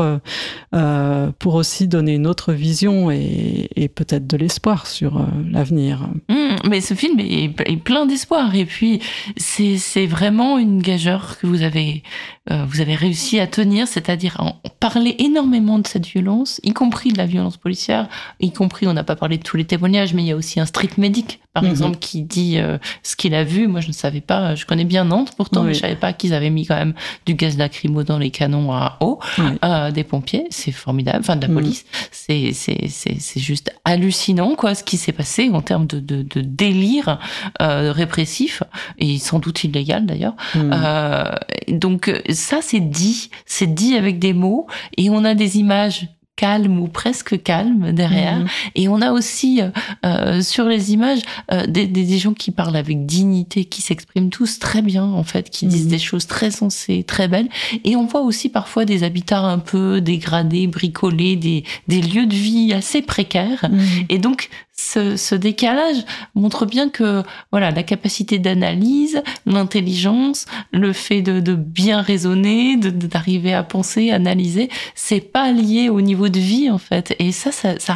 pour 1.38 1.54
aussi 1.54 1.88
donner 1.88 2.14
une 2.14 2.26
autre 2.26 2.52
vision 2.52 3.10
et, 3.10 3.68
et 3.76 3.88
peut-être 3.88 4.26
de 4.26 4.36
l'espoir 4.36 4.86
sur 4.86 5.26
l'avenir. 5.50 6.08
Hum, 6.28 6.56
mais 6.68 6.80
ce 6.80 6.94
film 6.94 7.18
est, 7.20 7.54
est 7.66 7.76
plein 7.76 8.06
d'espoir 8.06 8.54
et 8.54 8.64
puis 8.64 8.97
c'est 9.36 9.76
c'est 9.78 10.06
vraiment 10.06 10.58
une 10.58 10.80
gageure 10.82 11.38
que 11.38 11.46
vous 11.46 11.62
avez 11.62 12.02
euh, 12.50 12.64
vous 12.66 12.80
avez 12.80 12.94
réussi 12.94 13.38
à 13.40 13.46
tenir, 13.46 13.86
c'est-à-dire 13.86 14.36
en 14.38 14.56
parler 14.80 15.14
énormément 15.18 15.78
de 15.78 15.86
cette 15.86 16.06
violence, 16.06 16.60
y 16.62 16.72
compris 16.72 17.12
de 17.12 17.18
la 17.18 17.26
violence 17.26 17.56
policière, 17.56 18.08
y 18.40 18.52
compris 18.52 18.86
on 18.86 18.92
n'a 18.94 19.04
pas 19.04 19.16
parlé 19.16 19.36
de 19.38 19.42
tous 19.42 19.56
les 19.56 19.64
témoignages, 19.66 20.14
mais 20.14 20.22
il 20.22 20.26
y 20.28 20.32
a 20.32 20.36
aussi 20.36 20.58
un 20.60 20.66
street 20.66 20.90
médic 20.98 21.40
par 21.52 21.62
Mhm. 21.64 21.70
exemple 21.70 21.98
qui 21.98 22.22
dit 22.22 22.58
euh, 22.58 22.78
ce 23.02 23.16
qu'il 23.16 23.34
a 23.34 23.44
vu. 23.44 23.66
Moi 23.68 23.80
je 23.80 23.88
ne 23.88 23.92
savais 23.92 24.20
pas, 24.20 24.54
je 24.54 24.64
connais 24.64 24.84
bien 24.84 25.04
Nantes 25.04 25.32
pourtant, 25.36 25.62
mais 25.64 25.74
je 25.74 25.80
savais 25.80 25.96
pas 25.96 26.12
qu'ils 26.12 26.32
avaient 26.32 26.50
mis 26.50 26.64
quand 26.66 26.76
même 26.76 26.94
du 27.26 27.34
gaz 27.34 27.58
lacrymo 27.58 28.02
dans 28.04 28.18
les 28.18 28.30
canons 28.30 28.72
à 28.72 28.96
eau 29.00 29.18
Oui. 29.38 29.44
euh, 29.64 29.90
des 29.90 30.04
pompiers, 30.04 30.46
c'est 30.50 30.72
formidable, 30.72 31.18
enfin 31.20 31.36
de 31.36 31.42
la 31.42 31.48
Mhm. 31.48 31.54
police, 31.54 31.84
c'est 32.12 32.52
c'est 32.54 32.86
c'est 32.88 33.16
c'est 33.18 33.40
juste 33.40 33.74
hallucinant 33.84 34.54
quoi 34.54 34.74
ce 34.74 34.84
qui 34.84 34.96
s'est 34.96 35.12
passé 35.12 35.50
en 35.52 35.60
termes 35.60 35.86
de 35.86 35.98
de, 36.00 36.22
de 36.22 36.40
délire 36.40 37.18
répressif 37.60 38.62
et 38.98 39.18
sans 39.18 39.38
doute 39.38 39.64
illégal 39.64 40.06
d'ailleurs. 40.06 40.36
Mm. 40.54 40.70
Euh, 40.72 41.32
donc 41.68 42.08
euh, 42.08 42.20
ça 42.30 42.58
c'est 42.62 42.80
dit, 42.80 43.30
c'est 43.46 43.72
dit 43.74 43.96
avec 43.96 44.18
des 44.18 44.32
mots 44.32 44.66
et 44.96 45.10
on 45.10 45.24
a 45.24 45.34
des 45.34 45.58
images 45.58 46.08
calmes 46.36 46.78
ou 46.78 46.86
presque 46.86 47.42
calmes 47.42 47.90
derrière 47.92 48.38
Mhm. 48.38 48.46
et 48.76 48.88
on 48.88 49.02
a 49.02 49.10
aussi 49.10 49.60
euh, 49.60 49.70
euh, 50.06 50.40
sur 50.40 50.66
les 50.66 50.92
images 50.92 51.18
euh, 51.52 51.66
des, 51.66 51.88
des, 51.88 52.18
gens 52.18 52.32
qui 52.32 52.52
parlent 52.52 52.76
avec 52.76 53.06
dignité, 53.06 53.64
qui 53.64 53.82
s'expriment 53.82 54.30
tous 54.30 54.60
très 54.60 54.80
bien 54.80 55.02
en 55.02 55.24
fait, 55.24 55.50
qui 55.50 55.66
disent 55.66 55.86
Mhm. 55.86 55.90
des 55.90 55.98
choses 55.98 56.28
très 56.28 56.52
sensées, 56.52 57.02
très 57.02 57.26
belles. 57.26 57.48
Et 57.84 57.96
on 57.96 58.06
voit 58.06 58.20
aussi 58.20 58.50
parfois 58.50 58.84
des 58.84 59.02
habitats 59.02 59.40
un 59.40 59.58
peu 59.58 60.00
dégradés, 60.00 60.68
bricolés, 60.68 61.34
des, 61.34 61.64
des 61.88 62.00
lieux 62.00 62.26
de 62.26 62.34
vie 62.34 62.72
assez 62.72 63.02
précaires. 63.02 63.68
Et 64.08 64.18
donc 64.18 64.48
ce, 64.78 65.16
ce 65.16 65.34
décalage 65.34 66.04
montre 66.34 66.64
bien 66.64 66.88
que 66.88 67.22
voilà 67.50 67.70
la 67.72 67.82
capacité 67.82 68.38
d'analyse, 68.38 69.22
l'intelligence, 69.44 70.46
le 70.72 70.92
fait 70.92 71.20
de, 71.20 71.40
de 71.40 71.54
bien 71.54 72.00
raisonner, 72.00 72.76
d'arriver 72.76 73.52
à 73.52 73.64
penser, 73.64 74.10
analyser, 74.10 74.70
c'est 74.94 75.20
pas 75.20 75.50
lié 75.50 75.88
au 75.88 76.00
niveau 76.00 76.28
de 76.28 76.38
vie 76.38 76.70
en 76.70 76.78
fait. 76.78 77.14
Et 77.18 77.32
ça, 77.32 77.50
ça, 77.50 77.78
ça 77.78 77.94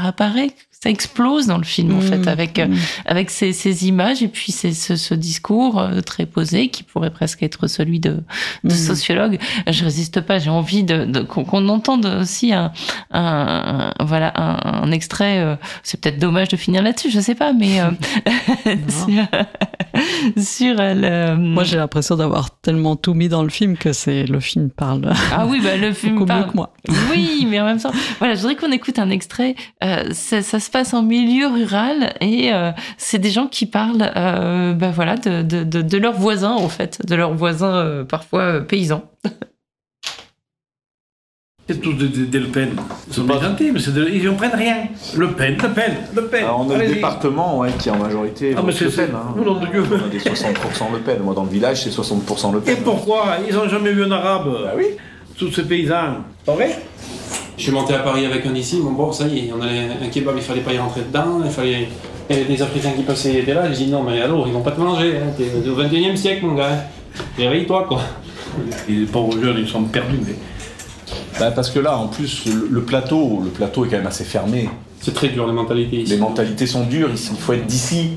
ça 0.82 0.90
explose 0.90 1.46
dans 1.46 1.58
le 1.58 1.64
film 1.64 1.96
en 1.96 2.00
fait 2.00 2.26
avec 2.26 2.58
euh, 2.58 2.66
mmh. 2.66 2.76
avec 3.06 3.30
ces, 3.30 3.52
ces 3.52 3.86
images 3.86 4.22
et 4.22 4.28
puis 4.28 4.50
c'est 4.50 4.72
ce, 4.72 4.96
ce 4.96 5.14
discours 5.14 5.78
euh, 5.80 6.00
très 6.00 6.26
posé 6.26 6.68
qui 6.68 6.82
pourrait 6.82 7.10
presque 7.12 7.42
être 7.44 7.68
celui 7.68 8.00
de, 8.00 8.10
de 8.10 8.22
Mhm. 8.64 8.70
sociologue. 8.70 9.38
Je 9.68 9.84
résiste 9.84 10.20
pas, 10.22 10.38
j'ai 10.40 10.50
envie 10.50 10.82
de, 10.82 11.04
de- 11.04 11.20
qu'on 11.20 11.68
entende 11.68 12.06
aussi 12.20 12.52
un, 12.52 12.72
un- 13.12 13.92
un- 14.00 14.04
voilà 14.04 14.32
un, 14.34 14.82
un 14.82 14.90
extrait. 14.90 15.38
euh, 15.38 15.54
c'est 15.84 16.00
peut-être 16.00 16.18
dommage 16.18 16.48
de 16.48 16.56
finir 16.56 16.82
là-dessus, 16.82 17.10
je 17.10 17.20
sais 17.20 17.34
pas, 17.36 17.52
mais 17.52 17.80
euh, 17.80 17.90
sur, 18.88 20.42
sur 20.42 20.74
le. 20.78 21.36
Moi, 21.36 21.64
j'ai 21.64 21.76
l'impression 21.76 22.16
d'avoir 22.16 22.50
tellement 22.60 22.96
tout 22.96 23.14
mis 23.14 23.28
dans 23.28 23.42
le 23.42 23.50
film 23.50 23.76
que 23.76 23.92
c'est 23.92 24.24
le 24.24 24.40
film 24.40 24.70
parle 24.70 25.12
ah 25.32 25.46
oui, 25.46 25.60
bah, 25.62 25.76
le 25.76 25.92
film 25.92 26.14
beaucoup 26.14 26.24
mieux 26.24 26.40
parle. 26.40 26.50
que 26.50 26.56
moi. 26.56 26.72
Oui, 27.10 27.46
mais 27.48 27.60
en 27.60 27.64
même 27.66 27.80
temps, 27.80 27.92
voilà, 28.18 28.34
je 28.34 28.40
voudrais 28.40 28.56
qu'on 28.56 28.72
écoute 28.72 28.98
un 28.98 29.10
extrait. 29.10 29.54
Euh, 29.84 30.10
ça 30.12 30.42
se 30.42 30.70
passe 30.72 30.92
en 30.94 31.02
milieu 31.02 31.46
rural 31.46 32.14
et 32.20 32.52
euh, 32.52 32.72
c'est 32.98 33.18
des 33.18 33.30
gens 33.30 33.46
qui 33.46 33.66
parlent, 33.66 34.10
euh, 34.16 34.72
ben 34.72 34.90
voilà, 34.90 35.16
de, 35.16 35.42
de, 35.42 35.62
de, 35.62 35.82
de 35.82 35.98
leurs 35.98 36.14
voisins 36.18 36.52
en 36.54 36.68
fait, 36.68 37.00
de 37.06 37.14
leurs 37.14 37.34
voisins 37.34 37.74
euh, 37.76 38.04
parfois 38.04 38.40
euh, 38.42 38.60
paysans. 38.60 39.04
C'est 41.68 41.80
tous 41.80 41.92
des, 41.92 42.08
des- 42.08 42.26
des 42.26 42.40
Le 42.40 42.48
Pen. 42.48 42.70
Ils 43.06 43.14
sont 43.14 43.24
pas 43.24 43.38
gentils, 43.40 43.70
mais 43.70 43.78
de- 43.80 44.08
ils 44.12 44.24
ne 44.24 44.30
prennent 44.32 44.54
rien. 44.56 44.88
Le 45.16 45.30
Pen, 45.30 45.56
Le 45.62 45.68
Pen, 45.68 45.94
Le 46.14 46.26
Pen. 46.26 46.42
Alors, 46.44 46.60
on 46.60 46.70
a 46.70 46.74
le 46.74 46.80
Allez-y. 46.80 46.94
département 46.96 47.58
ouais, 47.60 47.70
qui 47.78 47.88
est 47.88 47.92
en 47.92 47.98
majorité 47.98 48.52
Ah, 48.58 48.62
mais 48.66 48.72
c'est- 48.72 48.86
Le 48.86 48.90
Pen. 48.90 49.10
hein. 49.14 49.34
Nom 49.36 49.60
de 49.60 49.66
Dieu. 49.68 49.84
On 49.88 50.04
a 50.04 50.08
des 50.08 50.18
60% 50.18 50.92
Le 50.92 50.98
Pen. 50.98 51.18
Moi, 51.22 51.34
dans 51.34 51.44
le 51.44 51.50
village, 51.50 51.84
c'est 51.84 51.90
60% 51.90 52.52
Le 52.52 52.58
Et 52.58 52.74
Pen. 52.74 52.82
pourquoi? 52.82 53.36
Ils 53.48 53.54
n'ont 53.54 53.68
jamais 53.68 53.92
vu 53.92 54.02
un 54.04 54.10
arabe. 54.10 54.48
Bah 54.64 54.72
oui. 54.76 54.86
Tous 55.38 55.52
ces 55.52 55.62
paysans. 55.62 56.16
Pas 56.44 56.52
vrai? 56.54 56.82
Je 57.56 57.62
suis 57.62 57.72
monté 57.72 57.94
à 57.94 57.98
Paris 57.98 58.24
avec 58.24 58.46
un 58.46 58.54
ici, 58.54 58.80
bon, 58.82 58.92
bon 58.92 59.12
ça 59.12 59.26
y 59.26 59.38
est, 59.38 59.52
on 59.56 59.60
allait 59.60 59.88
un 60.02 60.08
kebab, 60.08 60.34
il 60.36 60.42
fallait 60.42 60.60
pas 60.60 60.72
y 60.72 60.78
rentrer 60.78 61.02
dedans, 61.02 61.40
il 61.44 61.50
fallait. 61.50 61.88
Il 62.30 62.36
y 62.36 62.40
avait 62.40 62.48
des 62.54 62.62
Africains 62.62 62.92
qui 62.92 63.02
passaient, 63.02 63.32
ils 63.32 63.38
étaient 63.40 63.52
là, 63.52 63.70
j'ai 63.70 63.84
dit 63.84 63.90
non 63.90 64.02
mais 64.02 64.20
alors 64.22 64.46
ils 64.46 64.52
vont 64.52 64.62
pas 64.62 64.70
te 64.70 64.80
manger, 64.80 65.16
hein, 65.18 65.32
t'es 65.36 65.68
au 65.68 65.74
21 65.74 66.14
e 66.14 66.16
siècle 66.16 66.46
mon 66.46 66.54
gars, 66.54 66.84
réveille-toi 67.36 67.84
quoi. 67.88 68.00
Et 68.88 68.92
les 68.92 69.06
pauvres 69.06 69.40
jeunes, 69.40 69.58
ils 69.58 69.68
sont 69.68 69.82
perdus. 69.82 70.18
Mais... 70.26 70.34
Bah, 71.38 71.50
parce 71.50 71.70
que 71.70 71.78
là, 71.78 71.96
en 71.96 72.08
plus, 72.08 72.44
le, 72.46 72.68
le 72.70 72.82
plateau, 72.82 73.40
le 73.42 73.50
plateau 73.50 73.84
est 73.84 73.88
quand 73.88 73.96
même 73.96 74.06
assez 74.06 74.24
fermé. 74.24 74.68
C'est 75.00 75.14
très 75.14 75.28
dur 75.28 75.46
les 75.46 75.52
mentalités 75.52 75.96
ici. 75.96 76.12
Les 76.12 76.18
mentalités 76.18 76.66
sont 76.66 76.84
dures 76.84 77.10
ici. 77.10 77.30
Il 77.34 77.40
faut 77.40 77.52
être 77.54 77.66
d'ici. 77.66 78.12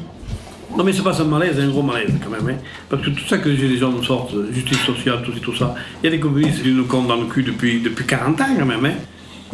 Non, 0.77 0.83
mais 0.83 0.91
c'est 0.91 1.03
pas 1.03 1.19
un 1.19 1.25
malaise, 1.25 1.53
c'est 1.55 1.63
un 1.63 1.69
gros 1.69 1.81
malaise 1.81 2.11
quand 2.23 2.29
même. 2.29 2.47
Hein. 2.49 2.61
Parce 2.89 3.01
que 3.01 3.09
tout 3.09 3.25
ça 3.27 3.37
que 3.37 3.47
les 3.47 3.55
Gilets 3.55 3.77
jaunes 3.77 4.03
sortent, 4.03 4.35
justice 4.51 4.79
sociale, 4.79 5.21
tout, 5.23 5.31
tout 5.31 5.55
ça, 5.55 5.73
il 6.03 6.05
y 6.05 6.07
a 6.09 6.11
des 6.11 6.19
communistes 6.19 6.61
qui 6.61 6.71
nous 6.71 6.85
comptent 6.85 7.07
dans 7.07 7.15
le 7.15 7.27
cul 7.27 7.43
depuis, 7.43 7.79
depuis 7.81 8.05
40 8.05 8.41
ans 8.41 8.45
quand 8.59 8.65
même. 8.65 8.85
Hein. 8.85 8.95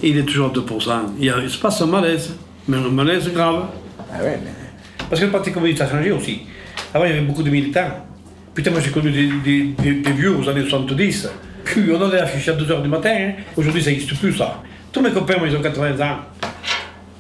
Et 0.04 0.10
il 0.10 0.18
est 0.18 0.24
toujours 0.24 0.48
à 0.48 0.54
2%. 0.54 0.92
Il, 1.20 1.26
y 1.26 1.30
a, 1.30 1.38
il 1.40 1.50
se 1.50 1.58
passe 1.58 1.82
un 1.82 1.86
malaise, 1.86 2.36
mais 2.68 2.78
un 2.78 2.90
malaise 2.90 3.32
grave. 3.32 3.66
Ah 4.14 4.24
ouais, 4.24 4.40
mais... 4.44 4.52
Parce 5.10 5.20
que 5.20 5.26
le 5.26 5.32
Parti 5.32 5.52
communiste 5.52 5.82
a 5.82 5.90
changé 5.90 6.12
aussi. 6.12 6.42
Avant, 6.94 7.06
il 7.06 7.10
y 7.10 7.14
avait 7.14 7.22
beaucoup 7.22 7.44
de 7.44 7.50
militants. 7.50 7.88
Putain, 8.54 8.72
moi 8.72 8.80
j'ai 8.84 8.92
connu 8.92 9.12
des, 9.12 9.28
des- 9.44 9.64
des- 9.82 10.02
des 10.02 10.12
vieux 10.12 10.36
aux 10.36 10.48
années 10.50 10.68
70. 10.68 11.30
Puis 11.64 11.84
on 11.94 12.02
allait 12.02 12.20
afficher 12.20 12.52
à 12.52 12.56
2h 12.56 12.82
du 12.82 12.90
matin. 12.90 13.12
hein. 13.16 13.32
Aujourd'hui, 13.56 13.82
ça 13.84 13.92
n'existe 13.92 14.18
plus, 14.20 14.34
ça. 14.36 14.62
Tous 14.92 15.02
mes 15.02 15.12
copains, 15.12 15.38
moi, 15.38 15.48
ils 15.48 15.56
ont 15.56 15.62
80 15.62 16.06
ans. 16.06 16.18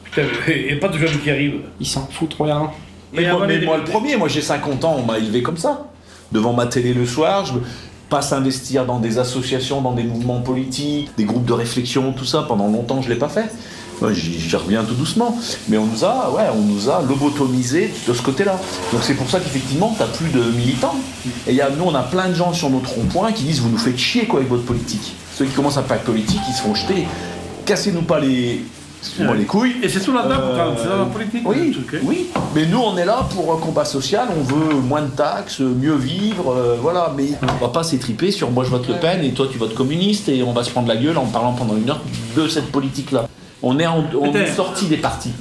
Putain, 0.04 0.24
il 0.50 0.66
n'y 0.66 0.72
a 0.74 0.76
pas 0.78 0.90
de 0.90 0.98
jeunes 0.98 1.20
qui 1.24 1.30
arrivent. 1.30 1.62
Ils 1.80 1.86
s'en 1.88 2.06
foutent 2.08 2.34
royalement. 2.34 2.74
Mais, 3.14 3.22
moi, 3.24 3.32
avant 3.32 3.48
mais 3.48 3.62
moi, 3.62 3.78
le 3.78 3.84
premier, 3.84 4.16
moi 4.18 4.28
j'ai 4.28 4.42
50 4.42 4.84
ans, 4.86 4.96
on 5.00 5.06
m'a 5.06 5.18
élevé 5.18 5.42
comme 5.42 5.58
ça. 5.58 5.86
Devant 6.32 6.54
ma 6.54 6.66
télé 6.66 6.94
le 6.94 7.06
soir, 7.06 7.46
je 7.46 7.54
pas 8.12 8.22
s'investir 8.22 8.86
dans 8.86 9.00
des 9.00 9.20
associations, 9.20 9.82
dans 9.82 9.94
des 9.94 10.04
mouvements 10.04 10.42
politiques, 10.42 11.10
des 11.18 11.24
groupes 11.24 11.46
de 11.46 11.54
réflexion, 11.54 12.12
tout 12.12 12.26
ça. 12.26 12.44
Pendant 12.46 12.68
longtemps, 12.68 13.02
je 13.02 13.08
l'ai 13.10 13.16
pas 13.16 13.30
fait. 13.30 13.50
J'y 14.12 14.56
reviens 14.58 14.84
tout 14.84 14.96
doucement. 14.96 15.38
Mais 15.70 15.78
on 15.78 15.86
nous 15.86 16.04
a, 16.04 16.30
ouais, 16.32 16.44
on 16.54 16.62
nous 16.62 16.90
a 16.90 17.02
lobotomisé 17.04 17.94
de 18.06 18.14
ce 18.14 18.22
côté-là. 18.22 18.60
Donc 18.92 19.02
c'est 19.04 19.14
pour 19.14 19.30
ça 19.30 19.40
qu'effectivement, 19.40 19.96
tu 19.98 20.24
plus 20.24 20.30
de 20.30 20.44
militants. 20.52 20.96
Et 21.48 21.54
y 21.54 21.62
a, 21.62 21.70
nous, 21.70 21.86
on 21.86 21.96
a 21.96 22.04
plein 22.04 22.28
de 22.28 22.34
gens 22.34 22.52
sur 22.52 22.70
notre 22.70 22.90
rond-point 22.90 23.32
qui 23.32 23.44
disent 23.44 23.62
Vous 23.62 23.70
nous 23.70 23.78
faites 23.78 23.98
chier 23.98 24.26
quoi 24.26 24.40
avec 24.40 24.50
votre 24.50 24.66
politique. 24.66 25.16
Ceux 25.34 25.46
qui 25.46 25.54
commencent 25.54 25.78
à 25.78 25.84
faire 25.84 26.02
politique, 26.02 26.42
ils 26.50 26.54
se 26.54 26.64
font 26.64 26.76
jeter. 26.76 27.08
Cassez-nous 27.66 28.02
pas 28.02 28.20
les, 28.20 28.62
excusez-moi, 29.02 29.36
les 29.36 29.46
couilles. 29.46 29.76
Et 29.84 29.90
c'est 29.90 30.00
sous 30.00 30.14
la 30.14 30.24
table, 30.24 30.44
Euh, 30.44 30.74
c'est 30.78 30.88
dans 30.90 30.98
la 31.00 31.06
politique. 31.06 31.42
Oui, 31.46 31.68
le 31.68 31.74
truc, 31.84 31.96
hein. 31.96 32.06
oui, 32.06 32.28
mais 32.56 32.66
nous 32.66 32.80
on 32.80 32.98
est 32.98 33.06
là 33.06 33.28
pour 33.34 33.52
un 33.54 33.58
combat 33.58 33.86
social, 33.86 34.28
on 34.38 34.44
veut 34.44 34.76
moins 34.76 35.02
de 35.02 35.10
taxes, 35.10 35.60
mieux 35.60 35.96
vivre, 35.96 36.52
euh, 36.52 36.78
voilà, 36.82 37.14
mais 37.16 37.30
on 37.42 37.66
va 37.66 37.72
pas 37.72 37.84
s'étriper 37.84 38.32
sur 38.32 38.52
moi 38.52 38.64
je 38.64 38.70
vote 38.70 38.88
Le 38.88 38.96
Pen 38.96 39.24
et 39.24 39.32
toi 39.32 39.48
tu 39.52 39.58
votes 39.58 39.74
communiste 39.76 40.30
et 40.30 40.44
on 40.44 40.54
va 40.54 40.64
se 40.64 40.70
prendre 40.70 40.88
la 40.88 40.96
gueule 40.96 41.18
en 41.18 41.26
parlant 41.26 41.54
pendant 41.54 41.76
une 41.76 41.90
heure 41.90 42.02
de 42.36 42.48
cette 42.48 42.72
politique-là. 42.72 43.28
On 43.64 43.78
est, 43.80 43.86
en, 43.88 44.04
on 44.20 44.34
est 44.34 44.48
sorti 44.48 44.86
des 44.88 44.98
partis. 44.98 45.32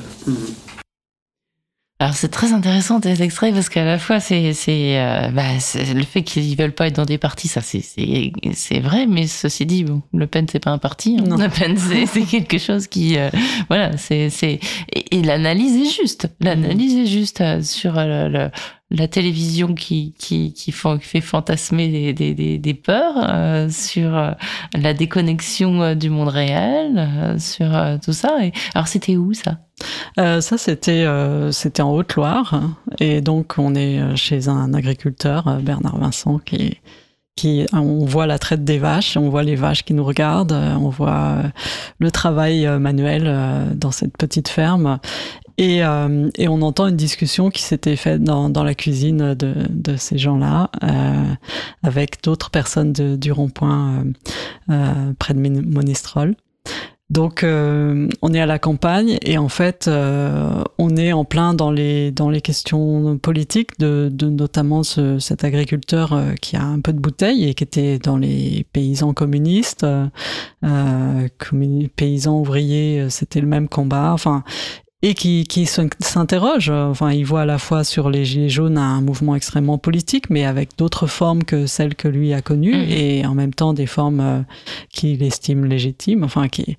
Alors 2.02 2.14
c'est 2.14 2.28
très 2.30 2.54
intéressant 2.54 2.98
tes 2.98 3.20
extraits 3.22 3.52
parce 3.52 3.68
qu'à 3.68 3.84
la 3.84 3.98
fois 3.98 4.20
c'est 4.20 4.54
c'est 4.54 4.98
euh, 4.98 5.28
bah, 5.32 5.58
c'est 5.58 5.92
le 5.92 6.02
fait 6.02 6.22
qu'ils 6.22 6.56
veulent 6.56 6.72
pas 6.72 6.86
être 6.86 6.96
dans 6.96 7.04
des 7.04 7.18
partis 7.18 7.46
ça 7.46 7.60
c'est 7.60 7.82
c'est 7.82 8.32
c'est 8.54 8.80
vrai 8.80 9.04
mais 9.06 9.26
ceci 9.26 9.66
dit 9.66 9.84
bon 9.84 10.00
Le 10.14 10.26
Pen 10.26 10.46
c'est 10.50 10.60
pas 10.60 10.70
un 10.70 10.78
parti 10.78 11.18
hein. 11.20 11.24
Non. 11.28 11.36
Le 11.36 11.50
Pen 11.50 11.76
c'est 11.76 12.06
c'est 12.06 12.22
quelque 12.22 12.56
chose 12.56 12.86
qui 12.86 13.18
euh, 13.18 13.28
voilà 13.68 13.98
c'est 13.98 14.30
c'est 14.30 14.60
et, 14.94 15.16
et 15.18 15.22
l'analyse 15.22 15.76
est 15.76 15.94
juste 15.94 16.28
l'analyse 16.40 16.96
est 16.96 17.06
juste 17.06 17.42
euh, 17.42 17.62
sur 17.62 17.98
euh, 17.98 18.28
le- 18.28 18.50
la 18.90 19.08
télévision 19.08 19.74
qui 19.74 20.14
qui 20.18 20.72
fait 20.72 21.20
fantasmer 21.20 22.12
des 22.12 22.74
peurs 22.74 23.14
euh, 23.18 23.68
sur 23.68 24.16
euh, 24.16 24.32
la 24.74 24.94
déconnexion 24.94 25.82
euh, 25.82 25.94
du 25.94 26.10
monde 26.10 26.28
réel 26.28 27.36
sur 27.38 27.70
tout 28.04 28.12
ça 28.12 28.44
et 28.44 28.52
alors 28.74 28.88
c'était 28.88 29.16
où 29.16 29.32
ça? 29.32 29.58
Ça, 30.16 30.58
c'était 30.58 31.06
c'était 31.52 31.80
en 31.80 31.92
Haute-Loire. 31.92 32.60
Et 32.98 33.22
donc, 33.22 33.54
on 33.56 33.74
est 33.74 34.14
chez 34.16 34.48
un 34.48 34.74
agriculteur, 34.74 35.58
Bernard 35.62 35.98
Vincent, 35.98 36.38
qui, 36.38 36.78
qui 37.34 37.66
on 37.72 38.04
voit 38.04 38.26
la 38.26 38.38
traite 38.38 38.64
des 38.64 38.78
vaches, 38.78 39.16
on 39.16 39.30
voit 39.30 39.42
les 39.42 39.56
vaches 39.56 39.84
qui 39.84 39.94
nous 39.94 40.04
regardent, 40.04 40.52
on 40.52 40.90
voit 40.90 41.38
le 41.98 42.10
travail 42.10 42.66
manuel 42.78 43.34
dans 43.74 43.90
cette 43.90 44.16
petite 44.18 44.48
ferme. 44.48 44.98
Et, 45.58 45.84
euh, 45.84 46.30
et 46.36 46.48
on 46.48 46.62
entend 46.62 46.86
une 46.86 46.96
discussion 46.96 47.50
qui 47.50 47.62
s'était 47.62 47.96
faite 47.96 48.22
dans, 48.22 48.64
la 48.64 48.74
cuisine 48.74 49.34
de, 49.34 49.96
ces 49.96 50.18
gens-là, 50.18 50.70
euh, 50.82 51.34
avec 51.82 52.22
d'autres 52.22 52.50
personnes 52.50 52.92
du 52.92 53.32
rond-point 53.32 54.04
euh, 54.70 55.12
près 55.18 55.34
de 55.34 55.40
Monistrol. 55.40 56.34
Donc, 57.10 57.44
on 57.44 58.34
est 58.34 58.40
à 58.40 58.46
la 58.46 58.60
campagne 58.60 59.18
et 59.22 59.36
en 59.36 59.48
fait, 59.48 59.90
on 59.90 60.96
est 60.96 61.12
en 61.12 61.24
plein 61.24 61.54
dans 61.54 61.72
les 61.72 62.12
dans 62.12 62.30
les 62.30 62.40
questions 62.40 63.18
politiques 63.18 63.80
de, 63.80 64.08
notamment 64.22 64.84
ce, 64.84 65.18
cet 65.18 65.42
agriculteur 65.42 66.16
qui 66.40 66.54
a 66.54 66.62
un 66.62 66.78
peu 66.78 66.92
de 66.92 67.00
bouteille 67.00 67.48
et 67.48 67.54
qui 67.54 67.64
était 67.64 67.98
dans 67.98 68.16
les 68.16 68.64
paysans 68.72 69.12
communistes, 69.12 69.84
communi- 70.62 71.88
paysans 71.88 72.38
ouvriers, 72.38 73.10
c'était 73.10 73.40
le 73.40 73.48
même 73.48 73.68
combat. 73.68 74.12
Enfin. 74.12 74.44
Et 75.02 75.14
qui, 75.14 75.44
qui 75.44 75.64
s'in- 75.64 75.88
s'interroge, 76.00 76.68
euh, 76.68 76.84
enfin, 76.90 77.10
il 77.12 77.24
voit 77.24 77.40
à 77.42 77.46
la 77.46 77.56
fois 77.56 77.84
sur 77.84 78.10
les 78.10 78.26
Gilets 78.26 78.50
jaunes 78.50 78.76
un 78.76 79.00
mouvement 79.00 79.34
extrêmement 79.34 79.78
politique, 79.78 80.28
mais 80.28 80.44
avec 80.44 80.76
d'autres 80.76 81.06
formes 81.06 81.42
que 81.42 81.66
celles 81.66 81.94
que 81.94 82.06
lui 82.06 82.34
a 82.34 82.42
connues, 82.42 82.76
Mhm. 82.76 82.90
et 82.90 83.24
en 83.26 83.34
même 83.34 83.54
temps 83.54 83.72
des 83.72 83.86
formes 83.86 84.20
euh, 84.20 84.40
qu'il 84.90 85.22
estime 85.22 85.64
légitimes, 85.64 86.22
enfin, 86.22 86.48
qui, 86.48 86.76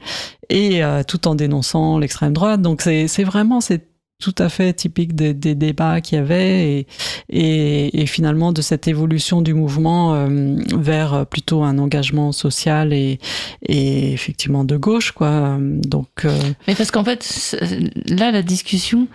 et 0.49 0.83
euh, 0.83 1.01
tout 1.01 1.27
en 1.27 1.33
dénonçant 1.33 1.97
l'extrême 1.97 2.33
droite. 2.33 2.61
Donc 2.61 2.81
c'est 2.83 3.07
c'est 3.07 3.23
vraiment 3.23 3.59
c'est 3.59 3.87
tout 4.21 4.35
à 4.37 4.47
fait 4.47 4.73
typique 4.73 5.15
des, 5.15 5.33
débats 5.33 5.99
qu'il 5.99 6.17
y 6.17 6.21
avait 6.21 6.85
et, 7.29 8.01
et, 8.01 8.05
finalement 8.05 8.53
de 8.53 8.61
cette 8.61 8.87
évolution 8.87 9.41
du 9.41 9.53
mouvement 9.53 10.13
euh, 10.13 10.55
vers 10.77 11.25
plutôt 11.25 11.63
un 11.63 11.77
engagement 11.77 12.31
social 12.31 12.93
et, 12.93 13.19
et 13.63 14.13
effectivement 14.13 14.63
de 14.63 14.77
gauche 14.77 15.11
quoi. 15.11 15.57
Donc 15.59 16.25
euh, 16.25 16.39
Mais 16.67 16.75
parce 16.75 16.91
qu'en 16.91 17.03
fait, 17.03 17.57
là, 18.05 18.31
la 18.31 18.43
discussion, 18.43 19.07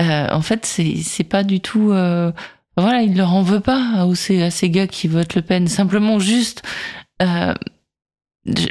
euh, 0.00 0.28
en 0.30 0.40
fait, 0.40 0.64
c'est 0.66 1.24
pas 1.24 1.44
du 1.44 1.60
tout. 1.60 1.88
voilà, 1.88 3.02
il 3.02 3.16
leur 3.16 3.32
en 3.32 3.42
veut 3.42 3.60
pas 3.60 3.92
à 3.94 4.14
ces, 4.14 4.42
à 4.42 4.50
ces 4.50 4.70
gars 4.70 4.86
qui 4.86 5.06
votent 5.06 5.34
Le 5.34 5.42
Pen. 5.42 5.68
Simplement, 5.68 6.18
juste. 6.18 6.62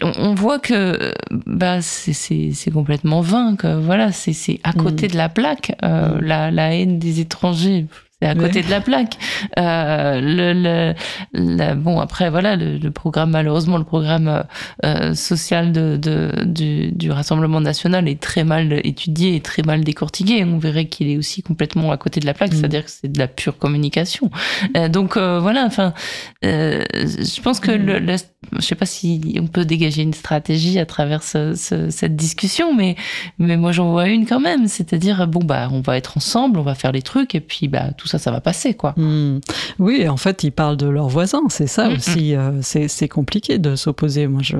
On 0.03 0.35
voit 0.35 0.59
que 0.59 1.13
bah 1.31 1.81
c'est 1.81 2.13
c'est 2.13 2.51
c'est 2.53 2.69
complètement 2.69 3.21
vain 3.21 3.55
que 3.55 3.75
voilà 3.75 4.11
c'est 4.11 4.33
c'est 4.33 4.59
à 4.63 4.71
côté 4.73 5.07
de 5.07 5.17
la 5.17 5.29
plaque 5.29 5.75
euh, 5.83 6.19
la 6.21 6.51
la 6.51 6.75
haine 6.75 6.99
des 6.99 7.19
étrangers 7.21 7.87
c'est 8.23 8.29
à 8.29 8.35
côté 8.35 8.61
de 8.61 8.69
la 8.69 8.79
plaque. 8.79 9.17
Euh, 9.57 10.21
le, 10.21 10.93
le, 11.33 11.73
bon, 11.75 11.99
après, 11.99 12.29
voilà, 12.29 12.55
le, 12.55 12.91
programme, 12.91 13.31
malheureusement, 13.31 13.77
le 13.77 13.83
programme 13.83 14.43
euh, 14.85 15.13
social 15.13 15.71
de, 15.71 15.97
de 15.97 16.43
du, 16.45 16.91
du, 16.91 17.11
Rassemblement 17.11 17.61
national 17.61 18.07
est 18.07 18.19
très 18.19 18.43
mal 18.43 18.79
étudié 18.83 19.35
et 19.35 19.41
très 19.41 19.61
mal 19.61 19.83
décortiqué. 19.83 20.43
On 20.43 20.57
verrait 20.57 20.85
qu'il 20.85 21.09
est 21.09 21.17
aussi 21.17 21.43
complètement 21.43 21.91
à 21.91 21.97
côté 21.97 22.19
de 22.19 22.25
la 22.25 22.33
plaque, 22.33 22.53
mm. 22.53 22.55
c'est-à-dire 22.55 22.85
que 22.85 22.91
c'est 22.91 23.11
de 23.11 23.19
la 23.19 23.27
pure 23.27 23.57
communication. 23.57 24.31
Euh, 24.77 24.87
donc, 24.87 25.17
voilà, 25.17 25.65
enfin, 25.65 25.93
je 26.41 27.41
pense 27.41 27.59
que 27.59 27.71
le, 27.71 27.99
le, 27.99 28.15
je 28.53 28.61
sais 28.61 28.75
pas 28.75 28.85
si 28.85 29.37
on 29.39 29.47
peut 29.47 29.65
dégager 29.65 30.01
une 30.01 30.13
stratégie 30.13 30.79
à 30.79 30.85
travers 30.85 31.23
ce, 31.23 31.55
ce, 31.55 31.89
cette 31.89 32.15
discussion, 32.15 32.73
mais, 32.73 32.95
mais 33.37 33.57
moi 33.57 33.71
j'en 33.71 33.91
vois 33.91 34.07
une 34.07 34.25
quand 34.25 34.39
même. 34.39 34.67
C'est-à-dire, 34.67 35.27
bon, 35.27 35.43
bah, 35.43 35.67
on 35.71 35.81
va 35.81 35.97
être 35.97 36.17
ensemble, 36.17 36.57
on 36.59 36.63
va 36.63 36.75
faire 36.75 36.91
les 36.91 37.01
trucs, 37.01 37.35
et 37.35 37.41
puis, 37.41 37.67
bah, 37.67 37.91
tout 37.97 38.07
ça, 38.13 38.19
ça 38.19 38.31
va 38.31 38.41
passer, 38.41 38.75
quoi. 38.75 38.93
Hmm. 38.95 39.39
Oui, 39.79 40.07
en 40.07 40.17
fait, 40.17 40.43
ils 40.43 40.51
parlent 40.51 40.77
de 40.77 40.87
leurs 40.87 41.07
voisins, 41.07 41.41
c'est 41.49 41.67
ça 41.67 41.89
aussi. 41.89 42.35
Euh, 42.35 42.51
c'est 42.61 43.07
compliqué 43.07 43.57
de 43.57 43.75
s'opposer. 43.75 44.27
Moi, 44.27 44.41
je, 44.43 44.57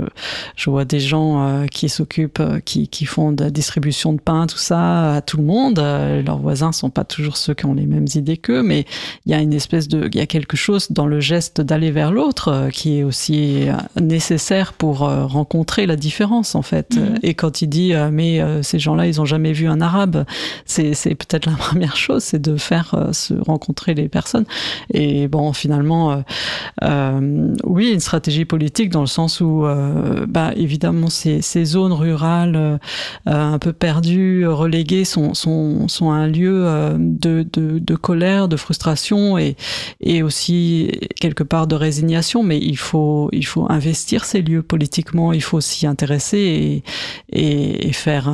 je 0.56 0.70
vois 0.70 0.86
des 0.86 1.00
gens 1.00 1.46
euh, 1.46 1.66
qui 1.68 1.88
s'occupent, 1.88 2.40
euh, 2.40 2.60
qui, 2.60 2.88
qui 2.88 3.06
font 3.06 3.32
de 3.32 3.44
la 3.44 3.50
distribution 3.52 4.14
de 4.14 4.20
pain, 4.20 4.48
tout 4.48 4.58
ça, 4.58 5.16
à 5.16 5.22
tout 5.22 5.38
le 5.38 5.44
monde. 5.44 5.78
leurs 5.78 6.40
voisins 6.40 6.72
sont 6.72 6.90
pas 6.90 7.04
toujours 7.04 7.38
ceux 7.38 7.54
qui 7.54 7.66
ont 7.66 7.76
les 7.76 7.86
mêmes 7.86 8.08
idées 8.16 8.38
qu'eux, 8.38 8.64
mais 8.64 8.86
il 9.26 9.32
y 9.32 9.36
a 9.36 9.40
une 9.40 9.54
espèce 9.54 9.88
de, 9.88 10.10
il 10.12 10.18
y 10.18 10.22
a 10.22 10.26
quelque 10.26 10.58
chose 10.58 10.92
dans 10.92 11.06
le 11.06 11.20
geste 11.20 11.62
d'aller 11.62 11.92
vers 11.92 12.12
l'autre 12.12 12.70
qui 12.74 13.00
est 13.00 13.04
aussi 13.04 13.68
nécessaire 14.00 14.74
pour 14.74 15.00
rencontrer 15.00 15.86
la 15.86 15.96
différence, 15.96 16.56
en 16.56 16.62
fait. 16.62 16.98
Et 17.22 17.34
quand 17.34 17.62
il 17.62 17.68
dit, 17.68 17.94
mais 18.12 18.42
ces 18.64 18.80
gens-là, 18.80 19.08
ils 19.08 19.22
ont 19.22 19.26
jamais 19.26 19.54
vu 19.54 19.68
un 19.68 19.82
arabe, 19.82 20.26
c'est 20.66 20.94
peut-être 21.16 21.46
la 21.46 21.56
première 21.58 21.96
chose, 21.96 22.24
c'est 22.24 22.42
de 22.42 22.58
faire 22.58 23.10
se 23.12 23.34
rencontrer 23.44 23.94
les 23.94 24.10
personnes. 24.10 24.45
Et 24.94 25.28
bon, 25.28 25.53
finalement, 25.53 26.11
euh, 26.11 26.18
euh, 26.84 27.53
oui, 27.64 27.91
une 27.94 27.99
stratégie 27.99 28.45
politique 28.45 28.90
dans 28.90 29.02
le 29.02 29.07
sens 29.07 29.41
où, 29.41 29.65
euh, 29.65 30.26
bah, 30.28 30.52
évidemment, 30.56 31.10
ces, 31.10 31.41
ces 31.41 31.65
zones 31.65 31.94
rurales 31.94 32.80
un 33.26 33.60
peu 33.60 33.74
perdues, 33.74 34.48
reléguées, 34.48 35.06
sont, 35.06 35.34
sont, 35.34 35.88
sont 35.88 36.11
un 36.11 36.28
lieu 36.28 36.65
de, 36.98 37.45
de, 37.52 37.80
de, 37.80 37.95
colère, 37.95 38.48
de 38.48 38.57
frustration 38.57 39.38
et, 39.38 39.56
et 40.02 40.24
aussi 40.24 40.91
quelque 41.20 41.44
part 41.44 41.68
de 41.68 41.76
résignation. 41.76 42.44
Mais 42.44 42.60
il 42.60 42.78
faut, 42.78 43.30
il 43.32 43.45
faut 43.45 43.65
investir 43.72 44.26
ces 44.26 44.41
lieux 44.41 44.64
politiquement, 44.64 45.34
il 45.34 45.41
faut 45.41 45.61
s'y 45.61 45.88
intéresser 45.88 46.84
et, 47.32 47.88
et, 47.88 47.94
faire. 47.94 48.32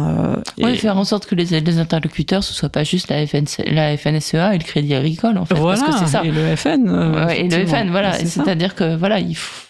oui, 0.61 0.77
faire 0.77 0.97
en 0.97 1.03
sorte 1.03 1.25
que 1.25 1.35
les, 1.35 1.59
les 1.59 1.77
interlocuteurs, 1.79 2.43
ce 2.43 2.53
soit 2.53 2.69
pas 2.69 2.83
juste 2.83 3.09
la, 3.09 3.25
FN, 3.25 3.45
la 3.65 3.97
FNSEA 3.97 4.55
et 4.55 4.57
le 4.57 4.63
Crédit 4.63 4.95
Agricole, 4.99 5.37
en 5.37 5.45
fait. 5.45 5.55
Voilà, 5.55 5.81
parce 5.81 6.01
que 6.01 6.05
c'est 6.05 6.11
ça. 6.11 6.23
et 6.23 6.31
le 6.31 6.55
FN. 6.55 6.87
Euh, 6.87 7.27
et 7.29 7.47
le 7.47 7.65
FN, 7.65 7.89
voilà. 7.89 8.13
C'est-à-dire 8.13 8.75
que, 8.75 8.95
voilà, 8.95 9.19
il 9.19 9.35
faut... 9.35 9.65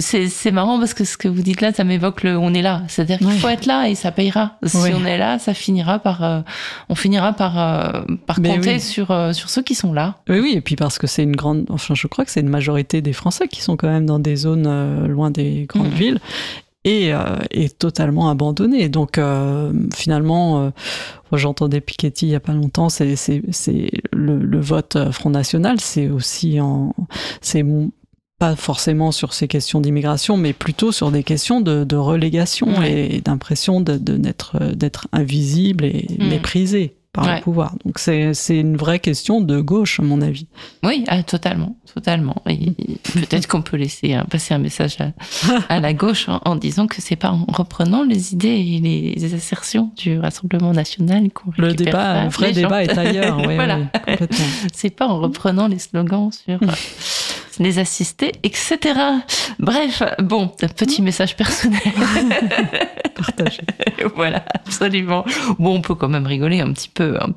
C'est 0.00 0.50
marrant 0.50 0.80
parce 0.80 0.92
que 0.92 1.04
ce 1.04 1.16
que 1.16 1.28
vous 1.28 1.42
dites 1.42 1.60
là, 1.60 1.72
ça 1.72 1.84
m'évoque 1.84 2.24
le 2.24 2.36
on 2.36 2.52
est 2.52 2.62
là. 2.62 2.82
C'est-à-dire 2.88 3.18
qu'il 3.18 3.30
faut 3.30 3.48
être 3.48 3.66
là 3.66 3.88
et 3.88 3.94
ça 3.94 4.10
payera. 4.10 4.56
Si 4.64 4.76
on 4.76 5.06
est 5.06 5.18
là, 5.18 5.38
ça 5.38 5.54
finira 5.54 6.00
par, 6.00 6.24
euh, 6.24 6.40
on 6.88 6.96
finira 6.96 7.32
par, 7.32 7.60
euh, 7.60 8.02
par 8.26 8.42
compter 8.42 8.80
sur, 8.80 9.14
sur 9.32 9.50
ceux 9.50 9.62
qui 9.62 9.76
sont 9.76 9.92
là. 9.92 10.16
Oui, 10.28 10.40
oui, 10.40 10.54
et 10.56 10.60
puis 10.60 10.74
parce 10.74 10.98
que 10.98 11.06
c'est 11.06 11.22
une 11.22 11.36
grande, 11.36 11.66
enfin, 11.68 11.94
je 11.94 12.08
crois 12.08 12.24
que 12.24 12.32
c'est 12.32 12.40
une 12.40 12.48
majorité 12.48 13.02
des 13.02 13.12
Français 13.12 13.46
qui 13.46 13.62
sont 13.62 13.76
quand 13.76 13.88
même 13.88 14.04
dans 14.04 14.18
des 14.18 14.34
zones 14.34 15.06
loin 15.06 15.30
des 15.30 15.66
grandes 15.68 15.92
mmh. 15.92 15.96
villes 15.96 16.20
et 16.84 17.12
euh, 17.12 17.36
est 17.50 17.78
totalement 17.78 18.28
abandonné. 18.30 18.88
Donc 18.88 19.18
euh, 19.18 19.72
finalement, 19.94 20.60
euh, 20.60 20.70
j'entendais 21.32 21.80
Piketty 21.80 22.26
il 22.26 22.30
y 22.30 22.34
a 22.34 22.40
pas 22.40 22.52
longtemps, 22.52 22.88
c'est 22.88 23.16
c'est 23.16 23.90
le, 24.12 24.38
le, 24.38 24.60
vote 24.60 24.98
Front 25.12 25.30
National, 25.30 25.80
c'est 25.80 26.08
aussi 26.08 26.60
en 26.60 26.94
c'est 27.40 27.64
pas 28.38 28.56
forcément 28.56 29.12
sur 29.12 29.34
ces 29.34 29.46
questions 29.46 29.80
d'immigration, 29.80 30.36
mais 30.36 30.52
plutôt 30.52 30.90
sur 30.90 31.12
des 31.12 31.22
questions 31.22 31.60
de, 31.60 31.84
de 31.84 31.96
relégation 31.96 32.82
et 32.82 33.20
d'impression 33.20 33.80
de 33.80 33.96
d'être 33.96 34.58
d'être 34.74 35.06
invisible 35.12 35.84
et 35.84 36.06
mmh. 36.18 36.28
méprisé 36.28 36.96
par 37.12 37.34
le 37.34 37.40
pouvoir. 37.42 37.74
Donc 37.84 37.98
c'est 37.98 38.32
une 38.48 38.76
vraie 38.76 38.98
question 38.98 39.40
de 39.40 39.60
gauche, 39.60 40.00
à 40.00 40.02
mon 40.02 40.20
avis. 40.22 40.46
Oui, 40.82 41.04
ah, 41.08 41.22
totalement, 41.22 41.76
totalement. 41.92 42.36
Peut-être 42.46 43.46
qu'on 43.46 43.62
peut 43.62 43.76
laisser 43.76 44.14
hein, 44.14 44.24
passer 44.30 44.54
un 44.54 44.58
message 44.58 44.96
à, 45.00 45.12
à 45.68 45.80
la 45.80 45.92
gauche 45.92 46.26
en, 46.28 46.56
disant 46.56 46.86
que 46.86 47.02
c'est 47.02 47.16
pas 47.16 47.30
en 47.30 47.44
reprenant 47.48 48.02
les 48.02 48.32
idées 48.32 48.48
et 48.48 48.80
les 49.14 49.34
assertions 49.34 49.92
du 49.96 50.18
Rassemblement 50.18 50.72
national 50.72 51.30
qu'on 51.30 51.52
Le 51.58 51.74
débat, 51.74 52.24
le 52.24 52.30
vrai 52.30 52.52
débat 52.52 52.82
est 52.82 52.96
ailleurs. 52.96 53.38
Oui, 53.42 53.56
voilà. 53.56 53.78
c'est 54.72 54.90
pas 54.90 55.06
en 55.08 55.18
reprenant 55.18 55.66
les 55.66 55.78
slogans 55.78 56.30
sur 56.30 56.60
les 57.58 57.78
assistés, 57.78 58.32
etc. 58.42 58.78
Bref, 59.58 60.02
bon, 60.22 60.48
petit 60.48 61.02
message 61.02 61.36
personnel. 61.36 61.80
Partagé. 63.14 63.62
voilà, 64.16 64.44
absolument. 64.54 65.24
Bon, 65.58 65.76
on 65.76 65.80
peut 65.80 65.94
quand 65.94 66.08
même 66.08 66.26
rigoler 66.26 66.60
un 66.60 66.72
petit 66.72 66.88
peu. 66.88 67.16
Hein. 67.20 67.30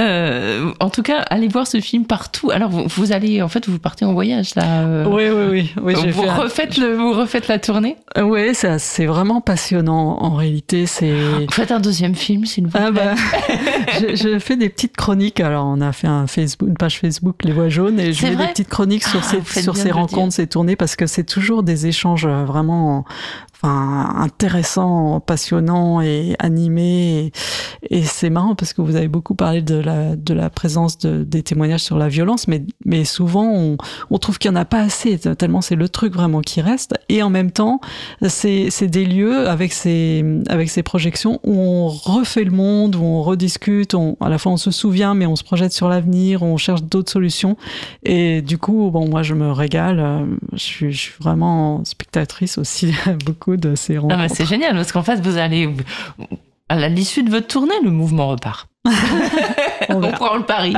Euh, 0.00 0.72
en 0.80 0.90
tout 0.90 1.02
cas, 1.02 1.20
allez 1.30 1.48
voir 1.48 1.66
ce 1.66 1.80
film 1.80 2.04
partout. 2.04 2.50
Alors, 2.50 2.70
vous, 2.70 3.12
allez, 3.12 3.42
en 3.42 3.48
fait, 3.48 3.68
vous 3.68 3.78
partez 3.78 4.04
en 4.04 4.12
voyage 4.12 4.54
là. 4.54 4.82
Euh, 4.82 5.04
oui, 5.06 5.24
oui, 5.30 5.72
oui. 5.82 5.94
oui 5.96 6.10
vous, 6.10 6.22
refaites 6.22 6.76
le, 6.76 6.94
vous 6.94 7.12
refaites 7.12 7.48
la 7.48 7.58
tournée? 7.58 7.96
Oui, 8.20 8.54
c'est 8.54 9.06
vraiment 9.06 9.40
passionnant. 9.40 10.18
En 10.22 10.34
réalité, 10.34 10.86
c'est. 10.86 11.12
Vous 11.42 11.52
faites 11.52 11.72
un 11.72 11.80
deuxième 11.80 12.14
film, 12.14 12.44
s'il 12.46 12.64
vous 12.64 12.70
plaît. 12.70 12.80
Ah 12.86 12.90
bah, 12.90 13.14
je, 14.00 14.14
je, 14.14 14.38
fais 14.38 14.56
des 14.56 14.68
petites 14.68 14.96
chroniques. 14.96 15.40
Alors, 15.40 15.66
on 15.66 15.80
a 15.80 15.92
fait 15.92 16.06
un 16.06 16.26
Facebook, 16.26 16.68
une 16.68 16.76
page 16.76 16.98
Facebook, 16.98 17.36
Les 17.44 17.52
Voix 17.52 17.68
Jaunes, 17.68 17.98
et 17.98 18.12
je 18.12 18.20
fais 18.20 18.36
des 18.36 18.46
petites 18.46 18.68
chroniques 18.68 19.04
sur, 19.04 19.20
ah, 19.22 19.36
ces, 19.44 19.61
sur 19.62 19.76
ces 19.76 19.90
rencontres, 19.90 20.34
ces 20.34 20.46
tournées, 20.46 20.76
parce 20.76 20.96
que 20.96 21.06
c'est 21.06 21.24
toujours 21.24 21.62
des 21.62 21.86
échanges 21.86 22.26
vraiment 22.26 23.04
enfin, 23.62 24.14
intéressant, 24.16 25.20
passionnant 25.20 26.00
et 26.00 26.34
animé. 26.38 27.32
Et, 27.90 28.02
c'est 28.02 28.30
marrant 28.30 28.54
parce 28.54 28.72
que 28.72 28.82
vous 28.82 28.96
avez 28.96 29.08
beaucoup 29.08 29.34
parlé 29.34 29.62
de 29.62 29.76
la, 29.76 30.16
de 30.16 30.34
la 30.34 30.50
présence 30.50 30.98
de, 30.98 31.22
des 31.22 31.42
témoignages 31.42 31.82
sur 31.82 31.98
la 31.98 32.08
violence, 32.08 32.48
mais, 32.48 32.64
mais 32.84 33.04
souvent 33.04 33.44
on, 33.44 33.76
on 34.10 34.18
trouve 34.18 34.38
qu'il 34.38 34.50
n'y 34.50 34.56
en 34.56 34.60
a 34.60 34.64
pas 34.64 34.80
assez, 34.80 35.18
tellement 35.18 35.60
c'est 35.60 35.76
le 35.76 35.88
truc 35.88 36.14
vraiment 36.14 36.40
qui 36.40 36.60
reste. 36.60 36.94
Et 37.08 37.22
en 37.22 37.30
même 37.30 37.50
temps, 37.50 37.80
c'est, 38.28 38.70
des 38.82 39.04
lieux 39.04 39.48
avec 39.48 39.72
ces, 39.72 40.24
avec 40.48 40.68
ces 40.68 40.82
projections 40.82 41.40
où 41.44 41.54
on 41.54 41.88
refait 41.88 42.44
le 42.44 42.50
monde, 42.50 42.96
où 42.96 43.02
on 43.02 43.22
rediscute, 43.22 43.94
on, 43.94 44.16
à 44.20 44.28
la 44.28 44.38
fois 44.38 44.52
on 44.52 44.56
se 44.56 44.70
souvient, 44.70 45.14
mais 45.14 45.26
on 45.26 45.36
se 45.36 45.44
projette 45.44 45.72
sur 45.72 45.88
l'avenir, 45.88 46.42
on 46.42 46.56
cherche 46.56 46.82
d'autres 46.82 47.12
solutions. 47.12 47.56
Et 48.04 48.42
du 48.42 48.58
coup, 48.58 48.90
bon, 48.90 49.08
moi 49.08 49.22
je 49.22 49.34
me 49.34 49.50
régale, 49.52 50.26
je 50.52 50.58
suis, 50.58 50.92
je 50.92 50.98
suis 50.98 51.14
vraiment 51.20 51.84
spectatrice 51.84 52.58
aussi 52.58 52.92
beaucoup 53.24 53.51
ah 54.10 54.28
c'est 54.28 54.46
génial 54.46 54.74
parce 54.74 54.92
qu'en 54.92 55.02
fait, 55.02 55.20
vous 55.20 55.38
allez, 55.38 55.68
à 56.68 56.88
l'issue 56.88 57.22
de 57.22 57.30
votre 57.30 57.48
tournée, 57.48 57.74
le 57.82 57.90
mouvement 57.90 58.28
repart. 58.28 58.68
On, 58.84 60.00
prend 60.12 60.36
le 60.36 60.44
pari. 60.44 60.74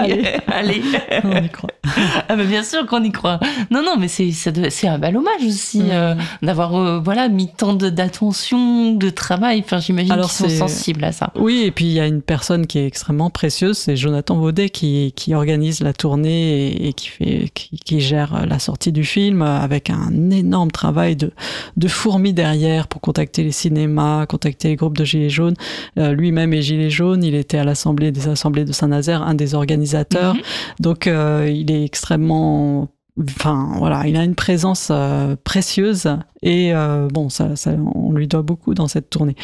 Allez. 0.49 0.83
On 1.25 1.43
y 1.43 1.49
croit. 1.49 1.71
Ah 2.29 2.37
bien 2.37 2.63
sûr 2.63 2.87
qu'on 2.87 3.03
y 3.03 3.13
croit. 3.13 3.39
Non, 3.71 3.83
non, 3.83 3.97
mais 3.99 4.09
c'est 4.09 4.31
c'est 4.33 4.89
un 4.89 4.99
bel 4.99 5.17
hommage 5.17 5.45
aussi 5.47 5.81
mm. 5.81 5.91
euh, 5.91 6.15
d'avoir 6.43 6.75
euh, 6.75 6.99
voilà 6.99 7.29
mis 7.29 7.49
tant 7.49 7.75
d'attention, 7.75 8.93
de, 8.93 9.11
travail. 9.11 9.63
Enfin, 9.65 9.79
j'imagine 9.79 10.15
qu'ils 10.15 10.25
sont 10.25 10.49
sensibles 10.49 11.05
à 11.05 11.13
ça. 11.13 11.31
Oui, 11.37 11.63
et 11.65 11.71
puis 11.71 11.85
il 11.85 11.93
y 11.93 12.01
a 12.01 12.07
une 12.07 12.23
personne 12.23 12.67
qui 12.67 12.79
est 12.79 12.87
extrêmement 12.87 13.31
précieuse, 13.31 13.77
c'est 13.79 13.97
Jonathan 13.97 14.37
Baudet 14.37 14.71
qui, 14.71 15.13
qui 15.15 15.35
organise 15.35 15.81
la 15.81 15.93
tournée 15.93 16.89
et, 16.89 16.93
qui 16.95 17.09
fait 17.09 17.51
qui, 17.55 17.79
qui, 17.79 18.01
gère 18.01 18.47
la 18.47 18.59
sortie 18.59 18.93
du 18.93 19.05
film 19.05 19.43
avec 19.43 19.91
un 19.91 20.31
énorme 20.31 20.71
travail 20.71 21.17
de 21.17 21.33
de 21.77 21.89
fourmi 21.89 22.33
derrière 22.33 22.89
pour 22.89 23.01
contacter 23.01 23.45
les 23.45 23.53
cinémas, 23.53 24.27
contacter 24.27 24.69
les 24.69 24.77
groupes 24.77 24.97
de 24.97 25.05
gilets 25.05 25.31
jaunes. 25.31 25.55
Euh, 25.99 26.13
lui-même 26.13 26.53
est 26.55 26.63
gilet 26.63 26.91
jaune, 26.91 27.23
il 27.23 27.35
était 27.35 27.59
à 27.59 27.65
l'assemblée 27.65 27.94
des 27.95 28.29
assemblées 28.29 28.65
de 28.65 28.73
Saint-Nazaire, 28.73 29.23
un 29.23 29.35
des 29.35 29.55
organisateurs. 29.55 30.35
Mhm. 30.35 30.41
Donc 30.81 31.07
euh, 31.07 31.51
il 31.53 31.71
est 31.71 31.85
extrêmement 31.85 32.89
enfin 33.31 33.75
voilà, 33.79 34.09
il 34.09 34.17
a 34.17 34.25
une 34.25 34.35
présence 34.35 34.89
euh, 34.91 35.37
précieuse 35.45 36.09
et 36.43 36.75
euh, 36.75 37.07
bon, 37.09 37.29
ça, 37.29 37.55
ça, 37.55 37.71
on 37.95 38.11
lui 38.11 38.27
doit 38.27 38.43
beaucoup 38.43 38.75
dans 38.75 38.89
cette 38.89 39.09
tournée. 39.09 39.37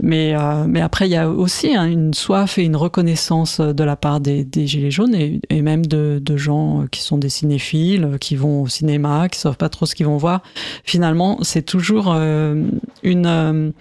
Mais 0.00 0.34
mais 0.68 0.80
après, 0.80 1.08
il 1.08 1.10
y 1.10 1.16
a 1.16 1.28
aussi 1.28 1.74
hein, 1.74 1.86
une 1.86 2.14
soif 2.14 2.56
et 2.56 2.62
une 2.62 2.76
reconnaissance 2.76 3.60
de 3.60 3.84
la 3.84 3.96
part 3.96 4.20
des, 4.20 4.44
des 4.44 4.66
gilets 4.68 4.92
jaunes 4.92 5.14
et, 5.14 5.40
et 5.50 5.60
même 5.60 5.84
de, 5.84 6.20
de, 6.22 6.36
gens 6.36 6.84
qui 6.90 7.02
sont 7.02 7.18
des 7.18 7.28
cinéphiles, 7.28 8.16
qui 8.20 8.36
vont 8.36 8.62
au 8.62 8.68
cinéma, 8.68 9.28
qui 9.28 9.40
savent 9.40 9.56
pas 9.56 9.68
trop 9.68 9.86
ce 9.86 9.96
qu'ils 9.96 10.06
vont 10.06 10.18
voir. 10.18 10.42
Finalement, 10.84 11.38
c'est 11.42 11.62
toujours 11.62 12.12
une 12.12 13.72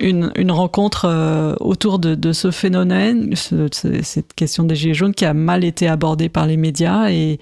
une, 0.00 0.50
rencontre 0.50 1.06
euh, 1.06 1.54
autour 1.60 1.98
de, 1.98 2.32
ce 2.32 2.50
phénomène, 2.50 3.34
ce, 3.36 3.68
cette 4.02 4.34
question 4.34 4.64
des 4.64 4.74
gilets 4.74 4.94
jaunes 4.94 5.14
qui 5.14 5.24
a 5.24 5.34
mal 5.34 5.64
été 5.64 5.88
abordée 5.88 6.28
par 6.28 6.46
les 6.46 6.56
médias 6.56 7.10
et, 7.10 7.38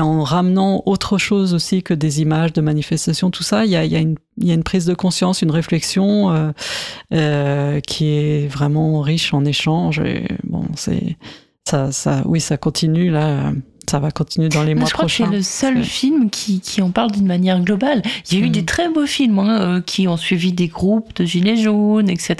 en 0.00 0.22
ramenant 0.22 0.82
autre 0.86 1.18
chose 1.18 1.54
aussi 1.54 1.82
que 1.82 1.94
des 1.94 2.20
images 2.20 2.52
de 2.52 2.60
manifestations, 2.60 3.30
tout 3.30 3.42
ça, 3.42 3.64
il 3.64 3.70
y 3.70 3.76
a, 3.76 3.98
une, 3.98 4.62
prise 4.62 4.86
de 4.86 4.94
conscience, 4.94 5.42
une 5.42 5.50
réflexion 5.50 6.30
euh, 6.30 6.50
euh, 7.12 7.80
qui 7.80 8.06
est 8.08 8.46
vraiment 8.48 9.00
riche 9.00 9.34
en 9.34 9.44
échanges. 9.44 10.02
Bon, 10.44 10.64
c'est 10.76 11.16
ça, 11.64 12.22
oui, 12.24 12.40
ça 12.40 12.56
continue 12.56 13.10
là 13.10 13.52
ça 13.90 13.98
va 13.98 14.10
continuer 14.10 14.48
dans 14.48 14.62
les 14.62 14.74
mois 14.74 14.86
je 14.86 14.92
crois 14.92 15.06
prochains. 15.06 15.24
que 15.30 15.40
c'est 15.40 15.70
le 15.70 15.74
seul 15.76 15.84
film 15.84 16.30
qui, 16.30 16.60
qui 16.60 16.80
en 16.82 16.90
parle 16.90 17.10
d'une 17.10 17.26
manière 17.26 17.60
globale. 17.60 18.02
Il 18.30 18.38
y 18.38 18.42
a 18.42 18.44
eu 18.44 18.48
Mm. 18.48 18.52
des 18.52 18.64
très 18.64 18.88
beaux 18.88 19.06
films 19.06 19.38
hein, 19.40 19.60
euh, 19.60 19.80
qui 19.80 20.06
ont 20.08 20.16
suivi 20.16 20.52
des 20.52 20.68
groupes 20.68 21.14
de 21.16 21.24
gilets 21.24 21.56
jaunes, 21.56 22.08
etc., 22.08 22.34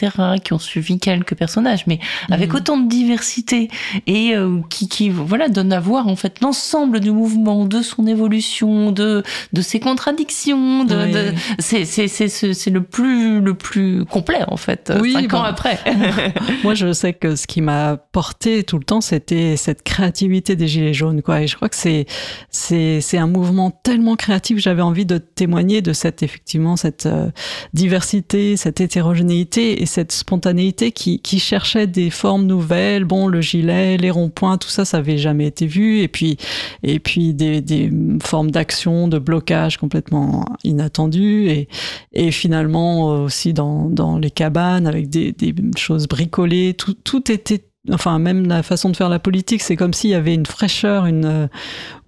qui 0.45 0.53
ont 0.53 0.59
suivi 0.59 0.99
quelques 0.99 1.35
personnages, 1.35 1.85
mais 1.87 1.99
avec 2.31 2.53
Mm. 2.53 2.57
autant 2.57 2.77
de 2.79 2.89
diversité 2.89 3.69
et 4.07 4.35
euh, 4.37 4.61
qui, 4.71 4.89
qui 4.89 5.09
voilà 5.11 5.49
donne 5.49 5.73
à 5.73 5.81
voir 5.81 6.07
en 6.09 6.17
fait 6.17 6.41
l'ensemble 6.41 7.01
du 7.01 7.11
mouvement, 7.11 7.65
de 7.67 7.83
son 7.83 8.07
évolution, 8.07 8.93
de 8.93 9.23
de 9.53 9.61
ses 9.63 9.81
contradictions. 9.81 10.85
De, 10.85 10.97
Oui. 11.07 11.13
de- 11.13 11.35
c'est 11.59 11.85
c'est 11.85 12.09
c'est 12.09 12.71
le 12.71 12.83
plus 12.83 13.41
le 13.41 13.55
plus 13.55 14.05
complet 14.05 14.43
en 14.49 14.57
fait. 14.57 14.93
Oui, 15.01 15.13
cinq 15.13 15.35
ans 15.35 15.43
après. 15.43 15.79
Moi, 16.65 16.75
je 16.75 16.93
sais 16.93 17.13
que 17.13 17.37
ce 17.37 17.47
qui 17.47 17.61
m'a 17.61 17.97
porté 17.97 18.63
tout 18.65 18.79
le 18.79 18.85
temps, 18.85 19.01
c'était 19.01 19.57
cette 19.57 19.83
créativité 19.83 20.57
des 20.57 20.69
Gilets 20.69 20.95
jaunes, 20.95 21.23
quoi. 21.23 21.40
Et 21.41 21.47
je 21.47 21.57
crois 21.57 21.69
que 21.69 21.77
c'est, 21.77 22.07
c'est, 22.51 23.19
un 23.19 23.27
mouvement 23.27 23.71
tellement 23.71 24.17
créatif. 24.17 24.59
J'avais 24.59 24.83
envie 24.83 25.07
de 25.07 25.19
témoigner 25.19 25.83
de 25.83 25.93
cette, 25.93 26.23
effectivement, 26.23 26.77
cette 26.77 27.07
euh, 27.07 27.31
diversité, 27.75 28.57
cette 28.57 28.81
hétérogénéité 28.81 29.83
et 29.83 29.87
cette 29.87 30.13
spontanéité 30.13 30.93
qui, 30.93 31.21
qui 31.21 31.39
cherchait 31.39 31.87
des 31.87 32.11
formes 32.11 32.47
nouvelles. 32.47 33.05
Bon, 33.05 33.27
le 33.27 33.41
gilet, 33.41 33.97
les 33.97 34.11
ronds-points, 34.11 34.59
tout 34.59 34.69
ça, 34.69 34.85
ça 34.85 34.99
avait 34.99 35.19
jamais 35.19 35.47
été 35.47 35.67
vu. 35.67 36.01
Et 36.01 36.09
puis, 36.09 36.37
et 36.83 36.99
puis 36.99 37.35
des, 37.35 37.61
des 37.61 37.91
formes 38.23 38.51
d'action, 38.51 39.09
de 39.09 39.19
blocage 39.19 39.77
complètement 39.77 40.45
inattendues. 40.65 41.49
Et, 41.49 41.69
et 42.13 42.31
finalement, 42.31 43.13
euh, 43.13 43.25
aussi 43.25 43.53
dans, 43.53 43.89
dans 43.89 44.19
les 44.19 44.31
cabanes, 44.31 44.87
avec 44.87 45.09
des, 45.09 45.33
des 45.33 45.55
choses 45.77 46.09
bricolées, 46.09 46.75
tout, 46.75 46.95
tout 46.95 47.31
était 47.31 47.63
enfin 47.91 48.19
même 48.19 48.47
la 48.47 48.63
façon 48.63 48.91
de 48.91 48.97
faire 48.97 49.09
la 49.09 49.19
politique 49.19 49.63
c'est 49.63 49.77
comme 49.77 49.95
s'il 49.95 50.11
y 50.11 50.15
avait 50.15 50.35
une 50.35 50.45
fraîcheur 50.45 51.07
une 51.07 51.25
euh, 51.25 51.47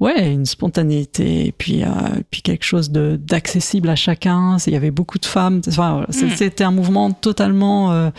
ouais 0.01 0.31
une 0.31 0.45
spontanéité 0.45 1.47
et 1.47 1.53
puis 1.53 1.83
euh, 1.83 1.87
et 2.19 2.25
puis 2.31 2.43
quelque 2.43 2.65
chose 2.65 2.91
de 2.91 3.17
d'accessible 3.17 3.89
à 3.89 3.97
chacun 3.97 4.59
il 4.67 4.73
y 4.75 4.77
avait 4.77 4.91
beaucoup 4.91 5.19
de 5.19 5.25
femmes 5.25 5.63
enfin 5.69 6.05
Mm. 6.09 6.29
c'était 6.37 6.65
un 6.65 6.71
mouvement 6.71 7.11
totalement 7.13 7.93
euh, 7.93 8.11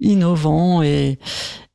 innovant 0.00 0.82
et, 0.82 1.18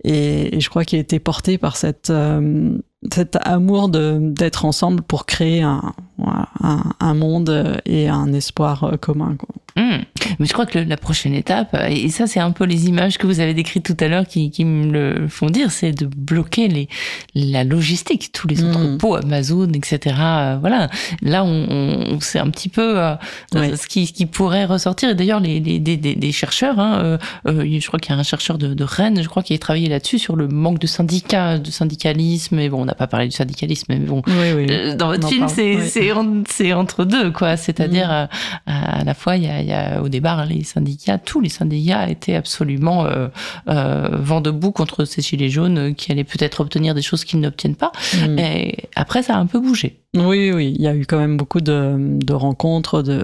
et 0.03 0.55
et 0.55 0.59
je 0.59 0.69
crois 0.69 0.83
qu'il 0.85 0.97
a 0.97 1.01
été 1.01 1.19
porté 1.19 1.57
par 1.57 1.77
cette 1.77 2.09
euh, 2.09 2.77
cet 3.11 3.37
amour 3.41 3.89
de 3.89 4.17
d'être 4.21 4.65
ensemble 4.65 5.01
pour 5.01 5.25
créer 5.25 5.61
un, 5.61 5.93
voilà, 6.17 6.49
un 6.61 6.83
un 6.99 7.13
monde 7.13 7.81
et 7.85 8.09
un 8.09 8.31
espoir 8.33 8.83
euh, 8.83 8.97
commun 8.97 9.35
quoi. 9.37 9.49
Hmm. 9.77 9.99
Mais 10.39 10.45
je 10.45 10.53
crois 10.53 10.65
que 10.65 10.79
le- 10.79 10.85
la 10.85 10.97
prochaine 10.97 11.33
étape, 11.33 11.75
et 11.89 12.09
ça 12.09 12.27
c'est 12.27 12.39
un 12.39 12.51
peu 12.51 12.65
les 12.65 12.87
images 12.87 13.17
que 13.17 13.25
vous 13.25 13.39
avez 13.39 13.53
décrites 13.53 13.85
tout 13.85 13.97
à 14.03 14.07
l'heure 14.07 14.27
qui, 14.27 14.51
qui 14.51 14.65
me 14.65 14.91
le 14.91 15.27
font 15.27 15.47
dire, 15.49 15.71
c'est 15.71 15.91
de 15.93 16.05
bloquer 16.05 16.67
les, 16.67 16.89
la 17.35 17.63
logistique, 17.63 18.31
tous 18.33 18.47
les 18.47 18.61
Mm. 18.61 18.69
entrepôts, 18.69 19.15
Amazon, 19.15 19.69
etc. 19.73 20.15
Euh, 20.19 20.57
voilà, 20.59 20.89
là 21.21 21.43
on, 21.45 21.67
on 21.69 22.19
c'est 22.19 22.39
un 22.39 22.49
petit 22.49 22.69
peu 22.69 22.99
euh, 22.99 23.15
Ouais. 23.53 23.75
ce, 23.77 23.87
qui, 23.87 24.07
ce 24.07 24.13
qui 24.13 24.25
pourrait 24.25 24.65
ressortir. 24.65 25.09
Et 25.09 25.15
d'ailleurs 25.15 25.39
les, 25.39 25.59
les, 25.59 25.79
des, 25.79 25.97
des- 25.97 26.31
chercheurs, 26.31 26.79
hein, 26.79 26.99
euh, 27.03 27.17
euh, 27.47 27.79
je 27.79 27.87
crois 27.87 27.99
qu'il 27.99 28.13
y 28.13 28.15
a 28.17 28.19
un 28.19 28.23
chercheur 28.23 28.57
de, 28.57 28.73
de 28.73 28.83
Rennes, 28.83 29.21
je 29.23 29.27
crois 29.29 29.43
qu'il 29.43 29.55
a 29.55 29.59
travaillé 29.59 29.87
là-dessus 29.89 30.19
sur 30.19 30.35
le 30.35 30.47
manque 30.47 30.79
de 30.79 30.87
syndicats, 30.87 31.57
de 31.59 31.69
syndicalisme. 31.71 32.55
Mais 32.55 32.69
bon, 32.69 32.81
on 32.81 32.85
n'a 32.85 32.95
pas 32.95 33.07
parlé 33.07 33.27
du 33.27 33.35
syndicalisme, 33.35 33.85
mais 33.89 33.97
bon, 33.99 34.21
oui 34.27 34.51
oui 34.55 34.67
euh, 34.69 34.95
dans 34.95 35.07
votre 35.07 35.27
film, 35.27 35.47
c'est 35.47 36.11
en- 36.11 36.43
entre 36.79 37.05
deux, 37.05 37.31
quoi. 37.31 37.57
C'est-à-dire, 37.57 38.11
euh, 38.11 38.25
à, 38.65 38.99
à 38.99 39.03
la 39.03 39.13
fois, 39.13 39.35
il 39.37 39.43
y 39.43 39.47
a, 39.47 39.60
il 39.61 39.67
y 39.67 39.73
a 39.73 40.01
au 40.01 40.09
départ 40.09 40.45
les 40.45 40.63
syndicats, 40.63 41.17
tous 41.17 41.39
les 41.39 41.49
syndicats 41.49 42.09
étaient 42.09 42.35
absolument 42.35 43.05
euh, 43.05 43.27
euh, 43.69 44.09
vent 44.19 44.41
debout 44.41 44.71
contre 44.71 45.05
ces 45.05 45.21
gilets 45.21 45.49
jaunes 45.49 45.95
qui 45.95 46.11
allaient 46.11 46.23
peut-être 46.23 46.59
obtenir 46.61 46.93
des 46.95 47.01
choses 47.01 47.23
qu'ils 47.23 47.39
n'obtiennent 47.39 47.75
pas. 47.75 47.91
Mm. 48.27 48.39
Et 48.39 48.77
après, 48.95 49.23
ça 49.23 49.35
a 49.35 49.37
un 49.37 49.45
peu 49.45 49.59
bougé. 49.59 49.97
Oui, 50.13 50.51
oui, 50.51 50.73
il 50.75 50.81
y 50.81 50.87
a 50.87 50.93
eu 50.93 51.05
quand 51.05 51.17
même 51.17 51.37
beaucoup 51.37 51.61
de, 51.61 51.95
de 51.97 52.33
rencontres, 52.33 53.01
de, 53.01 53.23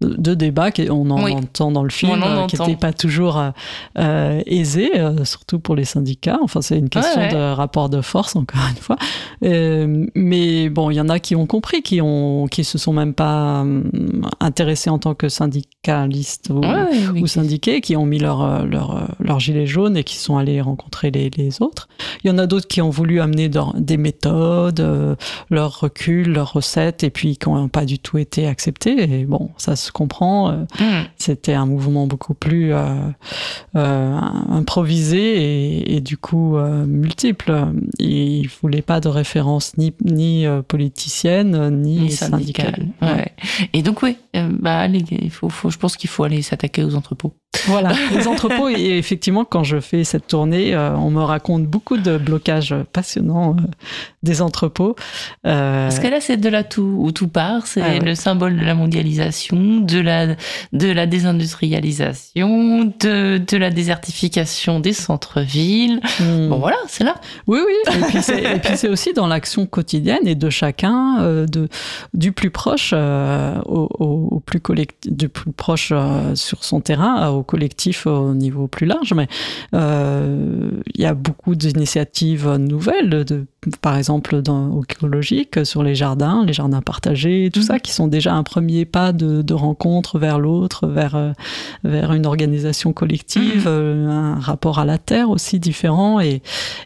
de 0.00 0.34
débats, 0.34 0.70
qui- 0.70 0.88
on 0.88 1.10
en 1.10 1.24
Oui. 1.24 1.32
entend 1.32 1.72
dans 1.72 1.82
le 1.82 1.90
film, 1.90 2.22
euh, 2.22 2.46
qui 2.46 2.56
n'étaient 2.56 2.76
pas 2.76 2.92
toujours 2.92 3.36
euh, 3.36 3.50
euh, 3.98 4.40
aisés, 4.46 4.92
euh, 4.94 5.24
surtout 5.24 5.58
pour 5.58 5.74
les 5.74 5.84
syndicats. 5.84 6.38
Enfin, 6.40 6.60
c'est 6.60 6.78
une 6.78 6.88
question 6.88 7.20
Ouais, 7.20 7.26
ouais. 7.26 7.34
de 7.34 7.52
rapport 7.52 7.88
de 7.88 8.00
force, 8.00 8.36
encore 8.36 8.60
une 8.70 8.76
fois. 8.76 8.96
Mais 10.14 10.68
bon, 10.68 10.90
il 10.90 10.94
y 10.94 11.00
en 11.00 11.08
a 11.08 11.18
qui 11.18 11.34
ont 11.34 11.46
compris, 11.46 11.82
qui 11.82 12.00
ont, 12.00 12.46
qui 12.46 12.62
se 12.62 12.78
sont 12.78 12.92
même 12.92 13.14
pas 13.14 13.62
hum, 13.62 13.90
intéressés 14.38 14.90
en 14.90 14.98
tant 14.98 15.14
que 15.14 15.28
syndicalistes 15.84 16.50
ou, 16.50 16.60
Ouais, 16.60 16.84
oui, 17.12 17.22
ou 17.22 17.26
syndiqués, 17.26 17.80
qui 17.80 17.96
ont 17.96 18.04
mis 18.04 18.18
leur, 18.18 18.42
euh, 18.42 18.64
leur, 18.64 18.96
euh, 18.96 19.00
leur 19.18 19.40
gilet 19.40 19.66
jaune 19.66 19.96
et 19.96 20.04
qui 20.04 20.16
sont 20.16 20.36
allés 20.36 20.60
rencontrer 20.60 21.10
les, 21.10 21.30
les 21.30 21.62
autres. 21.62 21.88
Il 22.22 22.28
y 22.28 22.30
en 22.30 22.38
a 22.38 22.46
d'autres 22.46 22.68
qui 22.68 22.82
ont 22.82 22.90
voulu 22.90 23.20
amener 23.20 23.48
dans- 23.48 23.72
des 23.78 23.96
méthodes, 23.96 24.80
euh, 24.80 25.14
leur 25.48 25.80
recul, 25.80 26.32
leurs 26.32 26.52
recettes, 26.52 27.02
et 27.02 27.10
puis 27.10 27.36
qui 27.38 27.48
n'ont 27.48 27.68
pas 27.68 27.84
du 27.86 27.98
tout 27.98 28.18
été 28.18 28.46
acceptées. 28.46 29.20
Et 29.20 29.24
bon, 29.24 29.50
ça 29.56 29.74
se 29.76 29.90
comprend. 29.90 30.50
Mm. 30.52 31.04
C'était 31.16 31.54
un 31.54 31.66
mouvement 31.66 32.06
beaucoup 32.06 32.34
plus 32.34 32.72
euh, 32.74 32.84
euh, 33.76 34.18
improvisé 34.50 35.18
et, 35.18 35.96
et 35.96 36.00
du 36.00 36.16
coup 36.16 36.56
multiple. 36.86 37.52
Il 37.98 38.42
ne 38.42 38.48
voulait 38.60 38.82
pas 38.82 39.00
de 39.00 39.08
référence 39.08 39.76
ni, 39.78 39.92
ni 40.04 40.44
politicienne, 40.68 41.70
ni, 41.82 42.00
Ni 42.00 42.10
syndicale. 42.10 42.86
Ouais. 43.02 43.32
Et 43.72 43.82
donc, 43.82 44.02
oui, 44.02 44.16
bah, 44.34 44.86
il 44.86 45.30
faut, 45.30 45.48
faut, 45.48 45.59
je 45.68 45.78
pense 45.78 45.96
qu'il 45.96 46.08
faut 46.08 46.24
aller 46.24 46.42
s'attaquer 46.42 46.84
aux 46.84 46.94
entrepôts. 46.94 47.34
Voilà, 47.66 47.92
les 48.14 48.26
entrepôts. 48.26 48.68
Et 48.68 48.96
effectivement, 48.96 49.44
quand 49.44 49.64
je 49.64 49.80
fais 49.80 50.04
cette 50.04 50.28
tournée, 50.28 50.74
euh, 50.74 50.94
on 50.96 51.10
me 51.10 51.22
raconte 51.22 51.66
beaucoup 51.66 51.96
de 51.96 52.16
blocages 52.16 52.74
passionnants 52.92 53.56
euh, 53.56 53.62
des 54.22 54.42
entrepôts. 54.42 54.96
Euh, 55.46 55.88
Parce 55.88 55.98
que 55.98 56.06
là, 56.06 56.20
c'est 56.20 56.36
de 56.36 56.48
là 56.50 56.62
tout, 56.62 56.96
où 56.98 57.10
tout 57.10 57.28
part. 57.28 57.66
C'est 57.66 57.80
Ah 57.80 57.88
ouais. 57.88 58.00
le 58.00 58.14
symbole 58.14 58.58
de 58.58 58.64
la 58.64 58.74
mondialisation, 58.74 59.78
de 59.80 59.98
la, 59.98 60.36
de 60.72 60.92
la 60.92 61.06
désindustrialisation, 61.06 62.92
de, 63.00 63.38
de 63.38 63.56
la 63.56 63.70
désertification 63.70 64.78
des 64.78 64.92
centres-villes. 64.92 66.00
hmm. 66.20 66.48
Bon, 66.48 66.58
voilà, 66.58 66.76
c'est 66.86 67.04
là. 67.04 67.14
Oui, 67.46 67.60
oui. 67.66 67.94
Et 67.96 68.58
puis 68.58 68.76
c'est, 68.76 68.88
aussi 68.88 69.14
dans 69.14 69.26
l'action 69.26 69.64
quotidienne 69.66 70.26
et 70.26 70.34
de 70.34 70.50
chacun, 70.50 71.22
euh, 71.22 71.46
de, 71.46 71.68
du 72.12 72.32
plus 72.32 72.50
proche 72.50 72.90
euh, 72.92 73.58
au, 73.64 74.42
plus 74.44 74.60
collect, 74.60 75.08
du 75.10 75.30
plus 75.30 75.52
proche 75.52 75.94
sur 76.34 76.62
son 76.62 76.80
terrain, 76.80 77.30
au 77.30 77.42
collectif 77.42 78.06
au 78.06 78.34
niveau 78.34 78.66
plus 78.66 78.86
large. 78.86 79.14
Mais 79.14 79.28
il 79.72 81.00
y 81.00 81.06
a 81.06 81.14
beaucoup 81.14 81.54
d'initiatives 81.54 82.46
nouvelles, 82.56 83.24
de, 83.24 83.46
par 83.80 83.96
exemple 83.96 84.09
dans 84.18 84.70
au 84.70 84.82
écologique, 84.82 85.64
sur 85.64 85.82
les 85.82 85.94
jardins, 85.94 86.44
les 86.44 86.52
jardins 86.52 86.82
partagés, 86.82 87.50
tout 87.52 87.62
ça, 87.62 87.78
qui 87.78 87.92
sont 87.92 88.08
déjà 88.08 88.34
un 88.34 88.42
premier 88.42 88.84
pas 88.84 89.12
de, 89.12 89.42
de 89.42 89.54
rencontre 89.54 90.18
vers 90.18 90.38
l'autre, 90.38 90.86
vers 90.86 91.14
euh, 91.14 91.32
vers 91.84 92.12
une 92.12 92.26
organisation 92.26 92.92
collective, 92.92 93.64
euh, 93.66 94.08
un 94.08 94.34
rapport 94.40 94.78
à 94.78 94.84
la 94.84 94.98
terre 94.98 95.30
aussi 95.30 95.58
différent 95.58 96.20
et 96.20 96.42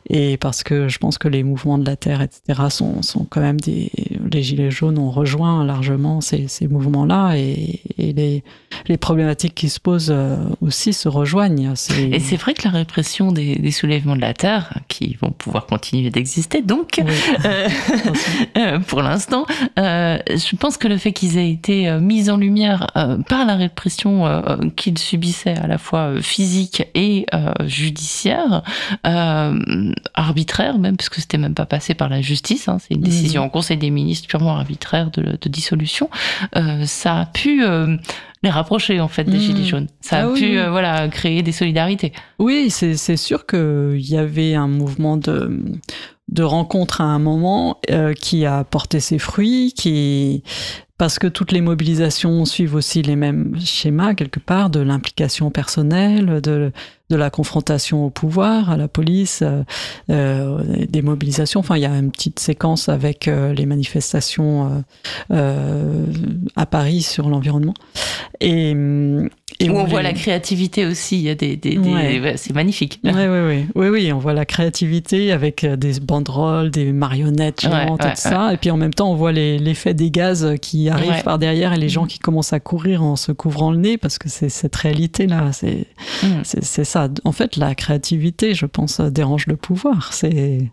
et 0.09 0.37
parce 0.37 0.63
que 0.63 0.89
je 0.89 0.99
pense 0.99 1.19
que 1.19 1.29
les 1.29 1.43
mouvements 1.43 1.79
de 1.79 1.87
la 1.87 1.97
terre, 1.97 2.21
etc., 2.21 2.63
sont, 2.69 3.03
sont 3.03 3.25
quand 3.25 3.41
même 3.41 3.61
des. 3.61 3.91
Les 4.31 4.43
Gilets 4.43 4.71
jaunes 4.71 4.99
ont 4.99 5.11
rejoint 5.11 5.65
largement 5.65 6.21
ces, 6.21 6.49
ces 6.49 6.67
mouvements-là 6.67 7.37
et, 7.37 7.81
et 7.99 8.13
les, 8.13 8.43
les 8.87 8.97
problématiques 8.97 9.55
qui 9.55 9.69
se 9.69 9.81
posent 9.81 10.11
euh, 10.11 10.37
aussi 10.61 10.93
se 10.93 11.09
rejoignent. 11.09 11.73
Et 12.13 12.21
c'est 12.21 12.37
vrai 12.37 12.55
que 12.55 12.63
la 12.65 12.71
répression 12.71 13.33
des, 13.33 13.57
des 13.57 13.71
soulèvements 13.71 14.17
de 14.17 14.21
la 14.21 14.35
terre, 14.35 14.81
qui 14.89 15.17
vont 15.21 15.31
pouvoir 15.31 15.67
continuer 15.67 16.11
d'exister, 16.11 16.63
donc, 16.63 17.01
Oui. 17.05 17.14
Euh, 17.45 17.69
euh, 18.57 18.79
pour 18.81 19.03
l'instant, 19.03 19.47
euh, 19.79 20.19
je 20.29 20.57
pense 20.57 20.77
que 20.77 20.89
le 20.89 20.97
fait 20.97 21.13
qu'ils 21.13 21.39
aient 21.39 21.51
été 21.51 21.91
mis 22.01 22.31
en 22.31 22.37
lumière 22.37 22.87
euh, 22.97 23.19
par 23.29 23.45
la 23.47 23.57
répression 23.57 24.25
qu'ils 24.77 24.99
subissaient 24.99 25.57
à 25.57 25.67
la 25.67 25.79
fois 25.79 26.13
physique 26.21 26.85
et 26.95 27.27
judiciaire, 27.67 28.63
arbitraire 30.15 30.79
même, 30.79 30.97
puisque 30.97 31.17
c'était 31.17 31.39
même 31.39 31.55
pas 31.55 31.67
passé 31.67 31.95
par 31.95 32.09
la 32.09 32.21
justice, 32.21 32.69
hein, 32.69 32.79
c'est 32.81 32.95
une 32.95 33.01
Mhm. 33.01 33.07
décision 33.07 33.43
en 33.43 33.49
Conseil 33.49 33.77
des 33.77 33.91
ministres 33.91 34.29
purement 34.29 34.57
arbitraire 34.57 35.11
de, 35.11 35.39
de 35.41 35.49
dissolution, 35.49 36.09
ça 36.85 37.21
a 37.21 37.27
pu 37.27 37.63
les 38.43 38.51
rapprocher 38.51 39.01
en 39.01 39.09
fait 39.09 39.25
des 39.25 39.39
Mhm. 39.39 39.41
gilets 39.43 39.65
jaunes. 39.65 39.87
Ça 40.03 40.19
a 40.19 40.25
Ah 40.27 40.33
pu 40.35 40.45
oui. 40.45 40.59
euh, 40.59 40.71
voilà 40.71 41.09
créer 41.09 41.43
des 41.43 41.53
solidarités. 41.53 42.13
Oui, 42.39 42.69
c'est 42.71 43.17
sûr 43.17 43.47
qu'il 43.47 43.97
y 44.01 44.17
avait 44.19 44.55
un 44.55 44.69
mouvement 44.69 45.17
de, 45.17 45.61
de 46.29 46.43
rencontre 46.43 47.01
à 47.01 47.05
un 47.05 47.19
moment 47.19 47.81
euh, 47.91 48.15
qui 48.15 48.47
a 48.47 48.65
porté 48.65 49.01
ses 49.01 49.19
fruits, 49.19 49.73
qui 49.77 50.43
parce 50.97 51.19
que 51.19 51.27
toutes 51.27 51.51
les 51.51 51.61
mobilisations 51.61 52.45
suivent 52.45 52.77
aussi 52.77 53.03
les 53.03 53.17
mêmes 53.17 53.59
schémas 53.61 54.15
quelque 54.15 54.39
part 54.39 54.71
de 54.71 54.79
l'implication 54.79 55.51
personnelle, 55.51 56.41
de, 56.41 56.73
de 57.11 57.17
la 57.17 57.31
confrontation 57.31 58.07
au 58.07 58.11
pouvoir, 58.11 58.71
à 58.71 58.77
la 58.77 58.87
police, 58.87 59.43
euh, 59.43 59.65
euh, 60.11 60.87
des 60.89 61.03
mobilisations. 61.03 61.61
Enfin, 61.61 61.77
il 61.77 61.83
y 61.83 61.87
a 61.87 61.91
une 61.91 62.13
petite 62.13 62.39
séquence 62.39 62.89
avec 62.89 63.27
les 63.27 63.67
manifestations 63.67 64.85
à 65.31 66.67
Paris 66.67 67.03
sur 67.03 67.29
l'environnement. 67.29 67.75
Et, 68.41 68.75
Et 69.61 69.71
où 69.71 69.77
on 69.77 69.85
voit 69.85 70.03
la 70.03 70.13
créativité 70.13 70.85
aussi. 70.87 71.17
Il 71.17 71.23
y 71.23 71.31
a 71.31 71.35
des, 71.35 71.57
des, 71.57 71.79
c'est 72.37 72.55
magnifique. 72.55 73.01
Oui, 73.05 73.13
oui, 73.15 73.27
oui, 73.27 73.67
oui, 73.75 73.89
oui. 73.89 74.13
On 74.13 74.19
voit 74.19 74.33
la 74.33 74.45
créativité 74.45 75.33
avec 75.33 75.65
des 75.65 76.01
banderoles, 76.01 76.71
des 76.71 76.93
marionnettes 76.93 77.61
géantes, 77.61 78.01
tout 78.01 78.09
ça. 78.15 78.53
Et 78.53 78.57
puis 78.57 78.71
en 78.71 78.77
même 78.77 78.95
temps, 78.95 79.11
on 79.11 79.15
voit 79.15 79.33
l'effet 79.33 79.95
des 79.95 80.11
gaz 80.11 80.55
qui 80.61 80.89
arrivent 80.89 81.23
par 81.23 81.39
derrière 81.39 81.73
et 81.73 81.79
les 81.79 81.89
gens 81.89 82.07
qui 82.07 82.19
commencent 82.19 82.53
à 82.53 82.61
courir 82.61 83.03
en 83.03 83.17
se 83.17 83.33
couvrant 83.33 83.71
le 83.71 83.79
nez 83.79 83.97
parce 83.97 84.19
que 84.19 84.29
c'est 84.29 84.49
cette 84.49 84.77
réalité 84.77 85.27
là. 85.27 85.53
C'est 85.53 85.87
mm. 86.23 86.43
c'est 86.45 86.85
ça. 86.85 87.09
En 87.25 87.33
fait, 87.33 87.57
la 87.57 87.75
créativité, 87.75 88.55
je 88.55 88.67
pense, 88.67 89.01
dérange 89.01 89.47
le 89.47 89.57
pouvoir. 89.57 90.13
C'est 90.13 90.71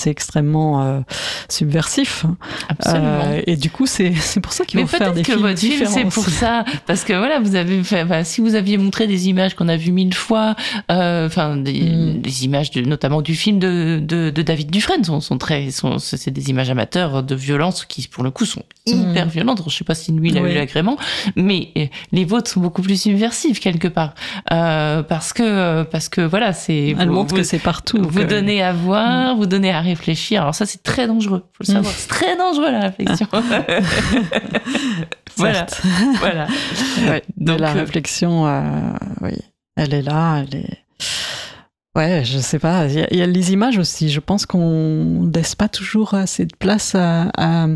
c'est 0.00 0.10
extrêmement 0.10 0.82
euh, 0.82 1.00
subversif. 1.48 2.24
Absolument. 2.68 3.22
Euh, 3.24 3.42
et 3.46 3.56
du 3.56 3.70
coup, 3.70 3.86
c'est 3.86 4.14
pour 4.42 4.52
ça 4.52 4.64
qu'il 4.64 4.80
faut 4.80 4.86
faire 4.86 5.12
des 5.12 5.22
que 5.22 5.32
films 5.32 5.46
votre 5.46 5.58
film, 5.58 5.86
c'est 5.86 6.04
pour 6.04 6.24
ça. 6.24 6.64
Parce 6.86 7.04
que 7.04 7.12
voilà, 7.12 7.38
vous 7.38 7.54
avez 7.54 7.82
fait, 7.84 8.24
si 8.24 8.40
vous 8.40 8.54
aviez 8.54 8.78
montré 8.78 9.06
des 9.06 9.28
images 9.28 9.54
qu'on 9.54 9.68
a 9.68 9.76
vues 9.76 9.92
mille 9.92 10.14
fois, 10.14 10.56
euh, 10.90 11.26
enfin, 11.26 11.56
des, 11.56 11.82
mm. 11.82 12.20
des, 12.20 12.44
images 12.44 12.70
de, 12.70 12.80
notamment 12.80 13.20
du 13.20 13.34
film 13.34 13.58
de, 13.58 14.00
de, 14.02 14.30
de 14.30 14.42
David 14.42 14.70
Dufresne 14.70 15.04
sont, 15.04 15.20
sont 15.20 15.38
très, 15.38 15.70
sont, 15.70 15.98
c'est 15.98 16.30
des 16.30 16.50
images 16.50 16.70
amateurs 16.70 17.22
de 17.22 17.34
violence 17.34 17.84
qui, 17.84 18.08
pour 18.08 18.24
le 18.24 18.30
coup, 18.30 18.46
sont 18.46 18.62
hyper 18.86 19.26
mm. 19.26 19.30
violentes. 19.30 19.62
Je 19.66 19.76
sais 19.76 19.84
pas 19.84 19.94
si 19.94 20.12
lui, 20.12 20.30
il 20.30 20.38
a 20.38 20.40
eu 20.40 20.54
l'agrément, 20.54 20.96
mais 21.36 21.90
les 22.12 22.24
vôtres 22.24 22.50
sont 22.50 22.60
beaucoup 22.60 22.82
plus 22.82 23.00
subversives 23.00 23.60
quelque 23.60 23.88
part. 23.88 24.14
parce 24.48 25.32
que, 25.34 25.82
parce 25.82 26.08
que 26.08 26.22
voilà, 26.22 26.54
c'est. 26.54 26.96
Elle 26.98 27.10
montre 27.10 27.34
que 27.34 27.42
c'est 27.42 27.58
partout. 27.58 27.98
Vous 28.00 28.24
donnez 28.24 28.62
à 28.62 28.72
voir, 28.72 29.34
mm. 29.34 29.38
vous 29.38 29.46
donnez 29.46 29.70
à 29.70 29.80
réfléchir. 29.90 30.42
Alors 30.42 30.54
ça, 30.54 30.66
c'est 30.66 30.82
très 30.82 31.06
dangereux. 31.06 31.44
Faut 31.52 31.64
le 31.66 31.72
savoir. 31.72 31.94
C'est 31.94 32.08
très 32.08 32.36
dangereux 32.36 32.70
la 32.70 32.80
réflexion. 32.80 33.26
voilà. 35.36 35.66
voilà. 36.18 36.46
Donc 37.36 37.60
la 37.60 37.70
euh, 37.70 37.74
réflexion, 37.74 38.46
euh, 38.46 38.62
oui, 39.20 39.36
elle 39.76 39.94
est 39.94 40.02
là. 40.02 40.42
Elle 40.42 40.60
est. 40.60 40.78
Ouais, 41.96 42.22
je 42.24 42.38
sais 42.38 42.60
pas. 42.60 42.86
Il 42.86 43.16
y, 43.18 43.22
a 43.22 43.26
les 43.26 43.52
images 43.52 43.76
aussi. 43.76 44.10
Je 44.10 44.20
pense 44.20 44.46
qu'on 44.46 45.28
laisse 45.34 45.56
pas 45.56 45.68
toujours 45.68 46.14
assez 46.14 46.46
de 46.46 46.54
place 46.54 46.94
à, 46.94 47.66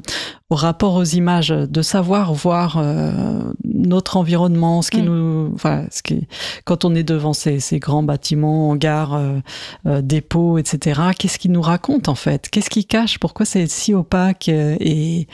au 0.50 0.54
rapport 0.54 0.94
aux 0.94 1.04
images, 1.04 1.48
de 1.48 1.82
savoir 1.82 2.32
voir 2.32 2.76
euh, 2.78 3.42
notre 3.64 4.16
environnement, 4.16 4.82
ce 4.82 4.92
qui 4.92 5.02
mm. 5.02 5.04
nous, 5.04 5.50
enfin, 5.52 5.86
ce 5.90 6.04
qui, 6.04 6.28
quand 6.64 6.84
on 6.84 6.94
est 6.94 7.02
devant 7.02 7.32
ces, 7.32 7.58
ces 7.58 7.80
grands 7.80 8.04
bâtiments, 8.04 8.70
hangars, 8.70 9.14
euh, 9.14 9.40
euh, 9.86 10.00
dépôts, 10.00 10.58
etc. 10.58 11.00
Qu'est-ce 11.18 11.40
qui 11.40 11.48
nous 11.48 11.62
raconte 11.62 12.08
en 12.08 12.14
fait? 12.14 12.48
Qu'est-ce 12.50 12.70
qui 12.70 12.84
cache 12.84 13.18
Pourquoi 13.18 13.44
c'est 13.44 13.66
si 13.66 13.94
opaque 13.94 14.48
et 14.48 15.26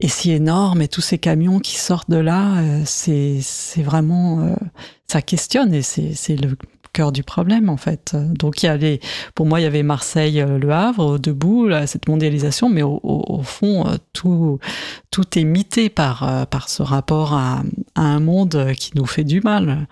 et 0.00 0.08
si 0.08 0.30
énorme? 0.30 0.80
Et 0.80 0.86
tous 0.86 1.00
ces 1.00 1.18
camions 1.18 1.58
qui 1.58 1.76
sortent 1.76 2.10
de 2.10 2.18
là, 2.18 2.62
c'est 2.84 3.38
c'est 3.42 3.82
vraiment 3.82 4.54
ça 5.08 5.22
questionne 5.22 5.74
et 5.74 5.82
c'est 5.82 6.36
le 6.36 6.56
cœur 6.92 7.12
du 7.12 7.22
problème 7.22 7.68
en 7.68 7.76
fait. 7.76 8.16
Donc 8.16 8.62
il 8.62 8.66
y 8.66 8.68
avait, 8.68 9.00
pour 9.34 9.46
moi, 9.46 9.60
il 9.60 9.64
y 9.64 9.66
avait 9.66 9.82
Marseille, 9.82 10.40
euh, 10.40 10.58
Le 10.58 10.70
Havre, 10.70 11.18
debout, 11.18 11.68
cette 11.86 12.08
mondialisation, 12.08 12.68
mais 12.68 12.82
au, 12.82 13.40
fond, 13.42 13.86
euh, 13.86 13.96
tout, 14.12 14.58
tout 15.10 15.38
est 15.38 15.44
mité 15.44 15.88
par, 15.88 16.22
euh, 16.22 16.44
par 16.44 16.68
ce 16.68 16.82
rapport 16.82 17.34
à, 17.34 17.62
un 17.94 18.20
monde 18.20 18.72
qui 18.74 18.92
nous 18.94 19.06
fait 19.06 19.24
du 19.24 19.40
mal. 19.40 19.86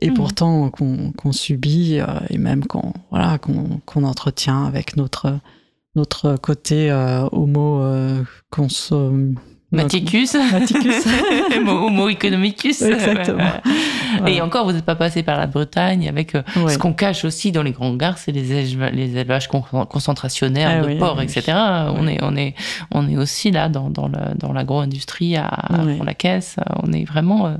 Et 0.00 0.10
mmh. 0.10 0.14
pourtant 0.14 0.70
qu'on 0.70 1.32
subit 1.32 1.98
et 2.30 2.38
même 2.38 2.64
qu'on 2.64 2.92
voilà 3.10 3.38
qu'on 3.38 4.04
entretient 4.04 4.64
avec 4.64 4.96
notre 4.96 5.40
notre 5.96 6.36
côté 6.36 6.92
homo 7.32 7.82
consom 8.50 9.34
Maticus. 9.70 10.34
Maticus. 10.34 11.06
Homo 11.66 12.08
economicus. 12.10 12.80
Exactement. 12.80 13.44
Et 14.26 14.40
encore, 14.40 14.64
vous 14.64 14.72
n'êtes 14.72 14.84
pas 14.84 14.96
passé 14.96 15.22
par 15.22 15.36
la 15.36 15.46
Bretagne 15.46 16.08
avec 16.08 16.34
euh, 16.34 16.42
ce 16.68 16.78
qu'on 16.78 16.94
cache 16.94 17.24
aussi 17.24 17.52
dans 17.52 17.62
les 17.62 17.72
grands 17.72 17.94
gares, 17.94 18.18
c'est 18.18 18.32
les, 18.32 18.42
les, 18.92 19.16
élevages 19.16 19.48
concentrationnaires 19.48 20.82
ah 20.82 20.86
de 20.86 20.98
porcs, 20.98 21.20
etc. 21.20 21.52
On 21.94 22.06
est, 22.06 22.18
on 22.22 22.34
est, 22.34 22.54
on 22.90 23.08
est 23.08 23.16
aussi 23.16 23.50
là 23.50 23.68
dans, 23.68 23.90
dans, 23.90 24.08
l'agro-industrie 24.52 25.36
à, 25.36 25.50
la 26.02 26.14
caisse. 26.14 26.56
On 26.82 26.92
est 26.92 27.04
vraiment, 27.04 27.46
euh, 27.46 27.56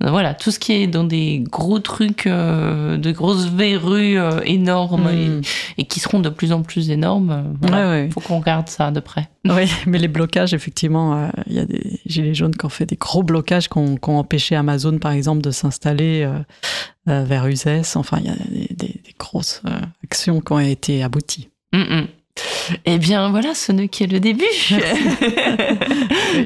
voilà, 0.00 0.34
tout 0.34 0.50
ce 0.50 0.58
qui 0.58 0.72
est 0.72 0.86
dans 0.86 1.04
des 1.04 1.44
gros 1.46 1.78
trucs, 1.78 2.26
euh, 2.26 2.96
de 2.96 3.12
grosses 3.12 3.46
verrues 3.46 4.18
énormes 4.44 5.10
mm. 5.12 5.42
et, 5.78 5.84
qui 5.84 6.00
seront 6.00 6.20
de 6.20 6.30
plus 6.30 6.52
en 6.52 6.62
plus 6.62 6.90
énormes. 6.90 7.58
Il 7.62 8.10
faut 8.12 8.20
qu'on 8.20 8.38
regarde 8.38 8.68
ça 8.68 8.90
de 8.90 9.00
près. 9.00 9.28
Oui, 9.48 9.72
mais 9.86 9.98
les 9.98 10.08
blocages, 10.08 10.52
effectivement, 10.52 11.30
il 11.46 11.54
y 11.54 11.60
a 11.60 11.64
des 11.64 12.00
gilets 12.04 12.34
jaunes 12.34 12.54
qui 12.54 12.66
ont 12.66 12.70
fait 12.70 12.84
des 12.84 12.96
gros 12.96 13.22
blocages, 13.22 13.68
qui 13.68 13.78
ont, 13.78 13.98
empêché 14.02 14.54
Amazon, 14.54 14.98
par 14.98 15.12
exemple, 15.12 15.40
de 15.40 15.50
s'installer 15.50 16.22
euh, 16.22 16.38
euh, 17.08 17.24
vers 17.24 17.46
Uzès. 17.46 17.96
Enfin, 17.96 18.18
il 18.20 18.26
y 18.26 18.28
a 18.28 18.34
des, 18.74 19.00
grosses 19.18 19.62
euh, 19.66 19.80
actions 20.04 20.40
qui 20.40 20.52
ont 20.52 20.60
été 20.60 21.02
abouties. 21.02 21.48
Mm, 21.72 21.78
mm. 21.78 22.06
Eh 22.84 22.98
bien, 22.98 23.30
voilà, 23.30 23.54
ce 23.54 23.72
n'est 23.72 23.88
que 23.88 24.04
le 24.04 24.20
début. 24.20 24.44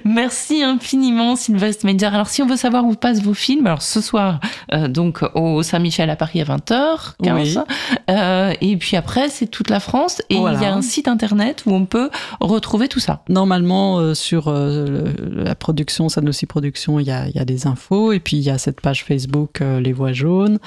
Merci 0.04 0.62
infiniment, 0.64 1.36
Sylvestre 1.36 1.86
Mendier. 1.86 2.08
Alors, 2.08 2.28
si 2.28 2.42
on 2.42 2.46
veut 2.46 2.56
savoir 2.56 2.84
où 2.84 2.94
passent 2.94 3.22
vos 3.22 3.34
films, 3.34 3.66
alors 3.66 3.82
ce 3.82 4.00
soir, 4.00 4.40
euh, 4.72 4.88
donc 4.88 5.20
au 5.34 5.62
Saint-Michel 5.62 6.10
à 6.10 6.16
Paris 6.16 6.40
à 6.40 6.44
20h15. 6.44 7.64
Euh, 8.10 8.52
et 8.60 8.76
puis 8.76 8.96
après, 8.96 9.28
c'est 9.28 9.46
toute 9.46 9.70
la 9.70 9.80
France. 9.80 10.22
Et 10.30 10.36
il 10.36 10.42
y 10.42 10.64
a 10.64 10.74
un 10.74 10.82
site 10.82 11.08
internet 11.08 11.64
où 11.66 11.72
on 11.72 11.84
peut 11.84 12.10
retrouver 12.40 12.88
tout 12.88 13.00
ça. 13.00 13.22
Normalement, 13.28 13.98
euh, 13.98 14.14
sur 14.14 14.52
la 14.52 15.54
production, 15.54 16.08
Sanofi 16.08 16.46
Production, 16.46 16.98
il 16.98 17.06
y 17.06 17.10
a, 17.10 17.28
y 17.28 17.38
a, 17.38 17.44
des 17.44 17.66
infos. 17.66 18.12
Et 18.12 18.20
puis, 18.20 18.36
il 18.36 18.42
y 18.42 18.50
a 18.50 18.58
cette 18.58 18.80
page 18.80 19.04
Facebook, 19.04 19.60
Les 19.60 19.92
Voix 19.92 20.12
Jaunes. 20.12 20.58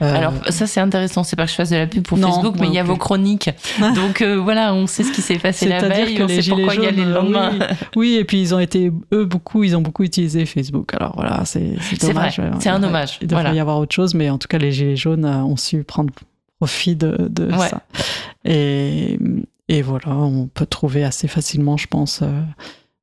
alors, 0.00 0.32
ça, 0.48 0.66
c'est 0.66 0.80
intéressant. 0.80 1.24
C'est 1.24 1.36
pas 1.36 1.44
que 1.44 1.50
je 1.50 1.56
fasse 1.56 1.70
de 1.70 1.76
la 1.76 1.86
pub 1.86 2.04
pour 2.04 2.18
Facebook, 2.18 2.56
mais 2.58 2.66
il 2.66 2.74
y 2.74 2.78
a 2.78 2.84
vos 2.84 2.96
chroniques. 2.96 3.50
donc, 3.94 4.22
voilà, 4.22 4.73
on 4.74 4.86
sait 4.86 5.02
ce 5.02 5.12
qui 5.12 5.22
s'est 5.22 5.38
passé 5.38 5.68
la 5.68 5.86
veille, 5.86 6.22
on 6.22 6.28
sait 6.28 6.42
pourquoi 6.48 6.74
y 6.74 6.86
aller 6.86 7.04
le 7.04 7.12
lendemain. 7.12 7.52
Oui, 7.96 8.14
et 8.14 8.24
puis 8.24 8.40
ils 8.40 8.54
ont 8.54 8.58
été, 8.58 8.90
eux, 9.12 9.24
beaucoup, 9.24 9.62
ils 9.62 9.76
ont 9.76 9.80
beaucoup 9.80 10.02
utilisé 10.02 10.46
Facebook. 10.46 10.92
Alors 10.94 11.14
voilà, 11.14 11.44
c'est 11.44 11.76
dommage. 12.00 12.40
C'est 12.60 12.68
un 12.68 12.82
hommage. 12.82 13.18
Il 13.20 13.28
devrait 13.28 13.54
y 13.54 13.60
avoir 13.60 13.78
autre 13.78 13.94
chose, 13.94 14.14
mais 14.14 14.30
en 14.30 14.38
tout 14.38 14.48
cas, 14.48 14.58
les 14.58 14.72
Gilets 14.72 14.96
jaunes 14.96 15.24
ont 15.24 15.56
su 15.56 15.84
prendre 15.84 16.12
profit 16.58 16.96
de, 16.96 17.30
ça. 17.52 17.82
Et, 18.44 19.18
et 19.68 19.82
voilà, 19.82 20.10
on 20.10 20.46
peut 20.46 20.66
trouver 20.66 21.04
assez 21.04 21.28
facilement, 21.28 21.76
je 21.76 21.86
pense, 21.86 22.20
euh, 22.22 22.42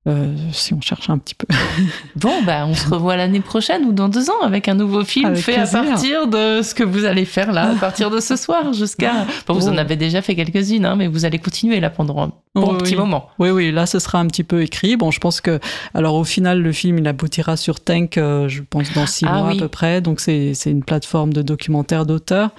euh, 0.07 0.35
si 0.51 0.73
on 0.73 0.81
cherche 0.81 1.11
un 1.11 1.19
petit 1.19 1.35
peu. 1.35 1.45
bon, 2.15 2.41
bah, 2.43 2.65
on 2.65 2.73
se 2.73 2.89
revoit 2.89 3.15
l'année 3.15 3.39
prochaine 3.39 3.85
ou 3.85 3.91
dans 3.91 4.09
deux 4.09 4.31
ans 4.31 4.41
avec 4.41 4.67
un 4.67 4.73
nouveau 4.73 5.03
film 5.03 5.35
fait 5.35 5.57
à 5.57 5.67
partir 5.67 6.27
de 6.27 6.63
ce 6.63 6.73
que 6.73 6.83
vous 6.83 7.05
allez 7.05 7.25
faire 7.25 7.51
là, 7.51 7.73
à 7.73 7.75
partir 7.75 8.09
de 8.09 8.19
ce 8.19 8.35
soir 8.35 8.73
jusqu'à. 8.73 9.27
vous 9.47 9.67
en 9.67 9.77
avez 9.77 9.97
déjà 9.97 10.23
fait 10.23 10.33
quelques-unes, 10.33 10.85
hein, 10.85 10.95
mais 10.95 11.07
vous 11.07 11.25
allez 11.25 11.37
continuer 11.37 11.79
là 11.79 11.91
pendant 11.91 12.19
un 12.19 12.31
petit 12.79 12.95
moment. 12.95 13.29
Oui, 13.37 13.51
oui, 13.51 13.71
là, 13.71 13.85
ce 13.85 13.99
sera 13.99 14.17
un 14.17 14.25
petit 14.25 14.43
peu 14.43 14.63
écrit. 14.63 14.97
Bon, 14.97 15.11
je 15.11 15.19
pense 15.19 15.39
que. 15.39 15.59
Alors, 15.93 16.15
au 16.15 16.23
final, 16.23 16.61
le 16.61 16.71
film, 16.71 16.97
il 16.97 17.07
aboutira 17.07 17.55
sur 17.55 17.79
Tank, 17.79 18.17
euh, 18.17 18.49
je 18.49 18.63
pense, 18.67 18.91
dans 18.93 19.05
six 19.05 19.25
ah 19.27 19.37
mois 19.37 19.51
à 19.51 19.55
peu 19.55 19.67
près. 19.67 20.01
Donc, 20.01 20.19
c'est 20.19 20.53
une 20.65 20.83
plateforme 20.83 21.31
de 21.31 21.43
documentaire 21.43 22.07
d'auteur. 22.07 22.49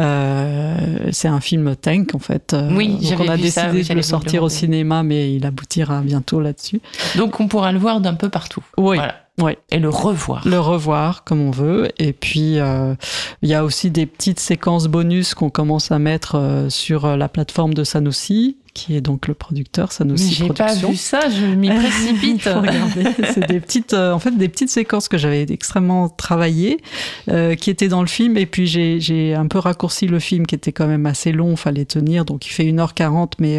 Euh, 0.00 0.76
c'est 1.12 1.28
un 1.28 1.40
film 1.40 1.76
Tank, 1.76 2.14
en 2.14 2.18
fait. 2.18 2.56
Oui, 2.70 2.96
donc 3.10 3.20
on 3.20 3.28
a 3.28 3.36
décidé 3.36 3.82
de 3.82 3.94
le 3.94 4.02
sortir 4.02 4.42
au 4.42 4.48
cinéma, 4.48 5.02
mais 5.02 5.34
il 5.34 5.44
aboutira 5.44 6.00
bientôt 6.00 6.40
là-dessus. 6.40 6.80
Donc 7.16 7.40
on 7.40 7.48
pourra 7.48 7.72
le 7.72 7.78
voir 7.78 8.00
d'un 8.00 8.14
peu 8.14 8.28
partout. 8.28 8.64
Oui. 8.76 8.98
Ouais. 9.40 9.58
Et 9.70 9.78
le 9.78 9.90
revoir. 9.90 10.46
Le 10.48 10.58
revoir 10.58 11.24
comme 11.24 11.42
on 11.42 11.50
veut. 11.50 11.90
Et 11.98 12.14
puis, 12.14 12.58
euh, 12.58 12.94
il 13.42 13.50
y 13.50 13.54
a 13.54 13.64
aussi 13.64 13.90
des 13.90 14.06
petites 14.06 14.40
séquences 14.40 14.86
bonus 14.86 15.34
qu'on 15.34 15.50
commence 15.50 15.92
à 15.92 15.98
mettre 15.98 16.36
euh, 16.36 16.70
sur 16.70 17.04
euh, 17.04 17.16
la 17.16 17.28
plateforme 17.28 17.74
de 17.74 17.84
Sanofi, 17.84 18.56
qui 18.72 18.96
est 18.96 19.02
donc 19.02 19.28
le 19.28 19.34
producteur 19.34 19.92
Sanofi 19.92 20.24
Mais 20.24 20.46
J'ai 20.46 20.48
pas 20.48 20.74
vu 20.74 20.96
ça, 20.96 21.28
je 21.28 21.44
m'y 21.44 21.68
précipite. 21.68 22.48
C'est 23.34 23.46
des 23.46 23.60
petites, 23.60 23.92
en 23.92 24.18
fait, 24.18 24.30
des 24.30 24.48
petites 24.48 24.70
séquences 24.70 25.08
que 25.08 25.18
j'avais 25.18 25.42
extrêmement 25.42 26.08
travaillées, 26.08 26.78
qui 27.26 27.70
étaient 27.70 27.88
dans 27.88 28.02
le 28.02 28.06
film. 28.06 28.38
Et 28.38 28.46
puis, 28.46 28.66
j'ai 28.66 29.34
un 29.34 29.46
peu 29.46 29.58
raccourci 29.58 30.06
le 30.06 30.18
film 30.18 30.46
qui 30.46 30.54
était 30.54 30.72
quand 30.72 30.86
même 30.86 31.04
assez 31.04 31.32
long, 31.32 31.56
fallait 31.56 31.86
tenir. 31.86 32.24
Donc, 32.24 32.46
il 32.46 32.50
fait 32.50 32.64
1h40, 32.64 33.32
mais 33.38 33.58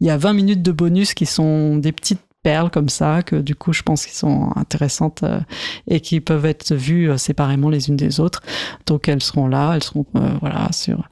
il 0.00 0.06
y 0.06 0.10
a 0.10 0.16
20 0.16 0.32
minutes 0.32 0.62
de 0.62 0.72
bonus 0.72 1.14
qui 1.14 1.26
sont 1.26 1.76
des 1.76 1.92
petites 1.92 2.20
perles 2.48 2.70
comme 2.70 2.88
ça, 2.88 3.22
que 3.22 3.36
du 3.36 3.54
coup 3.54 3.74
je 3.74 3.82
pense 3.82 4.06
qu'ils 4.06 4.16
sont 4.16 4.50
intéressantes 4.56 5.22
euh, 5.22 5.40
et 5.86 6.00
qui 6.00 6.22
peuvent 6.22 6.46
être 6.46 6.74
vues 6.74 7.10
euh, 7.10 7.18
séparément 7.18 7.68
les 7.68 7.90
unes 7.90 7.96
des 7.96 8.20
autres. 8.20 8.40
Donc 8.86 9.06
elles 9.06 9.22
seront 9.22 9.48
là, 9.48 9.74
elles 9.74 9.82
seront 9.82 10.06
euh, 10.16 10.30
voilà 10.40 10.70
sur. 10.72 11.10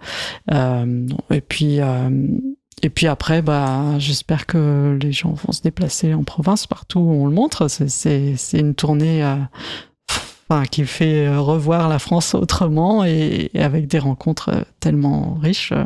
et 0.50 1.40
puis 1.42 1.80
et 2.82 2.90
puis 2.90 3.06
après, 3.06 3.40
bah, 3.42 3.98
j'espère 3.98 4.46
que 4.46 4.98
les 5.00 5.12
gens 5.12 5.32
vont 5.32 5.52
se 5.52 5.62
déplacer 5.62 6.14
en 6.14 6.24
province 6.24 6.66
partout 6.66 7.00
où 7.00 7.10
on 7.22 7.26
le 7.26 7.32
montre. 7.32 7.68
C'est 7.68 8.36
une 8.52 8.74
tournée 8.74 9.22
enfin, 10.48 10.64
qui 10.64 10.85
fait 10.85 11.27
euh, 11.27 11.40
revoir 11.40 11.89
la 11.89 11.98
France 11.98 12.35
autrement 12.35 13.05
et, 13.05 13.51
avec 13.55 13.89
des 13.89 13.98
rencontres 13.98 14.51
euh, 14.51 14.60
tellement 14.81 15.39
riches. 15.43 15.73
Euh, 15.73 15.85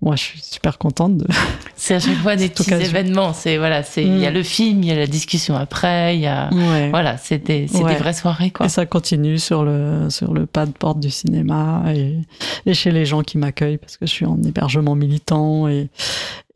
moi, 0.00 0.16
je 0.16 0.22
suis 0.22 0.40
super 0.40 0.78
contente 0.78 1.18
de. 1.18 1.26
C'est 1.76 1.94
à 1.94 2.00
chaque 2.00 2.16
fois 2.16 2.36
des 2.36 2.48
petits 2.48 2.72
événements. 2.72 3.32
C'est 3.32 3.56
voilà, 3.56 3.82
c'est 3.82 4.04
il 4.04 4.18
y 4.18 4.26
a 4.26 4.30
mm. 4.30 4.34
le 4.34 4.42
film, 4.42 4.82
il 4.82 4.88
y 4.88 4.92
a 4.92 4.96
la 4.96 5.06
discussion 5.06 5.56
après, 5.56 6.14
il 6.16 6.20
y 6.20 6.26
a 6.26 6.50
voilà, 6.90 7.16
c'était 7.16 7.66
c'est 7.72 7.82
des 7.84 7.94
vraies 7.94 8.12
soirées 8.12 8.50
quoi. 8.50 8.66
Et 8.66 8.68
ça 8.68 8.84
continue 8.84 9.38
sur 9.38 9.64
le 9.64 10.10
sur 10.10 10.34
le 10.34 10.44
pas 10.44 10.66
de 10.66 10.72
porte 10.72 11.00
du 11.00 11.10
cinéma 11.10 11.84
et, 11.94 12.18
et 12.66 12.74
chez 12.74 12.90
les 12.90 13.06
gens 13.06 13.22
qui 13.22 13.38
m'accueillent 13.38 13.78
parce 13.78 13.96
que 13.96 14.04
je 14.04 14.10
suis 14.10 14.26
en 14.26 14.36
hébergement 14.42 14.94
militant 14.94 15.68
et 15.68 15.88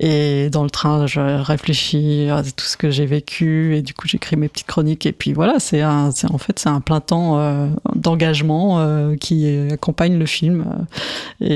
et 0.07 0.51
dans 0.51 0.65
le 0.65 0.69
train, 0.69 1.07
je 1.07 1.19
réfléchis 1.19 2.29
à 2.31 2.43
tout 2.43 2.67
ce 2.67 2.77
que 2.77 2.91
j'ai 2.91 3.07
vécu 3.07 3.75
et 3.75 3.81
du 3.81 3.95
coup, 3.95 4.07
j'écris 4.07 4.37
mes 4.37 4.49
petites 4.49 4.67
chroniques. 4.67 5.07
Et 5.07 5.13
puis 5.13 5.33
voilà, 5.33 5.59
c'est 5.61 5.81
un, 5.81 6.11
c'est 6.11 6.31
en 6.31 6.37
fait, 6.37 6.59
c'est 6.59 6.69
un 6.69 6.83
plein 6.83 7.01
temps 7.01 7.39
euh, 7.39 7.69
d'engagement 7.95 8.81
euh, 8.81 9.17
qui 9.17 9.49
accompagne 9.73 10.19
le 10.19 10.27
film. 10.27 10.67
Euh, 11.41 11.47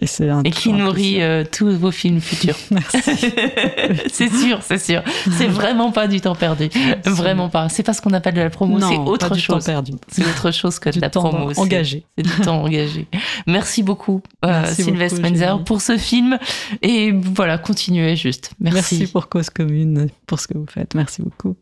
et, 0.00 0.06
c'est 0.06 0.28
un 0.28 0.42
et 0.42 0.50
qui 0.50 0.72
nourrit 0.72 1.20
tous 1.52 1.70
vos 1.70 1.92
films 1.92 2.20
futurs. 2.20 2.56
Merci. 2.72 2.98
c'est 4.12 4.32
sûr, 4.32 4.58
c'est 4.62 4.78
sûr. 4.78 5.04
C'est 5.36 5.46
vraiment 5.46 5.92
pas 5.92 6.08
du 6.08 6.20
temps 6.20 6.34
perdu. 6.34 6.70
Vraiment 7.04 7.48
pas. 7.48 7.68
C'est 7.68 7.84
pas 7.84 7.92
ce 7.92 8.02
qu'on 8.02 8.12
appelle 8.12 8.34
de 8.34 8.40
la 8.40 8.50
promo. 8.50 8.80
C'est 8.80 8.96
autre 8.96 9.28
pas 9.28 9.34
chose. 9.36 9.58
Du 9.58 9.64
temps 9.64 9.72
perdu. 9.72 9.92
C'est 10.08 10.26
autre 10.26 10.50
chose 10.50 10.80
que 10.80 10.90
de 10.90 11.00
la 11.00 11.10
promo. 11.10 11.52
Engagé. 11.56 12.02
C'est 12.16 12.24
du 12.24 12.42
temps 12.42 12.64
engagé. 12.64 13.06
Merci 13.46 13.84
beaucoup, 13.84 14.20
Sylvestre 14.66 15.20
Menzer, 15.20 15.62
pour 15.62 15.80
ce 15.80 15.96
film. 15.96 16.40
Et 16.82 17.12
voilà 17.12 17.56
continuez 17.68 18.16
juste. 18.16 18.52
Merci. 18.60 18.96
Merci 18.98 19.12
pour 19.12 19.28
Cause 19.28 19.50
Commune, 19.50 20.08
pour 20.26 20.40
ce 20.40 20.48
que 20.48 20.56
vous 20.56 20.66
faites. 20.66 20.94
Merci 20.94 21.20
beaucoup. 21.20 21.54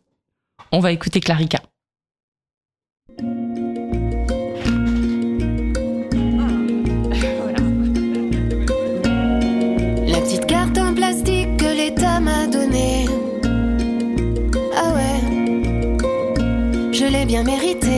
On 0.71 0.79
va 0.79 0.93
écouter 0.93 1.19
Clarica. 1.19 1.61
La 10.07 10.19
petite 10.21 10.45
carte 10.47 10.77
en 10.77 10.93
plastique 10.93 11.57
que 11.57 11.75
l'État 11.75 12.21
m'a 12.21 12.47
donnée. 12.47 13.05
Ah 14.77 14.93
ouais, 14.95 15.19
je 16.93 17.05
l'ai 17.11 17.25
bien 17.25 17.43
mérité. 17.43 17.97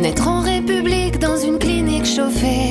Naître 0.00 0.26
en 0.26 0.40
République 0.40 1.20
dans 1.20 1.36
une 1.36 1.58
clinique 1.60 2.06
chauffée. 2.06 2.61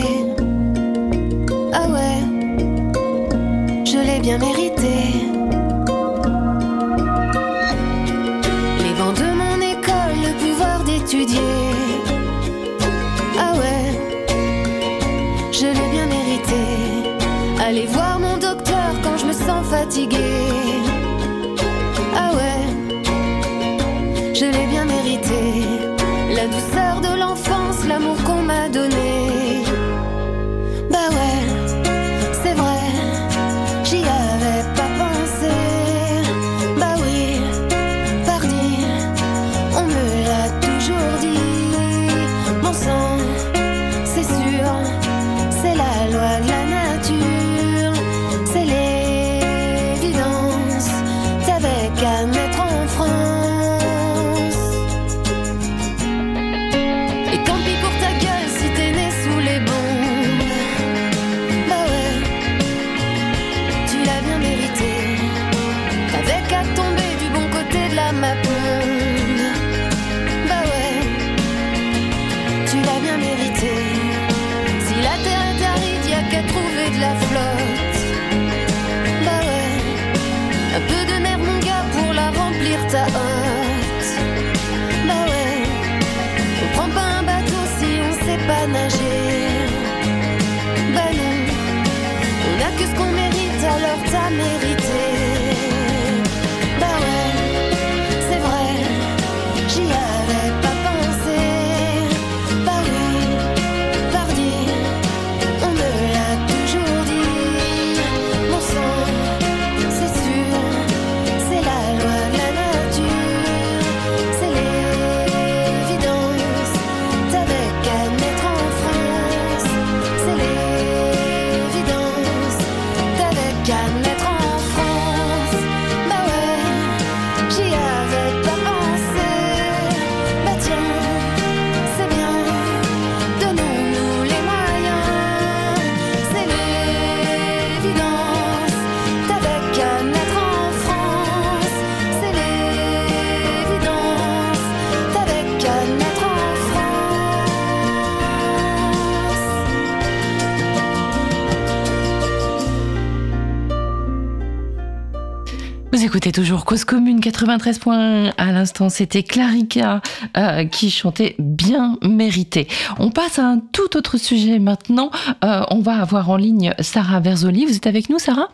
Écoutez 156.12 156.34
toujours 156.34 156.66
Cause 156.66 156.84
Commune 156.84 157.22
93 157.22 157.80
points. 157.80 158.32
À 158.38 158.52
l'instant, 158.52 158.90
c'était 158.90 159.24
Clarica 159.24 160.02
euh, 160.36 160.66
qui 160.66 160.92
chantait 160.92 161.38
Bien 161.40 161.98
mérité. 162.02 162.68
On 163.00 163.12
passe 163.12 163.40
à 163.40 163.46
un 163.46 163.60
tout 163.60 163.96
autre 163.96 164.18
sujet 164.18 164.60
maintenant. 164.60 165.10
Euh, 165.46 165.62
on 165.70 165.80
va 165.80 166.02
avoir 166.02 166.30
en 166.30 166.36
ligne 166.36 166.74
Sarah 166.82 167.22
Verzoli. 167.22 167.66
Vous 167.66 167.78
êtes 167.78 167.88
avec 167.88 168.10
nous, 168.10 168.20
Sarah? 168.20 168.50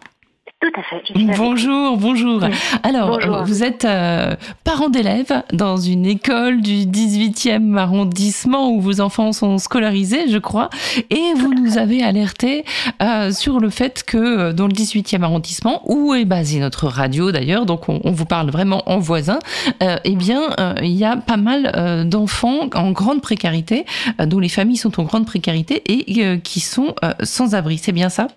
Tout 0.60 0.80
à 0.80 0.84
fait. 0.84 1.04
bonjour, 1.38 1.98
bonjour. 1.98 2.42
Alors, 2.82 3.46
vous 3.46 3.64
êtes 3.64 3.86
euh, 3.86 4.36
parent 4.64 4.90
d'élèves 4.90 5.44
dans 5.54 5.78
une 5.78 6.08
école 6.08 6.62
du 6.62 6.86
18e 6.86 7.78
arrondissement 7.78 8.72
où 8.72 8.82
vos 8.82 9.00
enfants 9.00 9.34
sont 9.34 9.60
scolarisés, 9.60 10.28
je 10.30 10.40
crois, 10.40 10.72
et 11.12 11.34
vous 11.36 11.54
nous 11.54 11.78
avez 11.78 12.02
alerté 12.02 12.66
euh, 13.04 13.32
sur 13.32 13.60
le 13.60 13.70
fait 13.70 14.04
que 14.04 14.18
euh, 14.18 14.54
dans 14.54 14.66
le 14.66 14.74
18e 14.74 15.22
arrondissement, 15.22 15.84
où 15.86 16.16
est 16.16 16.26
basée 16.26 16.60
notre 16.60 16.88
radio 16.88 17.32
d'ailleurs, 17.32 17.68
donc 17.68 17.88
on, 17.88 18.12
vous 18.12 18.26
parle 18.26 18.50
vraiment 18.50 18.82
en 18.90 18.98
voisin, 18.98 19.38
eh 19.82 20.16
bien, 20.16 20.56
il 20.82 20.94
y 20.94 21.06
a 21.06 21.18
pas 21.18 21.38
mal 21.38 22.08
d'enfants 22.10 22.68
en 22.74 22.92
grande 22.92 23.22
précarité, 23.22 23.86
dont 24.20 24.40
les 24.40 24.50
familles 24.50 24.78
sont 24.78 25.00
en 25.00 25.04
grande 25.04 25.26
précarité 25.26 25.84
et 25.86 26.40
qui 26.40 26.60
sont 26.62 26.96
sans 27.22 27.54
abri. 27.54 27.78
C'est 27.78 27.92
bien 27.92 28.10
ça? 28.10 28.28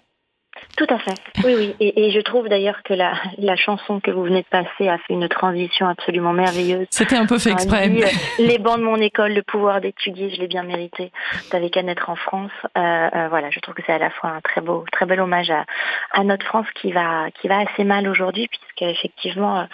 Tout 0.77 0.87
à 0.89 0.99
fait. 0.99 1.15
Oui, 1.45 1.55
oui. 1.57 1.75
Et, 1.81 2.07
et 2.07 2.11
je 2.11 2.21
trouve 2.21 2.49
d'ailleurs 2.49 2.83
que 2.85 2.95
la, 2.95 3.13
la, 3.39 3.57
chanson 3.57 4.01
que 4.01 4.11
vous 4.11 4.25
venez 4.25 4.43
de 4.43 4.47
passer 4.47 4.89
a 4.89 4.99
fait 4.99 5.13
une 5.13 5.29
transition 5.29 5.87
absolument 5.87 6.33
merveilleuse. 6.33 6.87
C'était 6.91 7.17
un 7.17 7.27
peu 7.27 7.39
fait 7.39 7.51
exprès. 7.51 7.89
Dit, 7.89 8.03
les 8.39 8.59
bancs 8.59 8.79
de 8.79 8.85
mon 8.85 8.97
école, 8.97 9.33
le 9.33 9.43
pouvoir 9.43 9.81
d'étudier, 9.81 10.31
je 10.31 10.41
l'ai 10.41 10.47
bien 10.47 10.63
mérité. 10.63 11.13
T'avais 11.51 11.71
qu'à 11.71 11.83
naître 11.83 12.09
en 12.09 12.17
France. 12.17 12.51
Euh, 12.79 12.81
euh, 12.81 13.29
voilà, 13.29 13.51
je 13.51 13.61
trouve 13.61 13.75
que 13.75 13.83
c'est 13.87 13.93
à 13.93 13.99
la 13.99 14.11
fois 14.11 14.31
un 14.31 14.41
très 14.41 14.61
beau, 14.61 14.85
très 14.93 15.07
bel 15.07 15.21
hommage 15.21 15.51
à, 15.51 15.65
à 16.13 16.25
notre 16.25 16.47
France 16.47 16.67
qui 16.81 16.93
va, 16.93 17.31
qui 17.41 17.49
va 17.49 17.59
assez 17.59 17.85
mal 17.85 18.09
aujourd'hui, 18.09 18.49
puisque 18.49 18.83
effectivement, 18.83 19.67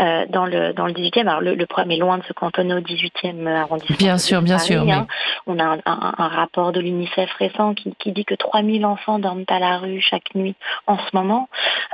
euh, 0.00 0.26
dans 0.28 0.46
le 0.46 0.72
dans 0.72 0.86
le 0.86 0.92
18e, 0.92 1.26
alors 1.26 1.40
le, 1.40 1.54
le 1.54 1.66
problème 1.66 1.90
est 1.92 2.00
loin 2.00 2.18
de 2.18 2.24
se 2.24 2.32
cantonner 2.32 2.74
au 2.74 2.80
18e 2.80 3.46
arrondissement. 3.46 3.96
Bien 3.96 4.18
sûr, 4.18 4.42
bien 4.42 4.56
Paris, 4.56 4.66
sûr. 4.68 4.82
Hein. 4.82 5.06
On 5.46 5.58
a 5.58 5.64
un, 5.64 5.78
un, 5.86 6.14
un, 6.18 6.28
rapport 6.28 6.72
de 6.72 6.80
l'UNICEF 6.80 7.30
récent 7.38 7.74
qui, 7.74 7.94
qui 7.98 8.12
dit 8.12 8.24
que 8.24 8.34
3000 8.34 8.84
enfants 8.86 9.18
dorment 9.18 9.44
à 9.48 9.58
la 9.58 9.78
rue 9.78 10.00
chaque 10.00 10.34
nuit 10.34 10.41
en 10.86 10.98
ce 10.98 11.14
moment. 11.14 11.48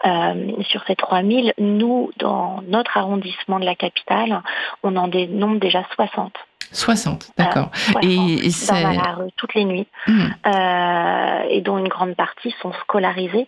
Euh, 0.06 0.52
sur 0.68 0.84
ces 0.86 0.96
3000, 0.96 1.54
nous, 1.58 2.10
dans 2.18 2.62
notre 2.66 2.96
arrondissement 2.96 3.58
de 3.58 3.64
la 3.64 3.74
capitale, 3.74 4.42
on 4.82 4.96
en 4.96 5.08
dénombre 5.08 5.58
déjà 5.58 5.84
60. 5.94 6.32
60, 6.72 7.30
d'accord. 7.36 7.70
Euh, 7.96 8.00
et, 8.02 8.46
et 8.46 8.50
c'est 8.50 8.82
dans 8.82 8.90
la 8.90 9.12
rue 9.12 9.30
toutes 9.36 9.54
les 9.54 9.64
nuits, 9.64 9.86
mmh. 10.06 10.26
euh, 10.46 11.42
et 11.48 11.60
dont 11.60 11.78
une 11.78 11.88
grande 11.88 12.14
partie 12.14 12.54
sont 12.60 12.72
scolarisés. 12.82 13.46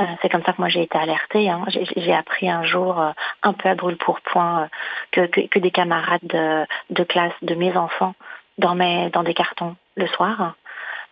Euh, 0.00 0.04
c'est 0.20 0.28
comme 0.28 0.42
ça 0.44 0.52
que 0.52 0.60
moi 0.60 0.68
j'ai 0.68 0.82
été 0.82 0.98
alertée. 0.98 1.48
Hein. 1.48 1.64
J'ai 1.96 2.12
appris 2.12 2.50
un 2.50 2.64
jour, 2.64 3.02
un 3.42 3.52
peu 3.52 3.68
à 3.68 3.74
brûle 3.74 3.96
pour 3.96 4.20
point, 4.20 4.68
que, 5.12 5.26
que, 5.26 5.46
que, 5.46 5.58
des 5.58 5.70
camarades 5.70 6.20
de, 6.22 6.66
de, 6.90 7.04
classe 7.04 7.32
de 7.42 7.54
mes 7.54 7.76
enfants 7.76 8.14
dormaient 8.58 9.10
dans 9.10 9.22
des 9.22 9.34
cartons 9.34 9.76
le 9.96 10.06
soir. 10.08 10.54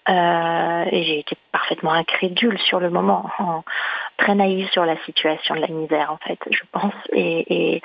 Euh, 0.08 0.84
et 0.90 1.02
j'ai 1.02 1.18
été 1.18 1.36
parfaitement 1.52 1.92
incrédule 1.92 2.58
sur 2.60 2.80
le 2.80 2.88
moment, 2.88 3.30
en, 3.38 3.62
très 4.16 4.34
naïve 4.34 4.68
sur 4.70 4.86
la 4.86 4.96
situation 5.04 5.54
de 5.54 5.60
la 5.60 5.68
misère 5.68 6.10
en 6.10 6.16
fait, 6.16 6.38
je 6.50 6.62
pense. 6.72 6.94
Et, 7.12 7.82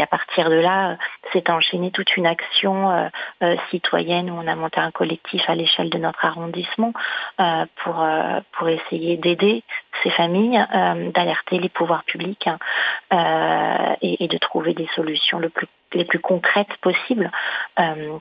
à 0.00 0.06
partir 0.06 0.48
de 0.48 0.54
là, 0.56 0.96
s'est 1.32 1.50
enchaînée 1.50 1.90
toute 1.90 2.16
une 2.16 2.26
action 2.26 2.90
euh, 2.90 3.08
euh, 3.42 3.56
citoyenne 3.70 4.30
où 4.30 4.34
on 4.34 4.46
a 4.46 4.54
monté 4.54 4.80
un 4.80 4.90
collectif 4.90 5.42
à 5.48 5.54
l'échelle 5.54 5.90
de 5.90 5.98
notre 5.98 6.24
arrondissement 6.24 6.92
pour 7.76 8.04
pour 8.52 8.68
essayer 8.68 9.16
d'aider 9.16 9.62
ces 10.02 10.10
familles, 10.10 10.64
d'alerter 11.14 11.58
les 11.58 11.68
pouvoirs 11.68 12.04
publics 12.04 12.48
et, 13.12 14.24
et, 14.24 14.28
de 14.28 14.38
trouver 14.38 14.74
des 14.74 14.88
solutions 14.94 15.40
les 15.92 16.04
plus 16.04 16.18
concrètes 16.18 16.76
possibles 16.80 17.30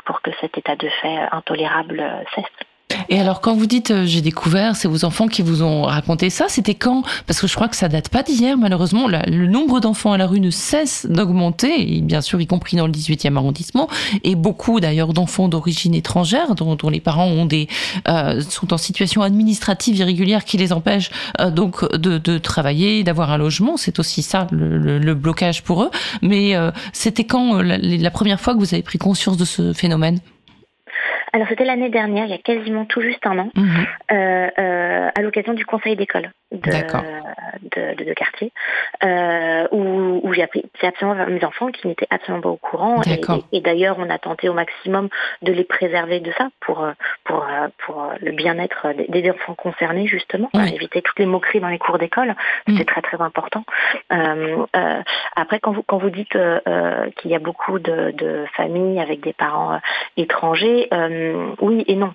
pour 0.06 0.22
que 0.22 0.32
cet 0.42 0.58
état 0.58 0.76
de 0.76 0.90
fait 0.90 1.20
intolérable 1.32 2.04
cesse. 2.36 2.69
Et 3.10 3.20
alors, 3.20 3.42
quand 3.42 3.56
vous 3.56 3.66
dites 3.66 3.90
euh, 3.90 4.06
j'ai 4.06 4.22
découvert, 4.22 4.76
c'est 4.76 4.88
vos 4.88 5.04
enfants 5.04 5.28
qui 5.28 5.42
vous 5.42 5.64
ont 5.64 5.84
raconté 5.84 6.30
ça, 6.30 6.46
c'était 6.48 6.76
quand? 6.76 7.04
Parce 7.26 7.42
que 7.42 7.48
je 7.48 7.56
crois 7.56 7.68
que 7.68 7.76
ça 7.76 7.90
date 7.90 8.10
pas 8.10 8.22
d'hier, 8.22 8.56
malheureusement. 8.56 9.08
Le 9.08 9.48
nombre 9.48 9.80
d'enfants 9.80 10.12
à 10.12 10.18
la 10.18 10.28
rue 10.28 10.40
ne 10.40 10.52
cesse 10.52 11.08
d'augmenter, 11.10 12.02
bien 12.02 12.22
sûr, 12.22 12.40
y 12.40 12.46
compris 12.46 12.78
dans 12.78 12.86
le 12.86 12.92
18e 12.94 13.36
arrondissement, 13.36 13.90
et 14.24 14.36
beaucoup 14.36 14.80
d'ailleurs 14.80 15.14
d'enfants 15.14 15.48
d'origine 15.48 15.96
étrangère, 15.96 16.54
dont, 16.54 16.78
les 16.90 17.00
parents 17.00 17.28
ont 17.28 17.46
des, 17.46 17.68
euh, 18.08 18.42
sont 18.42 18.74
en 18.74 18.78
situation 18.78 19.24
administrative 19.24 19.98
irrégulière 19.98 20.46
qui 20.46 20.58
les 20.58 20.72
empêche 20.72 21.10
euh, 21.40 21.50
donc 21.50 21.92
de, 21.96 22.38
travailler, 22.38 23.04
d'avoir 23.04 23.32
un 23.32 23.38
logement. 23.38 23.76
C'est 23.76 23.98
aussi 23.98 24.22
ça 24.22 24.48
le, 24.52 24.78
le, 24.78 25.00
le, 25.00 25.16
blocage 25.16 25.64
pour 25.64 25.84
eux. 25.84 25.90
Mais 26.22 26.56
euh, 26.56 26.72
c'était 26.94 27.24
quand 27.24 27.62
la, 27.62 27.78
la 27.80 28.12
première 28.12 28.40
fois 28.40 28.54
que 28.54 28.60
vous 28.60 28.74
avez 28.74 28.84
pris 28.84 29.00
conscience 29.00 29.38
de 29.38 29.46
ce 29.46 29.74
phénomène? 29.74 30.20
Alors 31.34 31.48
c'était 31.48 31.66
l'année 31.66 31.90
dernière, 31.90 32.26
il 32.26 32.32
y 32.32 32.34
a 32.34 32.38
quasiment 32.38 32.86
tout 32.86 33.02
juste 33.02 33.26
un 33.26 33.40
an, 33.40 33.52
mmh. 33.56 33.70
euh, 34.12 34.50
euh, 34.58 35.10
à 35.16 35.22
l'occasion 35.22 35.54
du 35.54 35.66
conseil 35.66 35.96
d'école 35.96 36.32
de, 36.52 36.58
de, 36.58 37.96
de, 37.96 38.04
de, 38.04 38.14
quartier, 38.14 38.52
euh, 39.04 39.68
où, 39.72 40.20
où 40.24 40.34
j'ai 40.34 40.44
appris 40.44 40.64
c'est 40.80 40.88
absolument 40.88 41.26
mes 41.28 41.44
enfants 41.44 41.68
qui 41.68 41.88
n'étaient 41.88 42.08
absolument 42.10 42.42
pas 42.42 42.50
au 42.50 42.58
courant. 42.58 43.02
Et, 43.04 43.14
et, 43.14 43.58
et 43.58 43.62
d'ailleurs, 43.62 43.98
on 44.00 44.10
a 44.10 44.18
tenté 44.18 44.50
au 44.50 44.54
maximum 44.54 45.10
de 45.42 45.52
les 45.52 45.64
préserver 45.64 46.20
de 46.20 46.32
ça 46.38 46.50
pour, 46.60 46.88
pour, 47.24 47.46
pour 47.86 48.12
le 48.22 48.32
bien-être 48.32 48.94
des, 48.94 49.22
des, 49.22 49.32
enfants 49.32 49.56
concernés, 49.56 50.08
justement, 50.08 50.50
oui. 50.54 50.74
éviter 50.74 51.02
toutes 51.02 51.20
les 51.20 51.26
moqueries 51.26 51.60
dans 51.60 51.68
les 51.68 51.80
cours 51.80 51.98
d'école. 51.98 52.36
C'était 52.68 52.84
mmh. 52.84 52.86
très 52.86 53.02
très 53.02 53.22
important. 53.22 53.64
Euh, 54.12 54.66
euh, 54.76 55.02
après, 55.36 55.60
quand 55.60 55.72
vous, 55.72 55.84
quand 55.84 55.98
vous 55.98 56.10
dites 56.10 56.36
euh, 56.36 57.10
qu'il 57.18 57.32
y 57.32 57.36
a 57.36 57.40
beaucoup 57.40 57.80
de, 57.80 58.12
de, 58.12 58.46
familles 58.56 59.00
avec 59.00 59.22
des 59.22 59.34
parents 59.34 59.80
étrangers, 60.18 60.90
oui 61.62 61.84
et 61.88 61.96
non. 61.96 62.14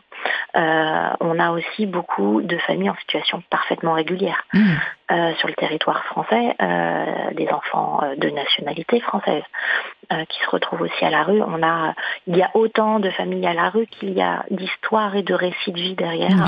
On 0.55 1.39
a 1.39 1.51
aussi 1.51 1.87
beaucoup 1.87 2.43
de 2.43 2.57
familles 2.59 2.91
en 2.91 2.97
situation 2.97 3.43
parfaitement 3.51 3.95
régulière 3.95 4.45
mmh. 4.53 4.73
euh, 5.13 5.35
sur 5.37 5.49
le 5.49 5.55
territoire 5.55 6.05
français, 6.05 6.55
euh, 6.61 7.31
des 7.33 7.49
enfants 7.49 8.03
de 8.17 8.31
nationalité 8.31 9.01
française 9.01 9.43
euh, 10.13 10.25
qui 10.27 10.39
se 10.41 10.51
retrouvent 10.51 10.83
aussi 10.83 11.05
à 11.05 11.11
la 11.11 11.23
rue. 11.23 11.43
On 11.43 11.63
a, 11.63 11.95
il 12.27 12.37
y 12.37 12.43
a 12.43 12.51
autant 12.55 13.01
de 13.01 13.11
familles 13.11 13.47
à 13.47 13.55
la 13.55 13.71
rue 13.71 13.87
qu'il 13.87 14.13
y 14.13 14.23
a 14.23 14.45
d'histoires 14.51 15.17
et 15.17 15.23
de 15.23 15.35
récits 15.35 15.73
de 15.73 15.81
vie 15.81 15.95
derrière, 15.95 16.47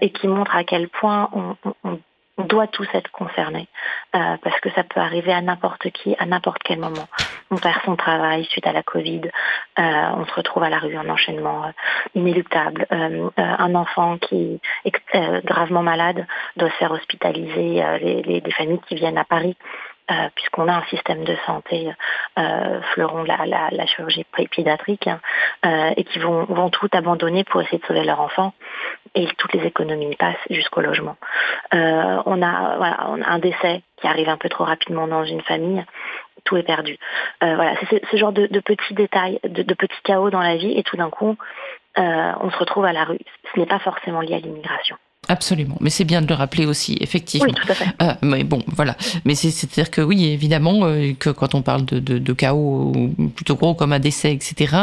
et 0.00 0.10
qui 0.10 0.28
montrent 0.28 0.56
à 0.56 0.64
quel 0.64 0.88
point 0.88 1.30
on, 1.32 1.56
on, 1.64 1.74
on 1.84 1.98
on 2.40 2.44
doit 2.44 2.66
tous 2.66 2.88
être 2.94 3.10
concernés 3.10 3.68
euh, 4.14 4.36
parce 4.42 4.58
que 4.60 4.70
ça 4.70 4.82
peut 4.82 5.00
arriver 5.00 5.32
à 5.32 5.40
n'importe 5.40 5.90
qui, 5.90 6.16
à 6.18 6.26
n'importe 6.26 6.62
quel 6.64 6.78
moment. 6.78 7.08
On 7.50 7.56
perd 7.56 7.80
son 7.84 7.96
travail 7.96 8.44
suite 8.46 8.66
à 8.66 8.72
la 8.72 8.82
Covid, 8.82 9.22
euh, 9.78 9.82
on 10.16 10.24
se 10.24 10.34
retrouve 10.34 10.62
à 10.62 10.70
la 10.70 10.78
rue 10.78 10.96
en 10.96 11.08
enchaînement 11.08 11.66
euh, 11.66 11.70
inéluctable. 12.14 12.86
un 12.90 13.74
enfant 13.74 14.18
qui 14.18 14.60
est 14.84 15.44
gravement 15.44 15.82
malade 15.82 16.26
doit 16.56 16.70
se 16.70 16.76
faire 16.76 16.92
hospitaliser. 16.92 17.82
Les, 18.00 18.22
les, 18.22 18.50
familles 18.52 18.80
qui 18.88 18.94
viennent 18.94 19.18
à 19.18 19.24
Paris 19.24 19.56
euh, 20.10 20.28
puisqu'on 20.34 20.68
a 20.68 20.74
un 20.74 20.84
système 20.84 21.24
de 21.24 21.36
santé 21.46 21.92
euh, 22.38 22.80
fleuron 22.92 23.22
la, 23.22 23.44
la, 23.46 23.86
chirurgie 23.86 24.26
pédiatrique 24.50 25.06
hein, 25.06 25.20
euh, 25.64 25.92
et 25.96 26.04
qui 26.04 26.18
vont, 26.18 26.70
tout 26.70 26.88
abandonner 26.92 27.44
pour 27.44 27.60
essayer 27.60 27.78
de 27.78 27.86
sauver 27.86 28.04
leur 28.04 28.20
enfant 28.20 28.52
et 29.14 29.26
toutes 29.38 29.52
les 29.52 29.66
économies 29.66 30.16
passent 30.16 30.36
jusqu'au 30.48 30.80
logement. 30.80 31.16
Euh, 31.74 32.22
on, 32.26 32.42
a, 32.42 33.16
un 33.26 33.38
décès 33.38 33.82
qui 33.96 34.06
arrive 34.06 34.28
un 34.28 34.36
peu 34.36 34.48
trop 34.48 34.64
rapidement 34.64 35.06
dans 35.06 35.24
une 35.24 35.42
famille 35.42 35.84
tout 36.44 36.56
est 36.56 36.62
perdu. 36.62 36.96
Voilà, 37.42 37.74
c'est 37.90 38.02
ce 38.10 38.16
genre 38.16 38.32
de, 38.32 38.46
petits 38.60 38.94
détails, 38.94 39.38
de, 39.44 39.74
petits 39.74 40.00
chaos 40.04 40.30
dans 40.30 40.40
la 40.40 40.56
vie, 40.56 40.72
et 40.72 40.82
tout 40.82 40.96
d'un 40.96 41.10
coup, 41.10 41.36
on 41.96 42.50
se 42.50 42.56
retrouve 42.56 42.86
à 42.86 42.94
la 42.94 43.04
rue. 43.04 43.18
Ce 43.52 43.60
n'est 43.60 43.66
pas 43.66 43.78
forcément 43.78 44.22
lié 44.22 44.36
à 44.36 44.38
l'immigration. 44.38 44.96
Absolument, 45.30 45.76
mais 45.80 45.90
c'est 45.90 46.02
bien 46.02 46.22
de 46.22 46.26
le 46.26 46.34
rappeler 46.34 46.66
aussi, 46.66 46.96
effectivement. 47.00 47.46
Oui, 47.46 47.54
tout 47.54 47.70
à 47.70 47.74
fait. 47.76 47.84
Euh, 48.02 48.14
mais 48.20 48.42
bon, 48.42 48.64
voilà. 48.66 48.96
Mais 49.24 49.36
c'est-à-dire 49.36 49.88
que 49.92 50.00
oui, 50.00 50.24
évidemment, 50.24 50.80
euh, 50.82 51.12
que 51.16 51.30
quand 51.30 51.54
on 51.54 51.62
parle 51.62 51.84
de, 51.84 52.00
de, 52.00 52.18
de, 52.18 52.32
chaos 52.32 52.92
plutôt 53.36 53.54
gros 53.54 53.74
comme 53.74 53.92
un 53.92 54.00
décès, 54.00 54.32
etc. 54.32 54.76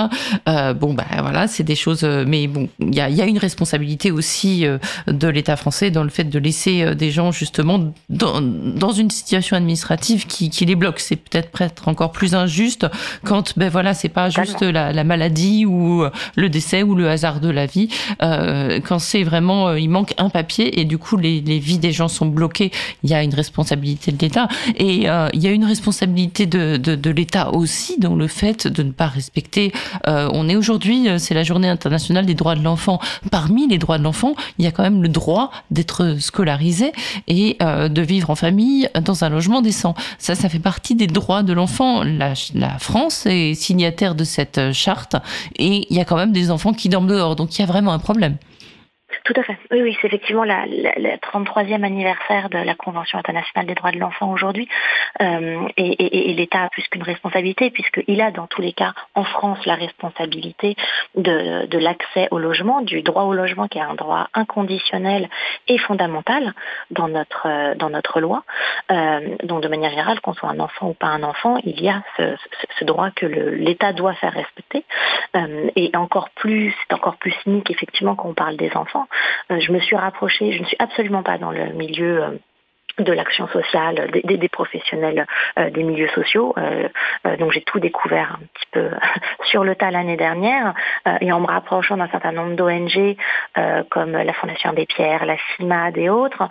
Euh, 0.48 0.74
bon, 0.74 0.94
ben 0.94 1.04
bah, 1.12 1.22
voilà, 1.22 1.50
c'est 1.50 1.66
des 1.66 1.76
choses. 1.76 2.06
Mais 2.06 2.48
bon, 2.48 2.70
il 2.80 2.96
y 2.96 3.02
a, 3.02 3.10
y 3.10 3.22
a, 3.22 3.26
une 3.26 3.40
responsabilité 3.40 4.10
aussi 4.10 4.66
de 5.08 5.28
l'État 5.28 5.58
français 5.58 5.92
dans 5.92 6.04
le 6.04 6.10
fait 6.10 6.24
de 6.24 6.40
laisser 6.40 6.96
des 6.96 7.12
gens 7.12 7.34
justement 7.34 7.94
dans, 8.08 8.40
dans 8.42 8.94
une 8.94 9.12
situation 9.12 9.58
administrative 9.58 10.28
qui, 10.28 10.50
qui 10.50 10.66
les 10.66 10.76
bloque. 10.76 11.02
C'est 11.02 11.18
peut-être 11.18 11.52
peut-être 11.52 11.90
encore 11.90 12.14
plus 12.14 12.36
injuste 12.36 12.88
quand 13.26 13.58
ben 13.60 13.68
voilà, 13.68 13.94
c'est 13.94 14.08
pas 14.08 14.30
juste 14.30 14.62
la, 14.62 14.94
la, 14.94 15.04
maladie 15.04 15.66
ou 15.66 16.06
le 16.36 16.50
décès 16.50 16.84
ou 16.84 16.96
le 16.96 17.10
hasard 17.10 17.42
de 17.42 17.50
la 17.50 17.66
vie. 17.66 17.90
quand 18.22 19.00
c'est 19.00 19.24
vraiment, 19.24 19.74
il 19.74 19.90
manque 19.90 20.14
un 20.18 20.30
et 20.60 20.86
du 20.86 20.98
coup 20.98 21.18
les, 21.18 21.40
vies 21.40 21.78
des 21.78 21.92
gens 21.92 22.08
sont 22.08 22.26
bloquées. 22.26 22.72
Il 23.04 23.10
y 23.10 23.14
a 23.14 23.24
une 23.24 23.34
responsabilité 23.34 24.12
de 24.12 24.18
l'État 24.20 24.48
et 24.76 25.10
euh, 25.10 25.30
il 25.34 25.42
y 25.42 25.48
a 25.48 25.52
une 25.52 25.66
responsabilité 25.66 26.46
de, 26.46 27.10
l'État 27.10 27.54
aussi 27.54 28.00
dans 28.00 28.16
le 28.16 28.28
fait 28.28 28.68
de 28.68 28.84
ne 28.84 28.92
pas 28.92 29.08
respecter. 29.08 29.72
Euh, 30.08 30.30
on 30.34 30.50
est 30.50 30.56
aujourd'hui, 30.56 31.08
c'est 31.18 31.34
la 31.34 31.44
journée 31.44 31.70
internationale 31.70 32.26
des 32.26 32.34
droits 32.34 32.56
de 32.56 32.64
l'enfant. 32.64 33.00
Parmi 33.32 33.68
les 33.68 33.78
droits 33.78 33.98
de 33.98 34.04
l'enfant, 34.04 34.36
il 34.58 34.66
y 34.66 34.68
a 34.68 34.72
quand 34.72 34.84
même 34.84 35.02
le 35.02 35.10
droit 35.10 35.52
d'être 35.72 36.18
scolarisé 36.20 36.92
et 37.28 37.58
euh, 37.62 37.90
de 37.90 38.02
vivre 38.02 38.30
en 38.30 38.36
famille 38.36 38.90
dans 39.04 39.24
un 39.24 39.30
logement 39.30 39.62
décent. 39.62 39.96
Ça, 40.20 40.36
ça 40.36 40.50
fait 40.50 40.60
partie 40.60 40.96
des 40.96 41.08
droits 41.08 41.44
de 41.44 41.54
l'enfant. 41.54 42.04
La 42.04 42.80
France 42.80 43.26
est 43.26 43.54
signataire 43.54 44.16
de 44.16 44.24
cette 44.24 44.72
charte 44.74 45.16
et 45.58 45.88
il 45.90 45.96
y 45.96 46.00
a 46.00 46.06
quand 46.06 46.18
même 46.18 46.32
des 46.32 46.52
enfants 46.52 46.74
qui 46.74 46.90
dorment 46.90 47.08
dehors. 47.08 47.36
Donc 47.36 47.58
il 47.58 47.62
y 47.62 47.64
a 47.64 47.68
vraiment 47.68 47.94
un 47.94 48.00
problème. 48.00 48.38
Tout 49.24 49.34
à 49.38 49.44
fait. 49.44 49.58
Oui, 49.72 49.82
oui, 49.82 49.98
c'est 50.02 50.08
effectivement 50.08 50.44
la, 50.44 50.66
la, 50.66 50.94
la, 50.98 51.18
33e 51.18 51.84
anniversaire 51.84 52.50
de 52.50 52.58
la 52.58 52.76
Convention 52.76 53.18
internationale 53.18 53.66
des 53.66 53.74
droits 53.74 53.92
de 53.92 54.00
l'enfant 54.00 54.32
aujourd'hui. 54.32 54.68
Euh, 55.22 55.68
et, 55.78 56.34
l'État 56.34 56.64
a 56.64 56.70
plus 56.70 56.86
qu'une 56.90 57.04
responsabilité, 57.04 57.72
puisqu'il 57.72 58.22
a 58.22 58.32
dans 58.32 58.48
tous 58.48 58.62
les 58.62 58.74
cas 58.74 58.94
en 59.16 59.24
France 59.24 59.66
la 59.66 59.76
responsabilité 59.76 60.76
de, 61.16 61.78
l'accès 61.78 62.28
au 62.32 62.40
logement, 62.40 62.82
du 62.82 63.02
droit 63.02 63.24
au 63.24 63.34
logement 63.34 63.68
qui 63.68 63.78
est 63.78 63.82
un 63.82 63.96
droit 63.96 64.28
inconditionnel 64.34 65.30
et 65.68 65.78
fondamental 65.78 66.54
dans 66.92 67.08
notre, 67.08 67.76
dans 67.76 67.90
notre 67.90 68.20
loi. 68.20 68.44
Euh, 68.92 69.36
donc 69.44 69.62
de 69.62 69.68
manière 69.68 69.92
générale, 69.92 70.20
qu'on 70.20 70.34
soit 70.34 70.50
un 70.50 70.60
enfant 70.60 70.90
ou 70.90 70.94
pas 70.94 71.08
un 71.08 71.24
enfant, 71.24 71.58
il 71.64 71.82
y 71.82 71.90
a 71.90 72.04
ce, 72.18 72.84
droit 72.84 73.10
que 73.12 73.26
l'État 73.26 73.94
doit 73.94 74.14
faire 74.16 74.34
respecter. 74.34 74.84
Euh, 75.36 75.70
et 75.76 75.92
encore 75.96 76.30
plus, 76.32 76.74
c'est 76.82 76.94
encore 76.94 77.18
plus 77.18 77.34
cynique 77.44 77.72
effectivement 77.72 78.16
quand 78.16 78.30
on 78.30 78.34
parle 78.34 78.58
des 78.58 78.72
enfants 78.76 78.97
enfants. 78.98 79.08
je 79.50 79.72
me 79.72 79.80
suis 79.80 79.96
rapprochée, 79.96 80.52
je 80.54 80.60
ne 80.60 80.66
suis 80.66 80.78
absolument 80.80 81.24
pas 81.24 81.38
dans 81.38 81.52
le 81.52 81.74
milieu 81.74 82.40
de 83.00 83.14
l'action 83.14 83.48
sociale, 83.48 84.10
des, 84.24 84.50
professionnels 84.50 85.26
euh, 85.60 85.70
des 85.70 85.84
milieux 85.84 86.08
sociaux. 86.10 86.54
Euh, 86.58 86.90
euh, 87.26 87.38
donc 87.38 87.52
j'ai 87.52 87.62
tout 87.62 87.80
découvert 87.80 88.38
un 88.42 88.46
petit 88.54 88.66
peu 88.72 88.90
sur 89.46 89.64
le 89.64 89.76
tas 89.76 89.92
l'année 89.92 90.18
dernière 90.18 90.74
et 91.22 91.32
en 91.32 91.40
me 91.40 91.48
rapprochant 91.48 91.98
d'un 91.98 92.08
certain 92.10 92.32
nombre 92.32 92.56
d'ONG 92.56 93.16
comme 93.90 94.12
la 94.12 94.34
Fondation 94.34 94.74
des 94.74 94.86
Pierres, 94.86 95.26
la 95.26 95.38
CIMAD 95.56 95.98
et 95.98 96.10
autres, 96.10 96.50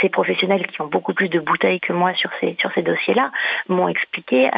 ces 0.00 0.08
professionnels 0.08 0.66
qui 0.66 0.80
ont 0.80 0.86
beaucoup 0.86 1.14
plus 1.14 1.28
de 1.28 1.40
bouteilles 1.40 1.80
que 1.80 1.92
moi 1.92 2.14
sur 2.14 2.30
ces, 2.40 2.56
sur 2.58 2.72
ces 2.72 2.82
dossiers-là 2.82 3.30
m'ont 3.68 3.88
expliqué 3.88 4.50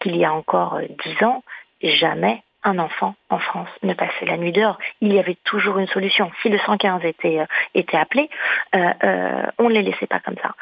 qu'il 0.00 0.16
y 0.16 0.24
a 0.24 0.32
encore 0.32 0.80
dix 1.04 1.24
ans, 1.24 1.42
jamais 1.82 2.42
un 2.64 2.78
enfant 2.78 3.14
en 3.30 3.38
France 3.38 3.68
ne 3.82 3.94
passait 3.94 4.26
la 4.26 4.36
nuit 4.36 4.52
dehors. 4.52 4.78
Il 5.00 5.12
y 5.12 5.18
avait 5.18 5.38
toujours 5.44 5.78
une 5.78 5.88
solution. 5.88 6.30
Si 6.42 6.48
le 6.48 6.58
115 6.58 7.04
était, 7.04 7.40
euh, 7.40 7.46
était 7.74 7.96
appelé, 7.96 8.28
euh, 8.74 8.92
euh, 9.02 9.46
on 9.58 9.68
ne 9.68 9.74
les 9.74 9.82
laissait 9.82 10.06
pas 10.06 10.20
comme 10.20 10.36
ça. 10.42 10.54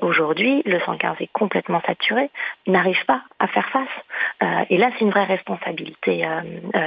Aujourd'hui, 0.00 0.62
le 0.64 0.80
115 0.80 1.18
est 1.20 1.30
complètement 1.34 1.82
saturé, 1.86 2.30
n'arrive 2.66 3.04
pas 3.04 3.20
à 3.38 3.46
faire 3.46 3.68
face. 3.68 4.66
et 4.70 4.78
là, 4.78 4.88
c'est 4.92 5.04
une 5.04 5.10
vraie 5.10 5.26
responsabilité 5.26 6.26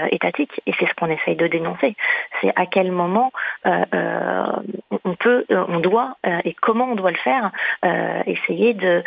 étatique, 0.09 0.59
et 0.65 0.73
c'est 0.79 0.87
ce 0.87 0.93
qu'on 0.95 1.11
essaye 1.11 1.35
de 1.35 1.45
dénoncer. 1.45 1.95
C'est 2.41 2.51
à 2.55 2.65
quel 2.65 2.91
moment 2.91 3.31
on 3.63 5.15
peut, 5.19 5.45
on 5.51 5.79
doit, 5.79 6.17
et 6.43 6.55
comment 6.55 6.85
on 6.85 6.95
doit 6.95 7.11
le 7.11 7.17
faire, 7.17 7.51
essayer 8.25 8.73
de 8.73 9.03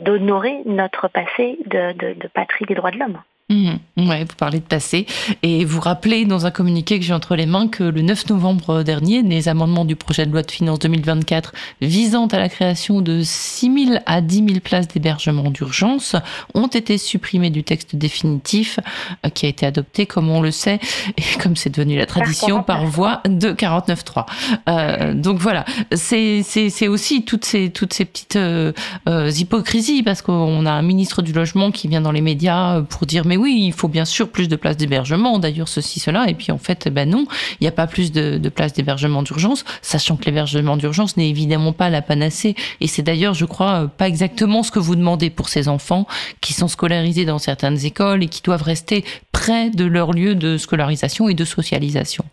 d'honorer 0.00 0.62
notre 0.64 1.08
passé 1.08 1.58
de, 1.66 1.92
de 1.92 2.28
patrie 2.28 2.64
des 2.64 2.74
droits 2.74 2.90
de 2.90 3.00
l'homme. 3.00 3.20
Mmh. 3.50 3.74
Ouais, 3.98 4.24
vous 4.24 4.36
parlez 4.38 4.58
de 4.58 4.64
passé 4.64 5.06
et 5.42 5.66
vous 5.66 5.78
rappelez 5.78 6.24
dans 6.24 6.46
un 6.46 6.50
communiqué 6.50 6.98
que 6.98 7.04
j'ai 7.04 7.12
entre 7.12 7.36
les 7.36 7.44
mains 7.44 7.68
que 7.68 7.84
le 7.84 8.00
9 8.00 8.30
novembre 8.30 8.82
dernier, 8.82 9.20
les 9.20 9.50
amendements 9.50 9.84
du 9.84 9.96
projet 9.96 10.24
de 10.24 10.32
loi 10.32 10.42
de 10.42 10.50
finances 10.50 10.78
2024 10.78 11.52
visant 11.82 12.26
à 12.28 12.38
la 12.38 12.48
création 12.48 13.02
de 13.02 13.20
6 13.22 13.86
000 13.88 13.98
à 14.06 14.22
10 14.22 14.36
000 14.48 14.60
places 14.60 14.88
d'hébergement 14.88 15.50
d'urgence 15.50 16.16
ont 16.54 16.68
été 16.68 16.96
supprimés 16.96 17.50
du 17.50 17.64
texte 17.64 17.94
définitif 17.96 18.80
euh, 19.26 19.28
qui 19.28 19.44
a 19.44 19.50
été 19.50 19.66
adopté, 19.66 20.06
comme 20.06 20.30
on 20.30 20.40
le 20.40 20.50
sait, 20.50 20.80
et 21.18 21.38
comme 21.42 21.54
c'est 21.54 21.68
devenu 21.68 21.98
la 21.98 22.06
tradition, 22.06 22.62
par 22.62 22.86
voie 22.86 23.20
de 23.28 23.52
49.3. 23.52 24.24
Euh, 24.70 25.12
donc 25.12 25.38
voilà, 25.38 25.66
c'est 25.92 26.88
aussi 26.88 27.24
toutes 27.26 27.44
ces, 27.44 27.70
toutes 27.70 27.92
ces 27.92 28.06
petites 28.06 28.36
euh, 28.36 28.72
euh, 29.06 29.30
hypocrisies 29.30 30.02
parce 30.02 30.22
qu'on 30.22 30.64
a 30.64 30.72
un 30.72 30.82
ministre 30.82 31.20
du 31.20 31.34
logement 31.34 31.70
qui 31.70 31.88
vient 31.88 32.00
dans 32.00 32.12
les 32.12 32.22
médias 32.22 32.80
pour 32.80 33.04
dire 33.04 33.24
mais 33.26 33.33
oui, 33.36 33.64
il 33.66 33.72
faut 33.72 33.88
bien 33.88 34.04
sûr 34.04 34.30
plus 34.30 34.48
de 34.48 34.56
places 34.56 34.76
d'hébergement, 34.76 35.38
d'ailleurs 35.38 35.68
ceci, 35.68 36.00
cela, 36.00 36.26
et 36.28 36.34
puis 36.34 36.52
en 36.52 36.58
fait, 36.58 36.88
ben 36.88 37.08
non, 37.08 37.26
il 37.60 37.64
n'y 37.64 37.68
a 37.68 37.72
pas 37.72 37.86
plus 37.86 38.12
de, 38.12 38.48
places 38.48 38.72
d'hébergement 38.72 39.22
d'urgence, 39.22 39.64
sachant 39.82 40.16
que 40.16 40.24
l'hébergement 40.26 40.76
d'urgence 40.76 41.16
n'est 41.16 41.28
évidemment 41.28 41.72
pas 41.72 41.90
la 41.90 42.02
panacée, 42.02 42.54
et 42.80 42.86
c'est 42.86 43.02
d'ailleurs, 43.02 43.34
je 43.34 43.44
crois, 43.44 43.88
pas 43.88 44.08
exactement 44.08 44.62
ce 44.62 44.70
que 44.70 44.78
vous 44.78 44.96
demandez 44.96 45.30
pour 45.30 45.48
ces 45.48 45.68
enfants 45.68 46.06
qui 46.40 46.52
sont 46.52 46.68
scolarisés 46.68 47.24
dans 47.24 47.38
certaines 47.38 47.84
écoles 47.84 48.22
et 48.22 48.28
qui 48.28 48.42
doivent 48.42 48.62
rester 48.62 49.04
près 49.32 49.70
de 49.70 49.84
leur 49.84 50.12
lieu 50.12 50.34
de 50.34 50.56
scolarisation 50.56 51.28
et 51.28 51.34
de 51.34 51.44
socialisation. 51.44 52.24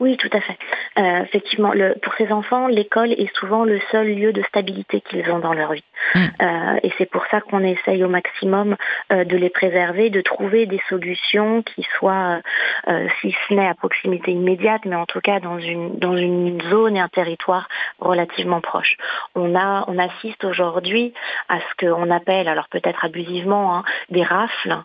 Oui, 0.00 0.16
tout 0.16 0.30
à 0.32 0.40
fait. 0.40 0.56
Euh, 0.98 1.22
effectivement, 1.24 1.72
pour 2.02 2.14
ces 2.14 2.32
enfants, 2.32 2.66
l'école 2.66 3.12
est 3.12 3.34
souvent 3.36 3.64
le 3.64 3.80
seul 3.92 4.08
lieu 4.08 4.32
de 4.32 4.42
stabilité 4.42 5.02
qu'ils 5.02 5.30
ont 5.30 5.38
dans 5.38 5.52
leur 5.52 5.72
vie. 5.72 5.84
Mm. 6.14 6.18
Euh, 6.18 6.80
et 6.82 6.92
c'est 6.98 7.06
pour 7.06 7.24
ça 7.30 7.40
qu'on 7.40 7.62
essaye 7.62 8.04
au 8.04 8.08
maximum 8.08 8.76
euh, 9.12 9.24
de 9.24 9.36
les 9.36 9.50
préserver, 9.50 10.10
de 10.10 10.20
trouver 10.20 10.66
des 10.66 10.80
solutions 10.88 11.62
qui 11.62 11.86
soient, 11.98 12.40
euh, 12.88 13.08
si 13.20 13.34
ce 13.48 13.54
n'est 13.54 13.68
à 13.68 13.74
proximité 13.74 14.32
immédiate, 14.32 14.82
mais 14.84 14.96
en 14.96 15.06
tout 15.06 15.20
cas 15.20 15.40
dans 15.40 15.58
une, 15.58 15.98
dans 15.98 16.16
une 16.16 16.60
zone 16.70 16.96
et 16.96 17.00
un 17.00 17.08
territoire 17.08 17.68
relativement 17.98 18.60
proche. 18.60 18.96
On, 19.34 19.54
a, 19.54 19.84
on 19.88 19.98
assiste 19.98 20.44
aujourd'hui 20.44 21.12
à 21.48 21.58
ce 21.58 21.86
qu'on 21.86 22.10
appelle, 22.10 22.48
alors 22.48 22.68
peut-être 22.68 23.04
abusivement, 23.04 23.76
hein, 23.76 23.84
des 24.10 24.22
rafles, 24.22 24.76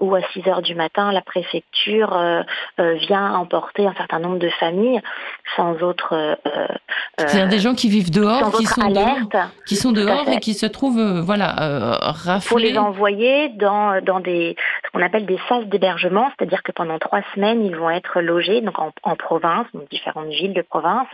où 0.00 0.14
à 0.14 0.20
6 0.32 0.48
heures 0.48 0.62
du 0.62 0.74
matin, 0.74 1.12
la 1.12 1.22
préfecture 1.22 2.44
vient 2.78 3.34
emporter 3.34 3.86
un 3.86 3.94
certain 3.94 4.18
nombre 4.18 4.38
de 4.38 4.48
familles 4.48 5.00
sans 5.56 5.82
autre... 5.82 6.36
C'est-à-dire 7.18 7.48
des 7.48 7.58
gens 7.60 7.74
qui 7.74 7.88
vivent 7.88 8.10
dehors, 8.10 8.52
qui 8.52 8.66
sont 8.66 8.90
dehors, 8.90 9.18
qui 9.66 9.76
sont 9.76 9.92
dehors 9.92 10.13
et 10.26 10.40
qui 10.40 10.54
se 10.54 10.66
trouvent 10.66 10.98
euh, 10.98 11.20
voilà, 11.20 11.54
euh, 11.62 11.96
raflés. 12.00 12.48
Pour 12.48 12.58
les 12.58 12.78
envoyer 12.78 13.48
dans, 13.50 14.00
dans 14.02 14.20
des, 14.20 14.56
ce 14.84 14.90
qu'on 14.90 15.04
appelle 15.04 15.26
des 15.26 15.38
sas 15.48 15.64
d'hébergement, 15.66 16.30
c'est-à-dire 16.36 16.62
que 16.62 16.72
pendant 16.72 16.98
trois 16.98 17.22
semaines, 17.34 17.64
ils 17.64 17.76
vont 17.76 17.90
être 17.90 18.20
logés 18.20 18.60
donc 18.60 18.78
en, 18.78 18.92
en 19.02 19.16
province, 19.16 19.66
dans 19.74 19.82
différentes 19.90 20.28
villes 20.28 20.54
de 20.54 20.62
province, 20.62 21.08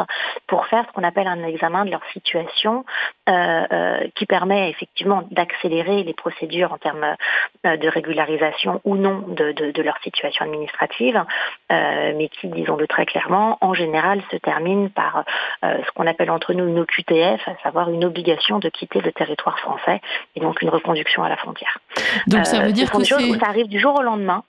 pour 0.47 0.67
faire 0.67 0.85
ce 0.87 0.93
qu'on 0.93 1.05
appelle 1.05 1.27
un 1.27 1.45
examen 1.45 1.85
de 1.85 1.91
leur 1.91 2.05
situation 2.13 2.85
euh, 3.29 4.07
qui 4.15 4.27
permet 4.27 4.71
effectivement 4.71 5.25
d'accélérer 5.31 6.03
les 6.03 6.15
procédures 6.15 6.73
en 6.73 6.79
termes 6.79 7.17
de 7.65 7.89
régularisation 7.89 8.81
ou 8.85 8.97
non 8.97 9.25
de, 9.29 9.53
de, 9.53 9.71
de 9.71 9.83
leur 9.83 9.99
situation 10.03 10.45
administrative, 10.45 11.23
mais 11.71 12.29
qui, 12.29 12.49
disons-le 12.49 12.87
très 12.87 13.07
clairement, 13.07 13.59
en 13.61 13.75
général 13.75 14.23
se 14.31 14.37
termine 14.37 14.91
par 14.91 15.25
ce 15.63 15.91
qu'on 15.95 16.07
appelle 16.07 16.31
entre 16.31 16.53
nous 16.55 16.67
une 16.67 16.79
OQTF, 16.81 17.47
à 17.47 17.57
savoir 17.63 17.91
une 17.91 18.05
obligation 18.05 18.59
de 18.59 18.69
quitter 18.69 18.90
le 18.99 19.13
territoire 19.13 19.59
français 19.59 20.01
et 20.35 20.41
donc 20.41 20.61
une 20.63 20.71
reconduction 20.71 21.23
à 21.23 21.29
la 21.29 21.37
frontière. 21.37 21.79
Donc 22.27 22.47
ça 22.47 22.61
veut 22.61 22.73
dire 22.73 22.91
que 22.91 23.05
ça 23.05 23.19
arrive 23.47 23.69
du 23.69 23.79
jour 23.79 23.95
au 23.97 24.03
lendemain. 24.03 24.45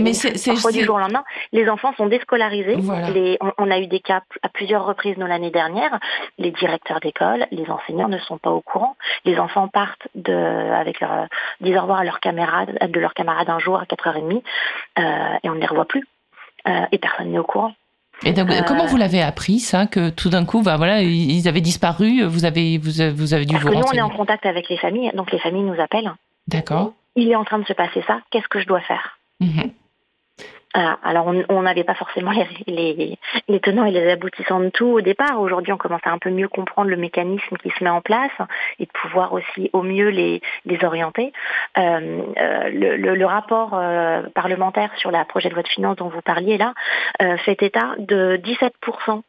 Mais 0.00 0.12
c'est 0.12 0.32
du 0.72 0.84
jour 0.84 0.96
au 0.96 0.98
lendemain. 0.98 1.24
Les 1.52 1.68
enfants 1.68 1.94
sont 1.96 2.06
déscolarisés. 2.06 2.76
on, 3.58 3.70
a 3.70 3.78
eu 3.78 3.86
des 3.86 4.00
cas 4.00 4.22
à 4.42 4.48
plusieurs 4.48 4.84
reprises 4.84 5.16
dans 5.16 5.26
l'année 5.26 5.50
dernière. 5.50 5.98
Les 6.38 6.50
directeurs 6.50 7.00
d'école, 7.00 7.46
les 7.50 7.68
enseignants 7.70 8.08
ne 8.08 8.18
sont 8.18 8.38
pas 8.38 8.50
au 8.50 8.60
courant. 8.60 8.96
Les 9.24 9.38
enfants 9.38 9.68
partent 9.68 10.08
de, 10.14 10.34
avec 10.34 11.00
leur, 11.00 11.28
disent 11.60 11.76
au 11.76 11.80
revoir 11.80 12.00
à 12.00 12.04
leurs 12.04 12.20
camarades, 12.20 12.76
de 12.90 13.00
leurs 13.00 13.14
camarades 13.14 13.48
un 13.48 13.58
jour 13.58 13.78
à 13.78 13.84
4h30 13.84 14.42
euh, 14.98 15.38
et 15.42 15.48
on 15.48 15.54
ne 15.54 15.60
les 15.60 15.66
revoit 15.66 15.86
plus. 15.86 16.06
Euh, 16.68 16.86
et 16.92 16.98
personne 16.98 17.30
n'est 17.30 17.38
au 17.38 17.44
courant. 17.44 17.72
Et 18.24 18.32
donc, 18.32 18.48
comment 18.66 18.84
euh, 18.84 18.86
vous 18.86 18.96
l'avez 18.96 19.22
appris 19.22 19.58
ça 19.58 19.86
que 19.86 20.08
tout 20.10 20.30
d'un 20.30 20.44
coup, 20.44 20.62
bah 20.62 20.76
voilà, 20.76 21.02
ils 21.02 21.48
avaient 21.48 21.60
disparu. 21.60 22.22
Vous 22.22 22.44
avez, 22.44 22.78
vous, 22.78 22.92
vous 23.14 23.34
avez 23.34 23.44
dû 23.44 23.52
Parce 23.54 23.64
vous 23.64 23.70
que 23.70 23.74
nous, 23.74 23.84
on 23.92 23.96
est 23.96 24.00
en 24.00 24.10
contact 24.10 24.46
avec 24.46 24.68
les 24.68 24.78
familles, 24.78 25.10
donc 25.14 25.30
les 25.32 25.38
familles 25.38 25.64
nous 25.64 25.80
appellent. 25.80 26.12
D'accord. 26.48 26.92
Il 27.14 27.30
est 27.30 27.36
en 27.36 27.44
train 27.44 27.58
de 27.58 27.66
se 27.66 27.72
passer 27.72 28.02
ça. 28.06 28.20
Qu'est-ce 28.30 28.48
que 28.48 28.60
je 28.60 28.66
dois 28.66 28.80
faire? 28.80 29.18
Mhm. 29.40 29.70
Alors, 30.76 31.32
on 31.48 31.62
n'avait 31.62 31.84
pas 31.84 31.94
forcément 31.94 32.32
les, 32.66 33.18
tenants 33.62 33.86
et 33.86 33.92
les 33.92 34.10
aboutissants 34.10 34.60
de 34.60 34.68
tout 34.68 34.86
au 34.86 35.00
départ. 35.00 35.40
Aujourd'hui, 35.40 35.72
on 35.72 35.78
commence 35.78 36.02
à 36.04 36.10
un 36.10 36.18
peu 36.18 36.28
mieux 36.30 36.48
comprendre 36.48 36.90
le 36.90 36.96
mécanisme 36.96 37.56
qui 37.56 37.70
se 37.70 37.82
met 37.82 37.88
en 37.88 38.02
place 38.02 38.32
et 38.78 38.84
de 38.84 38.90
pouvoir 38.92 39.32
aussi 39.32 39.70
au 39.72 39.82
mieux 39.82 40.08
les, 40.08 40.42
les 40.66 40.84
orienter. 40.84 41.32
Euh, 41.78 42.22
euh, 42.36 42.68
le, 42.68 43.26
rapport 43.26 43.70
euh, 43.74 44.22
parlementaire 44.34 44.90
sur 44.98 45.10
la 45.10 45.24
projet 45.24 45.48
de 45.48 45.54
loi 45.54 45.62
de 45.62 45.68
finances 45.68 45.96
dont 45.96 46.08
vous 46.08 46.22
parliez 46.22 46.58
là 46.58 46.74
fait 47.38 47.60
état 47.62 47.94
de 47.98 48.40
17% 48.44 49.22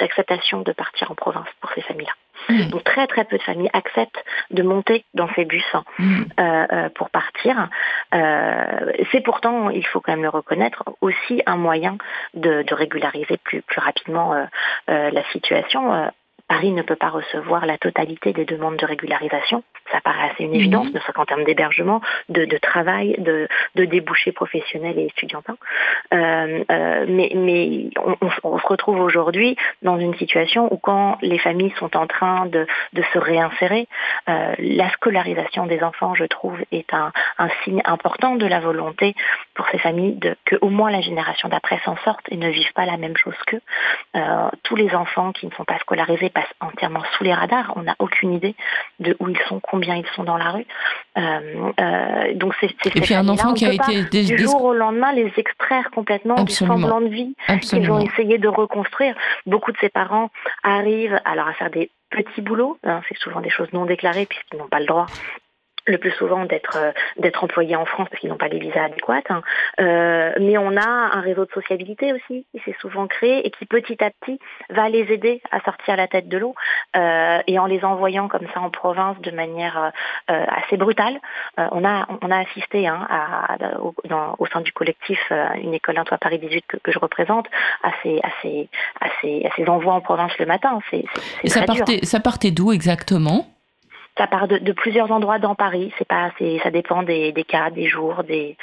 d'acceptation 0.00 0.62
de 0.62 0.72
partir 0.72 1.10
en 1.10 1.14
province 1.14 1.46
pour 1.60 1.70
ces 1.72 1.82
familles-là. 1.82 2.12
Mmh. 2.48 2.68
Donc 2.70 2.84
très 2.84 3.06
très 3.06 3.24
peu 3.24 3.38
de 3.38 3.42
familles 3.42 3.70
acceptent 3.72 4.24
de 4.50 4.62
monter 4.62 5.04
dans 5.14 5.28
ces 5.34 5.44
bus 5.44 5.64
hein, 5.74 5.84
mmh. 5.98 6.22
euh, 6.40 6.66
euh, 6.72 6.88
pour 6.90 7.10
partir. 7.10 7.68
Euh, 8.14 8.92
c'est 9.10 9.20
pourtant, 9.20 9.70
il 9.70 9.86
faut 9.86 10.00
quand 10.00 10.12
même 10.12 10.22
le 10.22 10.28
reconnaître, 10.28 10.84
aussi 11.00 11.42
un 11.46 11.56
moyen 11.56 11.98
de, 12.34 12.64
régulariser 12.72 13.36
plus, 13.44 13.62
plus 13.62 13.80
rapidement 13.80 14.34
la 14.88 15.24
situation. 15.32 16.10
Paris 16.52 16.72
ne 16.72 16.82
peut 16.82 16.96
pas 16.96 17.08
recevoir 17.08 17.64
la 17.64 17.78
totalité 17.78 18.34
des 18.34 18.44
demandes 18.44 18.76
de 18.76 18.84
régularisation. 18.84 19.62
Ça 19.90 20.02
paraît 20.02 20.30
assez 20.30 20.44
une 20.44 20.54
évidence, 20.54 20.86
mhm. 20.88 20.92
ne 20.92 21.00
serait 21.00 21.14
qu'en 21.14 21.24
termes 21.24 21.44
d'hébergement, 21.44 22.02
de, 22.28 22.44
travail, 22.58 23.16
de, 23.18 23.48
débouchés 23.74 24.32
professionnels 24.32 24.98
et 24.98 25.06
étudiantins. 25.06 25.56
Euh, 26.12 26.62
euh, 26.70 27.06
mais, 27.08 27.32
mais 27.34 27.88
on, 28.42 28.58
se 28.58 28.66
retrouve 28.66 29.00
aujourd'hui 29.00 29.56
dans 29.80 29.98
une 29.98 30.14
situation 30.16 30.70
où 30.70 30.76
quand 30.76 31.16
les 31.22 31.38
familles 31.38 31.72
sont 31.78 31.96
en 31.96 32.06
train 32.06 32.44
de, 32.44 32.66
se 33.14 33.18
réinsérer, 33.18 33.88
euh, 34.28 34.54
la 34.58 34.90
scolarisation 34.90 35.64
des 35.64 35.82
enfants, 35.82 36.14
je 36.14 36.24
trouve, 36.24 36.58
est 36.70 36.92
un, 36.92 37.12
signe 37.64 37.80
important 37.86 38.36
de 38.36 38.46
la 38.46 38.60
volonté 38.60 39.14
pour 39.54 39.66
ces 39.70 39.78
familles 39.78 40.14
de, 40.14 40.36
que 40.44 40.56
au 40.60 40.68
moins 40.68 40.90
la 40.90 41.00
génération 41.00 41.48
d'après 41.48 41.80
s'en 41.84 41.96
sorte 41.98 42.24
et 42.30 42.36
ne 42.36 42.48
vivent 42.48 42.72
pas 42.74 42.86
la 42.86 42.96
même 42.96 43.16
chose 43.16 43.34
qu'eux. 43.46 43.60
tous 44.62 44.76
les 44.76 44.94
enfants 44.94 45.32
qui 45.32 45.46
ne 45.46 45.52
sont 45.52 45.64
pas 45.64 45.78
scolarisés 45.78 46.30
passent 46.30 46.54
entièrement 46.60 47.02
sous 47.16 47.24
les 47.24 47.34
radars. 47.34 47.72
On 47.76 47.82
n'a 47.82 47.96
aucune 47.98 48.32
idée 48.32 48.54
de 49.00 49.16
où 49.20 49.28
ils 49.28 49.38
sont, 49.48 49.60
combien 49.60 49.96
ils 49.96 50.06
sont 50.14 50.24
dans 50.24 50.36
la 50.36 50.50
rue. 50.50 50.66
Euh, 51.18 51.70
euh, 51.80 52.34
donc 52.34 52.54
c'est 52.60 52.70
et 52.86 53.00
puis 53.00 53.14
un 53.14 53.28
enfant 53.28 53.52
qui 53.52 53.66
a 53.66 53.72
été 53.72 54.04
du 54.04 54.38
jour 54.38 54.64
au 54.64 54.74
lendemain 54.74 55.12
les 55.12 55.32
extraire 55.36 55.90
complètement 55.90 56.42
du 56.42 56.52
semblant 56.52 57.00
de 57.00 57.08
vie 57.08 57.34
qu'ils 57.60 57.90
ont 57.90 58.00
essayé 58.00 58.38
de 58.38 58.48
reconstruire. 58.48 59.14
Beaucoup 59.46 59.72
de 59.72 59.78
ces 59.80 59.88
parents 59.88 60.30
arrivent 60.62 61.20
alors 61.24 61.48
à 61.48 61.52
faire 61.54 61.70
des 61.70 61.90
petits 62.10 62.42
boulots, 62.42 62.78
hein, 62.84 63.00
c'est 63.08 63.16
souvent 63.18 63.40
des 63.40 63.50
choses 63.50 63.72
non 63.72 63.86
déclarées 63.86 64.26
puisqu'ils 64.26 64.58
n'ont 64.58 64.68
pas 64.68 64.80
le 64.80 64.86
droit 64.86 65.06
le 65.86 65.98
plus 65.98 66.12
souvent 66.12 66.44
d'être 66.44 66.76
euh, 66.76 66.92
d'être 67.18 67.42
employés 67.44 67.76
en 67.76 67.84
France 67.84 68.08
parce 68.10 68.20
qu'ils 68.20 68.30
n'ont 68.30 68.36
pas 68.36 68.48
les 68.48 68.58
visas 68.58 68.84
adéquats. 68.84 69.22
Hein. 69.28 69.42
Euh, 69.80 70.32
mais 70.40 70.58
on 70.58 70.76
a 70.76 70.86
un 70.86 71.20
réseau 71.20 71.44
de 71.44 71.50
sociabilité 71.52 72.12
aussi 72.12 72.46
qui 72.52 72.60
s'est 72.64 72.76
souvent 72.80 73.06
créé 73.06 73.46
et 73.46 73.50
qui 73.50 73.66
petit 73.66 74.02
à 74.02 74.10
petit 74.10 74.38
va 74.70 74.88
les 74.88 75.12
aider 75.12 75.42
à 75.50 75.60
sortir 75.60 75.96
la 75.96 76.08
tête 76.08 76.28
de 76.28 76.38
l'eau. 76.38 76.54
Euh, 76.96 77.38
et 77.46 77.58
en 77.58 77.66
les 77.66 77.84
envoyant 77.84 78.28
comme 78.28 78.46
ça 78.54 78.60
en 78.60 78.70
province 78.70 79.18
de 79.20 79.30
manière 79.30 79.92
euh, 80.30 80.44
assez 80.48 80.76
brutale, 80.76 81.20
euh, 81.58 81.66
on 81.72 81.84
a 81.84 82.06
on 82.20 82.30
a 82.30 82.38
assisté 82.38 82.86
hein, 82.86 83.06
à, 83.08 83.80
au, 83.80 83.94
dans, 84.08 84.36
au, 84.38 84.46
sein 84.46 84.60
du 84.60 84.72
collectif 84.72 85.18
une 85.60 85.74
école 85.74 85.98
un 85.98 86.04
toit 86.04 86.18
Paris 86.18 86.38
18 86.38 86.64
que, 86.66 86.76
que, 86.76 86.92
je 86.92 86.98
représente 86.98 87.46
à 87.82 87.90
ces 88.02 88.18
à 88.22 88.28
ces 88.42 88.68
à 89.00 89.06
ces, 89.20 89.44
à 89.44 89.50
ces 89.56 89.68
envois 89.68 89.94
en 89.94 90.00
province 90.00 90.36
le 90.38 90.46
matin. 90.46 90.78
C'est, 90.90 91.04
et 91.44 91.48
ça 91.48 91.62
partait, 91.62 92.04
ça 92.04 92.20
partait 92.20 92.50
d'où 92.50 92.72
exactement? 92.72 93.46
Ça 94.16 94.26
part 94.26 94.48
de, 94.48 94.58
de, 94.58 94.72
plusieurs 94.72 95.10
endroits 95.10 95.38
dans 95.38 95.54
Paris. 95.54 95.92
C'est 95.98 96.06
pas, 96.06 96.30
c'est, 96.38 96.58
ça 96.62 96.70
dépend 96.70 97.02
des, 97.02 97.32
des, 97.32 97.44
cas, 97.44 97.70
des 97.70 97.88
jours, 97.88 98.24
des. 98.24 98.56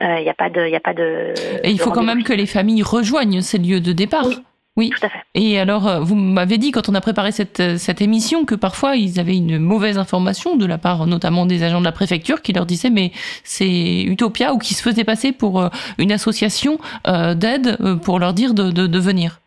Il 0.00 0.06
euh, 0.06 0.22
n'y 0.22 0.28
a 0.28 0.34
pas 0.34 0.48
de, 0.48 0.66
il 0.66 0.74
a 0.74 0.80
pas 0.80 0.94
de. 0.94 1.34
Et 1.64 1.70
il 1.70 1.80
faut 1.80 1.90
quand 1.90 2.04
même 2.04 2.22
que 2.22 2.32
les 2.32 2.46
familles 2.46 2.82
rejoignent 2.82 3.40
ces 3.40 3.58
lieux 3.58 3.80
de 3.80 3.92
départ. 3.92 4.26
Oui. 4.26 4.38
Oui. 4.76 4.90
Tout 4.90 5.06
à 5.06 5.08
fait. 5.08 5.18
Et 5.34 5.58
alors, 5.58 5.88
euh, 5.88 5.98
vous 5.98 6.14
m'avez 6.14 6.56
dit 6.56 6.70
quand 6.70 6.88
on 6.88 6.94
a 6.94 7.00
préparé 7.00 7.32
cette, 7.32 7.58
euh, 7.58 7.78
cette 7.78 8.00
émission 8.00 8.44
que 8.44 8.54
parfois 8.54 8.94
ils 8.94 9.18
avaient 9.18 9.36
une 9.36 9.58
mauvaise 9.58 9.98
information 9.98 10.54
de 10.54 10.64
la 10.66 10.78
part 10.78 11.08
notamment 11.08 11.46
des 11.46 11.64
agents 11.64 11.80
de 11.80 11.84
la 11.84 11.90
préfecture 11.90 12.42
qui 12.42 12.52
leur 12.52 12.64
disaient 12.64 12.88
mais 12.88 13.10
c'est 13.42 14.02
Utopia 14.02 14.54
ou 14.54 14.58
qui 14.58 14.74
se 14.74 14.82
faisait 14.84 15.02
passer 15.02 15.32
pour 15.32 15.68
une 15.98 16.12
association 16.12 16.78
d'aide 17.04 17.76
pour 18.04 18.20
leur 18.20 18.34
dire 18.34 18.54
de, 18.54 18.70
de, 18.70 18.86
de 18.86 18.98
venir. 19.00 19.40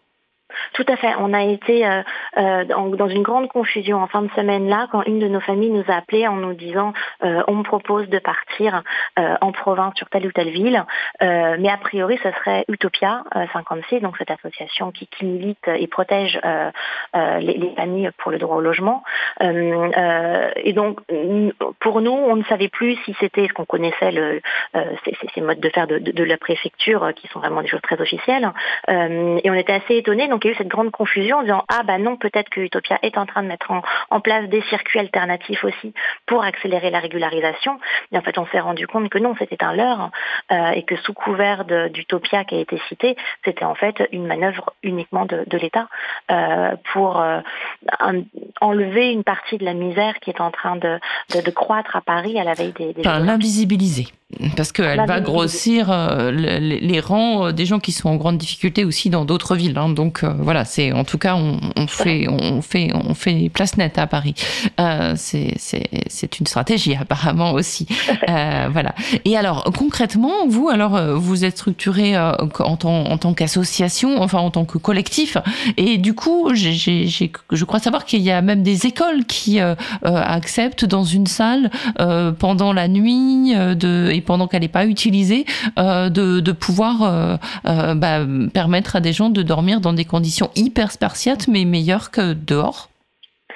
Tout 0.74 0.86
à 0.88 0.96
fait. 0.96 1.14
On 1.20 1.34
a 1.34 1.44
été 1.44 1.86
euh, 1.86 2.02
euh, 2.38 2.64
dans 2.66 3.10
une 3.10 3.24
grande 3.24 3.50
confusion 3.50 4.02
en 4.02 4.08
fin 4.08 4.22
de 4.22 4.32
semaine 4.32 4.68
là 4.70 4.88
quand 4.92 5.04
une 5.04 5.20
de 5.20 5.28
nos 5.28 5.42
familles 5.42 5.72
nous 5.72 5.84
a 5.90 5.96
appelé 5.96 6.28
en 6.28 6.38
nous 6.38 6.54
disant 6.54 6.94
euh, 7.24 7.44
on 7.48 7.56
me 7.56 7.64
propose 7.64 8.08
de 8.08 8.20
partir 8.20 8.84
en 9.18 9.52
province 9.52 9.96
sur 9.96 10.10
telle 10.10 10.26
ou 10.26 10.32
telle 10.32 10.50
ville, 10.50 10.84
mais 11.20 11.70
a 11.70 11.78
priori 11.78 12.18
ce 12.24 12.32
serait 12.32 12.66
Utopia 12.68 13.24
56, 13.54 14.00
donc 14.00 14.18
cette 14.18 14.32
association 14.32 14.92
qui, 14.92 15.08
milite 15.22 15.68
et 15.68 15.88
protège 15.88 16.40
les, 17.14 17.58
les, 17.58 17.74
familles 17.76 18.10
pour 18.18 18.32
le 18.32 18.38
droit 18.38 18.58
au 18.58 18.62
logement. 18.62 19.04
et 19.40 20.74
donc 20.74 21.02
pour 21.80 22.02
nous, 22.02 22.12
on 22.12 22.36
ne 22.36 22.44
savait 22.46 22.70
plus 22.70 22.96
si 23.06 23.16
c'était 23.20 23.48
ce 23.48 23.54
qu'on 23.54 23.66
connaissait 23.66 24.42
ces, 25.36 25.42
modes 25.42 25.60
de 25.60 25.70
faire 25.70 25.88
de, 25.88 26.24
la 26.24 26.38
préfecture 26.38 27.12
qui 27.16 27.28
sont 27.28 27.40
vraiment 27.40 27.62
des 27.62 27.68
choses 27.68 27.82
très 27.82 28.00
officielles. 28.02 28.52
et 28.88 29.50
on 29.50 29.54
était 29.54 29.74
assez 29.74 29.98
étonnés. 29.98 30.28
Cette 30.62 30.68
grande 30.68 30.92
confusion 30.92 31.38
en 31.38 31.42
disant 31.42 31.64
ah 31.70 31.82
bah 31.84 31.98
non 31.98 32.18
peut-être 32.18 32.50
que 32.50 32.62
Utopia 32.62 33.00
est 33.02 33.18
en 33.18 33.26
train 33.26 33.42
de 33.42 33.48
mettre 33.48 33.72
en, 33.72 33.82
en, 34.12 34.20
place 34.22 34.48
des 34.48 34.62
circuits 34.70 35.00
alternatifs 35.00 35.64
aussi 35.64 35.94
pour 36.28 36.44
accélérer 36.44 36.92
la 36.92 37.00
régularisation. 37.00 37.80
Et 38.12 38.18
en 38.18 38.22
fait 38.22 38.38
on 38.38 38.46
s'est 38.48 38.60
rendu 38.60 38.86
compte 38.86 39.10
que 39.10 39.18
non 39.18 39.34
c'était 39.40 39.64
un 39.64 39.74
leurre 39.74 40.12
euh, 40.52 40.72
et 40.72 40.84
que 40.84 40.96
sous 40.98 41.14
couvert 41.14 41.66
d'Utopia 41.66 42.44
qui 42.44 42.56
a 42.56 42.60
été 42.60 42.80
cité 42.90 43.16
c'était 43.44 43.66
en 43.66 43.74
fait 43.74 44.08
une 44.12 44.28
manœuvre 44.28 44.74
uniquement 44.84 45.26
de, 45.26 45.44
de 45.48 45.58
l'État 45.58 45.88
euh, 46.30 46.76
pour 46.94 47.20
euh, 47.20 47.40
un, 48.00 48.22
enlever 48.60 49.12
une 49.12 49.24
partie 49.24 49.58
de 49.58 49.66
la 49.66 49.74
misère 49.74 50.20
qui 50.20 50.30
est 50.30 50.42
en 50.42 50.52
train 50.52 50.76
de, 50.76 51.00
de, 51.34 51.42
de 51.42 51.52
croître 51.52 51.96
à 51.96 52.02
Paris 52.02 52.40
à 52.40 52.44
la 52.44 52.54
veille 52.54 52.74
des, 52.74 52.94
des 52.94 53.02
enfin, 53.02 53.20
l'invisibiliser 53.20 54.08
parce 54.56 54.72
qu'elle 54.72 55.06
va 55.06 55.20
grossir 55.20 55.92
euh, 55.92 56.32
les, 56.32 56.80
les, 56.80 57.00
rangs 57.00 57.48
euh, 57.48 57.52
des 57.52 57.66
gens 57.66 57.80
qui 57.80 57.92
sont 57.92 58.10
en 58.10 58.16
grande 58.16 58.38
difficulté 58.38 58.86
aussi 58.86 59.10
dans 59.10 59.26
d'autres 59.26 59.56
villes. 59.56 59.78
Hein. 59.78 59.90
Donc 59.90 60.24
euh, 60.24 60.34
voilà, 60.40 60.66
c'est 60.66 60.92
en 60.92 61.04
tout 61.04 61.18
cas 61.18 61.36
on, 61.36 61.60
on, 61.76 61.88
fait 61.88 62.28
on 62.30 62.62
fait 62.62 62.92
on 62.94 63.14
fait 63.14 63.50
place 63.50 63.78
nette 63.78 63.98
à 63.98 64.08
Paris. 64.08 64.36
Euh, 64.80 65.14
c'est 65.16 66.40
une 66.40 66.48
stratégie 66.48 66.96
apparemment 66.96 67.54
aussi. 67.54 67.88
Voilà. 68.72 68.96
Et 69.26 69.36
alors 69.36 69.72
concrètement, 69.78 70.48
vous 70.48 70.70
alors 70.70 71.00
vous 71.16 71.44
êtes 71.44 71.58
structuré 71.58 72.18
en 72.18 72.78
tant 72.78 73.06
en 73.06 73.18
tant 73.18 73.34
qu'association, 73.34 74.22
enfin 74.22 74.40
en 74.40 74.52
tant 74.52 74.66
que 74.66 74.78
collectif, 74.78 75.38
et 75.78 75.98
du 75.98 76.14
coup 76.14 76.50
je 76.54 77.66
crois 77.66 77.80
savoir 77.80 78.06
qu'il 78.06 78.22
y 78.22 78.32
a 78.32 78.42
même 78.42 78.64
des 78.64 78.86
écoles 78.86 79.26
qui 79.26 79.60
acceptent 80.04 80.86
dans 80.86 81.04
une 81.04 81.28
salle 81.28 81.70
pendant 82.40 82.72
la 82.72 82.88
nuit 82.88 83.54
de 83.54 84.10
pendant 84.22 84.48
qu'elle 84.48 84.62
n'est 84.62 84.68
pas 84.68 84.86
utilisée, 84.86 85.46
euh, 85.78 86.10
de, 86.10 86.40
de, 86.40 86.52
pouvoir 86.52 87.04
euh, 87.04 87.38
euh, 87.66 87.96
bah, 87.96 88.20
permettre 88.54 88.96
à 88.96 89.00
des 89.00 89.14
gens 89.14 89.30
de 89.30 89.42
dormir 89.42 89.82
dans 89.82 89.94
des 89.94 90.06
conditions 90.06 90.50
hyper 90.56 90.92
spartiates, 90.92 91.48
mais 91.48 91.66
meilleures 91.66 92.12
que 92.12 92.34
dehors 92.34 92.92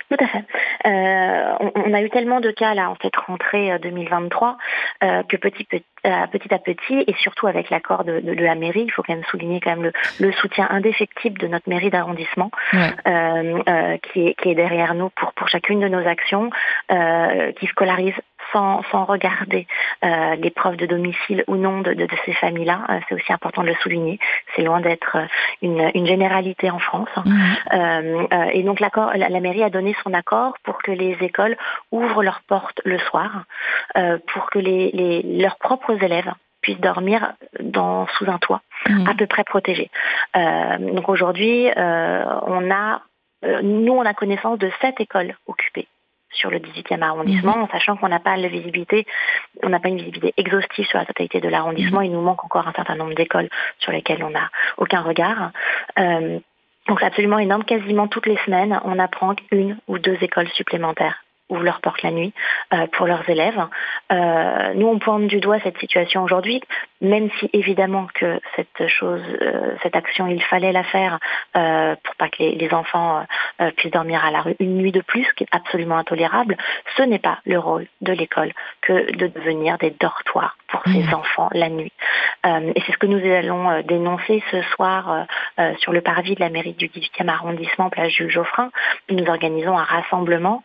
tout 0.09 0.23
à 0.23 0.27
fait. 0.27 0.43
Euh, 0.85 1.55
on, 1.59 1.71
on, 1.75 1.93
a 1.93 2.01
eu 2.01 2.09
tellement 2.09 2.39
de 2.39 2.51
cas 2.51 2.75
là 2.75 2.91
en 2.91 2.95
cette 3.01 3.15
rentrée 3.15 3.77
2023 3.79 4.57
euh, 5.03 5.23
que 5.23 5.37
petit, 5.37 5.63
petit, 5.63 5.83
euh, 6.05 6.27
petit 6.27 6.53
à 6.53 6.59
petit 6.59 7.03
et 7.07 7.13
surtout 7.15 7.47
avec 7.47 7.71
l'accord 7.71 8.03
de, 8.03 8.19
de, 8.19 8.35
de, 8.35 8.43
la 8.43 8.53
mairie, 8.53 8.83
il 8.83 8.91
faut 8.91 9.01
quand 9.01 9.13
même 9.13 9.23
souligner 9.31 9.59
quand 9.59 9.71
même 9.71 9.83
le, 9.83 9.93
le 10.19 10.31
soutien 10.33 10.67
indéfectible 10.69 11.39
de 11.39 11.47
notre 11.47 11.67
mairie 11.67 11.89
d'arrondissement 11.89 12.51
ouais. 12.73 13.99
qui, 14.03 14.27
est, 14.27 14.33
qui 14.35 14.49
est 14.49 14.55
derrière 14.55 14.93
nous 14.93 15.09
pour 15.09 15.33
pour 15.33 15.47
chacune 15.47 15.79
de 15.79 15.87
nos 15.87 16.07
actions, 16.07 16.51
qui 16.89 17.65
scolarise 17.67 18.13
sans, 18.55 18.81
sans 18.91 19.03
regarder 19.03 19.67
euh, 20.03 20.35
les 20.35 20.49
preuves 20.49 20.77
de 20.77 20.85
domicile 20.85 21.43
ou 21.47 21.55
non 21.57 21.81
de, 21.81 21.93
de, 21.93 22.05
de 22.05 22.15
ces 22.25 22.33
familles-là. 22.33 22.85
Euh, 22.89 22.99
c'est 23.07 23.15
aussi 23.15 23.33
important 23.33 23.63
de 23.63 23.67
le 23.67 23.75
souligner. 23.75 24.17
C'est 24.55 24.61
loin 24.61 24.79
d'être 24.79 25.17
une, 25.61 25.91
une, 25.93 26.05
généralité 26.05 26.71
en 26.71 26.79
France. 26.79 27.09
Mmh. 27.17 27.33
Euh, 27.73 28.45
et 28.53 28.63
donc 28.63 28.79
l'accord, 28.79 29.11
la, 29.15 29.27
la, 29.27 29.39
mairie 29.41 29.63
a 29.63 29.69
donné 29.69 29.95
son 30.03 30.13
accord 30.13 30.53
pour 30.63 30.81
que 30.81 30.91
les 30.91 31.17
écoles 31.21 31.57
ouvrent 31.91 32.23
leurs 32.23 32.41
portes 32.47 32.79
le 32.85 32.97
soir, 32.99 33.43
pour 34.27 34.49
que 34.49 34.59
les, 34.59 34.91
les, 34.91 35.21
leurs 35.41 35.57
propres 35.57 36.01
élèves 36.01 36.31
puissent 36.61 36.79
dormir 36.79 37.33
dans, 37.59 38.07
sous 38.07 38.29
un 38.29 38.37
toit 38.37 38.61
mmh. 38.87 39.07
à 39.09 39.13
peu 39.15 39.27
près 39.27 39.43
protégé. 39.43 39.89
donc 40.33 41.09
aujourd'hui, 41.09 41.69
on 41.75 42.71
a, 42.71 43.01
nous, 43.63 43.93
on 43.93 44.05
a 44.05 44.13
connaissance 44.13 44.59
de 44.59 44.71
sept 44.81 44.99
écoles 44.99 45.35
occupées 45.47 45.87
sur 46.35 46.49
le 46.49 46.59
18e 46.59 47.01
arrondissement, 47.01 47.57
mmh. 47.57 47.67
sachant 47.71 47.97
qu'on 47.97 48.09
n'a 48.09 48.19
pas 48.19 48.37
la 48.37 48.47
visibilité, 48.47 49.05
on 49.63 49.69
n'a 49.69 49.79
pas 49.79 49.89
une 49.89 49.97
visibilité 49.97 50.33
exhaustive 50.37 50.85
sur 50.85 50.99
la 50.99 51.05
totalité 51.05 51.41
de 51.41 51.49
l'arrondissement. 51.49 52.01
Mmh. 52.01 52.05
Il 52.05 52.11
nous 52.11 52.21
manque 52.21 52.43
encore 52.43 52.67
un 52.67 52.73
certain 52.73 52.95
nombre 52.95 53.15
d'écoles 53.15 53.49
sur 53.79 53.91
lesquelles 53.91 54.23
on 54.23 54.29
n'a 54.29 54.49
aucun 54.77 55.01
regard. 55.01 55.51
Euh, 55.99 56.39
donc 56.87 56.99
c'est 56.99 57.07
absolument 57.07 57.39
énorme. 57.39 57.63
Quasiment 57.63 58.07
toutes 58.07 58.27
les 58.27 58.37
semaines, 58.45 58.79
on 58.85 58.99
apprend 58.99 59.33
une 59.51 59.77
ou 59.87 59.97
deux 59.97 60.17
écoles 60.21 60.49
supplémentaires 60.49 61.24
ouvrent 61.49 61.63
leurs 61.63 61.81
portes 61.81 62.01
la 62.01 62.11
nuit 62.11 62.33
euh, 62.73 62.87
pour 62.93 63.05
leurs 63.05 63.27
élèves. 63.29 63.61
Euh, 64.11 64.73
nous, 64.75 64.87
on 64.87 64.99
pointe 64.99 65.27
du 65.27 65.39
doigt 65.39 65.59
cette 65.59 65.77
situation 65.77 66.23
aujourd'hui, 66.23 66.61
même 67.01 67.29
si 67.39 67.49
évidemment 67.53 68.07
que 68.13 68.39
cette 68.55 68.87
chose, 68.87 69.21
euh, 69.41 69.75
cette 69.83 69.95
action, 69.95 70.27
il 70.27 70.41
fallait 70.41 70.71
la 70.71 70.83
faire 70.83 71.19
euh, 71.55 71.95
pour 72.03 72.15
pas 72.15 72.29
que 72.29 72.37
les, 72.39 72.55
les 72.55 72.73
enfants 72.73 73.25
euh, 73.61 73.71
puissent 73.71 73.91
dormir 73.91 74.25
à 74.25 74.31
la 74.31 74.41
rue 74.41 74.55
une 74.59 74.77
nuit 74.77 74.91
de 74.91 75.01
plus, 75.01 75.23
ce 75.25 75.33
qui 75.33 75.43
est 75.43 75.55
absolument 75.55 75.97
intolérable. 75.97 76.57
Ce 76.97 77.03
n'est 77.03 77.19
pas 77.19 77.39
le 77.45 77.59
rôle 77.59 77.85
de 78.01 78.13
l'école 78.13 78.53
que 78.81 79.11
de 79.15 79.27
devenir 79.27 79.77
des 79.77 79.91
dortoirs 79.91 80.57
pour 80.67 80.81
mmh. 80.85 80.93
ces 80.93 81.13
enfants 81.13 81.49
la 81.51 81.69
nuit. 81.69 81.91
Euh, 82.45 82.71
et 82.75 82.81
c'est 82.85 82.93
ce 82.93 82.97
que 82.97 83.07
nous 83.07 83.23
allons 83.31 83.81
dénoncer 83.81 84.43
ce 84.51 84.61
soir 84.61 85.25
sur 85.77 85.93
le 85.93 86.01
parvis 86.01 86.35
de 86.35 86.39
la 86.39 86.49
mairie 86.49 86.73
du 86.73 86.87
18e 86.87 87.27
arrondissement, 87.27 87.89
place 87.89 88.11
Jules 88.11 88.29
Geoffrin. 88.29 88.71
Nous 89.09 89.25
organisons 89.25 89.77
un 89.77 89.83
rassemblement 89.83 90.63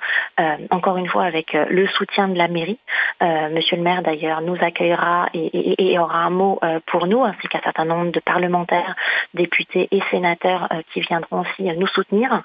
encore 0.70 0.96
une 0.96 1.08
fois 1.08 1.24
avec 1.24 1.54
euh, 1.54 1.66
le 1.68 1.86
soutien 1.88 2.28
de 2.28 2.36
la 2.36 2.48
mairie. 2.48 2.78
Euh, 3.22 3.48
Monsieur 3.50 3.76
le 3.76 3.82
maire 3.82 4.02
d'ailleurs 4.02 4.40
nous 4.40 4.56
accueillera 4.60 5.28
et, 5.34 5.46
et, 5.46 5.92
et, 5.92 5.98
aura 5.98 6.18
un 6.18 6.30
mot 6.30 6.58
euh, 6.62 6.80
pour 6.86 7.06
nous, 7.06 7.24
ainsi 7.24 7.48
qu'un 7.48 7.60
certain 7.60 7.84
nombre 7.84 8.10
de 8.12 8.20
parlementaires, 8.20 8.94
députés 9.34 9.88
et 9.90 10.00
sénateurs 10.10 10.68
qui 10.92 11.00
viendront 11.00 11.40
aussi 11.40 11.62
nous 11.76 11.86
soutenir 11.86 12.42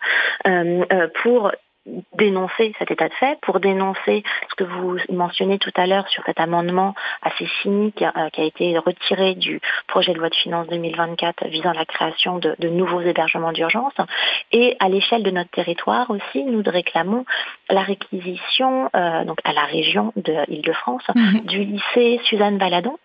pour 1.24 1.52
dénoncer 2.18 2.74
cet 2.80 2.92
état 2.92 3.08
de 3.08 3.14
fait, 3.14 3.38
pour 3.42 3.60
dénoncer 3.60 4.24
ce 4.50 4.56
que 4.56 4.64
vous 4.64 4.98
mentionnez 5.10 5.60
tout 5.60 5.72
à 5.76 5.86
l'heure 5.86 6.08
sur 6.10 6.24
cet 6.26 6.40
amendement 6.40 6.96
assez 7.22 7.48
cynique 7.62 8.02
euh, 8.02 8.30
qui 8.30 8.42
a 8.42 8.44
été 8.44 8.78
retiré 8.78 9.36
du 9.36 9.62
projet 9.88 10.14
de 10.14 10.20
loi 10.20 10.30
de 10.30 10.36
finances 10.36 10.68
2024 10.68 11.48
visant 11.48 11.74
la 11.74 11.86
création 11.86 12.40
de, 12.40 12.56
de 12.60 12.70
nouveaux 12.70 13.02
hébergements 13.02 13.52
d'urgence. 13.52 13.94
Et 14.52 14.76
à 14.80 14.90
l'échelle 14.90 15.24
de 15.24 15.32
notre 15.32 15.52
territoire 15.52 16.10
aussi, 16.10 16.44
nous 16.44 16.64
réclamons 16.66 17.26
la 17.70 17.82
réquisition 17.82 18.90
euh, 18.96 19.24
donc 19.26 19.38
à 19.44 19.54
la 19.54 19.66
région 19.66 20.12
de 20.16 20.34
Île-de-France 20.50 21.04
mmh. 21.14 21.40
du 21.42 21.64
lycée 21.64 22.20
Suzanne 22.26 22.58
Valadon, 22.58 22.98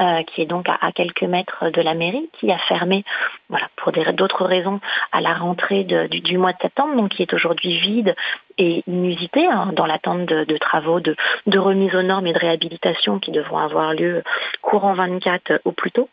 euh, 0.00 0.22
qui 0.22 0.42
est 0.42 0.46
donc 0.46 0.68
à, 0.68 0.78
à, 0.80 0.92
quelques 0.92 1.22
mètres 1.22 1.70
de 1.70 1.82
la 1.82 1.94
mairie, 1.94 2.28
qui 2.34 2.50
a 2.52 2.58
fermé, 2.58 3.04
voilà, 3.48 3.68
pour 3.76 3.92
d'autres 3.92 4.44
raisons, 4.44 4.80
à 5.12 5.20
la 5.20 5.34
rentrée 5.34 5.84
de, 5.84 6.06
du, 6.06 6.20
du 6.20 6.38
mois 6.38 6.52
de 6.52 6.58
septembre, 6.60 6.96
donc 6.96 7.10
qui 7.10 7.22
est 7.22 7.32
aujourd'hui 7.32 7.78
vide 7.78 8.14
et 8.58 8.82
inusité 8.86 9.46
hein, 9.46 9.70
dans 9.72 9.86
l'attente 9.86 10.26
de, 10.26 10.56
travaux 10.58 11.00
de, 11.00 11.14
de, 11.46 11.58
remise 11.58 11.94
aux 11.94 12.02
normes 12.02 12.26
et 12.26 12.32
de 12.32 12.38
réhabilitation 12.38 13.18
qui 13.18 13.30
devront 13.30 13.58
avoir 13.58 13.94
lieu 13.94 14.22
courant 14.62 14.94
24 14.94 15.60
au 15.64 15.72
plus 15.72 15.92
tôt. 15.92 16.08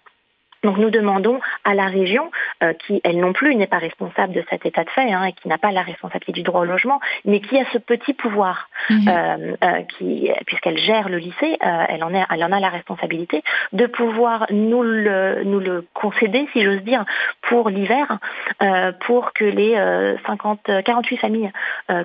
Donc 0.65 0.77
nous 0.77 0.89
demandons 0.89 1.39
à 1.63 1.75
la 1.75 1.85
région, 1.85 2.31
euh, 2.63 2.73
qui 2.73 2.99
elle 3.03 3.19
non 3.19 3.33
plus 3.33 3.55
n'est 3.55 3.67
pas 3.67 3.77
responsable 3.77 4.33
de 4.33 4.43
cet 4.49 4.65
état 4.65 4.83
de 4.83 4.89
fait 4.89 5.11
hein, 5.11 5.23
et 5.25 5.33
qui 5.33 5.47
n'a 5.47 5.59
pas 5.59 5.71
la 5.71 5.83
responsabilité 5.83 6.31
du 6.31 6.41
droit 6.41 6.61
au 6.61 6.65
logement, 6.65 6.99
mais 7.23 7.39
qui 7.39 7.57
a 7.59 7.65
ce 7.71 7.77
petit 7.77 8.13
pouvoir, 8.13 8.69
mhm. 8.89 9.07
euh, 9.07 9.55
euh, 9.63 9.81
qui, 9.97 10.31
puisqu'elle 10.47 10.79
gère 10.79 11.07
le 11.07 11.17
lycée, 11.17 11.57
elle, 11.61 12.03
en 12.03 12.11
elle 12.13 12.43
en 12.43 12.51
a 12.51 12.59
la 12.59 12.69
responsabilité 12.69 13.43
de 13.73 13.85
pouvoir 13.85 14.47
nous 14.49 14.81
le, 14.81 15.43
nous 15.43 15.59
le 15.59 15.85
concéder, 15.93 16.47
si 16.51 16.63
j'ose 16.63 16.81
dire, 16.81 17.05
pour 17.43 17.69
l'hiver, 17.69 18.17
pour 19.05 19.33
que 19.33 19.45
les 19.45 19.75
50, 20.25 20.83
48 20.83 21.17
familles 21.17 21.51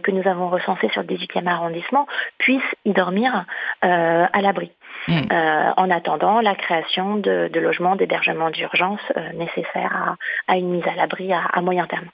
que 0.03 0.11
nous 0.11 0.29
avons 0.29 0.49
recensées 0.49 0.91
sur 0.91 1.03
le 1.03 1.09
18e 1.09 1.47
arrondissement 1.47 2.07
puissent 2.39 2.61
y 2.85 2.93
dormir 2.93 3.45
à 3.81 4.41
l'abri. 4.43 4.71
Mm. 5.09 5.21
Euh, 5.33 5.71
en 5.77 5.91
attendant 5.91 6.41
la 6.41 6.55
création 6.55 7.17
de, 7.17 7.51
logements 7.55 7.97
d'hébergement 7.97 8.51
d'urgence 8.51 9.01
euh, 9.17 9.33
nécessaires 9.33 10.17
à, 10.47 10.57
une 10.57 10.71
mise 10.71 10.87
à 10.87 10.95
l'abri 10.95 11.33
à 11.33 11.61
moyen 11.61 11.87
terme. 11.87 12.09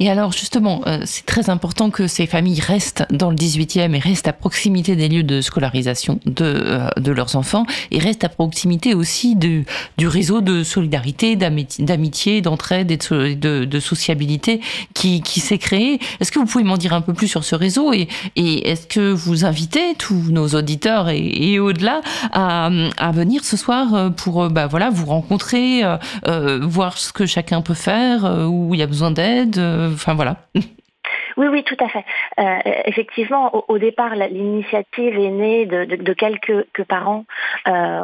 Et 0.00 0.10
alors 0.10 0.32
justement, 0.32 0.82
euh, 0.86 1.00
c'est 1.04 1.26
très 1.26 1.50
important 1.50 1.90
que 1.90 2.06
ces 2.06 2.26
familles 2.26 2.60
restent 2.60 3.04
dans 3.10 3.30
le 3.30 3.36
18e 3.36 3.94
et 3.94 3.98
restent 3.98 4.28
à 4.28 4.32
proximité 4.32 4.96
des 4.96 5.08
lieux 5.08 5.22
de 5.22 5.40
scolarisation 5.40 6.18
de, 6.26 6.44
euh, 6.44 6.88
de 6.96 7.12
leurs 7.12 7.36
enfants 7.36 7.66
et 7.90 7.98
restent 7.98 8.24
à 8.24 8.28
proximité 8.28 8.94
aussi 8.94 9.36
du, 9.36 9.64
du 9.98 10.08
réseau 10.08 10.40
de 10.40 10.62
solidarité, 10.62 11.36
d'amitié, 11.36 12.40
d'entraide 12.40 12.90
et 12.90 12.96
de, 12.96 13.80
sociabilité 13.80 14.60
qui, 14.94 15.20
qui 15.20 15.40
s'est 15.40 15.58
créé. 15.58 15.98
Est-ce 16.20 16.32
que 16.32 16.38
vous 16.38 16.46
pouvez 16.46 16.64
m'en 16.64 16.76
dire 16.76 16.94
un 16.94 17.00
peu 17.00 17.12
plus 17.12 17.28
sur 17.28 17.44
ce 17.44 17.54
réseau 17.54 17.92
et, 17.92 18.08
est-ce 18.36 18.86
que 18.86 19.12
vous 19.12 19.44
invitez 19.44 19.94
tous 19.98 20.30
nos 20.30 20.48
auditeurs 20.48 21.08
et, 21.10 21.58
au-delà 21.58 22.00
à, 22.32 22.70
à, 22.96 23.12
venir 23.12 23.44
ce 23.44 23.56
soir 23.56 23.94
euh, 23.94 24.10
pour 24.10 24.48
bah, 24.48 24.66
voilà, 24.66 24.90
vous 24.90 25.06
rencontrer, 25.06 25.82
voir 26.62 26.98
ce 26.98 27.12
que 27.12 27.26
chacun 27.26 27.60
peut 27.60 27.74
faire, 27.74 28.24
où 28.48 28.74
il 28.74 28.80
y 28.80 28.82
a 28.82 28.86
besoin 28.86 29.10
d'aide 29.10 29.58
enfin 29.94 30.14
voilà. 30.14 30.46
Oui, 31.36 31.48
oui, 31.48 31.64
tout 31.64 31.76
à 31.80 31.88
fait. 31.88 32.04
Euh, 32.38 32.58
effectivement, 32.84 33.64
au, 33.68 33.78
départ, 33.78 34.14
l'initiative 34.14 35.18
est 35.18 35.30
née 35.30 35.66
de, 35.66 36.12
quelques 36.12 36.84
parents 36.88 37.24
euh, 37.68 38.00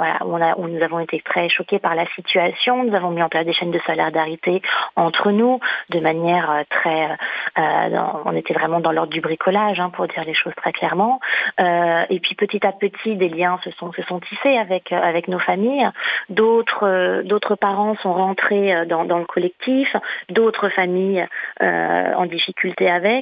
nous 0.71 0.83
avons 0.83 1.01
été 1.01 1.21
très 1.21 1.49
choqués 1.49 1.79
par 1.79 1.95
la 1.95 2.07
situation. 2.15 2.85
Nous 2.85 2.95
avons 2.95 3.11
mis 3.11 3.23
en 3.23 3.29
place 3.29 3.45
des 3.45 3.53
chaînes 3.53 3.71
de 3.71 3.79
solidarité 3.81 4.63
entre 4.97 5.31
nous 5.31 5.61
de 5.91 6.01
manière 6.01 6.51
euh, 6.51 6.63
très... 6.69 7.17
on 8.25 8.35
était 8.37 8.55
vraiment 8.55 8.81
dans 8.81 8.93
l'ordre 8.93 9.13
du 9.13 9.21
bricolage, 9.21 9.81
hein, 9.81 9.91
pour 9.91 10.07
dire 10.07 10.25
les 10.25 10.35
choses 10.35 10.55
très 10.57 10.73
clairement. 10.73 11.21
et 11.59 12.21
puis 12.21 12.35
petit 12.35 12.65
à 12.67 12.73
petit, 12.73 13.17
des 13.17 13.29
liens 13.29 13.59
se 13.65 13.71
sont, 13.73 13.91
tissés 14.21 14.57
avec, 14.57 14.93
nos 15.29 15.39
familles. 15.39 15.89
D'autres 16.29 17.55
parents 17.61 17.97
sont 17.97 18.13
rentrés 18.13 18.87
dans 18.87 19.19
le 19.19 19.25
collectif, 19.25 19.95
d'autres 20.29 20.69
familles 20.69 21.27
en 21.61 22.27
difficulté 22.27 22.89
avec. 22.89 23.20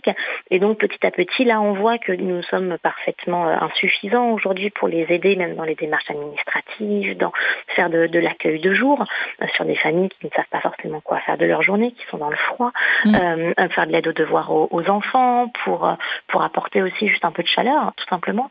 Et 0.51 0.59
donc 0.59 0.79
petit 0.79 1.05
à 1.07 1.11
petit, 1.11 1.45
là, 1.45 1.61
on 1.61 1.73
voit 1.73 1.99
que 1.99 2.13
nous 2.13 2.43
sommes 2.43 2.77
parfaitement 2.83 3.49
euh, 3.49 3.57
insuffisants 3.61 4.31
aujourd'hui 4.31 4.71
pour 4.71 4.89
les 4.89 5.07
aider, 5.09 5.37
même 5.37 5.57
dans 5.57 5.65
les 5.65 5.75
démarches 5.75 6.11
administratives, 6.11 7.17
dans 7.17 7.33
faire 7.69 7.91
de, 7.91 8.19
l'accueil 8.19 8.61
de 8.61 8.73
jour 8.75 9.05
euh, 9.43 9.47
sur 9.55 9.65
des 9.65 9.77
familles 9.77 10.09
qui 10.09 10.27
ne 10.27 10.31
savent 10.31 10.49
pas 10.51 10.61
forcément 10.61 11.01
quoi 11.01 11.21
faire 11.21 11.39
de 11.39 11.47
leur 11.47 11.63
journée, 11.63 11.93
qui 11.93 12.07
sont 12.11 12.19
dans 12.19 12.31
le 12.31 12.37
froid, 12.37 12.73
mmh. 13.05 13.15
euh, 13.15 13.69
faire 13.71 13.87
de 13.87 13.93
l'aide 13.93 14.09
aux 14.09 14.13
devoirs 14.13 14.51
aux, 14.51 14.91
enfants, 14.91 15.49
pour, 15.65 15.89
pour 16.29 16.43
apporter 16.43 16.83
aussi 16.83 17.09
juste 17.09 17.25
un 17.25 17.33
peu 17.33 17.43
de 17.43 17.49
chaleur, 17.49 17.93
tout 17.97 18.07
simplement, 18.09 18.49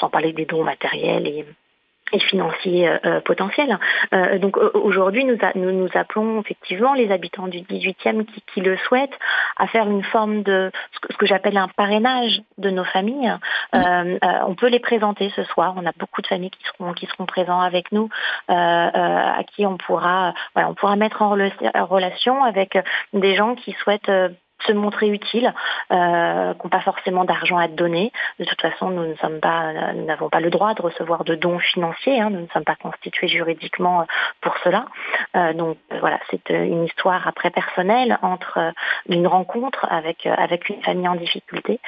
sans 0.00 0.08
parler 0.08 0.32
des 0.32 0.44
dons 0.44 0.64
matériels 0.64 1.26
et 1.26 1.44
et 2.12 2.20
financiers 2.20 2.88
euh, 2.88 2.98
euh, 3.04 3.20
potentiels. 3.20 3.78
Euh, 4.12 4.38
donc 4.38 4.56
aujourd'hui, 4.74 5.24
nous, 5.24 5.36
nous, 5.54 5.88
appelons 5.94 6.40
effectivement 6.40 6.94
les 6.94 7.10
habitants 7.10 7.48
du 7.48 7.58
18e 7.58 8.24
qui, 8.24 8.42
qui, 8.52 8.60
le 8.60 8.76
souhaitent 8.76 9.18
à 9.56 9.66
faire 9.66 9.88
une 9.88 10.02
forme 10.02 10.42
de 10.42 10.70
ce 10.92 11.16
que, 11.16 11.26
j'appelle 11.26 11.56
un 11.56 11.68
parrainage 11.68 12.40
de 12.58 12.70
nos 12.70 12.84
familles. 12.84 13.32
on 13.72 14.54
peut 14.54 14.68
les 14.68 14.80
présenter 14.80 15.30
ce 15.36 15.44
soir. 15.44 15.74
On 15.76 15.86
a 15.86 15.92
beaucoup 15.98 16.22
de 16.22 16.26
familles 16.26 16.50
qui 16.50 16.64
seront 16.64 16.92
qui 16.92 17.06
seront 17.06 17.26
présents 17.26 17.60
avec 17.60 17.92
nous, 17.92 18.08
à 18.48 19.42
qui 19.54 19.66
on 19.66 19.76
pourra 19.76 20.34
voilà, 20.54 20.70
on 20.70 20.74
pourra 20.74 20.96
mettre 20.96 21.22
en 21.22 21.30
relation 21.30 22.44
avec 22.44 22.78
des 23.12 23.34
gens 23.34 23.54
qui 23.54 23.72
souhaitent 23.72 24.10
se 24.66 24.72
montrer 24.72 25.08
utile, 25.08 25.52
euh, 25.92 26.54
qui 26.54 26.60
n'ont 26.62 26.70
pas 26.70 26.80
forcément 26.80 27.24
d'argent 27.24 27.58
à 27.58 27.68
donner. 27.68 28.12
De 28.38 28.44
toute 28.44 28.60
façon, 28.60 28.90
nous 28.90 29.06
ne 29.06 29.14
sommes 29.16 29.40
pas, 29.40 29.92
nous 29.94 30.04
n'avons 30.04 30.28
pas 30.28 30.40
le 30.40 30.50
droit 30.50 30.74
de 30.74 30.82
recevoir 30.82 31.24
de 31.24 31.34
dons 31.34 31.58
financiers. 31.58 32.20
Hein. 32.20 32.30
nous 32.30 32.40
ne 32.40 32.46
sommes 32.48 32.64
pas 32.64 32.76
constitués 32.76 33.28
juridiquement 33.28 34.00
euh, 34.00 34.04
pour 34.40 34.56
cela. 34.64 34.86
Euh, 35.36 35.52
donc 35.52 35.76
voilà, 36.00 36.18
c'est 36.30 36.50
euh, 36.50 36.64
une 36.64 36.84
histoire 36.84 37.26
après 37.26 37.50
personnelle 37.50 38.18
entre 38.22 38.72
une 39.08 39.26
rencontre 39.26 39.86
avec 39.90 40.26
une 40.68 40.82
famille 40.82 41.08
en 41.08 41.14
difficulté, 41.14 41.80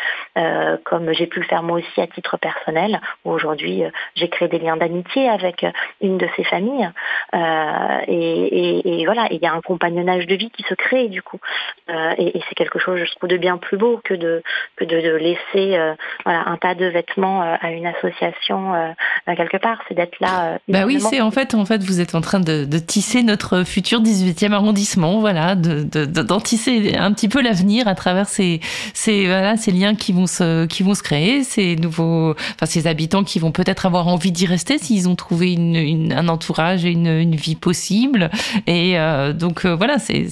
comme 0.84 1.12
j'ai 1.12 1.26
pu 1.26 1.40
le 1.40 1.47
faire 1.47 1.62
moi 1.62 1.78
aussi 1.78 2.01
à 2.01 2.06
titre 2.06 2.36
personnel. 2.36 3.01
Aujourd'hui, 3.24 3.82
j'ai 4.14 4.28
créé 4.28 4.48
des 4.48 4.59
liens 4.59 4.76
d'amitié 4.76 5.28
avec 5.28 5.64
une 6.01 6.18
de 6.18 6.28
ces 6.36 6.44
familles. 6.44 6.90
Et, 7.32 9.01
et, 9.01 9.05
voilà, 9.05 9.26
il 9.30 9.40
y 9.40 9.47
a 9.47 9.52
un 9.52 9.60
compagnonnage 9.60 10.26
de 10.26 10.34
vie 10.34 10.51
qui 10.51 10.62
se 10.62 10.74
crée 10.74 11.09
du 11.09 11.22
coup. 11.22 11.40
et 11.88 12.40
c'est 12.48 12.55
quelque 12.61 12.78
chose, 12.78 12.99
je 12.99 13.16
trouve, 13.16 13.31
de 13.31 13.39
bien 13.39 13.57
plus 13.57 13.78
beau 13.78 14.01
que 14.05 14.12
de, 14.12 14.43
que 14.77 14.85
de, 14.85 15.16
laisser 15.16 15.78
euh, 15.78 15.95
voilà, 16.24 16.43
un 16.47 16.59
tas 16.59 16.74
de 16.74 16.85
vêtements 16.85 17.43
euh, 17.43 17.57
à 17.59 17.70
une 17.70 17.87
association 17.87 18.74
euh, 18.74 19.35
quelque 19.35 19.57
part. 19.57 19.78
C'est 19.89 19.95
d'être 19.95 20.20
là. 20.20 20.59
bah 20.69 20.85
oui, 20.85 21.01
c'est 21.01 21.23
en 21.23 21.31
fait, 21.31 21.55
en 21.55 21.65
fait, 21.65 21.82
vous 21.82 22.03
êtes 22.03 22.15
en 22.15 22.20
train 22.20 22.41
de, 22.41 22.66
tisser 22.78 23.23
notre 23.23 23.65
futur 23.65 24.03
18e 24.03 24.53
arrondissement, 24.53 25.20
voilà, 25.20 25.55
de, 25.55 26.05
d'en 26.05 26.41
tisser 26.41 26.95
un 26.99 27.12
petit 27.12 27.28
peu 27.28 27.41
l'avenir 27.41 27.89
à 27.89 27.95
travers 27.95 28.28
ces, 28.28 28.61
ces, 28.93 29.27
voilà, 29.27 29.57
ces 29.57 29.70
liens 29.70 29.95
qui 29.95 30.12
vont 30.12 30.27
se, 30.27 30.66
qui 30.66 30.82
vont 30.82 30.95
se 30.95 31.03
créer, 31.03 31.43
ces 31.45 31.77
nouveaux, 31.77 32.32
enfin, 32.32 32.66
ces 32.66 32.87
habitants 32.87 33.24
qui 33.24 33.39
vont 33.39 33.53
peut-être 33.53 33.87
avoir 33.87 34.09
envie 34.09 34.32
d'y 34.32 34.47
rester 34.47 34.77
s'ils 34.77 35.09
ont 35.09 35.16
trouvé 35.16 35.53
une, 35.53 36.12
un 36.12 36.28
entourage 36.28 36.85
et 36.85 36.91
une, 36.91 37.07
une, 37.07 37.37
vie 37.37 37.57
possible. 37.57 38.31
Et 38.66 38.97
donc, 39.35 39.65
voilà, 39.65 39.99
c'est 39.99 40.27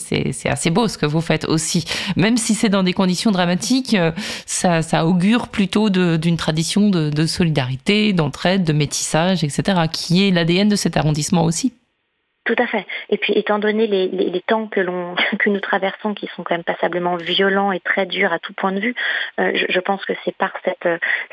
assez 0.46 0.70
beau 0.70 0.88
ce 0.88 0.98
que 0.98 1.06
vous 1.06 1.22
faites 1.22 1.46
aussi 1.46 1.84
même 2.18 2.36
si 2.36 2.54
c'est 2.54 2.68
dans 2.68 2.82
des 2.82 2.92
conditions 2.92 3.30
dramatiques, 3.30 3.94
euh, 3.94 4.10
ça, 4.44 5.06
augure 5.06 5.48
plutôt 5.48 5.88
d'une 5.88 6.36
tradition 6.36 6.90
de, 6.90 7.26
solidarité, 7.26 8.12
d'entraide, 8.12 8.64
de 8.64 8.72
métissage, 8.72 9.44
etc., 9.44 9.82
qui 9.90 10.26
est 10.26 10.30
l'ADN 10.30 10.68
de 10.68 10.76
cet 10.76 10.96
arrondissement 10.96 11.44
aussi. 11.44 11.72
Tout 12.44 12.56
à 12.56 12.66
fait. 12.66 12.86
Et 13.10 13.18
puis, 13.18 13.34
étant 13.34 13.58
donné 13.58 13.86
les, 13.86 14.42
temps 14.46 14.68
que, 14.68 14.80
que 15.38 15.50
nous 15.50 15.60
traversons, 15.60 16.14
qui 16.14 16.26
sont 16.28 16.42
quand 16.42 16.54
même 16.54 16.64
passablement 16.64 17.16
violents 17.16 17.72
et 17.72 17.80
très 17.80 18.06
durs 18.06 18.32
à 18.32 18.38
tout 18.38 18.54
point 18.54 18.72
de 18.72 18.80
vue, 18.80 18.94
euh, 19.38 19.52
je, 19.68 19.80
pense 19.80 20.04
que 20.06 20.14
c'est 20.24 20.34
par 20.34 20.52
cette, 20.64 20.88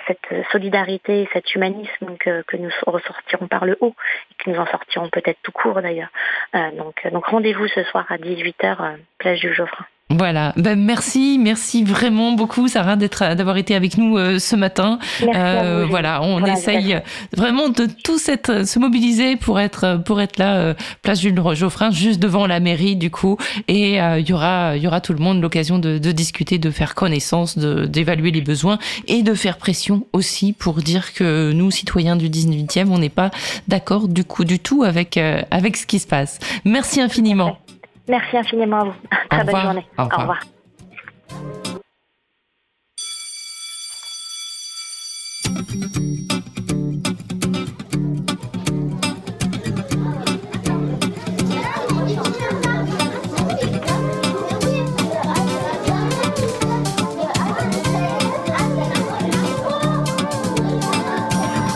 cette 0.07 0.47
solidarité 0.51 1.21
et 1.21 1.29
cet 1.33 1.55
humanisme 1.55 2.17
que, 2.19 2.43
nous 2.57 2.69
ressortirons 2.85 3.47
par 3.47 3.65
le 3.65 3.77
haut 3.79 3.95
et 4.31 4.43
que 4.43 4.49
nous 4.49 4.57
en 4.57 4.65
sortirons 4.67 5.09
peut-être 5.09 5.39
tout 5.41 5.53
court 5.53 5.81
d'ailleurs. 5.81 6.09
Euh, 6.53 6.71
donc, 6.71 7.01
rendez-vous 7.25 7.67
ce 7.69 7.83
soir 7.83 8.05
à 8.09 8.17
18h, 8.17 8.97
place 9.17 9.39
du 9.39 9.53
Geoffrin. 9.53 9.85
Voilà, 10.11 10.53
ben 10.55 10.79
merci, 10.79 11.39
merci 11.41 11.83
vraiment 11.83 12.33
beaucoup 12.33 12.67
Sarah 12.67 12.95
d'être, 12.95 13.33
d'avoir 13.33 13.57
été 13.57 13.73
avec 13.73 13.97
nous 13.97 14.19
euh, 14.19 14.37
ce 14.37 14.55
matin. 14.55 14.99
Euh, 15.23 15.87
voilà, 15.89 16.21
on 16.21 16.45
essaye 16.45 17.01
vraiment 17.35 17.69
de 17.69 17.87
tous 18.03 18.29
être, 18.29 18.67
se 18.67 18.77
mobiliser 18.77 19.35
pour 19.35 19.59
être, 19.59 19.99
pour 20.05 20.21
être 20.21 20.37
là, 20.37 20.57
euh, 20.57 20.73
place 21.01 21.21
Jules 21.21 21.41
Geoffrin, 21.55 21.89
juste 21.89 22.19
devant 22.19 22.45
la 22.45 22.59
mairie 22.59 22.95
du 22.95 23.09
coup, 23.09 23.37
et 23.67 23.95
il 23.95 24.29
y 24.29 24.31
aura, 24.31 24.77
il 24.77 24.83
y 24.83 24.87
aura 24.87 25.01
tout 25.01 25.11
le 25.11 25.19
monde 25.19 25.41
l'occasion 25.41 25.79
de, 25.79 25.97
de, 25.97 26.11
discuter, 26.11 26.59
de 26.59 26.69
faire 26.69 26.93
connaissance, 26.93 27.57
de, 27.57 27.85
d'évaluer 27.87 28.29
les 28.29 28.41
besoins 28.41 28.77
et 29.07 29.23
de 29.23 29.33
faire 29.33 29.57
pression 29.57 30.05
aussi 30.13 30.53
pour 30.53 30.75
dire 30.75 31.15
que 31.15 31.51
nous, 31.51 31.71
citoyens 31.71 32.15
du 32.15 32.29
18e, 32.29 32.89
on 32.89 32.99
n'est 32.99 33.09
pas 33.09 33.31
d'accord 33.67 34.07
du 34.07 34.23
coup 34.23 34.45
du 34.45 34.59
tout 34.59 34.83
avec, 34.83 35.17
avec 35.49 35.77
ce 35.77 35.87
qui 35.87 35.97
se 35.97 36.05
passe. 36.05 36.37
Merci 36.63 37.01
infiniment. 37.01 37.57
Merci 38.07 38.37
infiniment 38.37 38.81
à 38.81 38.83
vous. 38.85 38.93
Très 39.29 39.43
bonne 39.43 39.61
journée. 39.61 39.87
Au 39.97 40.03
revoir. 40.03 40.19
Au 40.19 40.21
revoir. 40.21 40.41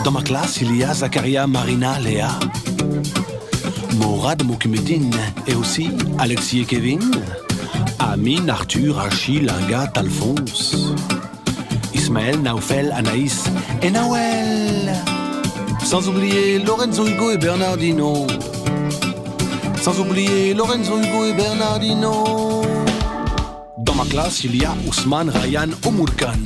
Dans 0.04 0.12
ma 0.12 0.22
classe, 0.22 0.60
il 0.62 0.76
y 0.76 0.82
a 0.82 0.94
Zakaria, 0.94 1.46
Marina, 1.46 1.98
Léa. 2.00 2.30
Morad 3.96 4.44
Moukmedine 4.44 5.14
et 5.46 5.54
aussi 5.54 5.90
Alexis 6.18 6.60
et 6.60 6.64
Kevin, 6.64 7.00
Amine, 7.98 8.50
Arthur, 8.50 8.98
Achille, 8.98 9.50
Agathe, 9.64 9.96
Alphonse, 9.98 10.94
Ismaël, 11.94 12.40
Naufel, 12.40 12.92
Anaïs 12.96 13.44
et 13.82 13.90
Noël. 13.90 14.92
Sans 15.84 16.06
oublier 16.08 16.58
Lorenzo 16.58 17.06
Hugo 17.06 17.30
et 17.32 17.38
Bernardino. 17.38 18.26
sans 19.80 19.98
oublier 19.98 20.52
Lorenzo, 20.54 20.98
Hugo 20.98 21.24
et 21.24 21.32
Bernardino. 21.32 22.62
Dans 23.78 23.94
ma 23.94 24.04
classe, 24.04 24.44
il 24.44 24.56
y 24.56 24.64
a 24.64 24.74
Ousmane, 24.86 25.30
Ryan, 25.30 25.68
Omurkan, 25.86 26.36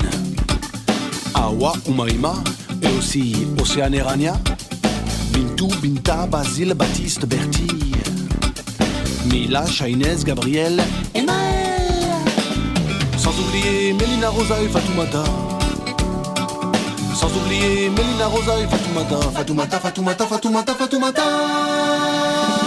Awa, 1.35 1.73
Umaima 1.89 2.35
et 2.81 2.97
aussi 2.97 3.35
Océane 3.61 4.01
Rania, 4.01 4.35
Bintou, 5.35 5.69
Binta, 5.83 6.27
Basile, 6.27 6.75
Baptiste, 6.75 7.27
Bertie, 7.27 7.93
Mila, 9.27 9.67
Shainez, 9.67 10.25
Gabriel 10.25 10.83
et 11.15 11.23
Maël. 11.23 12.15
Sans 13.19 13.33
oublier 13.39 13.93
Mélina 13.93 14.29
Rosa 14.29 14.63
et 14.63 14.69
Fatoumata. 14.69 15.25
Sans 17.15 17.31
oublier 17.37 17.91
Mélina 17.91 18.27
Rosa 18.27 18.59
et 18.61 18.67
Fatoumata, 18.69 19.21
Fatoumata, 19.35 19.81
Fatoumata, 19.81 20.27
Fatoumata, 20.27 20.75
Fatoumata. 20.75 21.23
Dans 21.23 22.64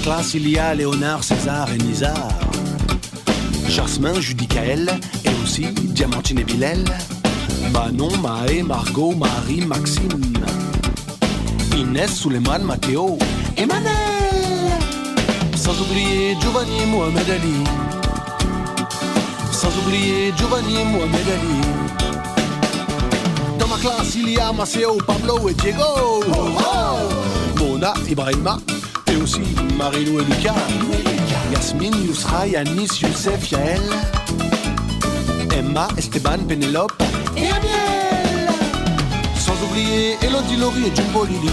classe, 0.00 0.34
il 0.34 0.48
y 0.48 0.58
a 0.58 0.74
Léonard, 0.74 1.22
César 1.22 1.68
et 1.72 1.78
Nizar. 1.78 2.28
Jasmin, 3.68 4.20
Judicaël 4.20 4.90
et 5.24 5.30
aussi 5.42 5.66
Diamantine 5.68 6.40
et 6.40 6.44
Bilel. 6.44 6.84
Manon, 7.72 8.10
Maë, 8.18 8.62
Margot, 8.62 9.14
Marie, 9.14 9.62
Maxime. 9.62 10.08
Inès, 11.76 12.14
Suleiman, 12.14 12.60
Matteo 12.60 13.18
et 13.56 13.66
Manel. 13.66 13.90
Sans 15.56 15.78
oublier 15.80 16.36
Giovanni 16.40 16.86
Mohamed 16.86 17.30
Ali. 17.30 17.64
Sans 19.52 19.70
oublier 19.78 20.32
Giovanni 20.36 20.84
Mohamed 20.84 21.28
Ali. 21.36 21.60
Dans 23.58 23.68
ma 23.68 23.76
classe, 23.76 24.14
il 24.16 24.30
y 24.30 24.38
a 24.38 24.52
Maceo, 24.52 24.98
Pablo 25.06 25.48
et 25.48 25.54
Diego. 25.54 26.24
Mona, 27.58 27.94
Ibrahima 28.08 28.58
et 29.10 29.16
aussi 29.16 29.40
Marilou 29.76 30.20
et 30.20 30.24
Lucas. 30.24 30.54
Yasmine, 31.52 31.94
Yousra, 32.06 32.46
Yanis, 32.46 33.00
Youssef, 33.02 33.50
Yael. 33.50 33.80
Emma, 35.56 35.88
Esteban, 35.96 36.38
Pénélope 36.48 37.02
et 37.36 37.48
Amiel. 37.48 38.48
Sans 39.36 39.54
oublier 39.68 40.16
Elodie 40.22 40.56
Laurie 40.56 40.86
et 40.86 40.96
Jumbo 40.96 41.24
Lili. 41.24 41.50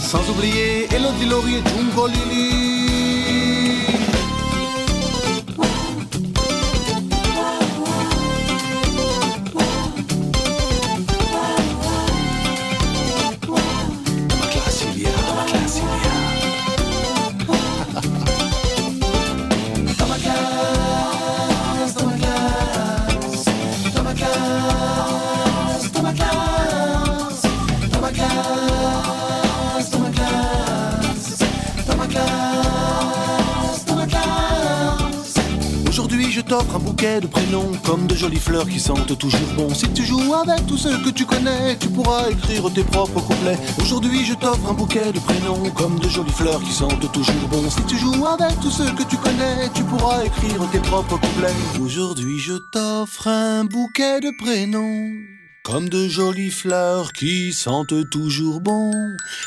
Sans 0.00 0.28
oublier 0.30 0.88
Elodie 0.94 1.26
Laurie 1.28 1.56
et 1.56 1.68
Jumbo 1.68 2.06
Lili. 2.06 2.71
Comme 37.84 38.06
de 38.06 38.14
jolies 38.14 38.38
fleurs 38.38 38.66
qui 38.68 38.80
sentent 38.80 39.16
toujours 39.18 39.52
bon. 39.56 39.72
Si 39.74 39.88
tu 39.92 40.04
joues 40.04 40.34
avec 40.34 40.66
tous 40.66 40.78
ceux 40.78 40.98
que 40.98 41.10
tu 41.10 41.24
connais, 41.24 41.76
tu 41.78 41.88
pourras 41.88 42.28
écrire 42.30 42.72
tes 42.72 42.84
propres 42.84 43.20
couplets. 43.20 43.58
Aujourd'hui, 43.80 44.24
je 44.24 44.34
t'offre 44.34 44.70
un 44.70 44.74
bouquet 44.74 45.12
de 45.12 45.20
prénoms 45.20 45.70
comme 45.70 45.98
de 45.98 46.08
jolies 46.08 46.32
fleurs 46.32 46.62
qui 46.62 46.72
sentent 46.72 47.12
toujours 47.12 47.48
bon. 47.50 47.70
Si 47.70 47.82
tu 47.84 47.96
joues 47.96 48.26
avec 48.26 48.58
tous 48.60 48.70
ceux 48.70 48.90
que 48.92 49.04
tu 49.04 49.16
connais, 49.16 49.68
tu 49.74 49.84
pourras 49.84 50.24
écrire 50.24 50.68
tes 50.70 50.80
propres 50.80 51.18
couplets. 51.18 51.54
Aujourd'hui, 51.80 52.38
je 52.38 52.54
t'offre 52.72 53.28
un 53.28 53.64
bouquet 53.64 54.20
de 54.20 54.30
prénoms. 54.38 55.10
Comme 55.64 55.88
de 55.88 56.08
jolies 56.08 56.50
fleurs 56.50 57.12
qui 57.12 57.52
sentent 57.52 58.10
toujours 58.10 58.60
bon. 58.60 58.90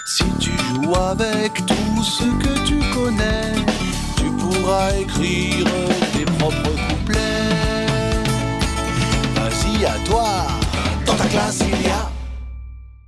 Si 0.06 0.24
tu 0.40 0.52
joues 0.52 0.96
avec 0.96 1.54
tous 1.66 2.04
ceux 2.04 2.34
que 2.40 2.66
tu 2.66 2.80
connais, 2.94 3.54
tu 4.16 4.26
pourras 4.40 4.96
écrire 4.96 5.66
tes 6.14 6.26
propres 6.26 6.62
couplets. 6.64 6.95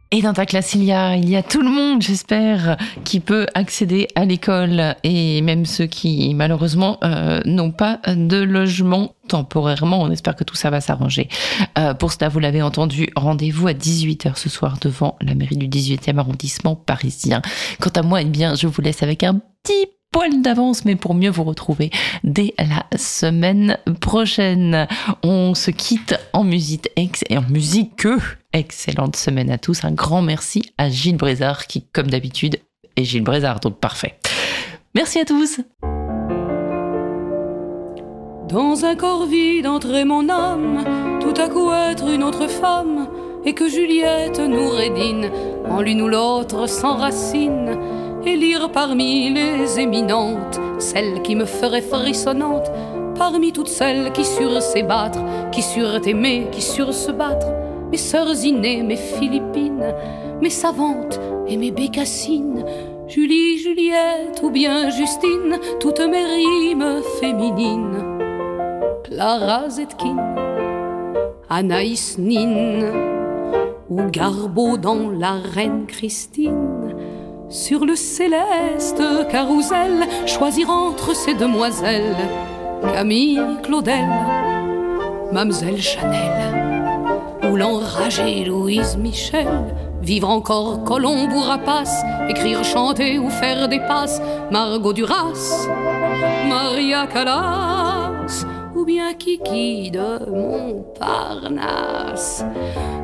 Et 0.09 0.21
dans 0.21 0.33
ta 0.33 0.45
classe, 0.45 0.73
il 0.73 0.83
y 0.85 0.91
a, 0.91 1.15
il 1.15 1.29
y 1.29 1.35
a 1.35 1.43
tout 1.43 1.61
le 1.61 1.69
monde, 1.69 2.01
j'espère, 2.01 2.77
qui 3.03 3.19
peut 3.19 3.45
accéder 3.53 4.07
à 4.15 4.23
l'école 4.23 4.95
et 5.03 5.41
même 5.41 5.65
ceux 5.65 5.85
qui, 5.85 6.33
malheureusement, 6.33 6.97
euh, 7.03 7.41
n'ont 7.45 7.71
pas 7.71 7.99
de 8.07 8.37
logement 8.37 9.15
temporairement. 9.27 10.01
On 10.01 10.09
espère 10.09 10.35
que 10.35 10.45
tout 10.45 10.55
ça 10.55 10.69
va 10.69 10.79
s'arranger. 10.79 11.27
Euh, 11.77 11.93
pour 11.93 12.13
cela, 12.13 12.29
vous 12.29 12.39
l'avez 12.39 12.61
entendu, 12.61 13.09
rendez-vous 13.15 13.67
à 13.67 13.73
18h 13.73 14.37
ce 14.37 14.49
soir 14.49 14.77
devant 14.81 15.17
la 15.19 15.35
mairie 15.35 15.57
du 15.57 15.67
18e 15.67 16.17
arrondissement 16.17 16.75
parisien. 16.75 17.41
Quant 17.81 17.91
à 17.95 18.01
moi, 18.01 18.21
eh 18.21 18.25
bien, 18.25 18.55
je 18.55 18.67
vous 18.67 18.81
laisse 18.81 19.03
avec 19.03 19.23
un 19.23 19.41
petit 19.63 19.87
d'avance, 20.41 20.85
mais 20.85 20.95
pour 20.95 21.13
mieux 21.13 21.29
vous 21.29 21.43
retrouver 21.43 21.91
dès 22.23 22.53
la 22.57 22.85
semaine 22.97 23.77
prochaine. 24.01 24.87
On 25.23 25.53
se 25.53 25.71
quitte 25.71 26.15
en 26.33 26.43
musique 26.43 26.89
et 26.95 27.37
en 27.37 27.43
musique 27.49 27.95
que 27.95 28.17
excellente 28.53 29.15
semaine 29.15 29.51
à 29.51 29.57
tous. 29.57 29.83
Un 29.83 29.91
grand 29.91 30.21
merci 30.21 30.63
à 30.77 30.89
Gilles 30.89 31.17
Brézard 31.17 31.67
qui, 31.67 31.83
comme 31.93 32.07
d'habitude, 32.07 32.59
est 32.95 33.03
Gilles 33.03 33.23
Brézard, 33.23 33.59
donc 33.59 33.79
parfait. 33.79 34.17
Merci 34.95 35.19
à 35.19 35.25
tous. 35.25 35.61
Dans 38.49 38.85
un 38.85 38.95
corps 38.95 39.25
vide 39.25 39.67
entrait 39.67 40.05
mon 40.05 40.29
âme, 40.29 41.19
tout 41.21 41.39
à 41.39 41.49
coup 41.49 41.71
être 41.71 42.07
une 42.09 42.23
autre 42.23 42.47
femme, 42.47 43.07
et 43.45 43.53
que 43.53 43.69
Juliette 43.69 44.39
nous 44.39 44.69
rédine, 44.69 45.29
en 45.69 45.81
l'une 45.81 46.01
ou 46.01 46.07
l'autre 46.07 46.67
s'enracine, 46.67 47.77
et 48.06 48.06
lire 48.35 48.71
parmi 48.71 49.29
les 49.29 49.79
éminentes, 49.79 50.59
celle 50.79 51.21
qui 51.21 51.35
me 51.35 51.45
ferait 51.45 51.81
frissonnante, 51.81 52.69
parmi 53.17 53.51
toutes 53.51 53.67
celles 53.67 54.11
qui 54.11 54.25
surent 54.25 54.61
s'ébattre, 54.61 55.19
qui 55.51 55.61
surent 55.61 56.05
aimer, 56.07 56.47
qui 56.51 56.61
surent 56.61 56.93
se 56.93 57.11
battre, 57.11 57.47
mes 57.91 57.97
sœurs 57.97 58.43
innées, 58.43 58.83
mes 58.83 58.97
Philippines, 58.97 59.93
mes 60.41 60.49
savantes 60.49 61.19
et 61.47 61.57
mes 61.57 61.71
bécassines, 61.71 62.65
Julie, 63.07 63.57
Juliette 63.57 64.41
ou 64.43 64.49
bien 64.49 64.89
Justine, 64.89 65.57
toutes 65.79 66.01
mes 66.01 66.25
rimes 66.25 67.01
féminines. 67.21 68.03
Clara 69.05 69.69
Zetkin, 69.69 70.17
Anaïs 71.49 72.17
Nin, 72.17 72.91
ou 73.89 74.01
Garbeau 74.11 74.77
dans 74.77 75.09
La 75.09 75.35
Reine 75.53 75.85
Christine. 75.87 76.76
Sur 77.49 77.85
le 77.85 77.95
céleste 77.95 79.01
carrousel, 79.31 80.05
choisir 80.25 80.69
entre 80.69 81.15
ces 81.15 81.33
demoiselles, 81.33 82.17
Camille 82.93 83.41
Claudel, 83.63 84.09
Mamselle 85.31 85.81
Chanel, 85.81 87.39
ou 87.49 87.55
l'enragée 87.55 88.43
Louise 88.43 88.97
Michel. 88.97 89.47
Vivre 90.01 90.29
encore 90.29 90.83
Colombe 90.83 91.31
ou 91.31 91.39
Rapace, 91.39 92.03
écrire, 92.27 92.65
chanter 92.65 93.17
ou 93.17 93.29
faire 93.29 93.69
des 93.69 93.79
passes, 93.79 94.21
Margot 94.51 94.91
Duras, 94.93 95.67
Maria 96.49 97.07
Callas, 97.07 98.11
bien 98.87 99.13
Kiki 99.13 99.91
de 99.91 100.17
Montparnasse. 100.31 101.75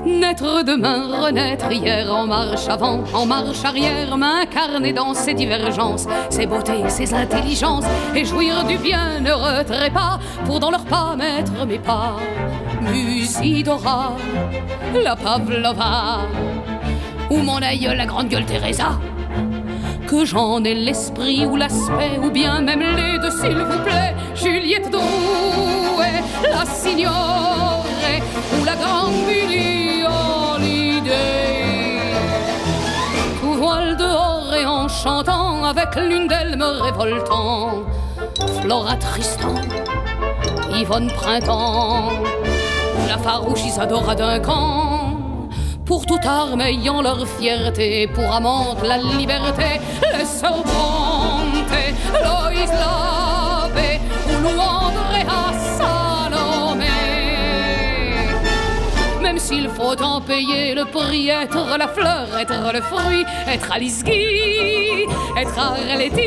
Naître 0.05 0.64
demain, 0.64 1.22
renaître 1.22 1.69
hier, 1.69 2.10
en 2.10 2.26
marche 2.26 2.69
avant, 2.69 3.03
en 3.14 3.26
marche 3.26 3.65
arrière, 3.65 4.15
m'incarner 4.15 4.93
dans 4.93 5.14
ces 5.14 5.34
divergences, 5.34 6.07
ces 6.30 6.45
beautés, 6.45 6.88
ces 6.88 7.14
intelligences, 7.14 7.84
et 8.15 8.23
jouir 8.23 8.64
du 8.64 8.77
bienheureux 8.77 9.65
trépas, 9.65 10.19
pour 10.45 10.61
dans 10.61 10.72
leurs 10.72 10.85
pas 10.85 11.18
mettre 11.18 11.65
mes 11.68 11.80
pas. 11.80 12.15
Musidora, 12.81 14.15
la 15.03 15.18
Pavlova, 15.18 16.22
ou 17.30 17.39
mon 17.39 17.61
aïeul, 17.61 17.97
la 17.97 18.05
grande 18.05 18.30
gueule 18.30 18.45
Teresa? 18.45 18.97
Que 20.07 20.25
j'en 20.25 20.63
ai 20.63 20.75
l'esprit 20.75 21.45
ou 21.45 21.55
l'aspect, 21.55 22.19
ou 22.21 22.30
bien 22.30 22.61
même 22.61 22.81
les 22.81 23.17
deux, 23.19 23.31
s'il 23.31 23.57
vous 23.57 23.84
plaît. 23.84 24.13
Juliette 24.35 24.91
Drouet, 24.91 26.21
la 26.51 26.65
signore, 26.65 27.85
ou 28.59 28.65
la 28.65 28.75
grande 28.75 29.13
Holiday. 30.55 31.13
Tout 33.41 33.53
voile 33.53 33.95
dehors 33.97 34.53
et 34.53 34.65
enchanté 34.65 35.31
avec 35.65 35.95
l'une 35.95 36.27
d'elles 36.27 36.57
me 36.57 36.81
révoltant. 36.81 37.84
Flora 38.61 38.95
Tristan, 38.97 39.55
Yvonne 40.71 41.11
Printemps, 41.11 42.09
la 43.07 43.17
farouche 43.17 43.65
Isadora 43.65 44.15
d'un 44.15 44.39
camp. 44.39 45.02
Pour 45.85 46.05
toute 46.05 46.26
arme 46.26 46.61
ayant 46.61 47.01
leur 47.01 47.27
fierté, 47.27 48.07
pour 48.07 48.34
amante 48.34 48.81
la 48.84 48.97
liberté, 48.97 49.81
les 50.18 50.26
sœurs 50.26 50.64
Bronte, 50.64 51.43
Loïs 52.23 52.72
Labbé 52.72 53.99
ou 54.43 54.47
Andrea 54.60 55.51
Salomé. 55.77 56.88
Même 59.22 59.38
s'il 59.38 59.68
faut 59.69 60.01
en 60.01 60.22
payer 60.22 60.73
le 60.73 60.85
prix, 60.85 61.30
être 61.30 61.77
la 61.77 61.88
fleur, 61.89 62.27
être 62.39 62.73
le 62.73 62.81
fruit, 62.81 63.26
être 63.47 63.72
Alice 63.73 64.03
Guy, 64.05 65.05
être 65.38 65.60
Arletty, 65.60 66.22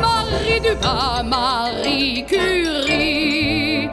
Marie 0.00 0.60
Dumas, 0.60 1.22
Marie 1.24 2.24
Curie. 2.26 3.90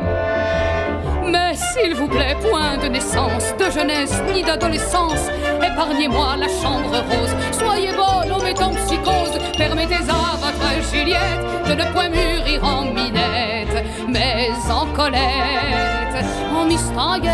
S'il 1.73 1.95
vous 1.95 2.07
plaît, 2.07 2.37
point 2.39 2.77
de 2.77 2.87
naissance, 2.87 3.55
de 3.57 3.71
jeunesse 3.71 4.13
ni 4.31 4.43
d'adolescence, 4.43 5.27
épargnez-moi 5.57 6.35
la 6.37 6.47
chambre 6.47 6.91
rose. 6.91 7.35
Soyez 7.51 7.91
bonne 7.93 8.31
en 8.31 8.43
mettant 8.43 8.69
psychose, 8.75 9.39
permettez 9.57 9.95
à 9.95 10.35
votre 10.37 10.91
Juliette 10.91 11.41
de 11.67 11.73
ne 11.73 11.91
point 11.91 12.09
mûrir 12.09 12.63
en 12.63 12.83
minette, 12.85 13.85
mais 14.07 14.49
en 14.69 14.85
Colette, 14.93 16.23
en 16.55 16.65
mistinguette, 16.65 17.31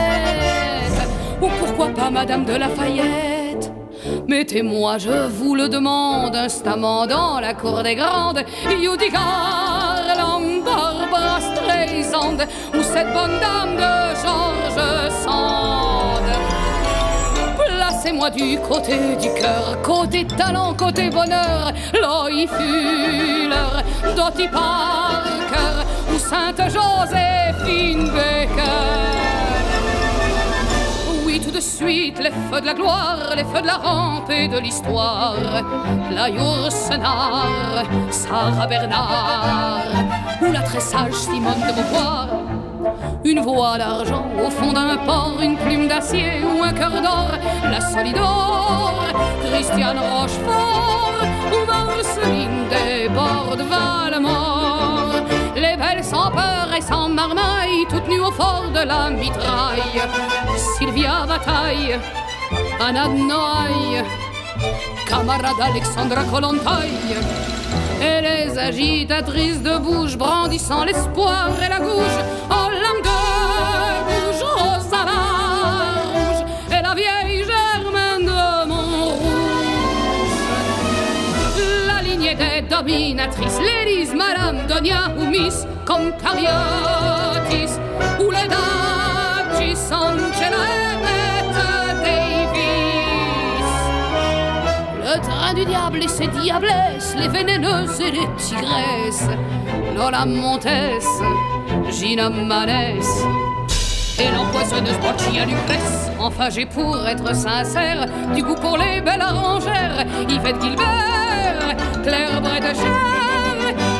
ou 1.41 1.47
pourquoi 1.59 1.89
pas 1.89 2.09
Madame 2.09 2.45
de 2.45 2.55
Lafayette? 2.55 3.73
Mettez-moi, 4.25 4.99
je 4.99 5.27
vous 5.27 5.53
le 5.53 5.67
demande, 5.67 6.35
instamment 6.35 7.05
dans 7.07 7.41
la 7.41 7.53
cour 7.53 7.83
des 7.83 7.95
grandes, 7.95 8.45
Judy 8.69 9.09
Garland, 10.39 10.63
Barbara 10.63 11.39
Streisand, 11.39 12.37
ou 12.73 12.81
cette 12.81 13.13
bonne 13.13 13.39
dame 13.39 13.75
de 13.75 14.15
George 14.21 15.11
Sand. 15.23 16.29
Placez-moi 17.57 18.29
du 18.29 18.59
côté 18.59 18.97
du 19.21 19.33
cœur, 19.33 19.77
côté 19.83 20.25
talent, 20.25 20.73
côté 20.73 21.09
bonheur, 21.09 21.71
Loï 21.93 22.47
Fuller, 22.47 24.15
Dottie 24.15 24.47
Parker, 24.47 25.85
ou 26.13 26.17
Sainte 26.17 26.61
Joséphine 26.69 28.09
Baker. 28.11 29.08
Tout 31.43 31.51
de 31.51 31.59
suite, 31.59 32.19
les 32.19 32.31
feux 32.31 32.61
de 32.61 32.65
la 32.65 32.73
gloire, 32.73 33.33
les 33.35 33.43
feux 33.43 33.61
de 33.61 33.67
la 33.67 33.77
rampe 33.77 34.29
et 34.29 34.47
de 34.47 34.57
l'histoire. 34.59 35.35
La 36.11 36.29
Yourcenar, 36.29 37.83
Sarah 38.11 38.67
Bernard, 38.67 39.85
ou 40.41 40.51
la 40.51 40.61
très 40.61 40.79
sage 40.79 41.13
Simone 41.13 41.61
de 41.67 41.73
Beauvoir. 41.73 42.27
Une 43.23 43.41
voix 43.41 43.77
d'argent 43.77 44.25
au 44.45 44.49
fond 44.49 44.71
d'un 44.73 44.97
port, 44.97 45.37
une 45.41 45.57
plume 45.57 45.87
d'acier 45.87 46.41
ou 46.43 46.63
un 46.63 46.73
cœur 46.73 47.01
d'or, 47.01 47.31
la 47.63 47.81
Solidor, 47.81 49.03
Christiane 49.43 49.99
Rochefort 49.99 51.13
ou 51.53 51.65
Marceline 51.65 52.67
des 52.69 53.09
bords 53.09 53.55
de 53.57 53.63
Valmort. 53.63 54.68
Les 55.61 55.75
belles 55.75 56.05
sans 56.05 56.31
peur 56.31 56.69
et 56.73 56.79
sans 56.79 57.09
marmaille, 57.09 57.85
toutes 57.89 58.07
nues 58.07 58.21
au 58.21 58.31
fort 58.31 58.69
de 58.73 58.79
la 58.79 59.09
mitraille. 59.09 60.01
Sylvia 60.77 61.25
Bataille, 61.27 61.99
Anna 62.79 63.09
de 63.09 64.03
camarade 65.05 65.59
Alexandra 65.61 66.23
Kollontai. 66.23 66.87
Et 68.01 68.21
les 68.21 68.57
agitatrices 68.57 69.61
de 69.61 69.77
bouche 69.79 70.15
brandissant 70.17 70.85
l'espoir 70.85 71.49
et 71.61 71.67
la 71.67 71.79
gouge 71.79 72.19
en 72.49 72.69
langue 72.69 73.03
de 73.03 74.18
des 82.89 82.95
dominatrices, 82.95 83.59
l'Élise, 83.59 84.13
Madame 84.15 84.65
Donia 84.67 85.11
ou 85.17 85.25
Miss 85.25 85.65
comme 85.85 86.11
Cariotis 86.17 87.73
ou 88.19 88.31
et 89.61 89.75
Bette 91.03 91.55
Davis. 92.03 93.71
Le 95.03 95.21
train 95.21 95.53
du 95.53 95.65
diable 95.65 96.03
et 96.03 96.07
ses 96.07 96.27
diablesses, 96.27 97.15
les 97.17 97.27
vénéneuses 97.27 97.99
et 98.01 98.11
les 98.11 98.27
tigresses, 98.37 99.27
Lola 99.95 100.25
Montes, 100.25 100.67
Gina 101.91 102.29
Manès 102.29 103.05
et 104.19 104.31
l'empoisonneuse 104.31 104.97
Boccia 104.99 105.45
Lucrèce. 105.45 106.09
Enfin, 106.19 106.49
j'ai 106.49 106.65
pour 106.65 106.97
être 107.07 107.33
sincère 107.35 108.05
du 108.35 108.43
goût 108.43 108.55
pour 108.55 108.77
les 108.77 109.01
belles 109.01 109.21
arrangères, 109.21 110.05
Yvette 110.27 110.61
Gilbert, 110.61 111.75
Claire 112.03 112.41
Bretecher, 112.41 112.83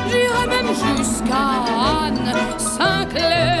j'irai 0.08 0.46
même 0.46 0.68
jusqu'à 0.68 1.64
Anne 2.04 2.32
Sinclair. 2.58 3.60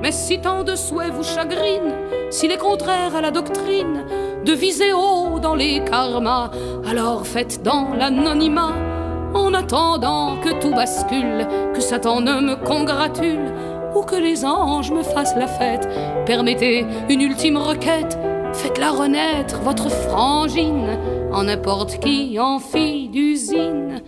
Mais 0.00 0.12
si 0.12 0.40
tant 0.40 0.62
de 0.62 0.74
souhaits 0.74 1.12
vous 1.12 1.24
chagrinent, 1.24 1.94
s'il 2.30 2.50
est 2.52 2.58
contraire 2.58 3.14
à 3.14 3.20
la 3.20 3.30
doctrine 3.30 4.04
de 4.44 4.52
viser 4.52 4.92
haut 4.92 5.38
dans 5.38 5.54
les 5.54 5.84
karmas, 5.84 6.50
alors 6.88 7.26
faites 7.26 7.62
dans 7.62 7.92
l'anonymat. 7.94 8.89
En 9.34 9.54
attendant 9.54 10.36
que 10.38 10.60
tout 10.60 10.70
bascule, 10.70 11.46
que 11.74 11.80
Satan 11.80 12.20
ne 12.20 12.40
me 12.40 12.56
congratule, 12.56 13.52
ou 13.94 14.02
que 14.02 14.16
les 14.16 14.44
anges 14.44 14.90
me 14.90 15.02
fassent 15.02 15.36
la 15.36 15.46
fête, 15.46 15.88
permettez 16.26 16.84
une 17.08 17.20
ultime 17.20 17.56
requête, 17.56 18.18
faites-la 18.52 18.90
renaître, 18.90 19.60
votre 19.60 19.88
frangine, 19.88 20.98
en 21.32 21.44
n'importe 21.44 21.98
qui, 22.00 22.38
en 22.38 22.58
fille 22.58 23.08
d'usine. 23.08 24.02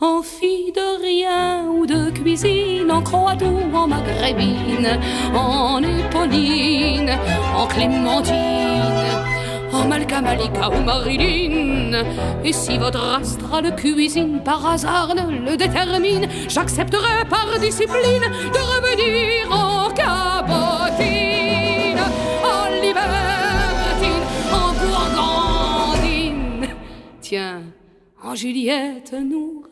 En 0.00 0.22
fille 0.22 0.72
de 0.72 1.02
rien 1.02 1.66
ou 1.66 1.84
de 1.84 2.10
cuisine, 2.10 2.90
en 2.90 3.02
croate 3.02 3.42
ou 3.42 3.76
en 3.76 3.86
maghrébine, 3.86 4.98
en 5.34 5.82
éponine, 5.82 7.18
en 7.54 7.66
clémentine, 7.66 8.99
en 9.72 9.88
Malka 9.88 10.20
Malika 10.20 10.70
ou 10.70 10.82
Marilyn. 10.82 12.04
Et 12.44 12.52
si 12.52 12.78
votre 12.78 13.02
astrale 13.20 13.74
cuisine 13.76 14.40
par 14.44 14.64
hasard 14.66 15.14
ne 15.14 15.50
le 15.50 15.56
détermine, 15.56 16.28
j'accepterai 16.48 17.24
par 17.28 17.58
discipline 17.60 18.22
de 18.54 18.58
revenir 18.72 19.50
en 19.50 19.90
cabotine, 19.90 21.00
en 22.44 22.68
libertine, 22.82 24.24
en 24.52 24.72
gourgandine. 24.80 26.68
Tiens, 27.20 27.62
en 28.22 28.34
Juliette, 28.34 29.14
nous 29.14 29.62